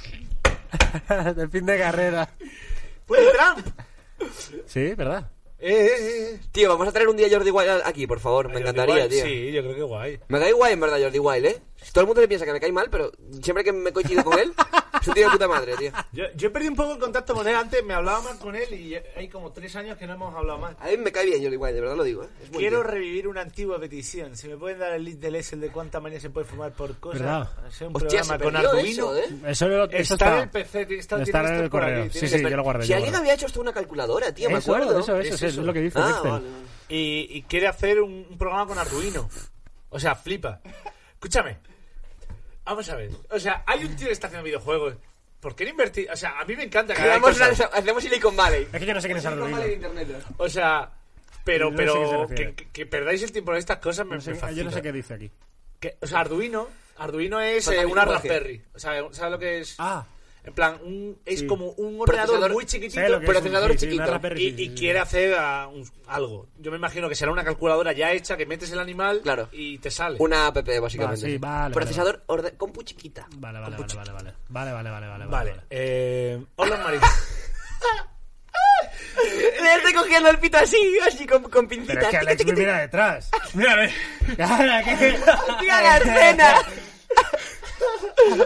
de 1.35 1.47
fin 1.47 1.65
de 1.65 1.77
carrera. 1.77 2.29
Pues 3.05 3.21
Trump. 3.33 3.67
Sí, 4.65 4.93
¿verdad? 4.95 5.29
Eh, 5.61 5.69
eh, 5.71 6.31
eh. 6.33 6.39
Tío, 6.51 6.69
vamos 6.69 6.87
a 6.87 6.91
traer 6.91 7.07
un 7.07 7.15
día 7.15 7.27
a 7.27 7.29
Jordi 7.29 7.51
Wild 7.51 7.81
aquí, 7.85 8.07
por 8.07 8.19
favor. 8.19 8.49
Me 8.49 8.59
encantaría, 8.59 8.95
Igual, 8.95 9.09
tío. 9.09 9.23
Sí, 9.23 9.51
yo 9.51 9.61
creo 9.61 9.75
que 9.75 9.83
guay. 9.83 10.19
Me 10.27 10.39
cae 10.39 10.53
guay, 10.53 10.73
en 10.73 10.79
verdad, 10.79 10.99
Jordi 11.01 11.19
Wild, 11.19 11.45
¿eh? 11.45 11.61
Todo 11.93 12.01
el 12.01 12.07
mundo 12.07 12.21
le 12.21 12.27
piensa 12.27 12.45
que 12.45 12.53
me 12.53 12.59
cae 12.59 12.71
mal, 12.71 12.89
pero 12.91 13.11
siempre 13.41 13.63
que 13.63 13.71
me 13.73 13.91
coincido 13.91 14.23
con 14.23 14.37
él, 14.39 14.53
es 15.01 15.07
un 15.07 15.13
tío 15.15 15.25
de 15.25 15.31
puta 15.31 15.47
madre, 15.47 15.75
tío. 15.77 15.91
Yo, 16.13 16.25
yo 16.35 16.47
he 16.47 16.51
perdido 16.51 16.71
un 16.71 16.77
poco 16.77 16.93
el 16.93 16.99
contacto 16.99 17.33
con 17.33 17.47
él. 17.47 17.55
Antes 17.55 17.83
me 17.83 17.93
hablaba 17.95 18.21
más 18.21 18.35
con 18.37 18.55
él 18.55 18.71
y 18.73 18.95
hay 19.17 19.27
como 19.27 19.51
tres 19.51 19.75
años 19.75 19.97
que 19.97 20.05
no 20.05 20.13
hemos 20.13 20.33
hablado 20.35 20.59
más. 20.59 20.75
A 20.79 20.85
mí 20.85 20.97
me 20.97 21.11
cae 21.11 21.25
bien 21.25 21.41
Jordi 21.41 21.57
Wild, 21.57 21.73
de 21.75 21.81
verdad 21.81 21.95
lo 21.97 22.03
digo, 22.03 22.23
¿eh? 22.23 22.27
Es 22.43 22.49
Quiero 22.51 22.83
revivir 22.83 23.27
una 23.27 23.41
antigua 23.41 23.79
petición. 23.79 24.37
Si 24.37 24.47
me 24.47 24.57
pueden 24.57 24.77
dar 24.79 24.93
el 24.93 25.03
link 25.03 25.17
del 25.19 25.35
Excel 25.35 25.59
de 25.59 25.69
cuánta 25.71 25.99
manera 25.99 26.21
se 26.21 26.29
puede 26.29 26.45
fumar 26.45 26.71
por 26.71 26.95
cosa. 26.99 27.17
¿Verdad? 27.17 27.49
Hacer 27.67 27.87
un 27.87 27.95
Hostia, 27.95 28.21
programa 28.21 28.43
con 28.43 28.55
Arduino. 28.55 29.15
eso, 29.15 29.17
¿eh? 29.17 29.25
Eso, 29.47 29.67
lo- 29.67 29.83
eso 29.89 30.13
Está, 30.13 30.13
está. 30.13 30.35
en 30.37 30.43
el 30.43 30.49
PC, 30.49 30.81
está, 30.97 31.15
en 31.15 31.63
el 31.63 31.69
correo. 31.69 32.03
aquí, 32.03 32.13
Sí, 32.13 32.19
tiene- 32.27 32.37
sí, 32.37 32.49
yo 32.51 32.57
lo 32.57 32.63
guardé. 32.63 32.83
Si 32.83 32.89
yo 32.91 32.95
alguien 32.97 33.15
había 33.15 33.33
hecho 33.33 33.47
esto 33.47 33.59
una 33.59 33.73
calculadora, 33.73 34.31
tío, 34.33 34.49
me 34.51 34.59
Eso, 34.59 34.73
acuerdo. 34.75 34.99
eso, 34.99 35.17
eso, 35.19 35.33
Es 35.33 35.41
es 35.41 35.53
eso. 35.53 35.61
lo 35.63 35.73
que 35.73 35.81
dice 35.81 35.99
Ah, 35.99 36.21
vale. 36.23 36.45
Y, 36.89 37.27
y 37.37 37.41
quiere 37.43 37.67
hacer 37.67 38.01
un, 38.01 38.27
un 38.29 38.37
programa 38.37 38.67
con 38.67 38.77
Arduino. 38.77 39.27
O 39.89 39.99
sea, 39.99 40.15
flipa. 40.15 40.61
Escúchame. 41.13 41.59
Vamos 42.65 42.89
a 42.89 42.95
ver. 42.95 43.09
O 43.29 43.39
sea, 43.39 43.63
hay 43.67 43.83
un 43.85 43.95
tío 43.95 44.07
que 44.07 44.13
está 44.13 44.27
haciendo 44.27 44.43
videojuegos. 44.45 44.95
¿Por 45.39 45.55
qué 45.55 45.63
no 45.65 45.71
invertir? 45.71 46.07
O 46.11 46.15
sea, 46.15 46.39
a 46.39 46.45
mí 46.45 46.55
me 46.55 46.63
encanta 46.63 46.93
que 46.93 47.01
haya 47.01 47.11
Hacemos, 47.13 47.31
cosas. 47.31 47.59
una- 47.59 47.67
hacemos 47.79 48.03
Silicon 48.03 48.35
Valley. 48.35 48.67
Es 48.71 48.79
que 48.79 48.85
yo 48.85 48.93
no 48.93 49.01
sé 49.01 49.07
quién 49.07 49.17
es 49.17 49.23
Silicon 49.23 49.43
Arduino. 49.43 49.57
Valley 49.59 49.69
de 49.69 49.87
internet. 49.87 50.25
O 50.37 50.47
sea, 50.49 50.91
pero, 51.43 51.71
No 51.71 51.77
sé 51.77 51.83
a 51.83 51.85
qué 51.85 51.91
se 51.91 51.97
pero 51.99 52.21
refiere. 52.27 52.55
que, 52.55 52.55
que- 52.65 52.69
que 52.71 52.85
perdáis 52.85 53.23
el 53.23 53.31
tiempo 53.31 53.51
en 53.53 53.57
estas 53.57 53.77
cosas 53.79 54.05
me, 54.05 54.15
No 54.15 54.21
sé- 54.21 54.31
me 54.31 54.35
fascina. 54.37 54.57
yo 54.59 54.63
no 54.65 54.71
sé 54.71 54.81
qué 54.83 54.91
dice 54.91 55.13
aquí. 55.15 55.31
Que- 55.79 55.97
o 55.99 56.05
sea, 56.05 56.19
Arduino, 56.19 56.67
Arduino 56.99 57.41
es 57.41 57.67
eh, 57.67 57.71
una 57.85 58.05
lenguaje. 58.05 58.11
Raspberry. 58.29 58.63
O 58.75 58.79
sea, 58.79 59.03
¿sabes 59.11 59.31
lo 59.31 59.39
que 59.39 59.59
es? 59.61 59.75
Ah, 59.79 60.05
En 60.43 60.53
plan, 60.53 60.79
un- 60.83 61.19
es 61.23 61.41
Sí. 61.41 61.47
como 61.47 61.67
un 61.73 62.01
ordenador 62.01 62.39
Procesador- 62.39 62.53
muy 62.53 62.65
chiquitito, 62.65 62.99
es 62.99 63.11
un- 63.13 63.25
procesador 63.25 63.71
sí, 63.73 63.77
chiquito. 63.77 64.03
y, 64.03 64.37
sí, 64.37 64.55
sí, 64.57 64.63
y 64.63 64.67
sí. 64.69 64.73
quiere 64.75 64.97
hacer 64.99 65.35
ah, 65.37 65.67
un- 65.71 65.87
algo. 66.07 66.47
Yo 66.57 66.71
me 66.71 66.77
imagino 66.77 67.07
que 67.07 67.13
será 67.15 67.31
una 67.31 67.43
calculadora 67.43 67.91
ya 67.93 68.11
hecha 68.11 68.35
que 68.37 68.47
metes 68.47 68.71
el 68.71 68.79
animal 68.79 69.21
Claro. 69.21 69.49
y 69.51 69.77
te 69.77 69.91
sale. 69.91 70.15
Una 70.19 70.47
app, 70.47 70.57
básicamente. 70.81 71.25
Ah, 71.25 71.29
sí, 71.29 71.37
vale, 71.37 71.73
Procesador 71.75 72.23
orde- 72.25 72.57
compu 72.57 72.81
chiquita. 72.81 73.27
Vale, 73.35 73.59
vale, 73.59 73.77
vale, 73.77 73.93
vale, 73.95 74.11
vale. 74.11 74.33
Vale, 74.49 74.71
vale, 74.71 74.89
vale, 74.89 75.07
vale. 75.07 75.25
Vale. 75.27 75.49
vale. 75.51 75.63
Eh, 75.69 76.43
hola, 76.55 76.77
María. 76.77 77.01
Le 79.61 79.75
estoy 79.75 79.93
cogiendo 79.93 80.29
el 80.29 80.39
pito 80.39 80.57
así, 80.57 80.77
así 81.05 81.25
con, 81.27 81.43
con 81.43 81.67
Pero 81.67 81.67
pincitas. 81.67 82.03
es 82.03 82.09
que 82.09 82.17
Alex 82.17 82.45
me 82.45 82.53
mira 82.53 82.79
detrás. 82.79 83.29
Mírame. 83.53 83.93
¡Mira 84.27 84.65
la 85.81 85.97
escena! 85.97 86.55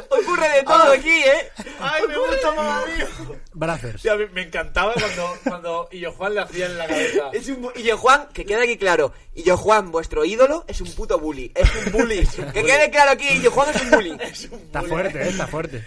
Ocurre 0.09 0.49
de 0.49 0.63
todo 0.63 0.91
aquí, 0.91 1.09
¿eh? 1.09 1.49
¡Ay, 1.79 2.03
me 2.07 2.17
gusta, 2.17 2.51
mamá 2.53 2.83
mío! 2.85 3.07
Brothers. 3.53 4.01
Sí, 4.01 4.09
a 4.09 4.15
mí 4.15 4.25
me 4.33 4.43
encantaba 4.43 4.93
cuando, 4.93 5.33
cuando 5.43 5.87
Illo 5.91 6.11
Juan 6.13 6.33
le 6.35 6.41
hacía 6.41 6.65
en 6.67 6.77
la 6.77 6.87
cabeza. 6.87 7.29
Es 7.33 7.47
un 7.49 7.63
bu- 7.63 7.73
yo 7.81 7.97
Juan, 7.97 8.27
que 8.33 8.45
quede 8.45 8.63
aquí 8.63 8.77
claro, 8.77 9.13
y 9.33 9.43
yo 9.43 9.57
Juan, 9.57 9.91
vuestro 9.91 10.25
ídolo, 10.25 10.65
es 10.67 10.81
un 10.81 10.91
puto 10.93 11.19
bully. 11.19 11.51
Es 11.55 11.69
un 11.85 11.91
bully. 11.91 12.25
que 12.53 12.63
quede 12.63 12.89
claro 12.89 13.11
aquí, 13.11 13.27
y 13.29 13.41
yo 13.41 13.51
Juan 13.51 13.69
es 13.73 13.81
un 13.81 13.91
bully. 13.91 14.17
Está 14.21 14.81
fuerte, 14.83 15.21
eh, 15.21 15.29
está 15.29 15.47
fuerte. 15.47 15.83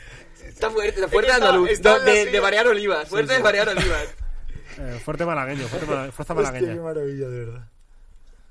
Está 0.47 0.71
fuerte, 0.71 0.89
está 1.01 1.09
fuerte 1.09 1.31
Es 1.31 1.37
que 1.39 1.45
andaluz. 1.45 1.71
está- 1.71 1.99
de, 1.99 1.99
en 1.99 2.05
la 2.07 2.13
de, 2.13 2.25
silla. 2.27 2.41
Mariano 2.43 2.71
Olivas. 2.71 3.09
Fuerte 3.09 3.33
de 3.35 3.39
Mariano 3.43 3.71
Olivas. 3.73 4.05
Eh, 4.81 5.01
fuerte 5.05 5.25
malagueño, 5.25 5.67
fuerte 5.69 5.87
mala- 5.87 6.13
fuerza 6.13 6.35
malagueña. 6.35 6.75
maravilla, 6.83 7.29
de 7.29 7.45
verdad. 7.45 7.69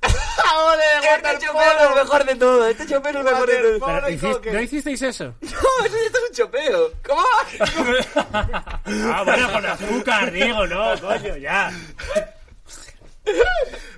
Este 0.02 1.46
chopeo 1.46 1.72
es 1.72 1.90
lo 1.90 1.96
mejor 1.96 2.26
de 2.26 2.36
todo. 2.36 2.68
Este 2.68 2.86
chopeo 2.88 3.10
es 3.12 3.16
lo 3.18 3.24
mejor 3.24 3.48
de 3.48 3.80
todo. 3.80 3.88
Pero, 3.88 4.10
¿hiciste- 4.10 4.52
¿No 4.54 4.62
hicisteis 4.62 5.02
eso? 5.02 5.36
No, 5.42 5.86
eso 5.86 5.96
esto 6.06 6.18
es 6.18 6.30
un 6.30 6.36
chopeo. 6.36 6.92
¿Cómo? 7.06 7.24
Ah, 9.14 9.24
bueno, 9.26 9.52
con 9.52 9.66
azúcar, 9.66 10.32
digo, 10.32 10.66
no, 10.68 11.00
coño, 11.00 11.36
ya. 11.38 11.72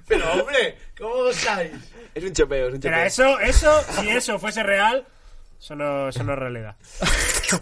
Pero, 0.07 0.31
hombre, 0.33 0.77
¿cómo 0.97 1.15
gozáis? 1.15 1.71
Es 2.15 2.23
un 2.23 2.33
chopeo, 2.33 2.67
es 2.69 2.73
un 2.73 2.79
chopeo. 2.81 2.91
Pero 2.97 3.03
eso, 3.07 3.39
eso, 3.39 3.83
si 3.99 4.09
eso 4.09 4.39
fuese 4.39 4.63
real, 4.63 5.05
eso 5.59 5.75
no, 5.75 6.09
eso 6.09 6.23
no 6.23 6.33
es 6.33 6.39
realidad. 6.39 6.75
Eso 7.01 7.59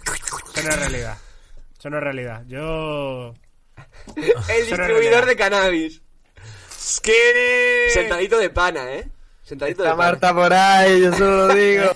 no 0.64 0.70
es 0.70 0.80
realidad. 0.80 1.18
Eso 1.78 1.90
no 1.90 1.98
es 1.98 2.04
realidad. 2.04 2.44
Yo... 2.48 3.34
El 4.16 4.66
distribuidor 4.66 5.26
de 5.26 5.36
cannabis. 5.36 6.02
Skinny. 6.88 7.90
Sentadito 7.92 8.38
de 8.38 8.50
pana, 8.50 8.94
¿eh? 8.94 9.08
Sentadito 9.44 9.84
de 9.84 9.90
Está 9.90 9.98
pana. 9.98 10.12
Marta 10.12 10.34
por 10.34 10.54
ahí, 10.54 11.02
yo 11.02 11.14
solo 11.14 11.48
lo 11.48 11.54
digo. 11.54 11.92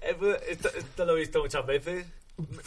Eh, 0.00 0.16
Esto, 0.48 0.70
esto 0.74 1.04
lo 1.04 1.16
he 1.16 1.20
visto 1.20 1.40
muchas 1.40 1.66
veces. 1.66 2.06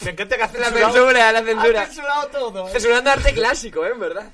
Me 0.04 0.10
encanta 0.10 0.36
que 0.36 0.42
hace 0.44 0.58
La 0.60 0.70
censura, 0.70 1.32
la 1.32 1.42
censura. 1.42 1.82
Ha 1.82 1.86
censurado 1.86 2.28
todo. 2.28 2.68
¿eh? 2.68 2.72
Censurando 2.72 3.10
arte 3.10 3.32
clásico, 3.34 3.84
¿eh? 3.84 3.90
En 3.92 3.98
verdad. 4.00 4.30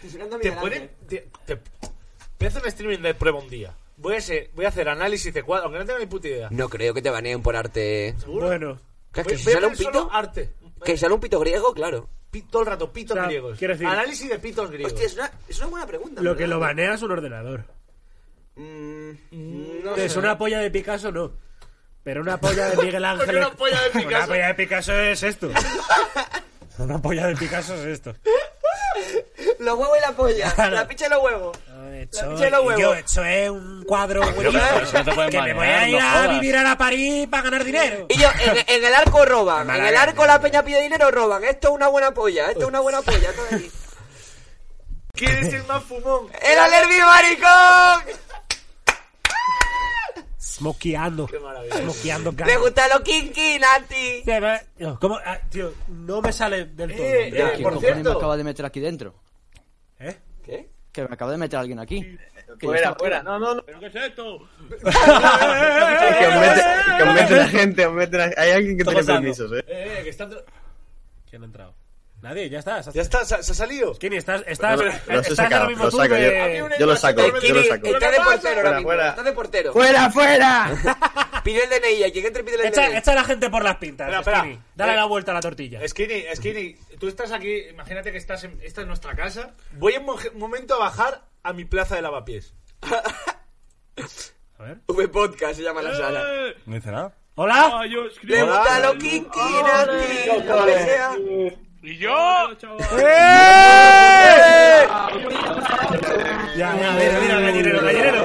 Censurando 0.00 0.36
a 0.36 0.40
Te 0.40 0.50
pueden. 0.52 0.82
Ángel. 0.82 0.96
te- 1.08 1.28
te- 1.46 1.54
voy 1.54 2.46
a 2.46 2.48
hacer 2.48 2.62
un 2.62 2.68
streaming 2.68 2.98
de 2.98 3.14
prueba 3.14 3.38
un 3.38 3.48
día. 3.48 3.74
Voy 3.96 4.14
a, 4.14 4.18
hacer, 4.18 4.50
voy 4.54 4.64
a 4.64 4.68
hacer 4.68 4.88
análisis 4.88 5.32
de 5.32 5.42
cuadros, 5.44 5.66
aunque 5.66 5.78
no 5.78 5.84
tenga 5.86 6.00
ni 6.00 6.06
puta 6.06 6.26
idea. 6.26 6.48
No 6.50 6.68
creo 6.68 6.92
que 6.94 7.02
te 7.02 7.10
baneen 7.10 7.42
por 7.42 7.54
arte. 7.54 8.16
¿Seguro? 8.18 8.46
Bueno, 8.48 8.78
Voy, 9.14 9.24
que 9.24 9.38
si 9.38 9.44
voy 9.44 9.52
a 9.52 9.54
sale 9.56 9.66
un 9.68 9.72
hacer 9.74 9.84
solo 9.86 10.02
pito. 10.06 10.14
arte. 10.16 10.52
Que 10.84 10.96
sale 10.96 11.14
un 11.14 11.20
pito 11.20 11.38
griego, 11.40 11.72
claro. 11.74 12.08
Pi- 12.30 12.42
todo 12.42 12.62
el 12.62 12.68
rato, 12.68 12.92
pitos 12.92 13.16
O 13.16 13.20
sea, 13.20 13.26
griegos. 13.26 13.58
quiero 13.58 13.74
decir- 13.74 13.86
Análisis 13.86 14.28
de 14.28 14.38
pitos 14.38 14.70
griegos. 14.70 14.92
Hostia, 14.92 15.06
es 15.06 15.14
una, 15.14 15.32
es 15.48 15.58
una 15.58 15.66
buena 15.68 15.86
pregunta. 15.86 16.22
lo 16.22 16.32
que 16.34 16.44
¿verdad? 16.44 16.54
lo 16.56 16.60
banea 16.60 16.94
es 16.94 17.02
un 17.02 17.10
ordenador. 17.12 17.64
Mm, 18.56 19.10
no 19.84 19.96
Es 19.96 20.12
sé. 20.12 20.18
una 20.18 20.36
polla 20.38 20.58
de 20.60 20.70
Picasso, 20.70 21.10
no. 21.12 21.32
Pero 22.02 22.20
una 22.20 22.38
polla 22.38 22.68
de 22.70 22.76
Miguel 22.82 23.04
Ángel. 23.04 23.36
Una 23.36 23.50
polla 23.52 23.80
de 23.82 23.90
Picasso- 23.90 24.08
Una 24.08 24.26
polla 24.26 24.46
de 24.48 24.54
Picasso 24.54 24.92
es 25.00 25.22
esto. 25.22 25.50
Una 26.78 27.00
polla 27.00 27.26
de 27.26 27.36
Picasso 27.36 27.74
es 27.74 27.84
esto. 27.86 28.14
Los 29.58 29.78
huevos 29.78 29.96
y 29.98 30.00
la 30.00 30.12
polla. 30.12 30.52
Claro. 30.54 30.74
La 30.74 30.88
picha 30.88 31.06
y 31.06 31.10
los 31.10 31.22
huevos. 31.22 31.56
Huevos. 32.62 32.80
yo, 32.80 32.94
hecho 32.94 33.24
es 33.24 33.50
un 33.50 33.84
cuadro 33.84 34.20
no 34.24 34.32
que 35.30 35.42
me 35.42 35.54
voy 35.54 35.66
a 35.66 35.88
ir 35.88 35.98
no 36.00 36.08
a 36.08 36.26
vivir 36.28 36.56
a 36.56 36.76
París 36.78 37.26
para 37.30 37.42
ganar 37.44 37.64
dinero. 37.64 38.06
Y 38.08 38.18
yo, 38.18 38.28
en, 38.40 38.58
en 38.66 38.84
el 38.84 38.94
arco 38.94 39.24
roban. 39.24 39.68
En 39.70 39.84
el 39.84 39.96
arco 39.96 40.26
la 40.26 40.40
peña 40.40 40.62
pide 40.64 40.82
dinero, 40.82 41.10
roban. 41.10 41.44
Esto 41.44 41.68
es 41.68 41.74
una 41.74 41.88
buena 41.88 42.12
polla. 42.12 42.46
Esto 42.48 42.62
es 42.62 42.66
una 42.68 42.80
buena 42.80 43.02
polla. 43.02 43.30
Esto 43.30 43.44
de 43.50 43.56
aquí. 43.56 43.70
¿Quién 45.14 45.30
es 45.46 45.52
el 45.52 45.64
más 45.64 45.82
fumón? 45.84 46.28
¡El 46.42 46.58
alerbi 46.58 46.98
maricón! 46.98 48.22
Smokeando. 50.38 51.26
Qué 51.26 51.38
maravilla. 51.38 51.76
Smokeando 51.76 52.32
Me 52.32 52.56
gusta 52.56 52.88
lo 52.88 53.02
kinky, 53.02 53.58
Nati. 53.58 54.22
No, 54.78 54.98
¿Cómo? 54.98 55.18
Ah, 55.24 55.38
tío, 55.50 55.72
no 55.88 56.20
me 56.20 56.32
sale 56.32 56.64
del 56.66 56.94
todo. 56.94 57.04
Eh, 57.06 57.30
Ya, 57.32 57.48
eh, 57.48 57.62
por 57.62 57.74
cojones 57.74 57.80
cierto. 57.80 58.10
me 58.10 58.16
acaba 58.16 58.36
de 58.36 58.44
meter 58.44 58.66
aquí 58.66 58.80
dentro? 58.80 59.14
¿Eh? 60.00 60.16
¿Qué? 60.44 60.70
Que 60.92 61.02
me 61.08 61.14
acaba 61.14 61.32
de 61.32 61.38
meter 61.38 61.58
alguien 61.58 61.78
aquí. 61.78 62.18
Que 62.58 62.66
Fuera, 62.66 62.94
fuera. 62.94 63.22
No, 63.22 63.38
no, 63.38 63.54
no. 63.54 63.62
¿Pero 63.64 63.80
qué 63.80 63.86
es 63.86 63.94
esto? 63.94 64.46
Que 64.68 66.26
os 66.26 66.34
mete, 66.40 66.62
que 66.98 67.02
os 67.02 67.14
mete 67.14 67.36
la 67.36 67.48
gente, 67.48 67.86
os 67.86 67.94
mete 67.94 68.18
la- 68.18 68.32
Hay 68.36 68.50
alguien 68.50 68.76
que 68.76 68.82
Está 68.82 68.92
tiene 68.92 69.06
permisos, 69.06 69.52
eh. 69.52 69.64
Eh, 69.66 69.96
eh, 69.98 70.02
que 70.04 70.10
está... 70.10 70.28
¿Quién 71.30 71.42
ha 71.42 71.46
entrado? 71.46 71.74
Nadie, 72.22 72.48
ya 72.48 72.60
está. 72.60 72.80
Ya 72.92 73.02
está, 73.02 73.24
se, 73.24 73.42
se 73.42 73.50
ha 73.52 73.54
salido. 73.54 73.94
Skinny, 73.94 74.16
estás, 74.16 74.44
estás, 74.46 74.78
Lo- 74.78 74.84
lo 74.84 75.22
sacado, 75.24 75.54
ahora 75.56 75.68
mismo 75.68 75.84
lo 75.84 75.90
tú 75.90 75.96
saco 75.96 76.14
de- 76.14 76.56
yo. 76.58 76.68
Yo 76.78 76.86
lo 76.86 76.96
saco, 76.96 77.20
yo 77.40 77.54
lo 77.54 77.64
saco. 77.64 77.86
está 77.88 78.10
de 78.12 78.20
portero 78.20 78.22
ahora 78.22 78.38
Fuera, 78.40 78.70
mismo. 78.76 78.82
fuera. 78.88 79.08
Está 79.10 79.22
de 79.24 79.32
portero. 79.32 79.72
¡Fuera, 79.72 80.10
fuera! 80.10 81.40
Pide 81.44 81.64
el 81.64 81.70
DNI. 81.70 82.04
A 82.04 82.12
quien 82.12 82.26
entre 82.26 82.44
pide 82.44 82.54
el 82.54 82.66
Echa, 82.66 82.86
DNI. 82.88 82.96
echa 82.98 83.10
a 83.12 83.14
la 83.16 83.24
gente 83.24 83.50
por 83.50 83.64
las 83.64 83.76
pintas. 83.78 84.06
Espera, 84.06 84.20
espera. 84.20 84.38
Skinny. 84.40 84.58
Dale 84.76 84.92
Eh, 84.92 84.96
la 84.96 85.04
vuelta 85.06 85.32
a 85.32 85.34
la 85.34 85.40
tortilla. 85.40 85.80
Skinny, 85.88 86.24
Skinny, 86.36 86.76
tú 87.00 87.08
estás 87.08 87.32
aquí, 87.32 87.52
imagínate 87.70 88.12
que 88.12 88.18
estás 88.18 88.44
en, 88.44 88.56
esta 88.62 88.82
es 88.82 88.86
nuestra 88.86 89.16
casa. 89.16 89.50
Voy 89.72 89.94
en 89.94 90.04
mo- 90.04 90.16
momento 90.34 90.74
a 90.76 90.78
bajar 90.78 91.24
a 91.42 91.52
mi 91.52 91.64
plaza 91.64 91.96
de 91.96 92.02
lavapiés. 92.02 92.54
A 94.58 94.62
ver. 94.62 94.78
V 94.86 95.08
Podcast 95.08 95.56
se 95.56 95.62
llama 95.62 95.82
la 95.82 95.94
sala. 95.96 96.22
No 96.66 96.74
dice 96.76 96.92
nada. 96.92 97.12
Hola. 97.34 97.80
Ah, 97.80 97.86
yo 97.86 98.02
Le 98.04 98.08
escribo. 98.12 98.46
gusta 98.46 98.78
lo 98.78 98.92
kinky, 98.98 99.40
le 100.66 100.84
sea. 100.84 101.16
¿Y 101.82 101.96
yo? 101.96 102.14
¡Eh! 102.96 104.86
Ya, 106.56 106.76
ya, 106.76 106.92
mira, 106.92 107.18
mira, 107.20 107.40
gallinero, 107.40 107.82
gallinero. 107.82 108.24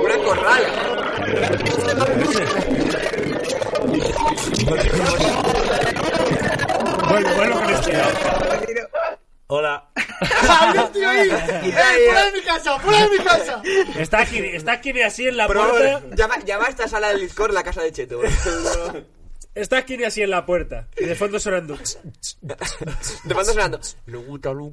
Una 0.00 0.16
corrala. 0.24 0.68
Vuelvo, 7.08 7.34
vuelvo 7.34 7.60
con 7.60 7.70
este. 7.70 8.02
Hola. 9.46 9.88
¡Ay, 9.94 10.74
yo 10.74 10.80
estoy 10.82 11.04
ahí! 11.04 11.30
¡Eh, 11.30 11.72
fuera 12.06 12.24
de 12.26 12.32
mi 12.32 12.40
casa! 12.42 12.78
¡Fuera 12.78 13.02
de 13.02 13.08
mi 13.08 13.24
casa! 13.24 13.62
Está 13.98 14.26
Skinny, 14.26 14.48
está 14.48 14.76
Skinny 14.76 15.02
así 15.02 15.26
en 15.26 15.36
la 15.36 15.48
Pero 15.48 15.68
puerta. 15.68 16.02
llama, 16.14 16.38
llama 16.44 16.66
a 16.66 16.68
esta 16.70 16.86
sala 16.88 17.08
del 17.08 17.20
Discord 17.20 17.52
la 17.52 17.62
casa 17.64 17.82
de 17.82 17.92
Cheto. 17.92 18.20
Está 19.54 19.80
Skinny 19.82 20.04
así 20.04 20.22
en 20.22 20.30
la 20.30 20.46
puerta. 20.46 20.86
Y 20.96 21.04
de 21.06 21.14
fondo 21.16 21.40
sonando. 21.40 21.76
De 22.40 23.34
fondo 23.34 23.44
sonando. 23.52 23.80
Le 24.06 24.16
gusta 24.18 24.52
lo 24.52 24.72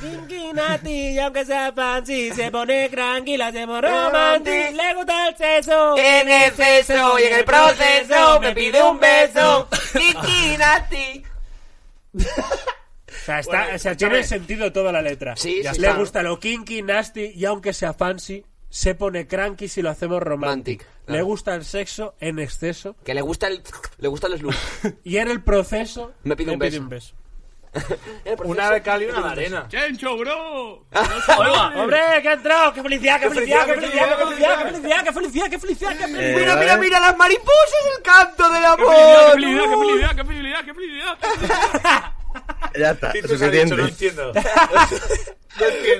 kinky, 0.00 0.52
Nati. 0.54 0.90
y 1.10 1.18
aunque 1.18 1.44
sea 1.44 1.72
fancy, 1.72 2.32
se 2.32 2.50
pone 2.50 2.88
tranquila, 2.88 3.48
hacemos 3.48 3.80
romantic. 3.82 4.72
Le 4.74 4.94
gusta 4.94 5.28
el 5.28 5.36
seso. 5.36 5.96
En 5.98 6.28
exceso 6.30 7.18
y 7.18 7.24
en 7.24 7.34
el 7.34 7.44
proceso 7.44 8.40
me 8.40 8.54
pide 8.54 8.82
un 8.82 8.98
beso. 8.98 9.68
Kinky, 9.92 10.56
Nati. 10.56 11.22
O 12.14 13.24
sea, 13.24 13.38
está, 13.38 13.58
Bueno, 13.62 13.76
o 13.76 13.78
sea 13.78 13.96
tiene 13.96 14.24
sentido 14.24 14.72
toda 14.72 14.90
la 14.92 15.02
letra. 15.02 15.36
Sí, 15.36 15.60
Ya 15.62 15.74
sí, 15.74 15.80
Le 15.80 15.86
claro. 15.88 16.00
gusta 16.00 16.22
lo 16.22 16.40
kinky, 16.40 16.82
nasty 16.82 17.32
y 17.34 17.44
aunque 17.44 17.72
sea 17.72 17.92
fancy, 17.94 18.44
se 18.74 18.94
pone 18.94 19.26
cranky 19.26 19.68
si 19.68 19.82
lo 19.82 19.90
hacemos 19.90 20.22
romantic. 20.22 20.80
Romantic, 20.80 21.08
Le 21.08 21.20
gusta 21.20 21.54
el 21.54 21.62
sexo 21.64 22.14
en 22.20 22.38
exceso 22.38 22.96
Que 23.04 23.12
le 23.12 23.20
gusta 23.20 23.46
el. 23.48 23.62
Le 23.98 24.08
gusta 24.08 24.28
los 24.28 24.40
looks. 24.40 24.56
y 25.04 25.18
en 25.18 25.28
el 25.30 25.42
proceso 25.42 26.14
Me 26.24 26.36
pide 26.36 26.52
un 26.52 26.58
beso. 26.58 26.82
beso. 26.88 27.14
Una 28.44 28.70
de 28.70 28.82
cal 28.82 29.02
y 29.02 29.06
una 29.06 29.20
de 29.22 29.28
arena. 29.28 29.66
¡Chencho, 29.68 30.16
bro! 30.16 30.86
¡Hombre, 31.76 31.98
que 32.22 32.28
ha 32.28 32.32
entrado! 32.32 32.72
¡Qué 32.72 32.82
felicidad, 32.82 33.20
qué 33.20 33.28
felicidad, 33.30 33.66
qué 33.66 33.74
felicidad, 33.74 34.08
qué 34.08 34.24
felicidad, 34.24 34.58
qué 34.58 34.64
felicidad, 34.72 35.04
qué 35.04 35.12
felicidad, 35.12 35.50
qué 35.50 35.58
felicidad, 35.58 35.96
qué! 35.98 36.06
Mira, 36.06 36.56
mira, 36.56 36.76
mira 36.78 37.00
las 37.00 37.16
mariposas, 37.16 37.74
el 37.96 38.02
canto 38.02 38.48
del 38.50 38.60
¡Qué 38.62 38.66
amor. 38.66 39.32
felicidad, 39.32 40.14
qué 40.16 40.24
felicidad, 40.24 40.64
qué 40.64 40.74
felicidad, 40.74 41.18
qué 41.20 41.28
felicidad! 41.28 42.11
Ya 42.78 42.90
está, 42.92 43.10
ha 43.10 43.12
dicho, 43.12 43.28
no 43.28 43.38
suficiente. 43.38 43.82
entiendo. 43.82 44.32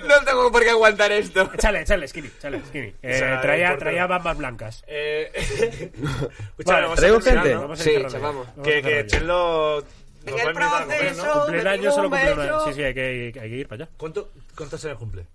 No 0.09 0.24
tengo 0.24 0.51
por 0.51 0.62
qué 0.62 0.70
aguantar 0.70 1.12
esto. 1.12 1.51
Échale, 1.55 1.82
échale, 1.82 2.09
skinny, 2.09 2.28
échale, 2.28 2.62
skinny. 2.66 2.94
Eh, 3.03 3.15
O 3.15 3.19
sea, 3.19 3.40
traía, 3.40 3.73
el 3.73 3.78
traía 3.78 4.07
bambas 4.07 4.39
blancas. 4.39 4.85
Eh, 4.86 5.31
escucha, 5.93 6.73
Vale, 6.73 6.82
vamos 6.82 6.99
a 6.99 7.01
¿traigo 7.01 7.20
gente? 7.20 7.55
¿no? 7.55 7.61
Vamos 7.62 7.81
a 7.81 7.85
Sí. 7.85 7.97
Vamos 8.20 8.49
a 8.49 8.62
Que, 8.62 8.82
que. 8.82 9.07
Chelo... 9.07 9.85
En 10.24 10.35
a 10.35 10.43
el 10.43 10.49
a 10.49 10.53
¿no? 10.53 10.86
proceso. 10.86 11.47
Me 11.51 11.59
años 11.61 11.81
digo 11.81 11.93
solo 11.94 12.11
cumple 12.11 12.32
una. 12.32 12.61
Sí, 12.65 12.73
sí, 12.74 12.82
hay 12.82 12.94
que, 12.94 13.32
hay 13.40 13.51
que 13.51 13.57
ir 13.57 13.69
para 13.69 13.85
allá. 13.85 13.93
¿Cuánto, 13.97 14.31
¿Cuánto 14.57 14.78
se 14.78 14.89
le 14.89 14.94
cumple? 14.94 15.27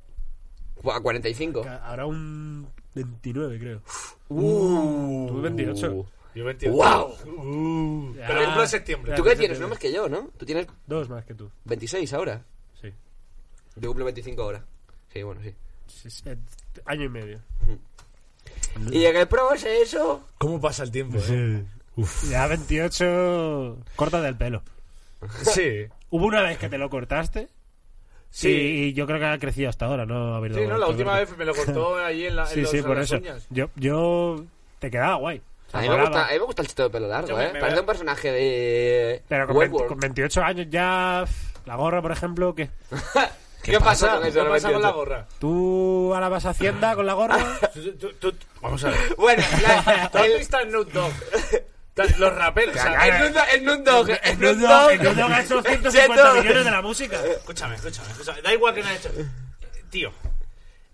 Buah, 0.81 1.01
45. 1.01 1.65
Ahora 1.83 2.05
un 2.05 2.69
29, 2.95 3.59
creo. 3.59 3.81
Uh. 4.29 5.27
Tú 5.27 5.41
28. 5.41 6.05
Yo 6.37 6.45
28. 6.45 6.71
¡Wow! 6.75 7.15
Uh, 7.35 8.13
Ya. 8.15 8.27
pero 8.27 8.43
cumplo 8.45 8.61
en 8.63 8.67
septiembre. 8.69 9.13
¿Tú 9.15 9.23
qué 9.23 9.35
tienes? 9.35 9.59
No 9.59 9.67
más 9.67 9.79
que 9.79 9.91
yo, 9.91 10.07
¿no? 10.07 10.29
Tú 10.37 10.45
tienes 10.45 10.67
Dos 10.85 11.09
más 11.09 11.25
que 11.25 11.33
tú. 11.33 11.49
26 11.65 12.13
ahora. 12.13 12.43
Sí. 12.81 12.91
Yo 13.75 13.89
cumplo 13.89 14.05
25 14.05 14.41
ahora. 14.41 14.63
Sí, 15.11 15.23
bueno, 15.23 15.41
sí. 15.43 15.53
Sí, 15.87 16.09
sí, 16.09 16.23
eh, 16.29 16.37
Año 16.85 17.05
y 17.05 17.09
medio. 17.09 17.39
Y 18.91 19.05
en 19.05 19.15
el 19.15 19.27
proceso. 19.27 20.27
¿Cómo 20.37 20.61
pasa 20.61 20.83
el 20.83 20.91
tiempo, 20.91 21.17
eh? 21.29 21.63
Ya 22.29 22.45
28. 22.47 23.77
Corta 23.95 24.21
del 24.21 24.37
pelo. 24.37 24.61
Sí. 25.43 25.87
Hubo 26.11 26.25
una 26.25 26.41
vez 26.43 26.57
que 26.57 26.69
te 26.69 26.77
lo 26.77 26.89
cortaste. 26.89 27.49
Sí. 28.29 28.49
Y 28.49 28.93
yo 28.93 29.07
creo 29.07 29.17
que 29.19 29.25
ha 29.25 29.39
crecido 29.39 29.69
hasta 29.69 29.85
ahora, 29.87 30.05
¿no? 30.05 30.39
Sí, 30.53 30.67
no, 30.67 30.77
la 30.77 30.87
última 30.87 31.17
vez 31.17 31.35
me 31.37 31.45
lo 31.45 31.55
cortó 31.55 31.97
ahí 31.97 32.25
en, 32.25 32.35
la, 32.35 32.43
en 32.43 32.49
Sí, 32.49 32.61
los- 32.61 32.69
sí, 32.71 32.77
en 32.77 32.83
por 32.83 32.97
las 32.97 33.05
eso. 33.05 33.17
uñas. 33.17 33.47
Yo, 33.49 33.69
yo. 33.75 34.45
Te 34.79 34.91
quedaba 34.91 35.15
guay. 35.15 35.41
A 35.73 35.81
mí, 35.81 35.89
me 35.89 36.01
gusta, 36.01 36.25
a 36.25 36.31
mí 36.31 36.39
me 36.39 36.45
gusta 36.45 36.61
el 36.61 36.67
chito 36.69 36.83
de 36.83 36.89
pelo 36.89 37.07
largo, 37.07 37.27
Yo 37.29 37.37
me- 37.37 37.45
¿eh? 37.45 37.53
me 37.53 37.59
Parece 37.59 37.75
veo- 37.75 37.81
un 37.81 37.85
personaje 37.87 38.31
de. 38.31 39.23
Pero 39.27 39.47
con, 39.47 39.57
20 39.57 39.73
Westworld. 39.75 39.89
con 39.89 39.99
28 39.99 40.43
años 40.43 40.67
ya. 40.69 41.25
La 41.65 41.75
gorra, 41.75 42.01
por 42.01 42.11
ejemplo, 42.13 42.55
¿qué? 42.55 42.69
¿Qué, 43.63 43.77
pasa 43.81 44.15
con 44.17 44.25
eso? 44.25 44.43
¿Qué 44.43 44.49
pasa 44.49 44.71
con 44.71 44.81
la 44.81 44.91
gorra? 44.91 45.27
¿Tú 45.39 46.11
ahora 46.13 46.29
vas 46.29 46.45
a 46.45 46.51
Hacienda 46.51 46.95
con 46.95 47.05
la 47.05 47.13
gorra? 47.13 47.37
Tú- 47.73 47.91
tú- 47.97 48.13
tú- 48.13 48.35
Vamos 48.61 48.81
a 48.85 48.89
ver. 48.91 48.97
Bueno, 49.17 49.43
la- 49.61 50.09
¿Tú 50.09 50.17
has 50.19 50.25
el, 50.25 50.37
visto 50.37 50.57
a 50.57 50.61
Snoop 50.63 50.91
Dogg? 50.93 51.11
Los 52.19 52.33
raperos. 52.35 52.75
o 52.75 52.79
sea, 52.79 53.07
el 53.07 53.33
Dogg- 53.33 53.45
el 53.53 53.59
Snoop 53.59 53.79
Dogg. 53.83 54.09
El 54.23 54.39
Nudo 54.39 54.67
Dogg. 54.67 54.91
el 54.91 55.03
Nudo 55.03 55.25
ha 55.25 55.41
hecho 55.41 55.61
150 55.63 55.91
Cheto. 55.91 56.35
millones 56.43 56.65
de 56.65 56.71
la 56.71 56.81
música. 56.81 57.25
Escúchame, 57.25 57.75
escúchame, 57.75 58.11
escúchame. 58.11 58.41
Da 58.41 58.53
igual 58.53 58.73
que 58.73 58.81
no 58.83 58.87
haya 58.87 58.97
hecho. 58.99 59.09
Tío, 59.89 60.11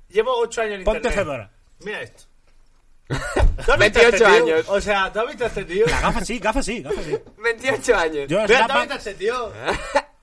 llevo 0.09 0.35
8 0.39 0.61
años 0.61 0.75
en 0.75 0.83
Ponte 0.85 0.97
internet. 0.99 1.19
Fedora. 1.19 1.49
Mira 1.81 2.01
esto. 2.01 2.23
¿Tú 2.23 2.23
has 2.23 2.31
visto 2.33 2.79
a 2.79 2.91
28 3.77 4.07
este 4.07 4.17
tío? 4.17 4.27
años. 4.27 4.65
O 4.67 4.81
sea, 4.81 5.11
¿tú 5.11 5.19
has 5.19 5.27
visto 5.27 5.43
a 5.43 5.47
este 5.47 5.65
tío? 5.65 5.85
La 5.87 5.99
gafa 6.01 6.25
sí, 6.25 6.39
gafa 6.39 6.63
sí, 6.63 6.81
gafa 6.81 7.01
sí. 7.03 7.17
28 7.37 7.95
años. 7.95 8.27
Yo, 8.27 8.45
¿tú 8.45 8.53
has 8.53 8.67
visto 8.79 8.93
a 8.93 8.97
este 8.97 9.13
tío? 9.15 9.51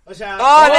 O 0.04 0.14
sea... 0.14 0.36
¡Ole! 0.40 0.78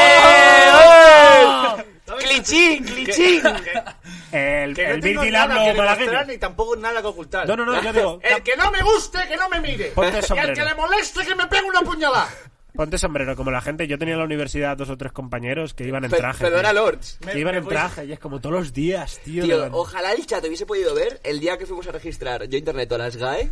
¡Oh! 0.74 1.74
¡Ole! 1.76 1.84
¿Tú 2.06 2.14
has 2.14 2.18
visto- 2.18 2.28
¡Clichín, 2.34 2.84
clichín! 2.84 3.42
El, 4.32 4.74
Que 4.74 4.88
no 4.88 4.94
el 4.96 5.02
tengo 5.02 5.26
nada 5.26 5.44
Abloh 5.44 5.56
que 5.60 5.68
demostrar 5.74 5.98
malagueño. 6.00 6.24
ni 6.26 6.38
tampoco 6.38 6.76
nada 6.78 7.02
que 7.02 7.08
ocultar. 7.08 7.48
No, 7.48 7.56
no, 7.58 7.66
no, 7.66 7.82
yo 7.84 7.92
digo, 7.94 8.20
El 8.24 8.42
que 8.44 8.56
no 8.56 8.72
me 8.72 8.82
guste, 8.82 9.28
que 9.28 9.36
no 9.36 9.50
me 9.50 9.60
mire. 9.60 9.88
Ponte 9.92 10.14
Y 10.14 10.16
al 10.18 10.24
sombrero. 10.24 10.54
que 10.54 10.64
le 10.64 10.76
moleste, 10.76 11.26
que 11.26 11.36
me 11.36 11.48
pegue 11.48 11.64
una 11.64 11.82
puñalada. 11.82 12.30
Ponte 12.76 12.98
sombrero, 12.98 13.36
como 13.36 13.52
la 13.52 13.60
gente. 13.62 13.86
Yo 13.88 13.98
tenía 13.98 14.14
en 14.14 14.20
la 14.20 14.26
universidad 14.26 14.78
dos 14.78 14.90
o 14.90 14.98
tres 14.98 15.12
compañeros 15.12 15.74
que 15.74 15.86
iban 15.86 16.06
en 16.06 16.12
Pe- 16.12 16.18
traje. 16.18 16.44
Perdona. 16.46 16.72
Lords. 16.72 17.20
Me- 17.26 17.34
Que 17.34 17.40
iban 17.40 17.54
me 17.54 17.58
en 17.60 17.66
voy- 17.66 17.74
traje 17.74 18.06
y 18.06 18.14
es 18.14 18.20
como 18.20 18.40
todos 18.40 18.56
los 18.56 18.74
días, 18.74 19.20
tío. 19.26 19.44
Tío, 19.44 19.68
ojalá 19.74 20.14
el 20.14 20.26
chat 20.26 20.44
hubiese 20.46 20.66
podido 20.66 20.96
ver 20.96 21.20
el 21.24 21.40
día 21.42 21.58
que 21.58 21.66
fuimos 21.66 21.86
a 21.88 21.92
registrar 21.92 22.46
yo 22.48 22.58
internet 22.58 22.92
a 22.94 22.98
las 22.98 23.18
GAE, 23.18 23.52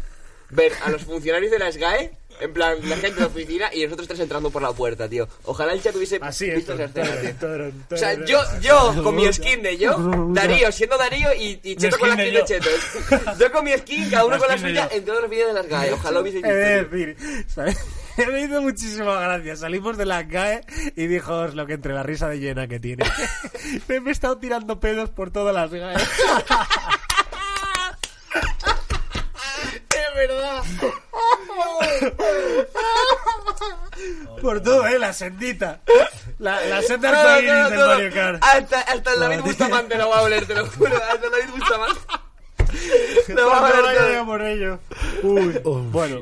ver 0.50 0.72
a 0.84 0.90
los 0.90 1.04
funcionarios 1.04 1.52
de 1.52 1.60
las 1.60 1.78
GAE, 1.78 2.12
en 2.42 2.54
plan, 2.54 2.78
la 2.88 2.96
gente 2.96 3.16
de 3.16 3.22
la 3.22 3.28
oficina 3.28 3.70
y 3.74 3.84
nosotros 3.84 4.08
tres 4.08 4.20
entrando 4.22 4.50
por 4.50 4.62
la 4.62 4.72
puerta, 4.72 5.10
tío. 5.10 5.28
Ojalá 5.44 5.74
el 5.74 5.82
chat 5.82 5.94
hubiese 5.96 6.20
Así 6.22 6.50
visto 6.50 6.74
es. 6.74 6.80
esa 6.80 7.02
escena, 7.02 7.36
tío. 7.38 7.72
O 7.92 7.98
sea, 7.98 8.26
yo, 8.26 8.40
yo 8.62 9.04
con 9.04 9.16
mi 9.16 9.32
skin 9.34 9.62
de 9.62 9.78
yo, 9.78 9.98
Darío 10.34 10.72
siendo 10.72 10.98
Darío 10.98 11.34
y, 11.34 11.60
y 11.64 11.76
Cheto 11.76 12.00
con 12.00 12.10
la 12.10 12.16
skin 12.16 12.34
de 12.34 12.46
Cheto. 12.46 12.70
Yo 13.40 13.52
con 13.52 13.66
mi 13.66 13.74
skin, 13.74 14.10
cada 14.10 14.26
uno 14.26 14.36
La 14.36 14.40
con 14.40 14.48
la 14.48 14.58
suya 14.58 14.90
en 14.92 15.04
todos 15.04 15.22
los 15.22 15.30
vídeos 15.30 15.48
de 15.50 15.54
las 15.54 15.68
GAE. 15.68 15.94
Ojalá 16.00 16.22
hubiese 16.22 16.38
visto. 16.38 16.50
decir, 16.50 17.18
¿sabes? 17.48 17.78
Me 18.28 18.42
hizo 18.42 18.62
muchísima 18.62 19.20
gracia. 19.20 19.56
Salimos 19.58 19.98
de 19.98 20.06
la 20.06 20.24
GAE 20.24 20.62
y 20.96 21.08
dijo 21.08 21.48
lo 21.48 21.66
que 21.66 21.74
entre 21.74 21.94
la 21.94 22.04
risa 22.04 22.30
de 22.30 22.40
llena 22.40 22.68
que 22.68 22.80
tiene. 22.80 23.06
Me 23.88 23.98
he 23.98 24.12
estado 24.12 24.38
tirando 24.38 24.80
pedos 24.80 25.10
por 25.10 25.32
todas 25.32 25.54
las 25.54 25.72
GAE. 25.72 25.96
Es 30.10 30.16
verdad. 30.16 30.64
Por 34.42 34.62
todo, 34.62 34.88
¿eh? 34.88 34.98
La 34.98 35.12
sendita. 35.14 35.82
La, 36.38 36.62
la 36.62 36.82
senda 36.82 37.10
arcoíris 37.10 37.70
del. 37.70 37.80
Mario 37.80 38.14
Kart. 38.14 38.44
Hasta, 38.44 38.82
hasta 38.82 39.14
el 39.14 39.20
David 39.20 39.40
Bustamante 39.42 39.98
lo 39.98 40.10
va 40.10 40.20
a 40.20 40.22
oler, 40.22 40.46
te 40.46 40.56
lo 40.56 40.66
juro. 40.68 40.96
Hasta 40.96 41.26
el 41.26 41.32
David 41.32 41.50
Bustamante. 41.58 42.00
Va 43.38 44.22
a 44.22 44.26
por 44.26 44.42
ello. 44.42 44.80
Uy. 45.24 45.60
Bueno, 45.92 46.22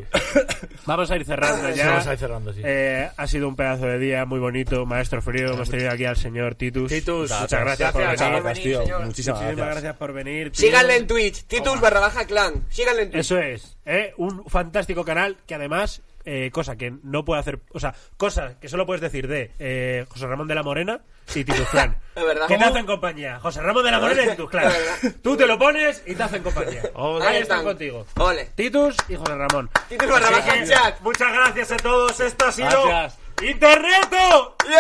vamos 0.86 1.12
a 1.12 1.16
ir 1.16 1.26
cerrando 1.26 1.70
ya. 1.70 1.90
Vamos 1.90 2.08
a 2.08 2.14
ir 2.14 2.20
cerrando, 2.20 2.54
sí. 2.54 2.62
Eh, 2.64 3.10
ha 3.16 3.28
sido 3.28 3.48
un 3.48 3.56
pedazo 3.56 3.86
de 3.86 4.00
día 4.00 4.26
muy 4.26 4.40
bonito, 4.40 4.86
maestro 4.86 5.22
frío. 5.22 5.54
Hemos 5.54 5.70
tenido 5.70 5.92
aquí 5.92 6.06
al 6.06 6.16
señor 6.16 6.56
Titus. 6.56 6.90
Titus, 6.90 7.32
muchas 7.32 7.62
gracias, 7.62 7.92
por 7.92 8.02
venir. 8.02 8.18
Gracias, 8.18 8.64
tío. 8.64 8.82
señor. 8.84 9.06
Muchísimas 9.06 9.40
Muchísimas 9.40 9.42
gracias. 9.42 9.68
gracias 9.68 9.96
por 9.98 10.14
venir. 10.14 10.52
tío. 10.52 10.62
Síganle 10.68 10.96
en 10.98 11.08
Twitch, 11.08 11.44
Titus 11.46 11.82
barra 11.82 12.00
baja 12.00 12.26
clan. 12.26 12.66
Síganle 12.70 13.04
en 13.04 13.12
Twitch. 13.12 13.22
Eso 13.22 13.38
es, 13.40 13.78
¿eh? 13.86 14.14
un 14.18 14.46
fantástico 14.46 15.04
canal 15.04 15.38
que 15.46 15.56
además, 15.56 16.02
eh, 16.26 16.50
cosa 16.52 16.76
que 16.78 16.94
no 17.04 17.26
puede 17.26 17.42
hacer, 17.42 17.60
o 17.74 17.80
sea, 17.80 17.94
cosas 18.18 18.56
que 18.58 18.70
solo 18.70 18.86
puedes 18.86 19.02
decir 19.02 19.28
de 19.28 19.52
eh, 19.60 20.06
José 20.10 20.28
Ramón 20.28 20.48
de 20.48 20.56
la 20.56 20.64
Morena 20.64 21.02
y 21.36 21.44
Titus 21.44 21.68
Clan. 21.70 21.98
Que 22.48 22.58
te 22.58 22.64
hacen 22.64 22.88
compañía. 22.88 23.40
José 23.40 23.62
Ramón 23.62 23.86
de 23.86 23.92
la 23.92 24.00
Morena 24.00 24.24
y 24.24 24.30
Titus 24.30 24.50
Clan. 24.50 24.74
Tú 25.22 25.38
te 25.38 25.46
lo 25.46 25.60
pones 25.60 26.02
y 26.08 26.16
te 26.16 26.24
hacen 26.24 26.42
compañía. 26.42 26.82
Ole. 26.96 27.28
Ahí 27.28 27.42
están 27.44 27.64
contigo. 27.64 28.08
Ole. 28.18 28.46
Titus 28.56 28.96
y 29.08 29.16
José 29.16 29.36
Ramón. 29.36 29.70
Titus 29.88 30.10
barra 30.10 30.32
baja 30.32 30.54
que, 30.54 30.66
chat. 30.68 31.00
Muchas 31.02 31.32
gracias 31.32 31.72
a 31.74 31.78
todos. 31.78 32.20
Esto 32.20 32.46
ha 32.48 32.52
sido 32.52 32.88
Gracias. 32.88 33.20
Interneto. 33.44 34.56
¡Yo! 34.68 34.78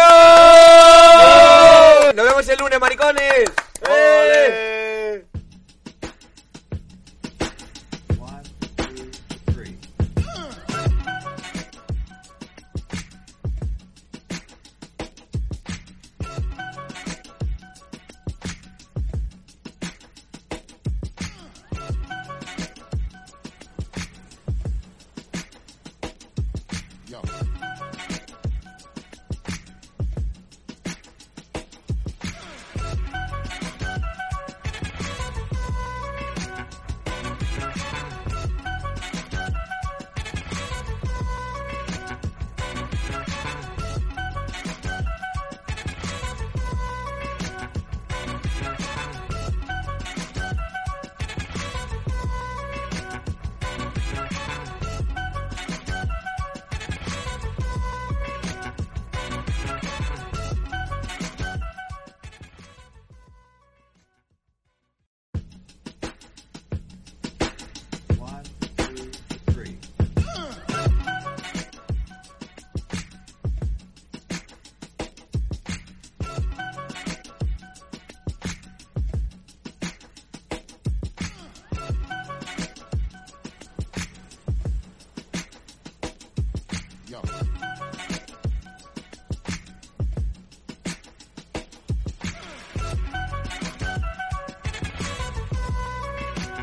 Nos 2.14 2.26
vemos 2.26 2.49
el 2.49 2.57
lunes, 2.57 2.80
maricones. 2.80 3.52
¡Eh! 3.88 4.87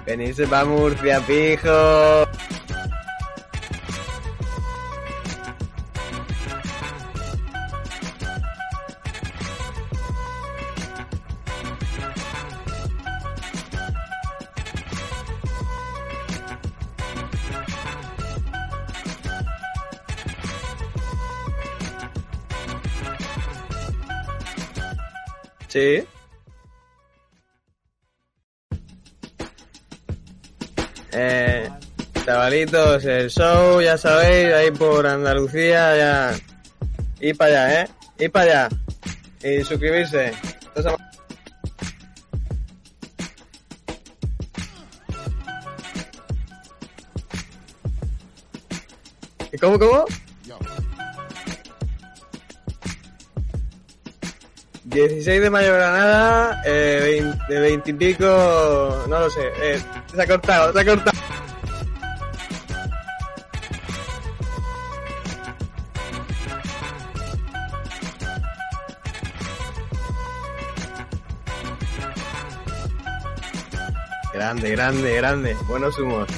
Venirse 0.05 0.47
pa' 0.47 0.65
Murcia, 0.65 1.21
pijo. 1.21 2.34
El 32.73 33.31
show, 33.31 33.81
ya 33.81 33.99
sabéis, 33.99 34.53
ahí 34.53 34.71
por 34.71 35.07
Andalucía, 35.07 35.97
ya. 35.97 36.35
Y 37.21 37.35
para 37.35 37.67
allá, 37.67 37.83
¿eh? 37.83 37.89
Y 38.19 38.29
para 38.29 38.45
allá. 38.45 38.69
Y 39.43 39.63
suscribirse. 39.65 40.33
Entonces, 40.75 40.93
¿Y 49.53 49.59
cómo, 49.59 49.79
cómo? 49.79 50.05
16 54.85 55.43
de 55.43 55.51
mayo 55.51 55.75
Granada, 55.75 56.63
eh, 56.65 57.21
20, 57.21 57.53
de 57.53 57.61
20 57.61 57.91
y 57.91 57.95
pico, 57.95 59.05
no 59.09 59.19
lo 59.19 59.31
sé, 59.31 59.41
eh, 59.61 59.83
se 60.15 60.23
ha 60.23 60.27
cortado, 60.27 60.73
se 60.73 60.81
ha 60.81 60.85
cortado. 60.85 61.14
Grande, 74.71 75.15
grande, 75.17 75.57
buenos 75.69 75.99
humos. 75.99 76.29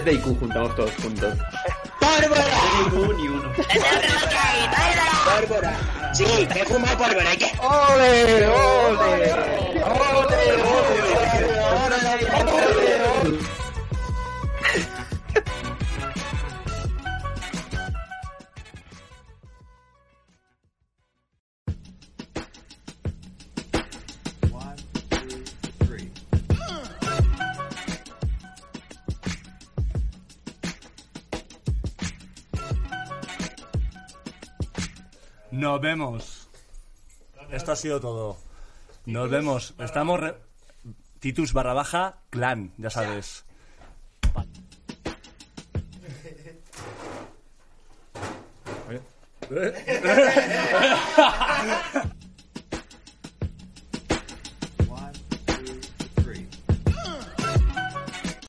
Ni 0.00 0.04
3 0.04 0.04
de 0.04 0.12
IQ 0.14 0.38
juntamos 0.38 0.74
todos 0.76 0.94
juntos. 0.96 1.34
Nos 35.80 35.88
vemos. 35.88 36.48
Esto 37.50 37.72
ha 37.72 37.76
sido 37.76 38.00
todo. 38.00 38.36
Nos 39.06 39.30
vemos. 39.30 39.74
Estamos. 39.78 40.20
re- 40.20 40.36
Titus 41.20 41.52
barra 41.54 41.72
baja, 41.74 42.18
clan, 42.30 42.72
ya 42.78 42.90
sabes. 42.90 43.44